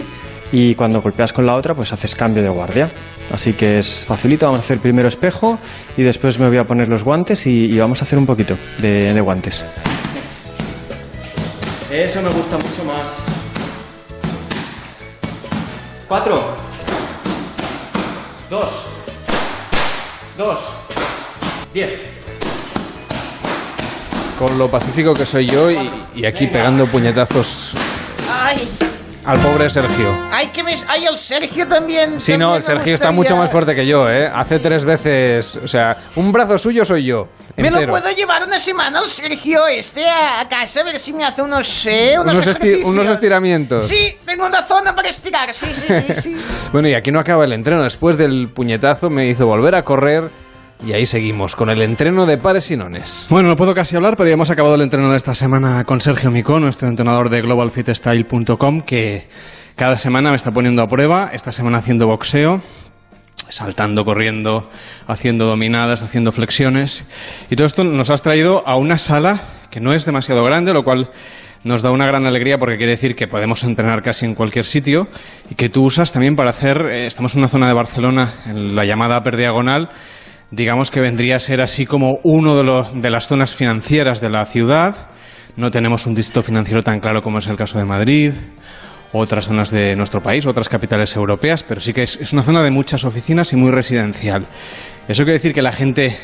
[0.52, 2.92] Y cuando golpeas con la otra, pues haces cambio de guardia.
[3.32, 5.60] Así que es facilito, vamos a hacer primero espejo
[5.98, 9.20] y después me voy a poner los guantes y, vamos a hacer un poquito de
[9.20, 9.66] guantes.
[11.92, 13.26] Eso me gusta mucho más.
[16.08, 16.56] Cuatro.
[18.50, 18.88] Dos.
[20.38, 20.60] Dos.
[21.74, 22.17] Diez.
[24.38, 27.72] Con lo pacífico que soy yo y, y aquí pegando puñetazos
[28.30, 28.68] Ay,
[29.26, 30.16] al pobre Sergio.
[30.32, 30.78] ay, que me...
[30.88, 32.20] Ay, el Sergio también.
[32.20, 34.30] Sí, no, también el me Sergio está gustaría- mucho más fuerte que yo, ¿eh?
[34.34, 37.28] Hace tres veces, o sea, un brazo suyo soy yo.
[37.56, 37.94] Me lo entero.
[37.94, 41.86] puedo llevar una semana al Sergio este a, casa a ver si me hace unos,
[41.88, 43.88] eh, unos, Unos esti- unos estiramientos.
[43.88, 46.38] Sí, tengo una zona para estirar, sí, sí, sí, sí.
[46.72, 47.82] Bueno, y aquí no acaba el entreno.
[47.84, 50.30] Después del puñetazo me hizo volver a correr
[50.86, 53.28] y ahí seguimos con el entreno de pares y nones.
[53.30, 56.02] Bueno, no puedo casi hablar, pero ya hemos acabado el entreno de esta semana con
[56.02, 59.28] Sergio Micó, nuestro entrenador de globalfitstyle.com, que
[59.76, 61.32] cada semana me está poniendo a prueba.
[61.34, 62.62] Esta semana haciendo boxeo,
[63.50, 64.70] saltando, corriendo,
[65.08, 67.06] haciendo dominadas, haciendo flexiones.
[67.50, 69.42] Y todo esto nos has traído a una sala
[69.72, 71.10] que no es demasiado grande, lo cual
[71.64, 75.08] nos da una gran alegría porque quiere decir que podemos entrenar casi en cualquier sitio
[75.50, 78.76] y que tú usas también para hacer, eh, estamos en una zona de Barcelona, en
[78.76, 79.90] la llamada Upper Diagonal,
[80.52, 84.30] digamos que vendría a ser así como uno de, los, de las zonas financieras de
[84.30, 85.10] la ciudad.
[85.56, 88.34] No tenemos un distrito financiero tan claro como es el caso de Madrid,
[89.12, 92.62] otras zonas de nuestro país, otras capitales europeas, pero sí que es, es una zona
[92.62, 94.46] de muchas oficinas y muy residencial.
[95.08, 96.16] Eso quiere decir que la gente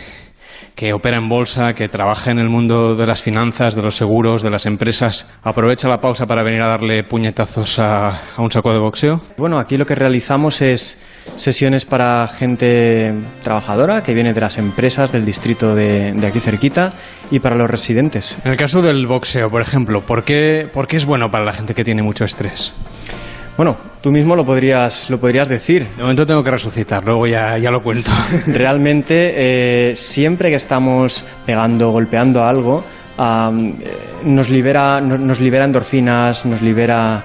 [0.76, 4.42] que opera en bolsa, que trabaja en el mundo de las finanzas, de los seguros,
[4.42, 8.74] de las empresas, aprovecha la pausa para venir a darle puñetazos a, a un saco
[8.74, 9.20] de boxeo.
[9.38, 11.02] Bueno, aquí lo que realizamos es
[11.38, 16.94] sesiones para gente trabajadora que viene de las empresas del distrito de, de aquí cerquita
[17.32, 18.38] y para los residentes.
[18.44, 21.54] En el caso del boxeo, por ejemplo, ¿por qué, por qué es bueno para la
[21.54, 22.74] gente que tiene mucho estrés?
[23.56, 25.86] Bueno, tú mismo lo podrías, lo podrías decir.
[25.96, 28.10] De momento tengo que resucitar, luego ya, ya lo cuento.
[28.48, 29.34] Realmente,
[29.92, 32.84] eh, siempre que estamos pegando, golpeando algo,
[33.18, 33.74] am, eh,
[34.26, 37.24] nos, libera, no- nos libera endorfinas, nos libera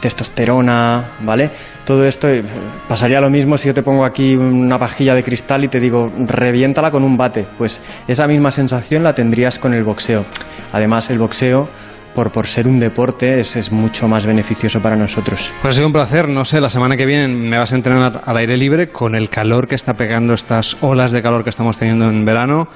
[0.00, 1.50] testosterona, ¿vale?
[1.84, 2.42] Todo esto eh,
[2.88, 6.10] pasaría lo mismo si yo te pongo aquí una pajilla de cristal y te digo,
[6.26, 7.46] reviéntala con un bate.
[7.56, 10.24] Pues esa misma sensación la tendrías con el boxeo.
[10.72, 11.68] Además, el boxeo
[12.14, 15.52] por, por ser un deporte es, es mucho más beneficioso para nosotros.
[15.62, 18.22] Pues ha sido un placer, no sé, la semana que viene me vas a entrenar
[18.24, 21.78] al aire libre con el calor que está pegando estas olas de calor que estamos
[21.78, 22.68] teniendo en verano.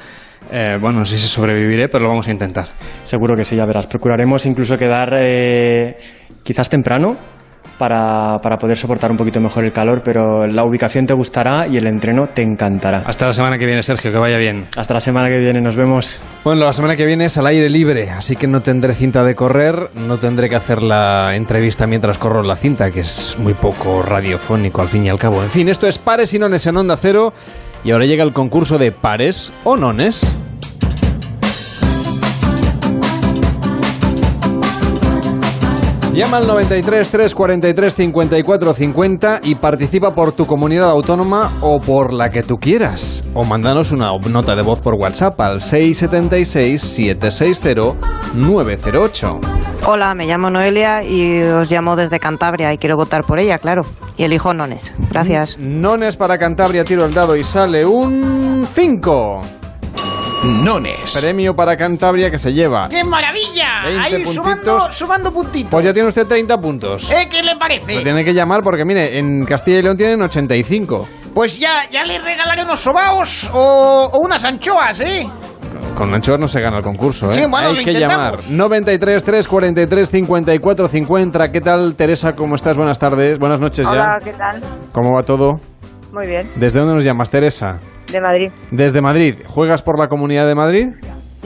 [0.52, 2.66] Eh, bueno, no sé si sobreviviré, pero lo vamos a intentar.
[3.02, 3.86] Seguro que sí, ya verás.
[3.86, 5.96] Procuraremos incluso quedar eh,
[6.42, 7.16] quizás temprano
[7.78, 11.76] para, para poder soportar un poquito mejor el calor, pero la ubicación te gustará y
[11.76, 13.02] el entreno te encantará.
[13.06, 14.66] Hasta la semana que viene, Sergio, que vaya bien.
[14.76, 16.20] Hasta la semana que viene, nos vemos.
[16.44, 19.34] Bueno, la semana que viene es al aire libre, así que no tendré cinta de
[19.34, 24.02] correr, no tendré que hacer la entrevista mientras corro la cinta, que es muy poco
[24.02, 25.42] radiofónico al fin y al cabo.
[25.42, 27.32] En fin, esto es Pares y Nones en Onda Cero
[27.84, 30.38] y ahora llega el concurso de Pares o Nones.
[36.14, 42.30] Llama al 93 343 54 50 y participa por tu comunidad autónoma o por la
[42.30, 43.28] que tú quieras.
[43.34, 47.96] O mándanos una nota de voz por WhatsApp al 676 760
[48.32, 49.40] 908.
[49.88, 53.82] Hola, me llamo Noelia y os llamo desde Cantabria y quiero votar por ella, claro.
[54.16, 54.92] Y elijo Nones.
[55.10, 55.58] Gracias.
[55.58, 59.40] Nones para Cantabria, tiro el dado y sale un 5.
[60.44, 61.18] Nones.
[61.20, 62.88] Premio para Cantabria que se lleva.
[62.88, 63.80] ¡Qué maravilla!
[63.84, 64.96] 20 Ahí sumando, puntitos.
[64.96, 65.70] sumando puntitos.
[65.70, 67.10] Pues ya tiene usted 30 puntos.
[67.10, 67.28] ¿Eh?
[67.30, 67.94] ¿Qué le parece?
[67.96, 71.08] Lo tiene que llamar porque, mire, en Castilla y León tienen 85.
[71.34, 75.26] Pues ya, ya le regalaré unos sobaos o, o unas anchoas, ¿eh?
[75.96, 77.34] Con anchoas no se gana el concurso, ¿eh?
[77.36, 78.44] Sí, bueno, Hay lo que intentamos.
[78.44, 78.50] llamar.
[78.50, 81.52] 93 343 54 50.
[81.52, 82.34] ¿Qué tal, Teresa?
[82.34, 82.76] ¿Cómo estás?
[82.76, 83.38] Buenas tardes.
[83.38, 84.24] Buenas noches Hola, ya.
[84.24, 84.60] ¿qué tal?
[84.92, 85.58] ¿Cómo va todo?
[86.12, 87.80] Muy bien, ¿Desde dónde nos llamas, Teresa?
[88.14, 88.50] De Madrid.
[88.70, 89.36] Desde Madrid.
[89.46, 90.86] ¿Juegas por la Comunidad de Madrid?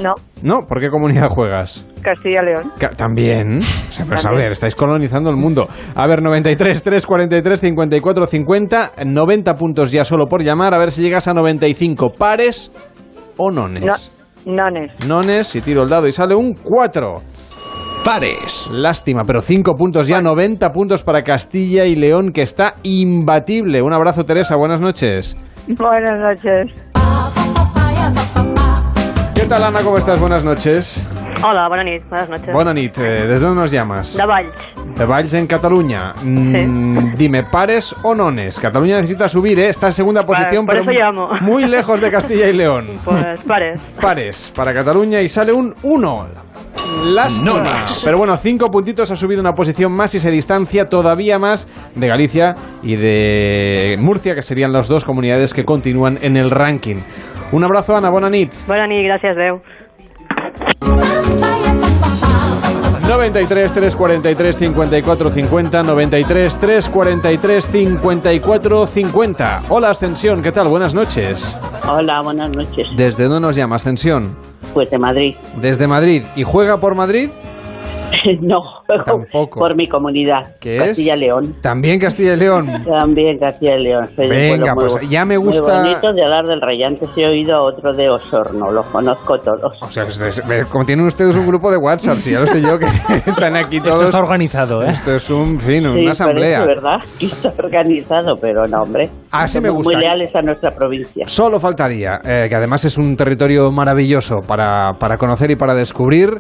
[0.01, 1.85] No, No, ¿por qué comunidad juegas?
[2.03, 2.71] Castilla-León.
[2.79, 3.59] Ca- También.
[3.59, 5.69] O sea, pues a ver, estáis colonizando el mundo.
[5.97, 11.03] A ver, 93 343 54 50, 90 puntos ya solo por llamar, a ver si
[11.03, 12.13] llegas a 95.
[12.17, 12.71] ¿Pares
[13.37, 14.13] o nones?
[14.47, 14.93] No, nones.
[15.05, 17.15] Nones, y tiro el dado y sale un 4.
[18.05, 18.71] Pares.
[18.73, 23.83] Lástima, pero 5 puntos ya, 90 puntos para Castilla y León, que está imbatible.
[23.83, 25.37] Un abrazo, Teresa, buenas noches.
[25.69, 26.71] Buenas noches.
[29.35, 29.81] ¿Qué tal, Ana?
[29.83, 30.19] ¿Cómo estás?
[30.19, 31.07] Buenas noches.
[31.43, 32.05] Hola, buenas noches.
[32.09, 32.49] Buenas noches.
[32.49, 32.99] Noches.
[32.99, 34.17] Eh, ¿Desde dónde nos llamas?
[34.17, 34.55] De Valls.
[34.97, 36.13] De Valls en Cataluña.
[36.23, 38.59] Mm, Dime, ¿pares o nones?
[38.59, 39.69] Cataluña necesita subir, ¿eh?
[39.69, 41.29] Está en segunda posición, por pero eso llamo.
[41.43, 42.87] muy lejos de Castilla y León.
[43.05, 43.81] Pues pares.
[44.01, 46.27] Pares para Cataluña y sale un 1.
[47.15, 47.53] Lástima.
[47.53, 48.03] Nones.
[48.05, 52.09] Pero bueno, cinco puntitos ha subido una posición más y se distancia todavía más de
[52.09, 56.97] Galicia y de Murcia, que serían las dos comunidades que continúan en el ranking.
[57.53, 58.11] Un abrazo, Ana.
[58.11, 58.53] Buena nit.
[58.67, 61.18] Buenas noches, gracias, Deu.
[63.09, 70.69] 93 343 54 50 93 343 54 50 Hola Ascensión, ¿qué tal?
[70.69, 71.57] Buenas noches.
[71.91, 72.87] Hola, buenas noches.
[72.99, 74.37] ¿Desde dónde nos llama Ascensión?
[74.75, 75.37] Pues de Madrid.
[75.59, 76.25] Desde Madrid.
[76.37, 77.31] ¿Y juega por Madrid?
[78.41, 78.61] no,
[79.05, 79.61] Tampoco.
[79.61, 80.57] por mi comunidad.
[80.61, 81.21] ¿Qué Castilla es?
[81.21, 81.55] León.
[81.63, 82.67] También Castilla y León.
[82.85, 84.09] También Castilla y León.
[84.17, 86.83] Soy Venga, pues ya me gusta- Muy bonito de hablar del Rey.
[86.83, 89.73] Antes he oído otro de Osorno, los conozco todos.
[89.83, 92.61] O sea, es- es- como tienen ustedes un grupo de WhatsApp, si ya lo sé
[92.63, 92.87] yo, que
[93.27, 93.95] están aquí todos.
[93.97, 94.91] Esto está organizado, ¿eh?
[94.91, 96.61] Esto es un, fin, Sí, una asamblea.
[96.65, 96.99] parece, ¿verdad?
[97.19, 99.09] Que está organizado, pero no, hombre.
[99.33, 99.93] Así me Somos gusta.
[99.99, 101.25] Muy leales a nuestra provincia.
[101.27, 106.31] Solo faltaría, eh, que además es un territorio maravilloso para, para conocer y para descubrir,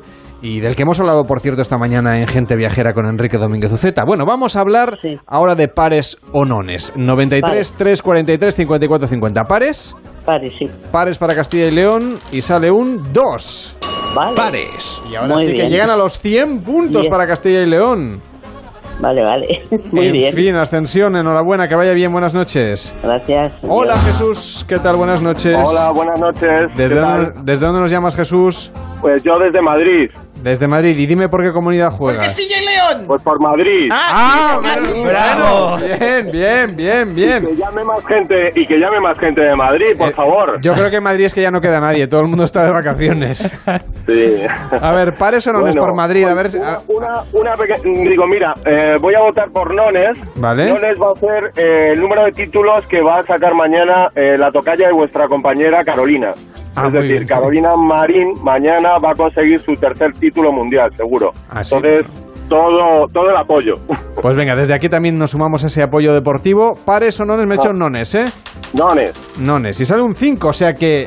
[0.40, 3.72] y del que hemos hablado, por cierto, esta mañana en Gente Viajera con Enrique Domínguez
[3.72, 4.04] Uceta.
[4.04, 6.92] Bueno, vamos a hablar ahora de pares o nones.
[6.96, 7.72] 93, Pares.
[7.74, 9.44] 343, 54, 50.
[9.44, 9.96] ¿Pares?
[10.24, 10.66] Pares, sí.
[10.92, 13.78] Pares para Castilla y León, y sale un 2.
[14.14, 14.36] Vale.
[14.36, 15.02] Pares.
[15.10, 17.10] Y ahora Muy sí que llegan a los 100 puntos Bien.
[17.10, 18.20] para Castilla y León.
[19.00, 19.46] Vale, vale.
[19.92, 20.32] Muy en bien.
[20.34, 22.94] fin, Ascensión, enhorabuena, que vaya bien, buenas noches.
[23.02, 23.54] Gracias.
[23.62, 24.96] Hola Jesús, ¿qué tal?
[24.96, 25.56] Buenas noches.
[25.56, 26.50] Hola, buenas noches.
[26.74, 26.96] ¿Desde.
[27.44, 28.72] ¿Desde dónde nos llamas Jesús?
[29.00, 30.10] Pues yo desde Madrid.
[30.42, 30.96] Desde Madrid.
[30.96, 32.24] Y dime por qué comunidad juegas.
[32.26, 33.04] Castilla y León.
[33.06, 33.88] Pues por Madrid.
[33.92, 37.46] Ah, Ah, sí, bueno, bien, bien, bien, bien.
[37.46, 40.60] Que llame más gente y que llame más gente de Madrid, por Eh, favor.
[40.60, 42.64] Yo creo que en Madrid es que ya no queda nadie, todo el mundo está
[42.64, 43.56] de vacaciones.
[44.08, 44.40] Sí.
[44.80, 46.44] A ver, pares o nones Bueno, por Madrid, a ver.
[46.50, 47.74] pues si- a- Una, una peque-
[48.08, 50.16] Digo, mira, eh, voy a votar por Nones.
[50.36, 50.66] Vale.
[50.70, 54.34] Nones va a ser eh, el número de títulos que va a sacar mañana eh,
[54.38, 56.30] la tocaya de vuestra compañera Carolina.
[56.74, 57.26] Ah, es decir, bien.
[57.26, 61.30] Carolina Marín mañana va a conseguir su tercer título mundial, seguro.
[61.48, 61.74] Ah, sí.
[61.74, 62.06] Entonces,
[62.48, 63.74] todo, todo el apoyo.
[64.20, 66.74] Pues venga, desde aquí también nos sumamos a ese apoyo deportivo.
[66.84, 68.24] Pares o nones, me he hecho nones, ¿eh?
[68.72, 69.12] Nones.
[69.38, 69.80] Nones.
[69.80, 71.06] Y sale un 5, o sea que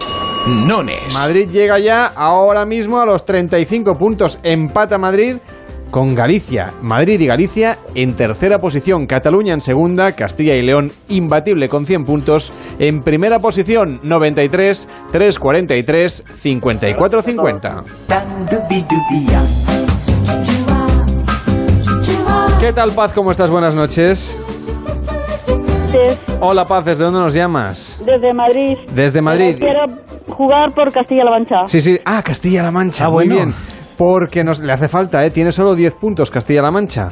[0.66, 1.14] Nones.
[1.14, 4.40] Madrid llega ya ahora mismo a los 35 puntos.
[4.44, 5.38] Empata Madrid
[5.92, 11.68] con Galicia, Madrid y Galicia en tercera posición, Cataluña en segunda, Castilla y León imbatible
[11.68, 17.84] con 100 puntos, en primera posición 93, 343, 54, 50.
[22.60, 23.14] ¿Qué tal Paz?
[23.14, 23.52] ¿Cómo estás?
[23.52, 24.38] Buenas noches.
[26.40, 28.02] Hola Paz, ¿desde dónde nos llamas?
[28.06, 28.78] Desde Madrid.
[28.94, 29.58] Desde Madrid.
[29.60, 31.56] Pero quiero jugar por Castilla-La Mancha.
[31.68, 32.00] Sí, sí.
[32.06, 33.06] Ah, Castilla-La Mancha.
[33.06, 33.36] Ah, Muy bueno.
[33.36, 33.54] bien.
[34.02, 35.30] Porque nos, le hace falta, ¿eh?
[35.30, 37.10] Tiene solo 10 puntos Castilla-La Mancha.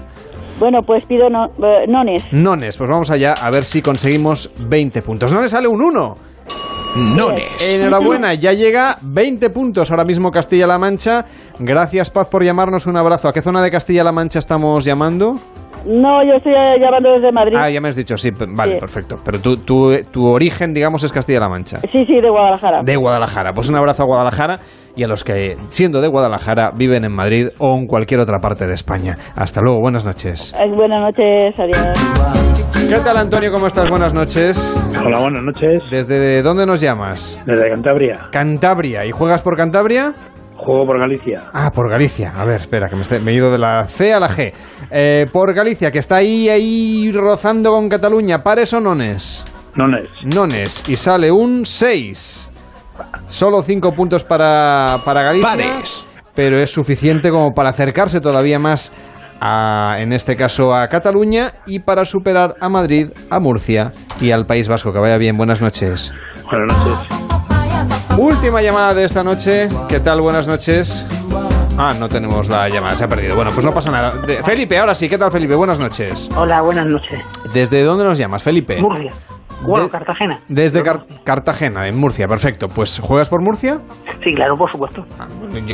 [0.59, 2.33] Bueno, pues pido no- eh, nones.
[2.33, 5.31] Nones, pues vamos allá a ver si conseguimos 20 puntos.
[5.31, 6.15] No le sale un 1.
[7.15, 7.75] Nones.
[7.75, 11.25] Enhorabuena, ya llega 20 puntos ahora mismo Castilla-La Mancha.
[11.59, 13.29] Gracias Paz por llamarnos, un abrazo.
[13.29, 15.35] ¿A qué zona de Castilla-La Mancha estamos llamando?
[15.85, 17.55] No, yo estoy eh, llamando desde Madrid.
[17.55, 18.79] Ah, ya me has dicho, sí, vale, Sí.
[18.79, 19.17] perfecto.
[19.23, 21.77] Pero tu, tu, tu origen, digamos, es Castilla-La Mancha.
[21.91, 22.81] Sí, sí, de Guadalajara.
[22.83, 23.53] De Guadalajara.
[23.53, 24.59] Pues un abrazo a Guadalajara
[24.99, 28.67] y a los que, siendo de Guadalajara, viven en Madrid o en cualquier otra parte
[28.67, 29.15] de España.
[29.35, 30.53] Hasta luego, buenas noches.
[30.59, 32.89] Eh, buenas noches, adiós.
[32.89, 33.49] ¿Qué tal, Antonio?
[33.53, 33.85] ¿Cómo estás?
[33.89, 34.75] Buenas noches.
[35.05, 35.81] Hola, buenas noches.
[35.89, 37.41] ¿Desde dónde nos llamas?
[37.45, 38.27] Desde Cantabria.
[38.31, 39.05] Cantabria.
[39.05, 40.13] ¿Y juegas por Cantabria?
[40.55, 41.43] Juego por Galicia.
[41.53, 42.33] Ah, por Galicia.
[42.35, 44.51] A ver, espera, que me, esté- me he ido de la C a la G.
[44.91, 48.39] Eh, por Galicia, que está ahí, ahí rozando con Cataluña.
[48.39, 49.45] ¿Pares o nones?
[49.77, 50.09] Nones.
[50.25, 50.83] Nones.
[50.89, 52.48] Y sale un 6.
[53.27, 55.49] Solo 5 puntos para, para Galicia.
[55.49, 56.07] Pares.
[56.35, 58.91] Pero es suficiente como para acercarse todavía más,
[59.41, 64.45] a, en este caso, a Cataluña y para superar a Madrid, a Murcia y al
[64.45, 64.91] País Vasco.
[64.93, 65.37] Que vaya bien.
[65.37, 66.13] Buenas noches.
[66.49, 67.19] Buenas noches.
[68.17, 69.69] Última llamada de esta noche.
[69.87, 70.21] ¿Qué tal?
[70.21, 71.05] Buenas noches.
[71.81, 73.35] Ah, no tenemos la llamada, se ha perdido.
[73.37, 74.11] Bueno, pues no pasa nada.
[74.27, 75.07] De- Felipe, ahora sí.
[75.07, 75.55] ¿Qué tal, Felipe?
[75.55, 76.29] Buenas noches.
[76.35, 77.21] Hola, buenas noches.
[77.53, 78.81] ¿Desde dónde nos llamas, Felipe?
[78.81, 79.13] Murcia.
[79.61, 80.39] Bueno, De- Cartagena.
[80.49, 82.27] Desde Car- Cartagena, en Murcia.
[82.27, 82.67] Perfecto.
[82.67, 83.79] Pues, ¿juegas por Murcia?
[84.21, 85.05] Sí, claro, por supuesto.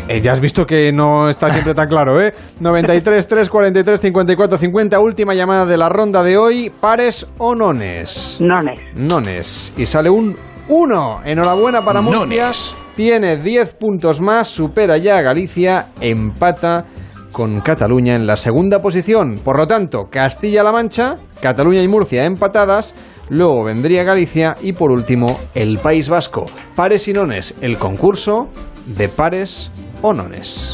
[0.08, 2.34] Eh, ya has visto que no está siempre tan claro, ¿eh?
[2.60, 5.00] 93, 3, 43, 54, 50.
[5.00, 6.72] Última llamada de la ronda de hoy.
[6.80, 8.38] ¿Pares o nones?
[8.42, 8.80] Nones.
[8.96, 9.74] Nones.
[9.76, 10.36] Y sale un
[10.68, 11.22] 1.
[11.26, 12.52] Enhorabuena para Murcia.
[12.96, 16.86] Tiene 10 puntos más, supera ya a Galicia, empata
[17.32, 19.38] con Cataluña en la segunda posición.
[19.44, 22.96] Por lo tanto, Castilla-La Mancha, Cataluña y Murcia empatadas.
[23.28, 26.46] Luego vendría Galicia y por último el País Vasco.
[26.76, 28.48] Pares y nones, el concurso
[28.86, 29.72] de pares
[30.02, 30.74] o nones.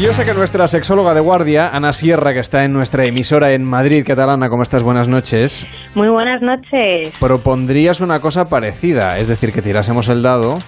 [0.00, 3.52] Y yo sé que nuestra sexóloga de guardia, Ana Sierra, que está en nuestra emisora
[3.52, 4.82] en Madrid, catalana, ¿cómo estás?
[4.82, 5.66] Buenas noches.
[5.94, 7.12] Muy buenas noches.
[7.20, 10.58] Propondrías una cosa parecida, es decir, que tirásemos el dado,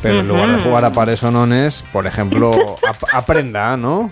[0.00, 2.50] pero en lugar de jugar a pares o nones, por ejemplo,
[3.12, 4.10] a- aprenda, ¿no?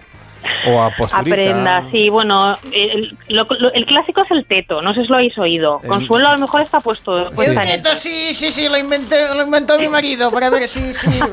[0.69, 1.19] O a posturita.
[1.21, 5.17] Aprenda, sí, bueno, el, lo- lo- el clásico es el teto, no sé si lo
[5.17, 5.81] habéis oído.
[5.83, 7.19] El- Consuelo a lo mejor está puesto.
[7.19, 7.69] en él.
[7.69, 10.93] Esto sí, sí, sí, lo, inventé, lo inventó mi marido para ver si...
[10.95, 11.21] si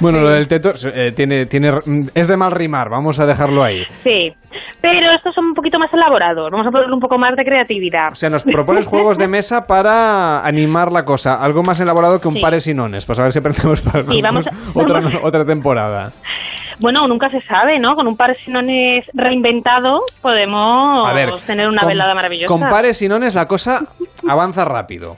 [0.00, 1.72] Bueno, lo del teto eh, tiene, tiene,
[2.14, 3.84] es de mal rimar, vamos a dejarlo ahí.
[4.02, 4.32] Sí,
[4.80, 8.08] pero estos son un poquito más elaborados, vamos a ponerle un poco más de creatividad.
[8.10, 12.26] O sea, nos propones juegos de mesa para animar la cosa, algo más elaborado que
[12.26, 12.40] un Sí.
[12.40, 15.46] pares y nones, pues a ver si aprendemos para Sí, vamos a- otra, vamos otra
[15.46, 16.10] temporada.
[16.80, 17.94] Bueno, nunca se sabe, ¿no?
[17.94, 22.48] Con un par de sinones reinventado podemos ver, tener una velada maravillosa.
[22.48, 23.82] Con pares y nones la cosa
[24.28, 25.16] avanza rápido.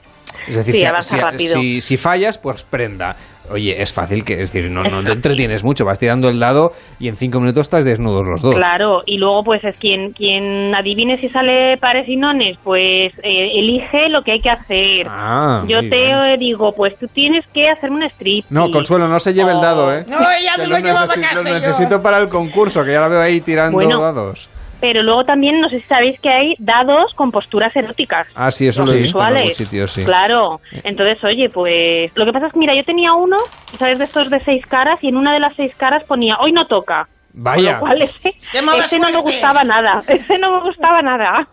[0.49, 1.55] Es decir, Sí, si, avanza si- rápido.
[1.60, 3.16] si- si fallas, pues prenda.
[3.49, 6.73] Oye, es fácil, que es decir, no, no te entretienes mucho, vas tirando el dado
[6.99, 8.57] y en cinco minutos estás desnudos los dos.
[8.57, 13.50] Claro, y luego pues es quien quien adivine si sale pares y nones, pues eh,
[13.60, 15.07] elige lo que hay que hacer.
[15.08, 16.41] Ah, Yo te bien.
[16.41, 18.44] digo, pues tú tienes que hacerme un strip.
[18.50, 20.05] No, Consuelo, no se lleve el dado, ¿eh?
[20.08, 21.42] No, ella me lo lleva para necesi- casa.
[21.42, 21.55] lo yo.
[21.60, 24.00] necesito para el concurso, que ya la veo ahí tirando Bueno.
[24.00, 24.49] dados.
[24.80, 28.28] Pero luego también, no sé si sabéis que hay dados con posturas eróticas.
[28.34, 29.56] Ah, sí, eso lo he visto en algún Sexuales.
[29.56, 30.05] sitio, sí.
[30.05, 30.60] Claro.
[30.84, 33.36] Entonces, oye, pues lo que pasa es que, mira, yo tenía uno,
[33.78, 33.98] ¿sabes?
[33.98, 36.64] De estos de seis caras y en una de las seis caras ponía, hoy no
[36.66, 37.08] toca.
[37.38, 37.78] Vaya.
[37.78, 40.00] Con lo cual ese, ¡Qué mala ese no me gustaba nada.
[40.08, 41.48] Ese no me gustaba nada.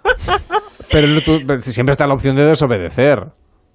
[0.92, 3.26] Pero tú- siempre está la opción de desobedecer.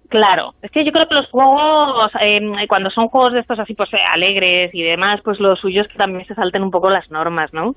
[0.08, 3.74] Claro, es que yo creo que los juegos, eh, cuando son juegos de estos así,
[3.74, 6.88] pues eh, alegres y demás, pues lo suyo es que también se salten un poco
[6.88, 7.74] las normas, ¿no?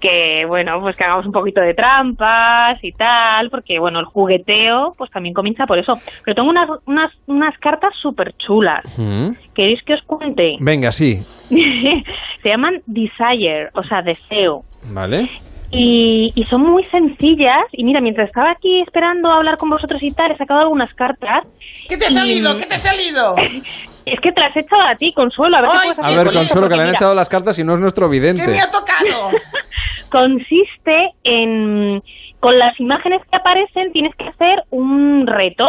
[0.00, 4.94] Que, bueno, pues que hagamos un poquito de trampas y tal, porque, bueno, el jugueteo,
[4.98, 5.94] pues también comienza por eso.
[6.24, 8.98] Pero tengo unas, unas, unas cartas súper chulas.
[8.98, 9.30] Mm.
[9.54, 10.56] ¿Queréis que os cuente?
[10.58, 11.22] Venga, sí.
[12.42, 14.64] se llaman Desire, o sea, deseo.
[14.90, 15.28] Vale.
[15.70, 17.64] Y, y son muy sencillas.
[17.72, 20.92] Y mira, mientras estaba aquí esperando a hablar con vosotros y tal, he sacado algunas
[20.94, 21.44] cartas.
[21.88, 22.56] ¿Qué te ha Y- salido?
[22.56, 23.34] ¿Qué te ha salido?
[24.06, 25.58] Es que te las he echado a ti, Consuelo.
[25.58, 27.74] A ver, puedes A ver, Consuelo, que le han mira, echado las cartas y no
[27.74, 28.40] es nuestro vidente.
[28.42, 29.28] ¿Qué me ha tocado?
[30.10, 32.02] consiste en
[32.40, 35.68] con las imágenes que aparecen tienes que hacer un reto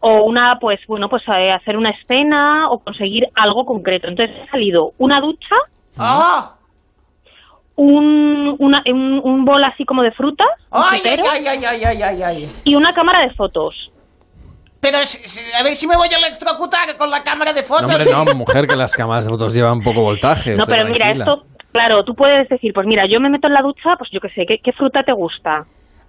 [0.00, 4.50] o una pues bueno pues eh, hacer una escena o conseguir algo concreto entonces ha
[4.50, 5.54] salido una ducha
[5.96, 6.56] ¡Ah!
[7.76, 11.64] Un, una, un, un bol así como de frutas un ¡Ay, ay, frutero, ay, ay,
[11.64, 12.48] ay, ay, ay, ay!
[12.64, 13.74] y una cámara de fotos
[14.80, 17.90] Pero a ver si me voy a electrocutar con la cámara de No, fotos.
[17.90, 20.54] hombre, no, mujer, que las cámaras de fotos llevan poco voltaje.
[20.54, 23.62] no pero mira esto claro tú puedes decir pues mira yo me meto en la
[23.62, 25.64] ducha pues yo qué sé qué, qué fruta te gusta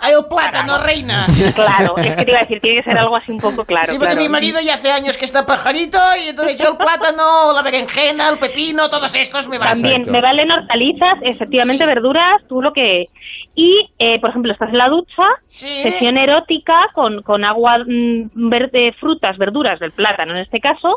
[0.06, 1.26] ¡Ay, el plátano, reina!
[1.56, 3.86] claro es que te iba a decir tiene que ser algo así un poco claro
[3.86, 4.22] sí, porque claro.
[4.22, 8.28] mi marido ya hace años que está pajarito y entonces yo el plátano, la berenjena,
[8.28, 9.82] el pepino, todos estos me van.
[9.82, 13.08] También me valen hortalizas, efectivamente verduras, tú lo que...
[13.56, 18.94] Y, eh, por ejemplo, estás en la ducha, sesión erótica con, con agua mm, verde,
[19.00, 20.90] frutas, verduras del plátano en este caso.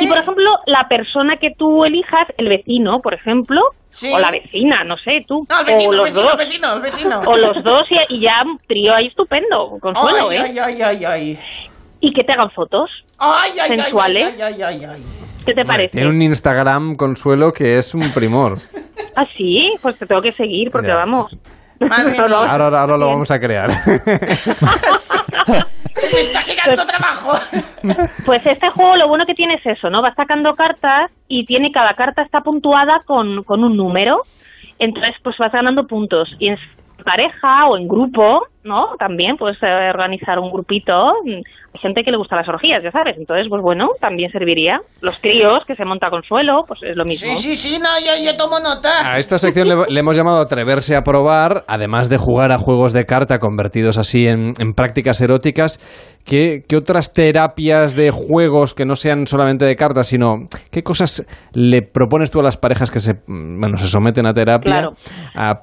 [0.00, 4.10] Y, por ejemplo, la persona que tú elijas, el vecino, por ejemplo, Sí.
[4.14, 6.32] o la vecina, no sé, tú, No, el vecino, o el los vecino, dos.
[6.32, 7.20] el vecino, el vecino.
[7.26, 10.40] O los dos y, y ya un trío ahí estupendo, consuelo, ay, ¿eh?
[10.44, 11.38] ay, ay, ay, ay.
[12.00, 14.42] Y que te hagan fotos Ay, ay, ay, sensuales.
[14.42, 15.02] ay, ay, ay, ay.
[15.46, 15.92] ¿Qué te parece?
[15.92, 18.58] Tiene un Instagram, Consuelo, que es un primor.
[19.14, 20.94] Ah, sí, pues te tengo que seguir porque Ya.
[20.96, 21.30] vamos.
[21.88, 23.70] Madre No, no, Ahora, ahora, ahora lo vamos a crear.
[25.94, 27.32] Se me está girando trabajo.
[28.24, 30.02] Pues este juego lo bueno que tiene es eso, ¿no?
[30.02, 34.22] Va sacando cartas y tiene cada carta está puntuada con, con un número.
[34.78, 36.34] Entonces, pues vas ganando puntos.
[36.38, 36.56] Y en
[37.04, 38.96] pareja o en grupo, ¿no?
[38.98, 40.92] También puedes eh, organizar un grupito.
[41.24, 43.16] Hay gente que le gusta las orgías, ya sabes.
[43.18, 44.80] Entonces, pues bueno, también serviría.
[45.00, 47.28] Los tríos que se monta Consuelo, pues es lo mismo.
[47.36, 48.88] Sí, sí, sí, no, yo, yo tomo nota.
[49.14, 52.92] A esta sección le, le hemos llamado Atreverse a probar, además de jugar a juegos
[52.92, 55.80] de carta convertidos así en, en prácticas eróticas.
[56.24, 61.26] ¿qué, qué otras terapias de juegos que no sean solamente de cartas, sino qué cosas
[61.52, 64.90] le propones tú a las parejas que se, bueno, se someten a terapia Claro.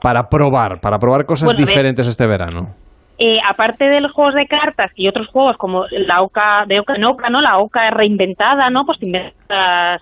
[0.01, 2.75] para probar, para probar cosas Bueno, diferentes este verano?
[3.21, 6.95] Eh, aparte de los juegos de cartas y otros juegos como la Oca de Oca
[6.95, 7.41] en Oca, ¿no?
[7.41, 8.85] La Oca reinventada, ¿no?
[8.85, 10.01] Pues te inventas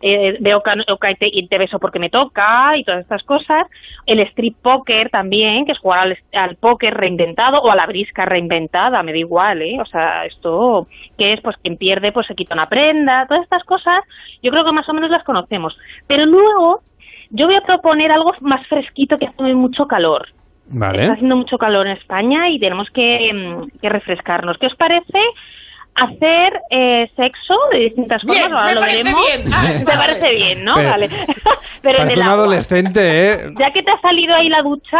[0.00, 3.22] eh, de Oca, Oca y, te, y te beso porque me toca y todas estas
[3.24, 3.66] cosas.
[4.06, 8.24] El Street Poker también, que es jugar al, al póker reinventado o a la brisca
[8.24, 9.76] reinventada, me da igual, ¿eh?
[9.78, 10.86] O sea, esto
[11.18, 14.04] que es, pues quien pierde pues se quita una prenda, todas estas cosas,
[14.42, 15.76] yo creo que más o menos las conocemos.
[16.06, 16.80] Pero luego
[17.28, 20.28] yo voy a proponer algo más fresquito que hace mucho calor.
[20.68, 21.02] Vale.
[21.02, 24.56] Está haciendo mucho calor en España y tenemos que, mm, que refrescarnos.
[24.58, 25.18] ¿Qué os parece
[25.94, 28.38] hacer eh, sexo de distintas formas?
[28.46, 29.26] Bien, Ahora me lo parece veremos.
[29.26, 29.52] bien.
[29.54, 29.98] Ah, ¿Te vale.
[29.98, 30.74] parece bien, no?
[30.74, 31.08] Pero- vale.
[31.82, 32.34] Pero en el un agua.
[32.34, 33.50] adolescente, ¿eh?
[33.58, 34.98] Ya que te ha salido ahí la ducha,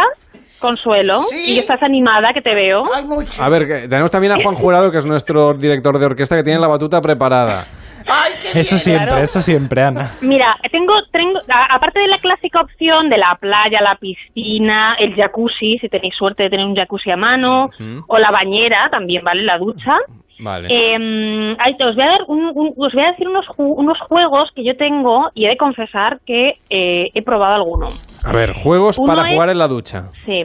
[0.59, 1.53] Consuelo, Sí.
[1.55, 2.81] y estás animada, que te veo.
[2.95, 3.43] Hay mucho.
[3.43, 6.43] A ver, que tenemos también a Juan Jurado, que es nuestro director de orquesta, que
[6.43, 7.65] tiene la batuta preparada.
[8.07, 8.79] Ay, qué Eso bien.
[8.83, 9.23] siempre, claro.
[9.23, 10.11] eso siempre, Ana.
[10.21, 15.15] Mira, tengo, tengo a- aparte de la clásica opción de la playa, la piscina, el
[15.15, 18.03] jacuzzi, si tenéis suerte de tener un jacuzzi a mano, Ujú.
[18.07, 19.97] o la bañera, también vale la ducha.
[20.37, 20.67] Vale.
[20.69, 23.73] Eh, ahí te- os, voy a dar un- un- os voy a decir unos, ju-
[23.77, 27.87] unos juegos que yo tengo y he de confesar que eh, he probado alguno.
[28.25, 30.03] A ver, juegos uno para es- jugar en la ducha.
[30.25, 30.43] Sí.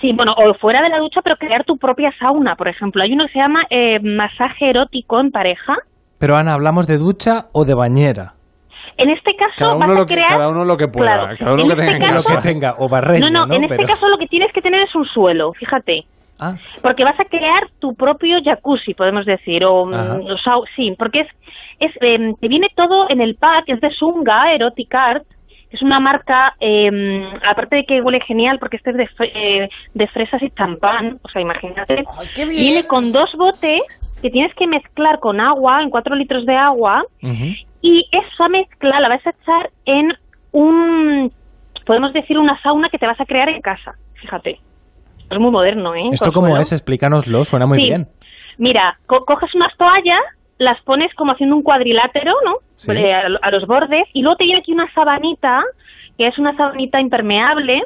[0.00, 3.02] Sí, bueno, o fuera de la ducha, pero crear tu propia sauna, por ejemplo.
[3.02, 5.76] Hay uno que se llama eh, masaje erótico en pareja.
[6.22, 8.34] Pero Ana, ¿hablamos de ducha o de bañera?
[8.96, 10.28] En este caso Cada vas uno, a lo que, crear...
[10.28, 11.36] cada uno lo que pueda, Claro.
[11.36, 12.42] cada uno En que este tenga en Lo caso- casa.
[12.42, 14.82] que tenga, o barreño, no, no, en este Pero- caso lo que tienes que tener
[14.82, 16.04] es un suelo, fíjate.
[16.38, 19.92] Ah, Porque vas a crear tu propio jacuzzi, podemos decir, o, mm,
[20.30, 21.28] o sau- sí, porque es,
[21.80, 25.24] es em, te viene todo en el pack, es de Sunga, Erotic Art,
[25.72, 30.06] es una marca, em, aparte de que huele genial, porque este es de, eh, de
[30.06, 32.56] fresas y champán, o sea, imagínate, Ay, qué bien.
[32.60, 33.80] viene con dos botes
[34.22, 37.04] que tienes que mezclar con agua, en cuatro litros de agua,
[37.82, 40.12] y esa mezcla la vas a echar en
[40.52, 41.32] un,
[41.84, 44.58] podemos decir, una sauna que te vas a crear en casa, fíjate.
[45.30, 46.08] Es muy moderno, ¿eh?
[46.12, 46.72] ¿Esto cómo es?
[46.72, 47.84] Explícanoslo, suena muy Sí.
[47.86, 48.06] bien.
[48.58, 50.20] Mira, co- coges unas toallas,
[50.58, 52.56] las pones como haciendo un cuadrilátero, ¿no?
[52.76, 52.92] Sí.
[52.92, 55.62] A, a los bordes, y luego te viene aquí una sabanita,
[56.18, 57.82] que es una sabanita impermeable,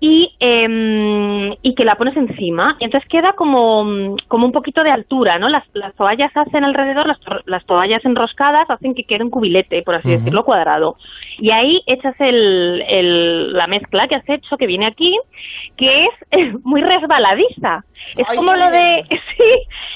[0.00, 2.76] y, em, y que la pones encima.
[2.78, 5.48] Y entonces queda como, como un poquito de altura, ¿no?
[5.48, 9.82] Las, las toallas hacen alrededor, las, to- las toallas enroscadas hacen que quede un cubilete,
[9.82, 10.96] por así decirlo, cuadrado.
[11.38, 15.16] Y ahí echas el, el- la mezcla que has hecho, que viene aquí,
[15.78, 17.84] que es eh, muy resbaladiza.
[18.16, 19.44] Es Ay, como lo de, sí,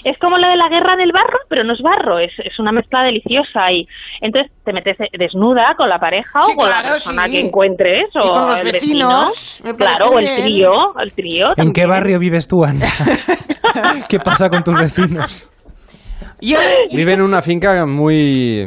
[0.05, 2.73] es como lo de la guerra del barro, pero no es barro, es, es una
[2.73, 3.87] mezcla deliciosa y
[4.21, 7.33] entonces te metes desnuda con la pareja Sí, o con la persona sí.
[7.33, 9.77] que encuentres o Y con los el vecinos, vecino.
[9.77, 11.53] claro, o el trío, el trío.
[11.57, 12.87] ¿En qué barrio vives tú, Ana?
[14.09, 15.51] ¿Qué pasa con tus vecinos?
[16.93, 18.67] Vive en una finca muy...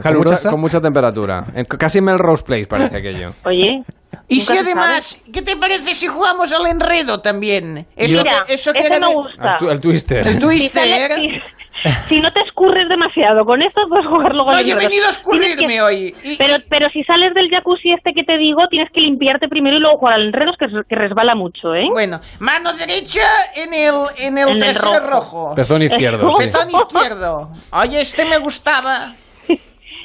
[0.00, 1.44] Con mucha, con mucha temperatura.
[1.54, 3.32] En- casi Melrose Place parece aquello.
[3.44, 3.82] Oye.
[4.28, 7.86] Y si además, ¿qué te parece si jugamos al enredo también?
[7.96, 9.58] Eso, Mira, que- eso que era me gusta.
[9.70, 10.26] El, twister.
[10.26, 11.10] El Si, twister.
[11.12, 11.40] sale- si-
[12.08, 15.04] si no te escurres demasiado con esto, puedes jugar luego No, al yo he venido
[15.06, 16.14] a escurrirme que- hoy.
[16.22, 19.76] Y- Pero, pero si sales del jacuzzi este que te digo, tienes que limpiarte primero
[19.76, 21.86] y luego jugar al enredo, que, que resbala mucho, ¿eh?
[21.90, 23.22] Bueno, mano derecha
[23.56, 25.00] en el, en el En el rojo.
[25.00, 25.52] rojo.
[25.56, 26.44] Pezón izquierdo, sí.
[26.44, 27.50] Pezón izquierdo.
[27.72, 29.14] Oye, este me gustaba.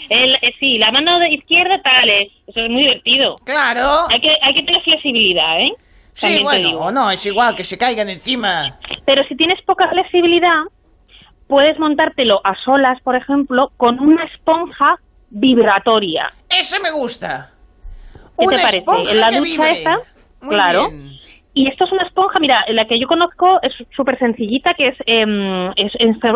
[0.10, 2.32] El, eh, sí, la mano de izquierda tal es.
[2.48, 3.36] Eso es muy divertido.
[3.46, 4.08] Claro.
[4.10, 5.72] Hay que, hay que tener flexibilidad, ¿eh?
[6.14, 6.80] Sí, También bueno, digo.
[6.82, 8.78] o no, es igual, que se caigan encima.
[9.06, 10.64] Pero si tienes poca flexibilidad,
[11.48, 14.96] puedes montártelo a solas, por ejemplo, con una esponja
[15.30, 16.32] vibratoria.
[16.50, 17.52] Ese me gusta.
[18.38, 19.12] ¿Qué Una te parece?
[19.12, 19.84] En la ducha vibre.
[20.42, 20.90] Muy claro.
[20.90, 21.12] bien.
[21.54, 24.96] Y esto es una esponja, mira, la que yo conozco es súper sencillita, que es,
[25.08, 25.92] em, es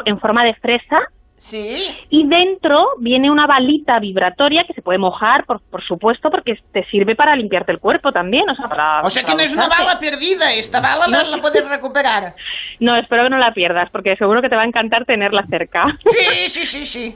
[0.06, 1.00] en forma de fresa.
[1.41, 1.75] Sí.
[2.11, 6.85] Y dentro viene una balita vibratoria que se puede mojar, por, por supuesto, porque te
[6.85, 8.47] sirve para limpiarte el cuerpo también.
[8.47, 11.41] O sea, para, O sea que no es una bala perdida, esta bala la, la
[11.41, 12.35] puedes recuperar.
[12.79, 15.99] No, espero que no la pierdas, porque seguro que te va a encantar tenerla cerca.
[16.03, 17.15] Sí, sí, sí, sí.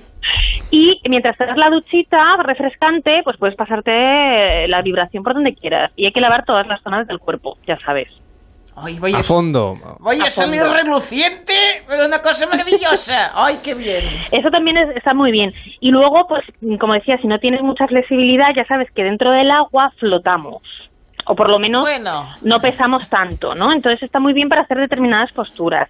[0.69, 5.91] Y mientras te das la duchita refrescante, pues puedes pasarte la vibración por donde quieras.
[5.95, 8.09] Y hay que lavar todas las zonas del cuerpo, ya sabes.
[8.77, 9.77] Ay, voy a, A fondo.
[9.99, 10.75] voy a a salir fondo.
[10.75, 11.53] reluciente,
[11.87, 13.31] pero una cosa maravillosa.
[13.35, 14.03] Ay, qué bien.
[14.31, 15.53] Eso también es- está muy bien.
[15.79, 16.43] Y luego, pues,
[16.79, 20.61] como decía, si no tienes mucha flexibilidad, ya sabes que dentro del agua flotamos.
[21.27, 22.27] O por lo menos Bueno.
[22.43, 23.71] no pesamos tanto, ¿no?
[23.73, 25.89] Entonces está muy bien para hacer determinadas posturas.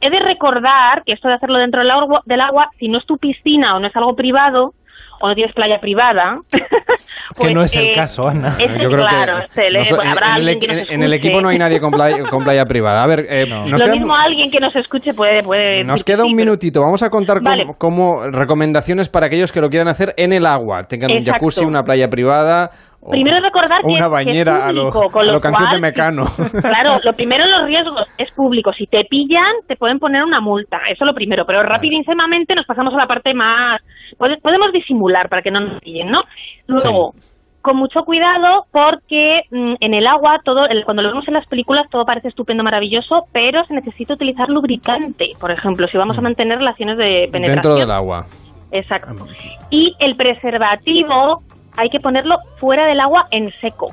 [0.00, 3.06] He de recordar que esto de hacerlo dentro del agua, del agua si no es
[3.06, 4.74] tu piscina o no es algo privado,
[5.20, 6.38] o no tienes playa privada...
[6.50, 8.48] que pues, no es el eh, caso, Ana.
[8.58, 10.80] ese, Yo creo claro, que se le- no so- habrá en, el, alguien que equi-
[10.80, 11.28] nos en el escuche.
[11.28, 13.04] equipo no hay nadie con playa, con playa privada.
[13.04, 15.42] A ver, eh, nos, Lo queda, mismo alguien que nos escuche puede...
[15.42, 16.80] puede nos decir que queda un sí, pero- minutito.
[16.80, 17.64] Vamos a contar Vale.
[17.78, 20.82] cómo recomendaciones para aquellos que lo quieran hacer en el agua.
[20.88, 22.70] Tengan un jacuzzi, una playa privada.
[23.10, 25.40] Primero recordar que una es- bañera que es a lo, público, con a lo lo
[25.40, 26.22] canción de cual, Mecano.
[26.62, 28.72] Claro, lo primero los riesgos es público.
[28.72, 30.78] Si te pillan, te pueden poner una multa.
[30.90, 31.44] Eso lo primero.
[31.46, 33.80] Pero rapidísimamente nos pasamos a la parte más...
[34.18, 36.22] pode- Podemos disimular para que no nos pillen, ¿no?
[36.66, 37.12] Luego,
[37.60, 41.46] con mucho cuidado porque mm, en el agua, todo el- cuando lo vemos en las
[41.48, 46.20] películas, todo parece estupendo, maravilloso, pero se necesita utilizar lubricante, por ejemplo, si vamos a
[46.20, 47.62] mantener relaciones de penetración.
[47.62, 48.24] Dentro del agua.
[48.70, 49.26] Exacto.
[49.70, 51.42] Y el preservativo
[51.78, 53.86] hay que ponerlo fuera del agua en seco.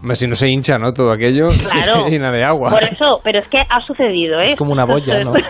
[0.00, 0.92] Hombre, Si no se hincha, ¿no?
[0.92, 2.04] Todo aquello Claro.
[2.06, 2.70] se llena de agua.
[2.70, 4.52] Por eso, pero es que ha sucedido, ¿eh?
[4.52, 5.32] Es como una boya, ¿no?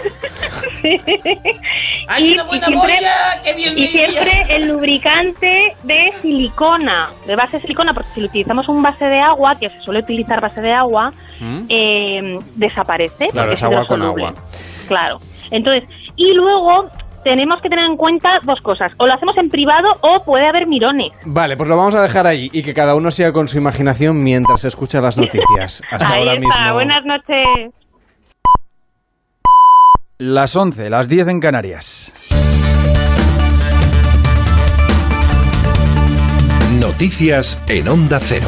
[2.08, 7.10] Hay y, una buena y siempre, boya, qué bien y siempre el lubricante de silicona,
[7.26, 10.00] de base de silicona, porque si lo utilizamos un base de agua, que se suele
[10.00, 11.60] utilizar base de agua, ¿Mm?
[11.68, 13.26] eh, desaparece.
[13.28, 14.32] Claro, porque es agua con agua.
[14.86, 15.18] Claro.
[15.50, 16.88] Entonces, y luego
[17.28, 18.90] tenemos que tener en cuenta dos cosas.
[18.98, 21.12] O lo hacemos en privado o puede haber mirones.
[21.26, 24.23] Vale, pues lo vamos a dejar ahí y que cada uno siga con su imaginación
[24.23, 25.82] mientras escucha las noticias.
[25.90, 26.40] Hasta Ahí ahora está.
[26.48, 26.74] mismo.
[26.74, 27.74] Buenas noches.
[30.16, 32.12] Las 11, las 10 en Canarias.
[36.81, 38.47] Noticias en Onda Cero.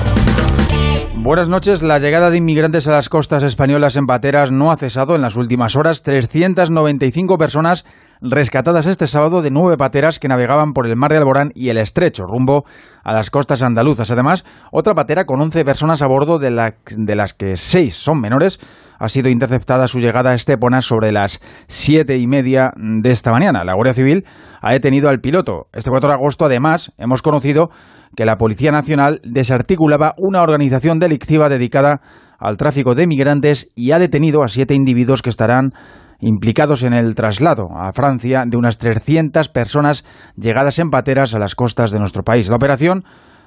[1.16, 1.82] Buenas noches.
[1.82, 5.36] La llegada de inmigrantes a las costas españolas en pateras no ha cesado en las
[5.36, 6.02] últimas horas.
[6.02, 7.84] 395 personas
[8.22, 11.78] rescatadas este sábado de nueve pateras que navegaban por el mar de Alborán y el
[11.78, 12.64] Estrecho, rumbo
[13.02, 14.10] a las costas andaluzas.
[14.10, 18.60] Además, otra patera con 11 personas a bordo, de, de las que seis son menores,
[18.98, 23.64] ha sido interceptada su llegada a Estepona sobre las siete y media de esta mañana.
[23.64, 24.24] La Guardia Civil
[24.60, 25.68] ha detenido al piloto.
[25.72, 27.70] Este 4 de agosto, además, hemos conocido
[28.14, 32.00] que la Policía Nacional desarticulaba una organización delictiva dedicada
[32.38, 35.72] al tráfico de migrantes y ha detenido a siete individuos que estarán
[36.20, 40.04] implicados en el traslado a Francia de unas 300 personas
[40.36, 42.48] llegadas en pateras a las costas de nuestro país.
[42.48, 43.04] La operación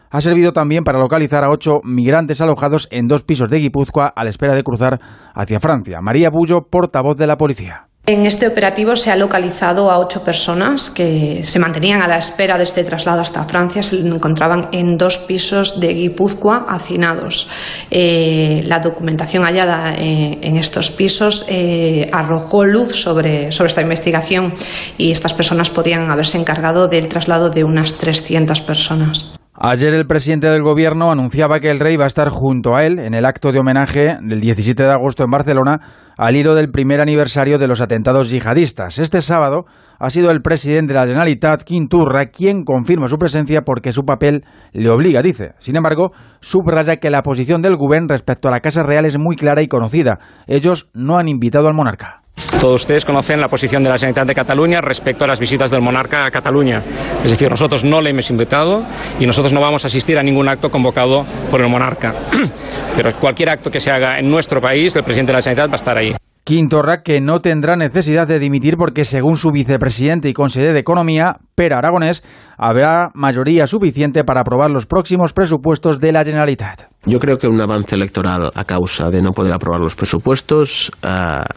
[0.10, 4.24] ha servido también para localizar a ocho migrantes alojados en dos pisos de Guipúzcoa a
[4.24, 5.00] la espera de cruzar
[5.34, 6.02] hacia Francia.
[6.02, 7.88] María Bullo, portavoz de la policía.
[8.06, 12.58] En este operativo se ha localizado a ocho personas que se mantenían a la espera
[12.58, 13.82] de este traslado hasta Francia.
[13.82, 17.48] Se encontraban en dos pisos de Guipúzcoa hacinados.
[17.90, 24.54] Eh, la documentación hallada eh, en estos pisos eh, arrojó luz sobre, sobre esta investigación
[24.98, 29.43] y estas personas podrían haberse encargado del traslado de unas 300 personas.
[29.56, 32.98] Ayer el presidente del gobierno anunciaba que el rey va a estar junto a él
[32.98, 35.80] en el acto de homenaje del 17 de agosto en Barcelona
[36.18, 38.98] al hilo del primer aniversario de los atentados yihadistas.
[38.98, 39.66] Este sábado
[40.00, 44.02] ha sido el presidente de la Generalitat, Quim Turra, quien confirma su presencia porque su
[44.06, 45.54] papel le obliga, dice.
[45.60, 49.36] Sin embargo, subraya que la posición del gobierno respecto a la Casa Real es muy
[49.36, 50.18] clara y conocida.
[50.48, 52.23] Ellos no han invitado al monarca.
[52.64, 55.82] Todos ustedes conocen la posición de la Generalitat de Cataluña respecto a las visitas del
[55.82, 56.82] monarca a Cataluña.
[57.26, 58.86] Es decir, nosotros no le hemos invitado
[59.20, 62.14] y nosotros no vamos a asistir a ningún acto convocado por el monarca.
[62.96, 65.74] Pero cualquier acto que se haga en nuestro país, el presidente de la Generalitat va
[65.74, 66.16] a estar ahí.
[66.46, 71.38] Quintorra que no tendrá necesidad de dimitir porque según su vicepresidente y consejero de Economía,
[71.56, 72.22] Pera Aragonés,
[72.58, 76.90] habrá mayoría suficiente para aprobar los próximos presupuestos de la Generalitat.
[77.06, 81.10] Yo creo que un avance electoral a causa de no poder aprobar los presupuestos eh,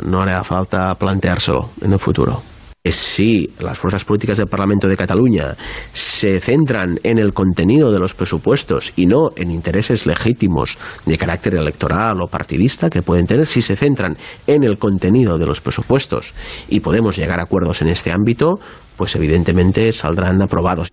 [0.05, 2.41] no hará falta planteárselo en el futuro.
[2.91, 5.57] Si las fuerzas políticas del Parlamento de Cataluña
[5.93, 11.55] se centran en el contenido de los presupuestos y no en intereses legítimos de carácter
[11.55, 14.17] electoral o partidista que pueden tener, si se centran
[14.47, 16.35] en el contenido de los presupuestos
[16.69, 18.59] y podemos llegar a acuerdos en este ámbito,
[18.97, 20.89] pues evidentemente saldrán aprobados.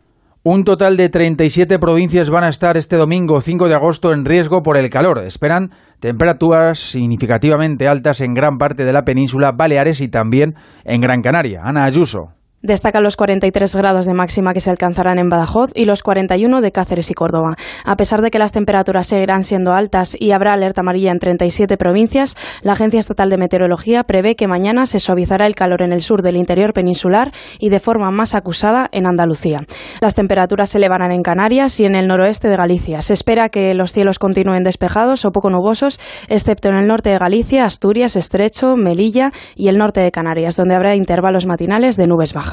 [0.46, 4.62] Un total de 37 provincias van a estar este domingo 5 de agosto en riesgo
[4.62, 5.24] por el calor.
[5.24, 11.22] Esperan temperaturas significativamente altas en gran parte de la península Baleares y también en Gran
[11.22, 11.62] Canaria.
[11.64, 12.34] Ana Ayuso.
[12.64, 16.72] Destacan los 43 grados de máxima que se alcanzarán en Badajoz y los 41 de
[16.72, 17.58] Cáceres y Córdoba.
[17.83, 21.75] A pesar de que las temperaturas seguirán siendo altas y habrá alerta amarilla en 37
[21.75, 26.01] provincias, la Agencia Estatal de Meteorología prevé que mañana se suavizará el calor en el
[26.01, 29.66] sur del interior peninsular y de forma más acusada en Andalucía.
[30.00, 33.01] Las temperaturas se elevarán en Canarias y en el noroeste de Galicia.
[33.01, 37.17] Se espera que los cielos continúen despejados o poco nubosos, excepto en el norte de
[37.17, 42.33] Galicia, Asturias, Estrecho, Melilla y el norte de Canarias, donde habrá intervalos matinales de nubes
[42.33, 42.53] bajas.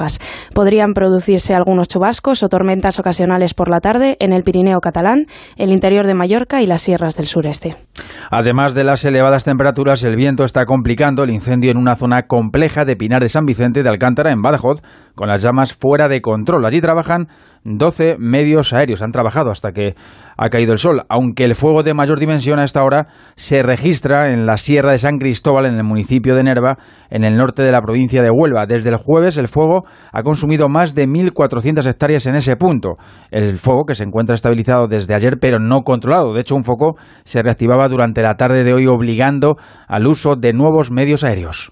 [0.53, 5.25] Podrían producirse algunos chubascos o tormentas ocasionales por la tarde en el Pirineo catalán,
[5.57, 7.75] el interior de Mallorca y las sierras del sureste.
[8.29, 12.85] Además de las elevadas temperaturas, el viento está complicando el incendio en una zona compleja
[12.85, 14.81] de Pinar de San Vicente de Alcántara, en Badajoz,
[15.15, 16.65] con las llamas fuera de control.
[16.65, 17.27] Allí trabajan
[17.63, 19.01] 12 medios aéreos.
[19.01, 19.95] Han trabajado hasta que
[20.43, 23.05] ha caído el sol, aunque el fuego de mayor dimensión a esta hora
[23.35, 26.79] se registra en la Sierra de San Cristóbal, en el municipio de Nerva,
[27.11, 28.65] en el norte de la provincia de Huelva.
[28.65, 32.95] Desde el jueves el fuego ha consumido más de 1.400 hectáreas en ese punto.
[33.29, 36.33] El fuego que se encuentra estabilizado desde ayer, pero no controlado.
[36.33, 40.53] De hecho, un foco se reactivaba durante la tarde de hoy, obligando al uso de
[40.53, 41.69] nuevos medios aéreos.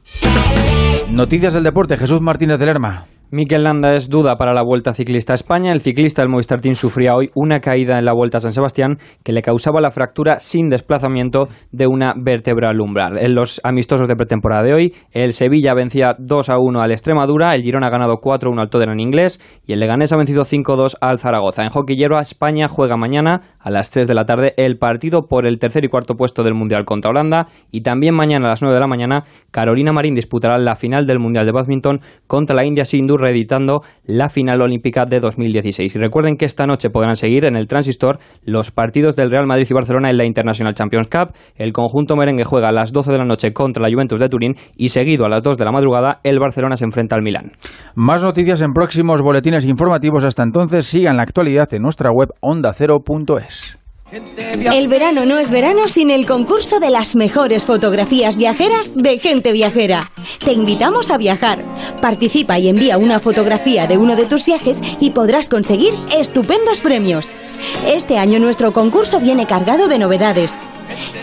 [1.11, 3.05] Noticias del deporte, Jesús Martínez de Lerma.
[3.31, 5.71] Miquel Landa es duda para la Vuelta Ciclista a España.
[5.71, 8.97] El ciclista del Movistar Team sufría hoy una caída en la Vuelta a San Sebastián
[9.23, 13.23] que le causaba la fractura sin desplazamiento de una vértebra lumbar.
[13.23, 17.53] En los amistosos de pretemporada de hoy, el Sevilla vencía 2 a 1 al Extremadura,
[17.53, 20.43] el Girona ha ganado 4 a 1 al Tottenham inglés y el Leganés ha vencido
[20.43, 21.63] 5 2 al Zaragoza.
[21.63, 25.45] En hockey hierba, España juega mañana a las 3 de la tarde el partido por
[25.45, 28.73] el tercer y cuarto puesto del Mundial contra Holanda y también mañana a las 9
[28.73, 32.85] de la mañana Carolina Marín disputará la final del Mundial de Badminton contra la India
[32.85, 35.95] Sindhu reeditando la final olímpica de 2016.
[35.95, 39.67] Y recuerden que esta noche podrán seguir en el Transistor los partidos del Real Madrid
[39.69, 41.35] y Barcelona en la International Champions Cup.
[41.55, 44.55] El conjunto merengue juega a las 12 de la noche contra la Juventus de Turín
[44.75, 47.51] y seguido a las 2 de la madrugada el Barcelona se enfrenta al Milán.
[47.95, 50.23] Más noticias en próximos boletines informativos.
[50.23, 53.78] Hasta entonces sigan la actualidad en nuestra web ondacero.es.
[54.11, 59.51] El verano no es verano sin el concurso de las mejores fotografías viajeras de gente
[59.51, 60.11] viajera.
[60.43, 61.63] Te invitamos a viajar.
[62.01, 67.29] Participa y envía una fotografía de uno de tus viajes y podrás conseguir estupendos premios.
[67.85, 70.57] Este año nuestro concurso viene cargado de novedades.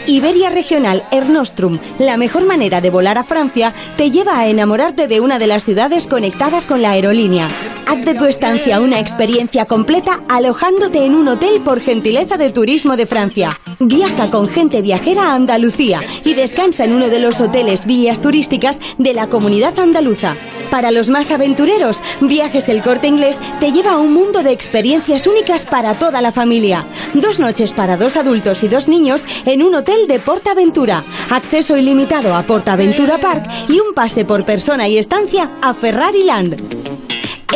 [0.06, 5.08] Iberia Regional Air Nostrum, la mejor manera de volar a Francia, te lleva a enamorarte
[5.08, 7.48] de una de las ciudades conectadas con la aerolínea.
[7.86, 12.96] Haz de tu estancia una experiencia completa alojándote en un hotel por gentileza de Turismo
[12.96, 13.60] de Francia.
[13.78, 18.80] Viaja con gente viajera a Andalucía y descansa en uno de los hoteles villas turísticas
[18.98, 20.34] de la comunidad andaluza.
[20.70, 25.26] Para los más aventureros, Viajes El Corte Inglés te lleva a un mundo de experiencias
[25.26, 26.84] únicas para toda la familia.
[27.14, 32.34] Dos noches para dos adultos y dos niños en un hotel de Portaventura, acceso ilimitado
[32.34, 36.86] a Portaventura Park y un pase por persona y estancia a Ferrari Land.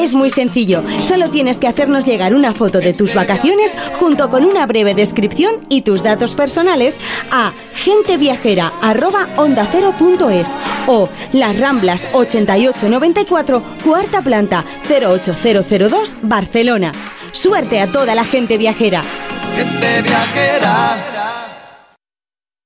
[0.01, 4.45] Es muy sencillo, solo tienes que hacernos llegar una foto de tus vacaciones junto con
[4.45, 6.97] una breve descripción y tus datos personales
[7.31, 10.53] a genteviajera@ondacero.es
[10.87, 16.93] o Las Ramblas 8894, cuarta planta 08002, Barcelona.
[17.33, 19.03] Suerte a toda la gente viajera.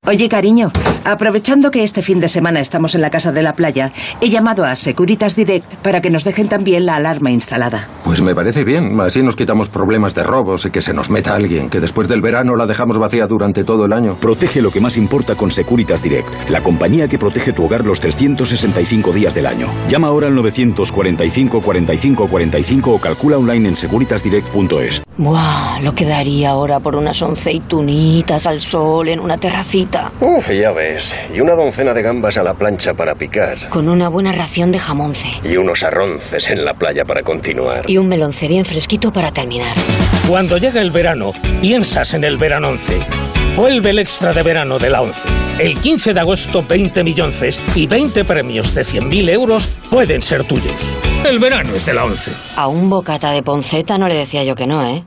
[0.07, 0.71] Oye, cariño,
[1.07, 4.67] aprovechando que este fin de semana estamos en la casa de la playa, he llamado
[4.67, 7.89] a Securitas Direct para que nos dejen también la alarma instalada.
[8.05, 11.35] Pues me parece bien, así nos quitamos problemas de robos y que se nos meta
[11.35, 14.15] alguien, que después del verano la dejamos vacía durante todo el año.
[14.17, 17.99] Protege lo que más importa con Securitas Direct, la compañía que protege tu hogar los
[18.01, 19.69] 365 días del año.
[19.89, 25.03] Llama ahora al 945 45 45 o calcula online en securitasdirect.es.
[25.17, 25.81] ¡Buah!
[25.81, 29.94] Lo que daría ahora por unas onceitunitas al sol en una terracita.
[30.21, 31.17] Uf, ya ves.
[31.33, 33.69] Y una doncena de gambas a la plancha para picar.
[33.69, 35.29] Con una buena ración de jamonce.
[35.45, 37.89] Y unos arronces en la playa para continuar.
[37.89, 39.77] Y un melonce bien fresquito para terminar.
[40.29, 43.01] Cuando llega el verano, piensas en el verano 11.
[43.57, 45.21] Vuelve el extra de verano de la 11.
[45.61, 50.75] El 15 de agosto, 20 millonces y 20 premios de 100.000 euros pueden ser tuyos.
[51.25, 52.61] El verano es de la 11.
[52.61, 55.05] A un bocata de ponceta no le decía yo que no, ¿eh?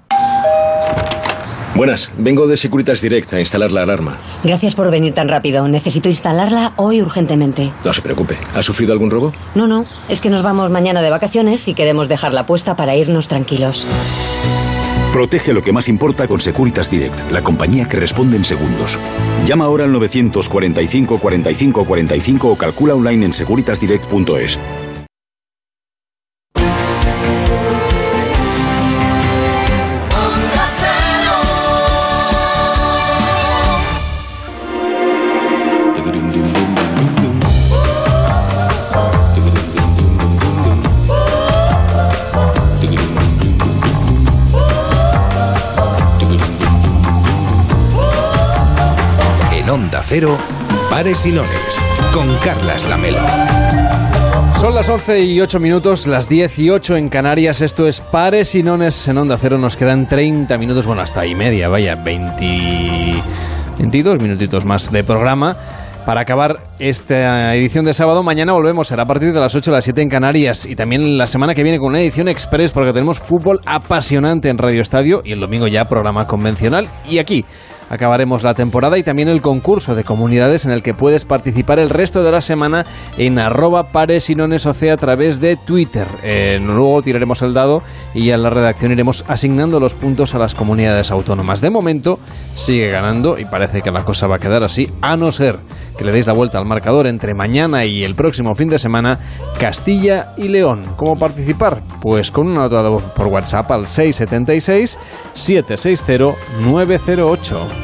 [1.77, 4.17] Buenas, vengo de Securitas Direct a instalar la alarma.
[4.43, 5.67] Gracias por venir tan rápido.
[5.67, 7.71] Necesito instalarla hoy urgentemente.
[7.85, 8.35] No se preocupe.
[8.55, 9.31] ¿Ha sufrido algún robo?
[9.53, 9.85] No, no.
[10.09, 13.85] Es que nos vamos mañana de vacaciones y queremos dejarla puesta para irnos tranquilos.
[15.13, 18.99] Protege lo que más importa con Securitas Direct, la compañía que responde en segundos.
[19.45, 24.59] Llama ahora al 945 45 45 o calcula online en securitasdirect.es.
[50.19, 50.35] Cero,
[50.89, 51.79] Pares y Nones,
[52.11, 53.21] con Carlas Lamelo.
[54.59, 57.61] Son las 11 y 8 minutos, las 10 y 8 en Canarias.
[57.61, 59.59] Esto es Pares y Nones en Onda Cero.
[59.59, 63.21] Nos quedan 30 minutos, bueno, hasta y media, vaya, 20,
[63.77, 65.55] 22 minutitos más de programa.
[66.03, 69.73] Para acabar esta edición de sábado, mañana volvemos, será a partir de las 8 a
[69.75, 72.91] las 7 en Canarias y también la semana que viene con una edición express porque
[72.91, 77.45] tenemos fútbol apasionante en Radio Estadio y el domingo ya programa convencional y aquí
[77.89, 81.89] acabaremos la temporada y también el concurso de comunidades en el que puedes participar el
[81.89, 82.85] resto de la semana
[83.17, 84.35] en arroba pares y
[84.89, 86.07] a través de Twitter.
[86.23, 87.81] Eh, luego tiraremos el dado
[88.13, 91.61] y en la redacción iremos asignando los puntos a las comunidades autónomas.
[91.61, 92.19] De momento
[92.55, 95.59] sigue ganando y parece que la cosa va a quedar así, a no ser
[95.97, 99.19] que le deis la vuelta al marcador entre mañana y el próximo fin de semana,
[99.59, 100.83] Castilla y León.
[100.95, 101.81] ¿Cómo participar?
[102.01, 102.83] Pues con una nota
[103.13, 104.97] por WhatsApp al 676
[105.33, 107.76] 760 908.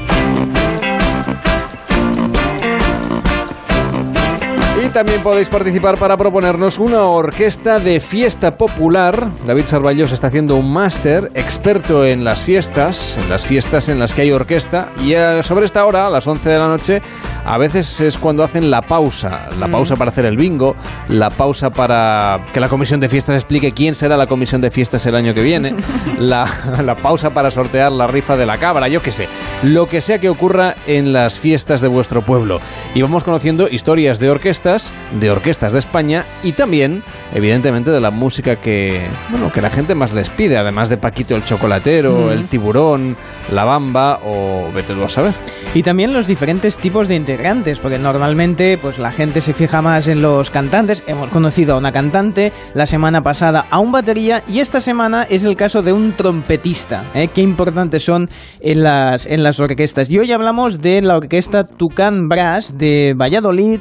[4.94, 9.30] También podéis participar para proponernos una orquesta de fiesta popular.
[9.46, 14.14] David Sarballos está haciendo un máster experto en las fiestas, en las fiestas en las
[14.14, 14.90] que hay orquesta.
[15.04, 17.02] Y eh, sobre esta hora, a las 11 de la noche,
[17.46, 19.50] a veces es cuando hacen la pausa.
[19.60, 20.76] La pausa para hacer el bingo,
[21.08, 25.06] la pausa para que la comisión de fiestas explique quién será la comisión de fiestas
[25.06, 25.76] el año que viene,
[26.20, 26.46] la,
[26.84, 29.28] la pausa para sortear la rifa de la cabra, yo qué sé.
[29.64, 32.58] Lo que sea que ocurra en las fiestas de vuestro pueblo.
[32.94, 34.83] Y vamos conociendo historias de orquestas,
[35.20, 37.04] de orquestas de España y también,
[37.34, 41.36] evidentemente, de la música que, bueno, que la gente más les pide, además de Paquito
[41.36, 42.32] el Chocolatero, Mm.
[42.32, 43.16] el Tiburón,
[43.52, 45.34] la Bamba o vete tú a saber.
[45.74, 50.08] Y también los diferentes tipos de integrantes, porque normalmente pues la gente se fija más
[50.08, 51.04] en los cantantes.
[51.08, 55.44] Hemos conocido a una cantante, la semana pasada a un batería y esta semana es
[55.44, 57.04] el caso de un trompetista.
[57.14, 57.28] ¿eh?
[57.34, 58.30] Qué importantes son
[58.60, 60.10] en las, en las orquestas.
[60.10, 63.80] Y hoy hablamos de la orquesta Tucán Brass de Valladolid.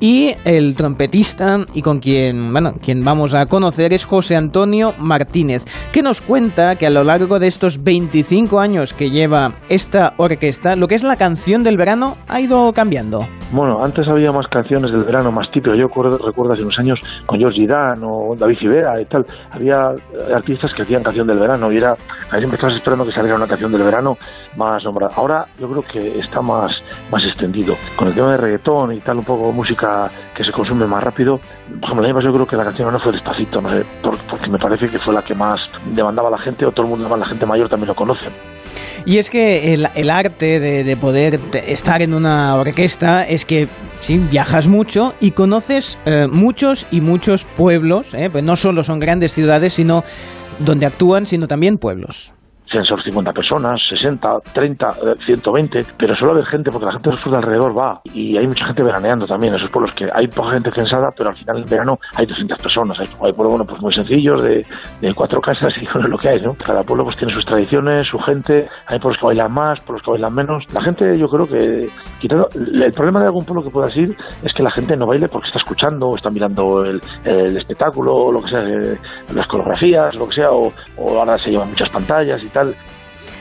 [0.00, 5.64] Y el trompetista y con quien, bueno, quien vamos a conocer es José Antonio Martínez,
[5.92, 10.76] que nos cuenta que a lo largo de estos 25 años que lleva esta orquesta,
[10.76, 13.26] lo que es la canción del verano ha ido cambiando.
[13.52, 15.78] Bueno, antes había más canciones del verano más típicas.
[15.78, 19.24] Yo recuerdo, hace unos años con George Dan o David Rivera y tal.
[19.52, 21.92] Había eh, artistas que hacían canción del verano y era,
[22.30, 24.18] ahí siempre estabas esperando que saliera una canción del verano
[24.56, 25.14] más nombrada.
[25.16, 26.72] Ahora yo creo que está más,
[27.12, 27.76] más extendido.
[27.94, 29.83] Con el tema de reggaetón y tal, un poco música
[30.34, 31.38] que se consume más rápido.
[31.80, 33.60] Por ejemplo, yo creo que la canción no fue Despacito,
[34.02, 35.60] porque me parece que fue la que más
[35.92, 38.26] demandaba la gente o todo el mundo, la gente mayor también lo conoce.
[39.06, 43.68] Y es que el, arte de, de poder estar en una orquesta es que
[44.00, 48.28] sí, viajas mucho y conoces eh, muchos y muchos pueblos, ¿eh?
[48.30, 50.04] pues no solo son grandes ciudades, sino
[50.58, 52.34] donde actúan, sino también pueblos.
[52.70, 57.10] Sean solo 50 personas, 60, 30, eh, 120, pero suele haber gente porque la gente
[57.10, 60.70] de alrededor va y hay mucha gente veraneando también esos pueblos que hay poca gente
[60.72, 62.98] censada, pero al final en verano hay 200 personas.
[62.98, 64.66] Hay, hay pueblos bueno, pues muy sencillos de,
[65.00, 66.54] de cuatro casas y bueno, lo que hay, ¿no?
[66.54, 70.10] Cada pueblo pues tiene sus tradiciones, su gente, hay pueblos que bailan más, pueblos que
[70.12, 70.64] bailan menos.
[70.74, 71.88] La gente yo creo que
[72.20, 75.28] quitando el problema de algún pueblo que puedas ir es que la gente no baile
[75.28, 78.98] porque está escuchando o está mirando el, el espectáculo o lo que sea, eh,
[79.34, 82.48] las coreografías, lo que sea, o, o ahora se llevan muchas pantallas y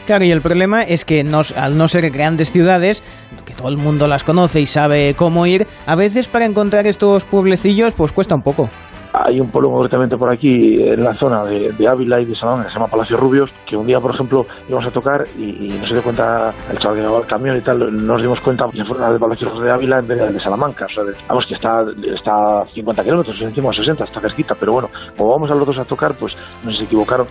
[0.06, 3.04] Claro, y el problema es que nos- al no ser grandes ciudades,
[3.46, 7.24] que todo el mundo las conoce y sabe cómo ir, a veces para encontrar estos
[7.24, 8.70] pueblecillos pues cuesta un poco.
[9.14, 12.66] Hay un pueblo concretamente por aquí, en la zona de, de Ávila y de Salamanca,
[12.68, 15.78] que se llama Palacio Rubios, que un día, por ejemplo, íbamos a tocar y, y
[15.80, 18.66] no se dio cuenta el chaval que llevaba el camión y tal, nos dimos cuenta
[18.72, 20.86] que fuera de Palacio de Ávila en vez de, de Salamanca.
[20.86, 21.84] O sea, de- vamos, que está,
[22.16, 25.68] está a 50 kilómetros, encima a 60, está cerquita, pero bueno, como vamos a los
[25.68, 26.34] dos a tocar, pues
[26.66, 27.28] no se equivocaron.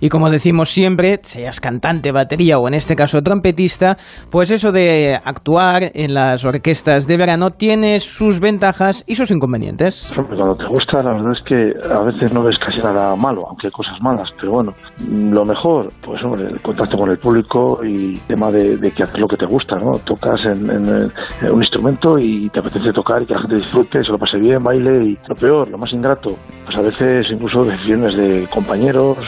[0.00, 3.96] Y como decimos siempre, seas cantante, batería o en este caso trompetista,
[4.30, 10.12] pues eso de actuar en las orquestas de verano tiene sus ventajas y sus inconvenientes.
[10.14, 13.68] Cuando te gusta, la verdad es que a veces no ves casi nada malo, aunque
[13.68, 14.74] hay cosas malas, pero bueno,
[15.08, 19.18] lo mejor, pues hombre, el contacto con el público y el tema de, que hacer
[19.18, 19.98] lo que te gusta, ¿no?
[19.98, 24.04] Tocas en, en, en un instrumento y te apetece tocar y que la gente disfrute,
[24.04, 27.64] se lo pase bien, baile y lo peor, lo más ingrato, pues a veces incluso
[27.64, 29.18] decisiones de compañeros,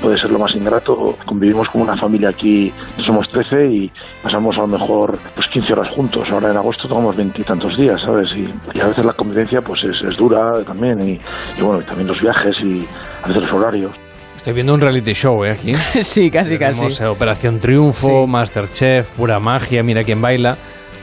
[0.00, 2.72] puede ser lo más ingrato, convivimos como una familia aquí,
[3.04, 7.16] somos 13 y pasamos a lo mejor pues 15 horas juntos, ahora en agosto tomamos
[7.16, 8.34] veintitantos días, ¿sabes?
[8.36, 11.20] Y, y a veces la convivencia pues es, es dura también y,
[11.58, 12.86] y bueno, y también los viajes y
[13.22, 13.92] a veces los horarios.
[14.36, 15.52] Estoy viendo un reality show, ¿eh?
[15.52, 15.74] Aquí.
[16.02, 17.02] sí, casi, Tenemos, casi.
[17.02, 20.56] eh, Operación Triunfo, Masterchef, pura magia, mira quién baila.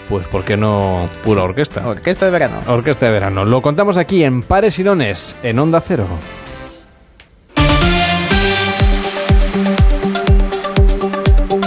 [0.10, 1.86] Pues, ¿por qué no pura orquesta?
[1.88, 2.56] Orquesta de verano.
[2.68, 3.46] Orquesta de verano.
[3.46, 6.06] Lo contamos aquí en Pares y Nones, en Onda Cero.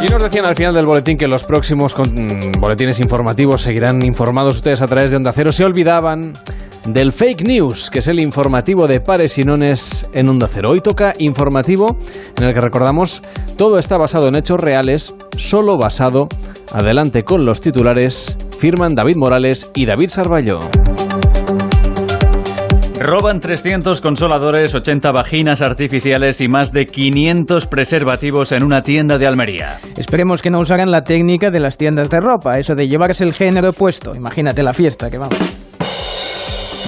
[0.03, 4.05] Y nos decían al final del boletín que los próximos con- mm, boletines informativos seguirán
[4.05, 5.51] informados ustedes a través de Onda Cero.
[5.53, 6.33] Se olvidaban
[6.89, 10.71] del fake news, que es el informativo de Pares y Nones en Onda Cero.
[10.71, 11.99] Hoy toca informativo
[12.37, 13.23] en el que recordamos
[13.57, 16.29] todo está basado en hechos reales, solo basado.
[16.73, 18.37] Adelante con los titulares.
[18.59, 20.61] Firman David Morales y David Sarballo.
[22.99, 29.27] Roban 300 consoladores, 80 vaginas artificiales y más de 500 preservativos en una tienda de
[29.27, 29.79] Almería.
[29.97, 33.35] Esperemos que no usaran la técnica de las tiendas de ropa, eso de llevarse el
[33.35, 34.15] género puesto.
[34.15, 35.66] Imagínate la fiesta que vamos.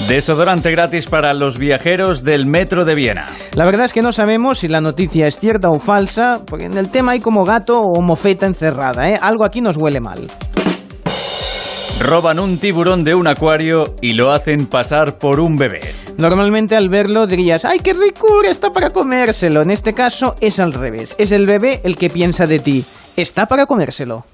[0.08, 3.26] Desodorante gratis para los viajeros del metro de Viena.
[3.54, 6.78] La verdad es que no sabemos si la noticia es cierta o falsa, porque en
[6.78, 9.18] el tema hay como gato o mofeta encerrada, ¿eh?
[9.20, 10.26] Algo aquí nos huele mal.
[12.00, 15.92] Roban un tiburón de un acuario y lo hacen pasar por un bebé.
[16.16, 18.48] Normalmente al verlo dirías, ¡ay, qué ricura!
[18.48, 19.60] Está para comérselo.
[19.60, 21.16] En este caso es al revés.
[21.18, 22.82] Es el bebé el que piensa de ti.
[23.14, 24.24] Está para comérselo.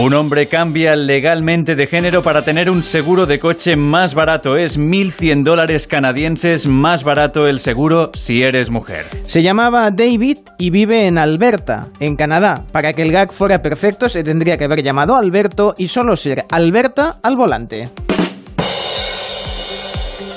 [0.00, 4.56] Un hombre cambia legalmente de género para tener un seguro de coche más barato.
[4.56, 9.06] Es 1.100 dólares canadienses más barato el seguro si eres mujer.
[9.24, 12.62] Se llamaba David y vive en Alberta, en Canadá.
[12.70, 16.44] Para que el gag fuera perfecto se tendría que haber llamado Alberto y solo ser
[16.48, 17.88] Alberta al volante.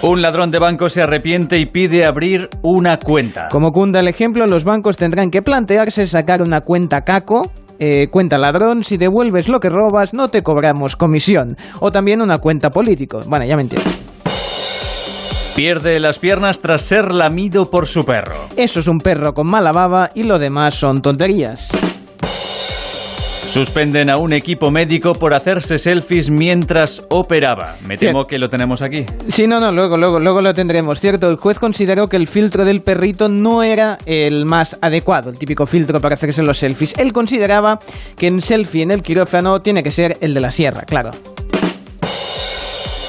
[0.03, 3.49] Un ladrón de banco se arrepiente y pide abrir una cuenta.
[3.51, 7.51] Como cunda el ejemplo, los bancos tendrán que plantearse sacar una cuenta caco.
[7.83, 11.57] Eh, cuenta ladrón, si devuelves lo que robas no te cobramos comisión.
[11.79, 13.23] O también una cuenta político.
[13.25, 13.89] Bueno, ya me entiendo.
[15.55, 18.45] Pierde las piernas tras ser lamido por su perro.
[18.55, 21.71] Eso es un perro con mala baba y lo demás son tonterías.
[23.51, 27.75] Suspenden a un equipo médico por hacerse selfies mientras operaba.
[27.85, 29.05] Me temo que lo tenemos aquí.
[29.27, 31.29] Sí, no, no, luego, luego, luego lo tendremos, ¿cierto?
[31.29, 35.65] El juez consideró que el filtro del perrito no era el más adecuado, el típico
[35.65, 36.97] filtro para hacerse los selfies.
[36.97, 37.79] Él consideraba
[38.15, 41.11] que en selfie en el quirófano tiene que ser el de la sierra, claro.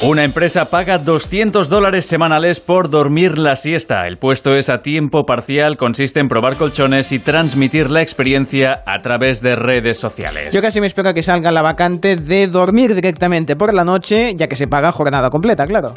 [0.05, 4.09] Una empresa paga 200 dólares semanales por dormir la siesta.
[4.09, 9.01] El puesto es a tiempo parcial, consiste en probar colchones y transmitir la experiencia a
[9.01, 10.51] través de redes sociales.
[10.51, 14.49] Yo casi me espero que salga la vacante de dormir directamente por la noche, ya
[14.49, 15.93] que se paga jornada completa, claro.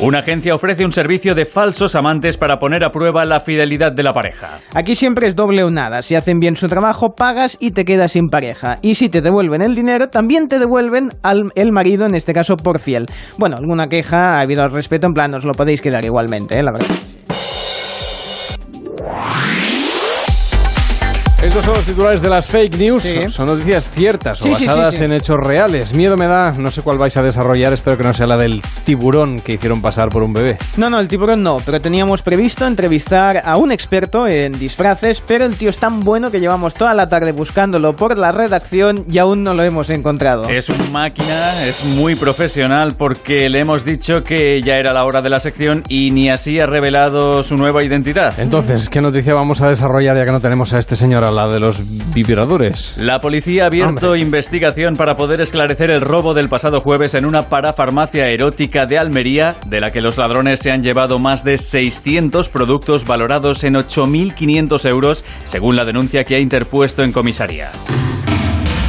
[0.00, 4.02] Una agencia ofrece un servicio de falsos amantes para poner a prueba la fidelidad de
[4.02, 4.58] la pareja.
[4.74, 6.02] Aquí siempre es doble o nada.
[6.02, 8.80] Si hacen bien su trabajo, pagas y te quedas sin pareja.
[8.82, 12.56] Y si te devuelven el dinero, también te devuelven al el marido, en este caso
[12.56, 13.06] por fiel.
[13.38, 16.62] Bueno, alguna queja ha habido al respecto, en plan, os lo podéis quedar igualmente, ¿eh?
[16.64, 16.96] la verdad.
[21.54, 23.04] Estos son los titulares de las fake news.
[23.04, 23.14] Sí.
[23.14, 25.04] Son- Son noticias ciertas o Sí, sí, sí, basadas sí.
[25.04, 25.94] en hechos reales.
[25.94, 28.60] Miedo me da, no sé cuál vais a desarrollar, espero que no sea la del
[28.82, 30.58] tiburón que hicieron pasar por un bebé.
[30.76, 35.44] No, no, el tiburón no, pero teníamos previsto entrevistar a un experto en disfraces, pero
[35.44, 39.18] el tío es tan bueno que llevamos toda la tarde buscándolo por la redacción y
[39.18, 40.48] aún no lo hemos encontrado.
[40.48, 45.22] Es un máquina, es muy profesional porque le hemos dicho que ya era la hora
[45.22, 48.34] de la sección y ni así ha revelado su nueva identidad.
[48.40, 51.52] Entonces, ¿qué noticia vamos a desarrollar ya que no tenemos a este señor a la
[51.52, 52.94] de los vibradores?
[52.98, 57.42] La policía ha abierto investigación para poder esclarecer el robo del pasado jueves en una
[57.42, 62.48] parafarmacia erótica de Almería, de la que los ladrones se han llevado más de 600
[62.48, 67.70] productos valorados en 8.500 euros, según la denuncia que ha interpuesto en comisaría.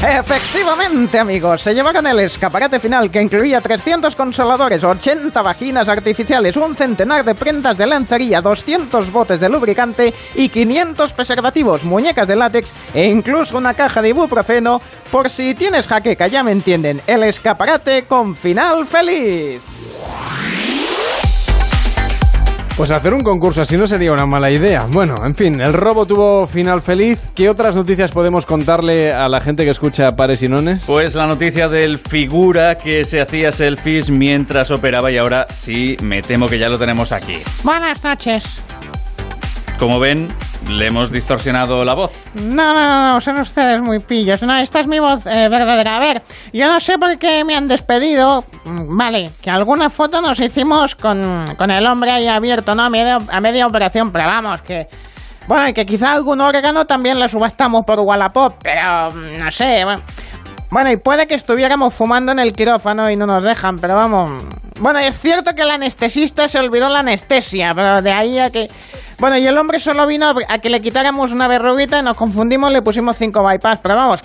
[0.03, 6.75] Efectivamente, amigos, se llevaron el escaparate final que incluía 300 consoladores, 80 vaginas artificiales, un
[6.75, 12.71] centenar de prendas de lencería, 200 botes de lubricante y 500 preservativos, muñecas de látex
[12.93, 18.03] e incluso una caja de ibuprofeno por si tienes jaqueca, ya me entienden, el escaparate
[18.03, 19.61] con final feliz.
[22.77, 24.85] Pues hacer un concurso así no sería una mala idea.
[24.89, 27.19] Bueno, en fin, el robo tuvo final feliz.
[27.33, 30.83] ¿Qué otras noticias podemos contarle a la gente que escucha Pares y Nones?
[30.85, 36.21] Pues la noticia del figura que se hacía selfies mientras operaba y ahora sí, me
[36.21, 37.37] temo que ya lo tenemos aquí.
[37.63, 38.43] Buenas noches.
[39.79, 40.27] Como ven,
[40.69, 42.11] le hemos distorsionado la voz.
[42.35, 44.41] No, no, no, son ustedes muy pillos.
[44.43, 45.97] No, esta es mi voz eh, verdadera.
[45.97, 48.43] A ver, yo no sé por qué me han despedido.
[48.65, 52.83] Mm, Vale, que alguna foto nos hicimos con, con el hombre ahí abierto, ¿no?
[52.83, 54.87] A media, a media operación, pero vamos, que...
[55.47, 59.83] Bueno, y que quizá algún órgano también le subastamos por Wallapop, pero mm, no sé.
[59.83, 60.01] Bueno.
[60.71, 64.29] Bueno, y puede que estuviéramos fumando en el quirófano y no nos dejan, pero vamos.
[64.79, 68.67] Bueno, es cierto que el anestesista se olvidó la anestesia, pero de ahí a que.
[69.19, 72.71] Bueno, y el hombre solo vino a que le quitáramos una verruguita y nos confundimos,
[72.71, 74.21] le pusimos cinco bypass, pero vamos.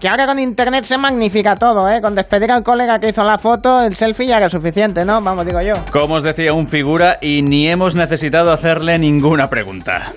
[0.00, 2.00] Que ahora con internet se magnifica todo, ¿eh?
[2.00, 5.20] Con despedir al colega que hizo la foto, el selfie ya era suficiente, ¿no?
[5.20, 5.74] Vamos, digo yo.
[5.92, 10.10] Como os decía, un figura y ni hemos necesitado hacerle ninguna pregunta.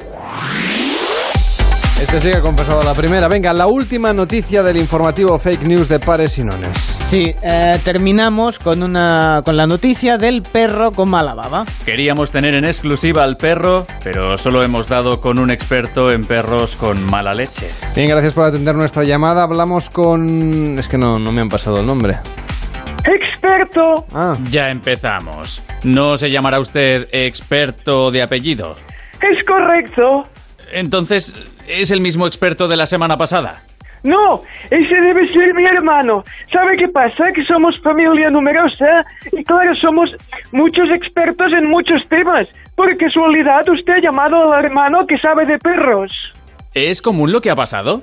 [2.03, 3.30] Este sí que ha confesado la primera.
[3.30, 6.77] Venga, la última noticia del informativo fake news de Pares y Nones.
[7.07, 11.64] Sí, eh, terminamos con, una, con la noticia del perro con mala baba.
[11.85, 16.75] Queríamos tener en exclusiva al perro, pero solo hemos dado con un experto en perros
[16.75, 17.72] con mala leche.
[17.95, 19.43] Bien, gracias por atender nuestra llamada.
[19.43, 20.77] Hablamos con...
[20.77, 22.17] Es que no, no me han pasado el nombre.
[23.06, 24.06] ¡Experto!
[24.14, 24.38] Ah.
[24.51, 25.64] Ya empezamos.
[25.85, 28.75] ¿No se llamará usted experto de apellido?
[29.22, 30.23] Es correcto.
[30.74, 31.35] Entonces,
[31.68, 33.61] ¿es el mismo experto de la semana pasada?
[34.03, 36.24] No, ese debe ser mi hermano.
[36.52, 37.32] ¿Sabe qué pasa?
[37.34, 40.10] Que somos familia numerosa y claro, somos
[40.52, 42.48] muchos expertos en muchos temas.
[42.76, 46.34] Por casualidad, usted ha llamado al hermano que sabe de perros.
[46.74, 48.02] ¿Es común lo que ha pasado?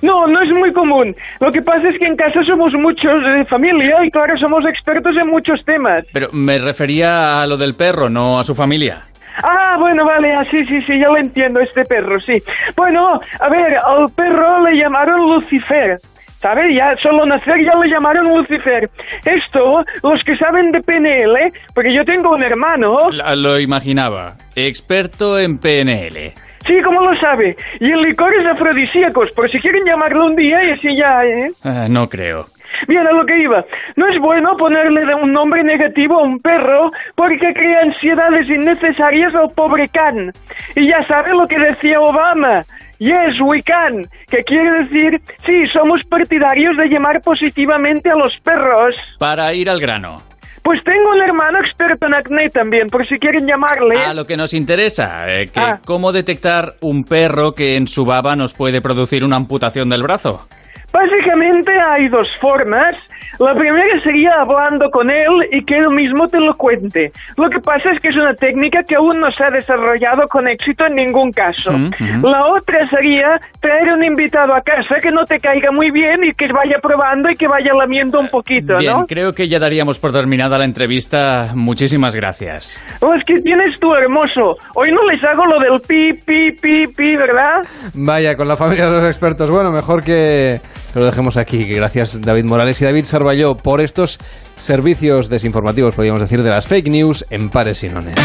[0.00, 1.14] No, no es muy común.
[1.40, 5.14] Lo que pasa es que en casa somos muchos de familia y claro, somos expertos
[5.20, 6.04] en muchos temas.
[6.12, 9.11] Pero me refería a lo del perro, no a su familia.
[9.44, 12.34] Ah, bueno, vale, ah, sí, sí, ya lo entiendo, este perro, sí.
[12.76, 15.96] Bueno, a ver, al perro le llamaron Lucifer.
[16.40, 16.74] ¿Sabe?
[16.74, 18.90] Ya solo nacer ya le llamaron Lucifer.
[19.24, 22.98] Esto, los que saben de PNL, porque yo tengo un hermano.
[23.12, 24.34] La- lo imaginaba.
[24.56, 26.32] Experto en PNL.
[26.66, 27.54] Sí, ¿cómo lo sabe?
[27.78, 31.48] Y el licor es afrodisíacos, por si quieren llamarlo un día y así ya, ¿eh?
[31.64, 32.46] Ah, no creo.
[32.88, 33.64] Bien, a lo que iba.
[33.96, 39.34] No es bueno ponerle de un nombre negativo a un perro porque crea ansiedades innecesarias
[39.34, 40.30] al pobre can.
[40.76, 42.62] Y ya sabe lo que decía Obama.
[42.98, 44.02] Yes, we can.
[44.30, 48.94] Que quiere decir, sí, somos partidarios de llamar positivamente a los perros.
[49.18, 50.16] Para ir al grano.
[50.62, 53.96] Pues tengo un hermano experto en acné también, por si quieren llamarle.
[53.98, 55.80] A lo que nos interesa, eh, que Ah.
[55.84, 60.46] cómo detectar un perro que en su baba nos puede producir una amputación del brazo.
[60.92, 62.96] Básicamente hay dos formas.
[63.38, 67.10] La primera sería hablando con él y que él mismo te lo cuente.
[67.36, 70.46] Lo que pasa es que es una técnica que aún no se ha desarrollado con
[70.48, 71.70] éxito en ningún caso.
[71.70, 72.28] Ujú, ujú.
[72.28, 76.32] La otra sería traer un invitado a casa que no te caiga muy bien y
[76.34, 79.06] que vaya probando y que vaya lamiendo un poquito, Bien, ¿no?
[79.06, 81.52] creo que ya daríamos por terminada la entrevista.
[81.54, 82.84] Muchísimas gracias.
[83.00, 84.56] Oh, es que tienes tú hermoso.
[84.74, 87.62] Hoy no les hago lo del pi, pi, pi, pi, ¿verdad?
[87.94, 89.50] Vaya, con la familia de los expertos.
[89.50, 90.60] Bueno, mejor que
[91.00, 91.64] lo dejemos aquí.
[91.64, 94.18] Gracias David Morales y David Sarvalló por estos
[94.56, 98.16] servicios desinformativos, podríamos decir, de las fake news en pares y nones.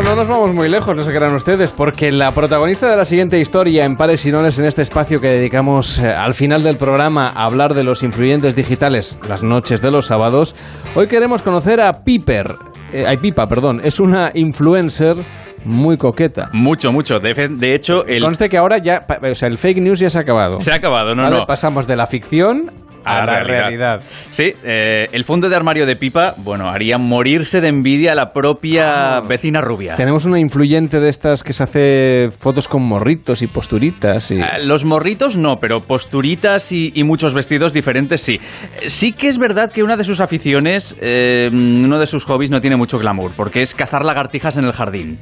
[0.00, 3.04] Pero no nos vamos muy lejos, no se crean ustedes, porque la protagonista de la
[3.04, 6.78] siguiente historia en Pares y Nones, en este espacio que dedicamos eh, al final del
[6.78, 10.56] programa a hablar de los influyentes digitales las noches de los sábados,
[10.94, 12.54] hoy queremos conocer a Piper.
[12.94, 13.82] Eh, ay, Pipa, perdón.
[13.84, 15.18] Es una influencer
[15.66, 16.48] muy coqueta.
[16.54, 17.18] Mucho, mucho.
[17.18, 18.22] De, de hecho, el...
[18.22, 20.62] Conste que ahora ya, o sea, el fake news ya se ha acabado.
[20.62, 21.44] Se ha acabado, no, Vale, no.
[21.44, 22.70] Pasamos de la ficción
[23.04, 24.00] a, la realidad.
[24.30, 28.32] Sí, eh, el fondo de armario de Pipa, bueno, haría morirse de envidia a la
[28.32, 29.94] propia vecina rubia.
[29.96, 34.40] Tenemos una influyente de estas que se hace fotos con morritos y posturitas y...
[34.40, 38.34] Eh, Los morritos no, pero posturitas y, y muchos vestidos diferentes sí.
[38.82, 42.50] Eh, Sí que es verdad que una de sus aficiones, eh, uno de sus hobbies
[42.50, 45.18] no tiene mucho glamour, porque es cazar lagartijas en el jardín.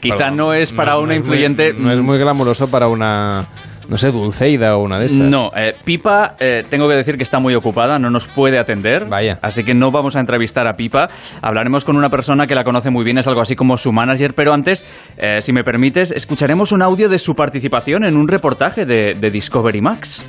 [0.00, 1.72] Quizá Perdón, no es para no una no influyente...
[1.74, 3.46] no es muy glamuroso para una
[3.88, 5.30] No sé, Dulceida o una de estas.
[5.30, 9.06] No, eh, Pipa, eh, tengo que decir que está muy ocupada, no nos puede atender.
[9.06, 9.38] Vaya.
[9.40, 11.08] Así que no vamos a entrevistar a Pipa.
[11.40, 14.34] Hablaremos con una persona que la conoce muy bien, es algo así como su manager.
[14.34, 14.84] Pero antes,
[15.16, 19.30] eh, si me permites, escucharemos un audio de su participación en un reportaje de, de
[19.30, 20.22] Discovery Max.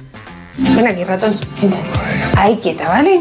[0.57, 1.31] Ven aquí, ratón.
[2.37, 3.19] Ahí quieta, ¿vale?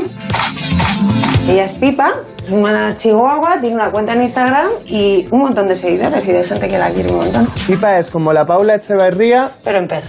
[1.49, 2.15] Ella es Pipa,
[2.51, 6.69] una chihuahua, tiene una cuenta en Instagram y un montón de seguidores y de gente
[6.69, 7.47] que la quiere un montón.
[7.67, 10.09] Pipa es como la Paula Echeverría, pero en perro.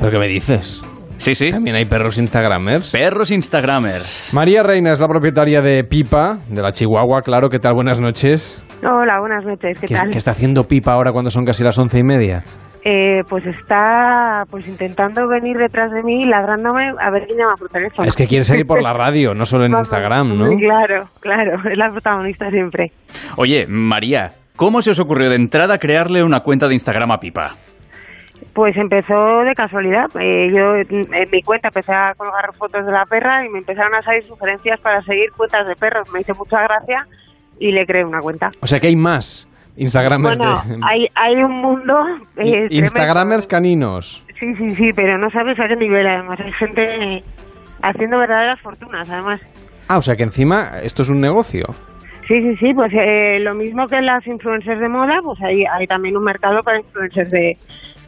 [0.00, 0.80] ¿Pero qué me dices?
[1.18, 1.50] Sí, sí.
[1.50, 2.92] También hay perros Instagramers.
[2.92, 4.32] Perros Instagramers.
[4.32, 7.48] María Reina es la propietaria de Pipa, de la Chihuahua, claro.
[7.48, 7.74] ¿Qué tal?
[7.74, 8.62] Buenas noches.
[8.82, 10.10] Hola, buenas noches, ¿qué, ¿Qué, tal?
[10.10, 12.44] qué está haciendo Pipa ahora cuando son casi las once y media?
[12.84, 17.68] Eh, pues está pues intentando venir detrás de mí, ladrándome a ver quién llama por
[17.68, 18.06] teléfono.
[18.06, 20.56] Es que quiere salir por la radio, no solo en Vamos, Instagram, ¿no?
[20.56, 22.92] Claro, claro, es la protagonista siempre.
[23.36, 27.56] Oye, María, ¿cómo se os ocurrió de entrada crearle una cuenta de Instagram a Pipa?
[28.54, 30.06] Pues empezó de casualidad.
[30.18, 33.58] Eh, yo en en mi cuenta empecé a colgar fotos de la perra y me
[33.58, 36.08] empezaron a salir sugerencias para seguir cuentas de perros.
[36.12, 37.06] Me hizo mucha gracia
[37.58, 38.50] y le creé una cuenta.
[38.60, 39.48] O sea que hay más
[39.78, 40.78] Instagramers Bueno, de...
[40.86, 41.94] hay, hay un mundo...
[42.36, 44.24] eh, Instagramers caninos.
[44.38, 46.06] Sí, sí, sí, pero no sabes a qué nivel.
[46.06, 46.82] Además, hay gente
[47.16, 47.20] eh,
[47.82, 49.40] haciendo verdaderas fortunas, además.
[49.88, 51.64] Ah, o sea que encima esto es un negocio.
[52.26, 55.86] Sí, sí, sí, pues eh, lo mismo que las influencers de moda, pues hay, hay
[55.86, 57.56] también un mercado para influencers de,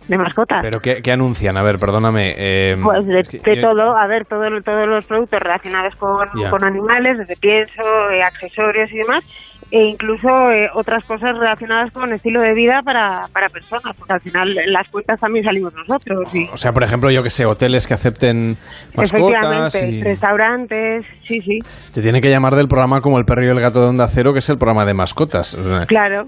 [0.09, 0.59] de mascotas.
[0.61, 1.57] ¿Pero qué, qué anuncian?
[1.57, 2.35] A ver, perdóname.
[2.37, 5.95] eh, Pues de, es que de yo- todo, a ver, todo, todos los productos relacionados
[5.97, 7.83] con, con animales, desde pienso,
[8.13, 9.25] eh, accesorios y demás,
[9.71, 14.21] e incluso eh, otras cosas relacionadas con estilo de vida para, para personas, porque al
[14.21, 16.35] final las cuentas también salimos nosotros.
[16.35, 18.57] Y, O sea, por ejemplo, yo que sé, hoteles que acepten
[18.97, 20.03] mascotas efectivamente, y...
[20.03, 21.59] restaurantes, sí, sí,
[21.95, 24.33] Te tiene que llamar del programa como El perro y el gato de Onda Cero,
[24.33, 25.57] que es el programa de mascotas.
[25.87, 26.25] Claro.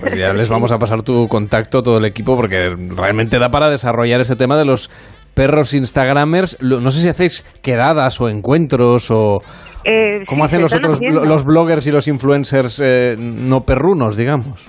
[0.00, 3.68] Pues ya les vamos a pasar tu contacto, todo el equipo, porque realmente da para
[3.68, 4.90] desarrollar este tema de los
[5.34, 6.58] perros Instagramers.
[6.62, 9.40] No sé si hacéis quedadas o encuentros o...
[9.88, 14.66] Eh, ¿Cómo sí, hacen los otros, los bloggers y los influencers eh, no perrunos, digamos?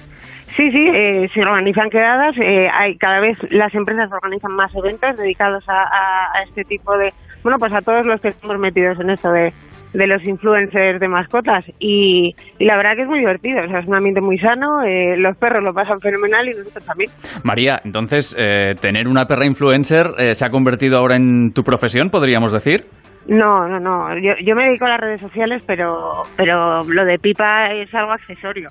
[0.55, 2.35] Sí, sí, eh, se organizan quedadas.
[2.39, 6.95] eh, hay cada vez las empresas organizan más eventos dedicados a, a- a este tipo
[6.97, 7.11] de,
[7.43, 9.53] bueno, pues a todos los que estamos metidos en esto de,
[9.93, 13.59] de los influencers de mascotas y, y la verdad que es muy divertido.
[13.65, 14.83] O sea, es un ambiente muy sano.
[14.83, 17.09] eh, los perros lo pasan fenomenal y nosotros también.
[17.43, 22.09] María, entonces, eh, tener una perra influencer eh, se ha convertido ahora en tu profesión,
[22.09, 22.85] podríamos decir.
[23.27, 24.09] No, no, no.
[24.17, 28.14] Yo, yo me dedico a las redes sociales, pero, pero lo de pipa es algo
[28.14, 28.69] accesorio.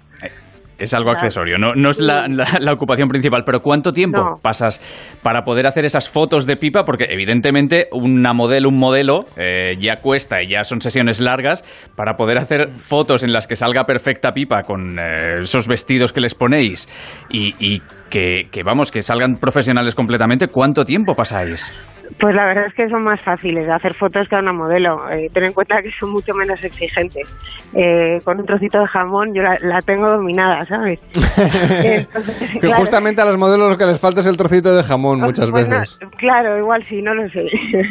[0.79, 1.21] Es algo Claro.
[1.27, 3.45] accesorio, no, no es la, la- la ocupación principal.
[3.47, 4.35] Pero ¿cuánto tiempo No.
[4.43, 4.79] pasas
[5.23, 6.85] para poder hacer esas fotos de pipa?
[6.85, 11.65] Porque evidentemente una modelo, un modelo eh, ya cuesta y ya son sesiones largas.
[11.97, 16.21] Para poder hacer fotos en las que salga perfecta pipa con eh, esos vestidos que
[16.21, 16.87] les ponéis
[17.31, 21.73] y, y que, que, vamos, que salgan profesionales completamente, ¿cuánto tiempo pasáis?
[22.19, 25.09] Pues la verdad es que son más fáciles de hacer fotos que a una modelo.
[25.11, 27.29] Eh, ten en cuenta que son mucho menos exigentes.
[27.75, 31.01] Eh, con un trocito de jamón yo la, la tengo dominada, ¿sabes?
[31.85, 34.83] Entonces, Que claro, justamente a los modelos lo que les falta es el trocito de
[34.83, 35.99] jamón muchas pues no, veces.
[36.19, 37.45] claro, igual sí, no lo sé.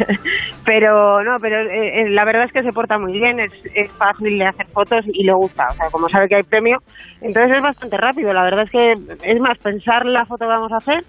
[0.66, 3.92] pero no, pero eh, eh, la verdad es que se porta muy bien, es, es
[3.94, 5.66] fácil de hacer fotos y le gusta.
[5.70, 6.78] O sea, como sabe que hay premio,
[7.22, 8.34] entonces es bastante rápido.
[8.34, 11.00] La verdad es que es más pensar la foto que vamos a hacer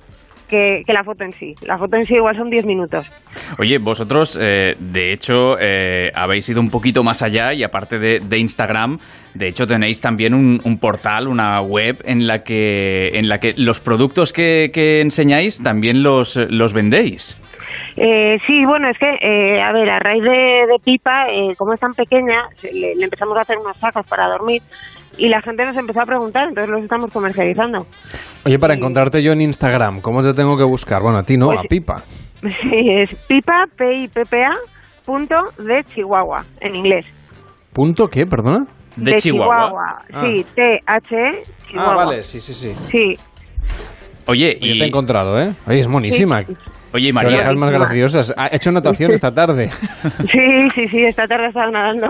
[0.49, 1.55] que, que la foto en sí.
[1.62, 3.07] La foto en sí igual son 10 minutos.
[3.58, 8.20] Oye, vosotros, eh, de hecho, eh, habéis ido un poquito más allá y aparte de,
[8.20, 8.99] de Instagram,
[9.34, 13.52] de hecho tenéis también un, un portal, una web en la que, en la que
[13.57, 17.41] los productos que, que enseñáis también los, los vendéis.
[17.97, 21.73] Eh, sí, bueno, es que, eh, a ver, a raíz de, de Pipa, eh, como
[21.73, 24.62] es tan pequeña, le, le empezamos a hacer unos sacos para dormir
[25.18, 27.86] y la gente nos empezó a preguntar, entonces los estamos comercializando.
[28.44, 31.02] Oye, para encontrarte yo en Instagram, ¿cómo te tengo que buscar?
[31.02, 32.02] Bueno, a ti no, Pues- a Pipa.
[32.43, 34.52] Sí, es pipa, p i p p a
[35.05, 37.07] punto de Chihuahua, en inglés.
[37.73, 38.67] ¿Punto qué, perdona?
[38.94, 39.99] De Chihuahua.
[40.12, 40.23] Ah.
[40.23, 41.93] Sí, T-H-E, Chihuahua.
[41.93, 42.75] Ah, vale, sí, sí, sí.
[42.91, 43.15] Sí,
[44.26, 44.78] Oye, y...
[44.78, 45.52] te he encontrado, ¿eh?
[45.67, 46.43] Oye, es monísima.
[46.97, 47.36] Oye, María.
[47.36, 48.34] orejas más graciosas.
[48.36, 49.68] Ha hecho natación esta tarde.
[50.31, 52.08] sí, sí, sí, esta tarde estaba nadando.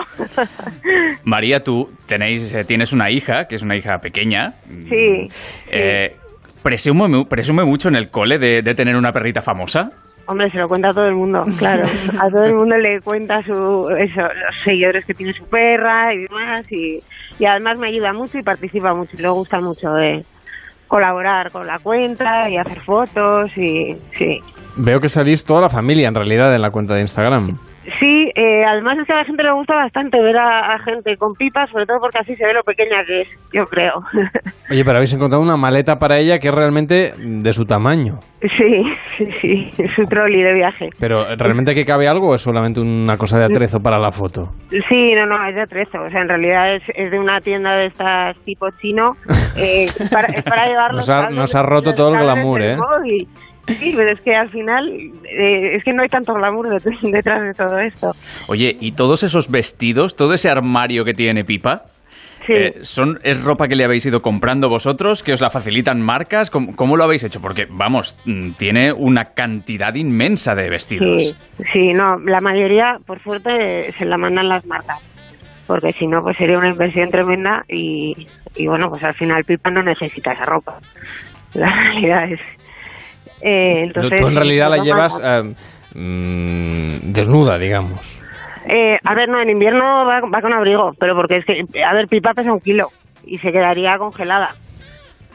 [1.25, 4.55] María, tú tenéis, eh, tienes una hija, que es una hija pequeña.
[4.89, 5.29] sí.
[5.71, 6.17] Eh,
[6.63, 9.89] presume, mu- presume mucho en el cole de, de tener una perrita famosa.
[10.29, 11.85] Hombre, se lo cuenta a todo el mundo, claro.
[12.21, 13.53] A todo el mundo le cuenta su,
[13.97, 16.67] eso, los seguidores que tiene su perra y demás.
[16.73, 16.99] Y,
[17.39, 19.13] y además me ayuda mucho y participa mucho.
[19.17, 20.25] Y le gusta mucho de
[20.89, 24.41] colaborar con la cuenta y hacer fotos y sí.
[24.77, 27.59] Veo que salís toda la familia en realidad en la cuenta de Instagram.
[27.99, 31.17] Sí, Eh, además es que a la gente le gusta bastante ver a, a gente
[31.17, 33.95] con pipas, sobre todo porque así se ve lo pequeña que es, yo creo.
[34.71, 38.19] Oye, pero habéis encontrado una maleta para ella que es realmente de su tamaño.
[38.43, 38.83] sí,
[39.17, 40.89] sí, sí, es un trolley de viaje.
[40.99, 44.53] Pero ¿realmente que cabe algo o es solamente una cosa de atrezo para la foto?
[44.71, 45.99] Sí, no, no, es de atrezo.
[46.03, 49.13] O sea, en realidad es, es de una tienda de estas tipo chino.
[49.57, 52.77] Eh, para, es para llevar los Nos ha, nos ha roto todo el glamour, ¿eh?
[52.77, 53.29] móvil.
[53.67, 54.89] Sí, pero es que al final
[55.25, 58.13] eh, es que no hay tanto glamour det- detrás de todo esto.
[58.49, 61.83] Oye, ¿y todos esos vestidos, todo ese armario que tiene Pipa?
[62.47, 62.53] Sí.
[62.53, 65.25] eh, son, ¿Es ropa que le habéis ido comprando vosotros?
[65.25, 66.49] ¿Que os la facilitan marcas?
[66.49, 67.41] ¿Cómo, cómo lo habéis hecho?
[67.43, 71.23] Porque, vamos, mm, tiene una cantidad inmensa de vestidos.
[71.25, 75.01] Sí, sí, no, la mayoría, por suerte, se la mandan las marcas.
[75.67, 78.13] Porque si no, pues sería una inversión tremenda y,
[78.55, 80.79] y bueno, pues al final Pipa no necesita esa ropa.
[81.55, 82.41] La realidad es.
[83.41, 85.55] Eh, entonces, Tú en realidad la llevas eh,
[85.95, 88.19] mm, desnuda, digamos.
[88.69, 91.95] Eh, a ver, no, en invierno va, va con abrigo, pero porque es que, a
[91.95, 92.89] ver, Pipa pesa un kilo
[93.25, 94.55] y se quedaría congelada.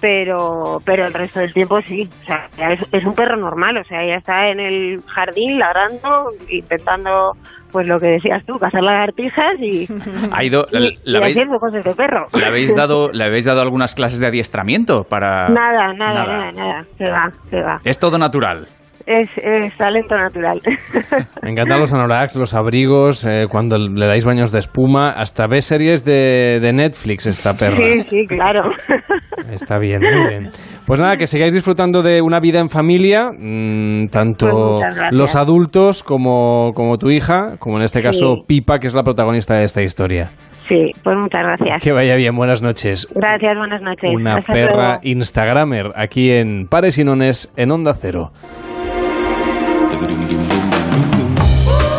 [0.01, 3.83] Pero, pero el resto del tiempo sí, o sea, es, es un perro normal, o
[3.83, 7.33] sea, ella está en el jardín ladrando, intentando,
[7.71, 9.87] pues lo que decías tú, cazar lagartijas y,
[10.31, 12.25] Ha ido, y, la, y la habéis, haciendo cosas de perro.
[12.33, 15.49] ¿le habéis dado, ¿Le habéis dado algunas clases de adiestramiento para...?
[15.49, 16.37] Nada, nada, Nada.
[16.37, 17.77] nada, nada, se va, se va.
[17.85, 18.67] Es todo natural.
[19.11, 20.61] Es, es talento natural.
[21.41, 25.09] Me encantan los anoraks, los abrigos, eh, cuando le dais baños de espuma.
[25.09, 27.75] Hasta ve series de, de Netflix esta perra.
[27.75, 28.71] Sí, sí, claro.
[29.51, 30.49] Está bien, muy bien.
[30.85, 36.03] Pues nada, que sigáis disfrutando de una vida en familia, mm, tanto Pues los adultos
[36.03, 38.43] como, como tu hija, como en este caso Sí.
[38.47, 40.29] Pipa, que es la protagonista de esta historia.
[40.67, 41.83] Sí, pues muchas gracias.
[41.83, 43.07] Que vaya bien, buenas noches.
[43.13, 44.09] Gracias, buenas noches.
[44.13, 44.99] Una Hasta perra luego.
[45.03, 48.31] Instagramer aquí en Pares y Nones en Onda Cero.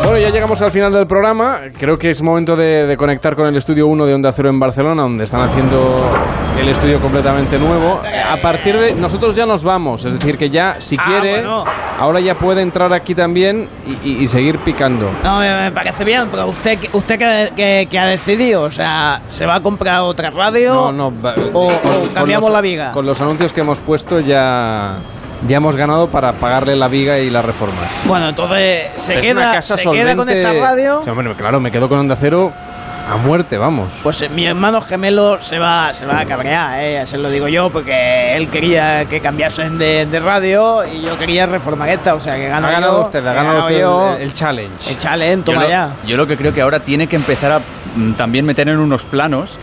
[0.03, 1.61] Bueno, ya llegamos al final del programa.
[1.79, 4.59] Creo que es momento de, de conectar con el estudio 1 de Onda Cero en
[4.59, 6.09] Barcelona, donde están haciendo
[6.59, 8.01] el estudio completamente nuevo.
[8.29, 8.93] A partir de.
[8.95, 11.63] Nosotros ya nos vamos, es decir, que ya, si Ah, quiere, bueno.
[11.97, 13.69] ahora ya puede entrar aquí también
[14.03, 15.09] y, y- y seguir picando.
[15.23, 19.21] No, me, me parece bien, pero usted, usted que, que- que ha decidido, o sea,
[19.29, 20.73] ¿se va a comprar otra radio?
[20.73, 21.07] No, no,
[21.53, 22.91] O, o con cambiamos los- la viga.
[22.91, 24.97] Con los anuncios que hemos puesto ya,
[25.47, 27.89] ya hemos ganado para pagarle la viga y las reformas.
[28.05, 31.01] Bueno, entonces se, Es queda, una casa se queda con esta radio.
[31.03, 32.51] Sí, hombre, claro, me quedo con Onda Cero
[33.11, 33.89] a muerte, vamos.
[34.01, 37.05] Pues eh, mi hermano gemelo se va, se va a cabrear, ¿eh?
[37.05, 41.45] Se lo digo yo, porque él quería que cambiasen de, de radio y yo quería
[41.45, 44.13] reformar esta, o sea que gano ha ganado yo, usted, ha ganado usted yo.
[44.15, 44.89] el, el challenge.
[44.89, 45.89] El challenge, Yo toma lo, ya.
[46.07, 47.59] yo lo que creo que ahora tiene que empezar a
[47.95, 49.57] mm, también meter en unos planos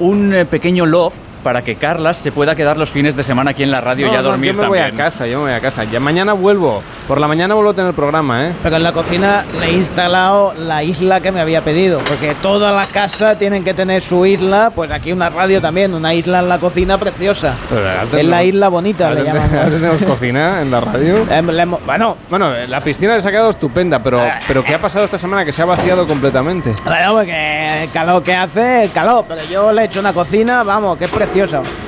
[0.00, 3.62] un eh, pequeño loft para que Carlas se pueda quedar los fines de semana aquí
[3.62, 5.00] en la radio No, y a no, dormir yo me voy también.
[5.00, 5.84] a casa, yo me voy a casa.
[5.84, 6.82] Ya mañana vuelvo.
[7.06, 8.52] Por la mañana vuelvo a tener programa, ¿eh?
[8.62, 12.72] Pero en la cocina le he instalado la isla que me había pedido, porque toda
[12.72, 16.48] la casa tienen que tener su isla, pues aquí una radio también, una isla en
[16.48, 17.54] la cocina preciosa.
[17.68, 21.26] Pero Es la isla bonita, le ahora tenemos cocina en la radio.
[21.86, 25.44] bueno, bueno, la piscina les ha quedado estupenda, pero, pero ¿qué ha pasado esta semana
[25.44, 26.74] que se ha vaciado completamente?
[26.84, 30.62] Bueno, porque el calor que hace, el calor, pero yo le he hecho una cocina,
[30.62, 31.33] vamos, que es preciosa.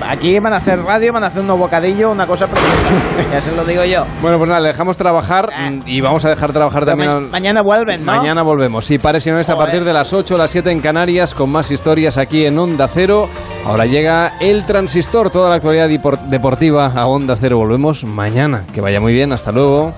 [0.09, 2.75] Aquí van a hacer radio, van a hacer unos bocadillos, una cosa preciosa.
[3.33, 4.05] ya se lo digo yo.
[4.21, 7.11] Bueno, pues nada, le dejamos trabajar mm, y vamos a dejar trabajar Pero también.
[7.11, 8.13] ma- al- mañana vuelven, ¿no?
[8.13, 8.85] Mañana volvemos.
[8.85, 11.35] Sí, pares y no es a partir de las 8 o las 7 en Canarias
[11.35, 13.29] con más historias aquí en Onda Cero.
[13.65, 17.57] Ahora llega el transistor, toda la actualidad deportiva a Onda Cero.
[17.59, 18.65] Volvemos mañana.
[18.75, 19.93] Que vaya muy bien, hasta luego.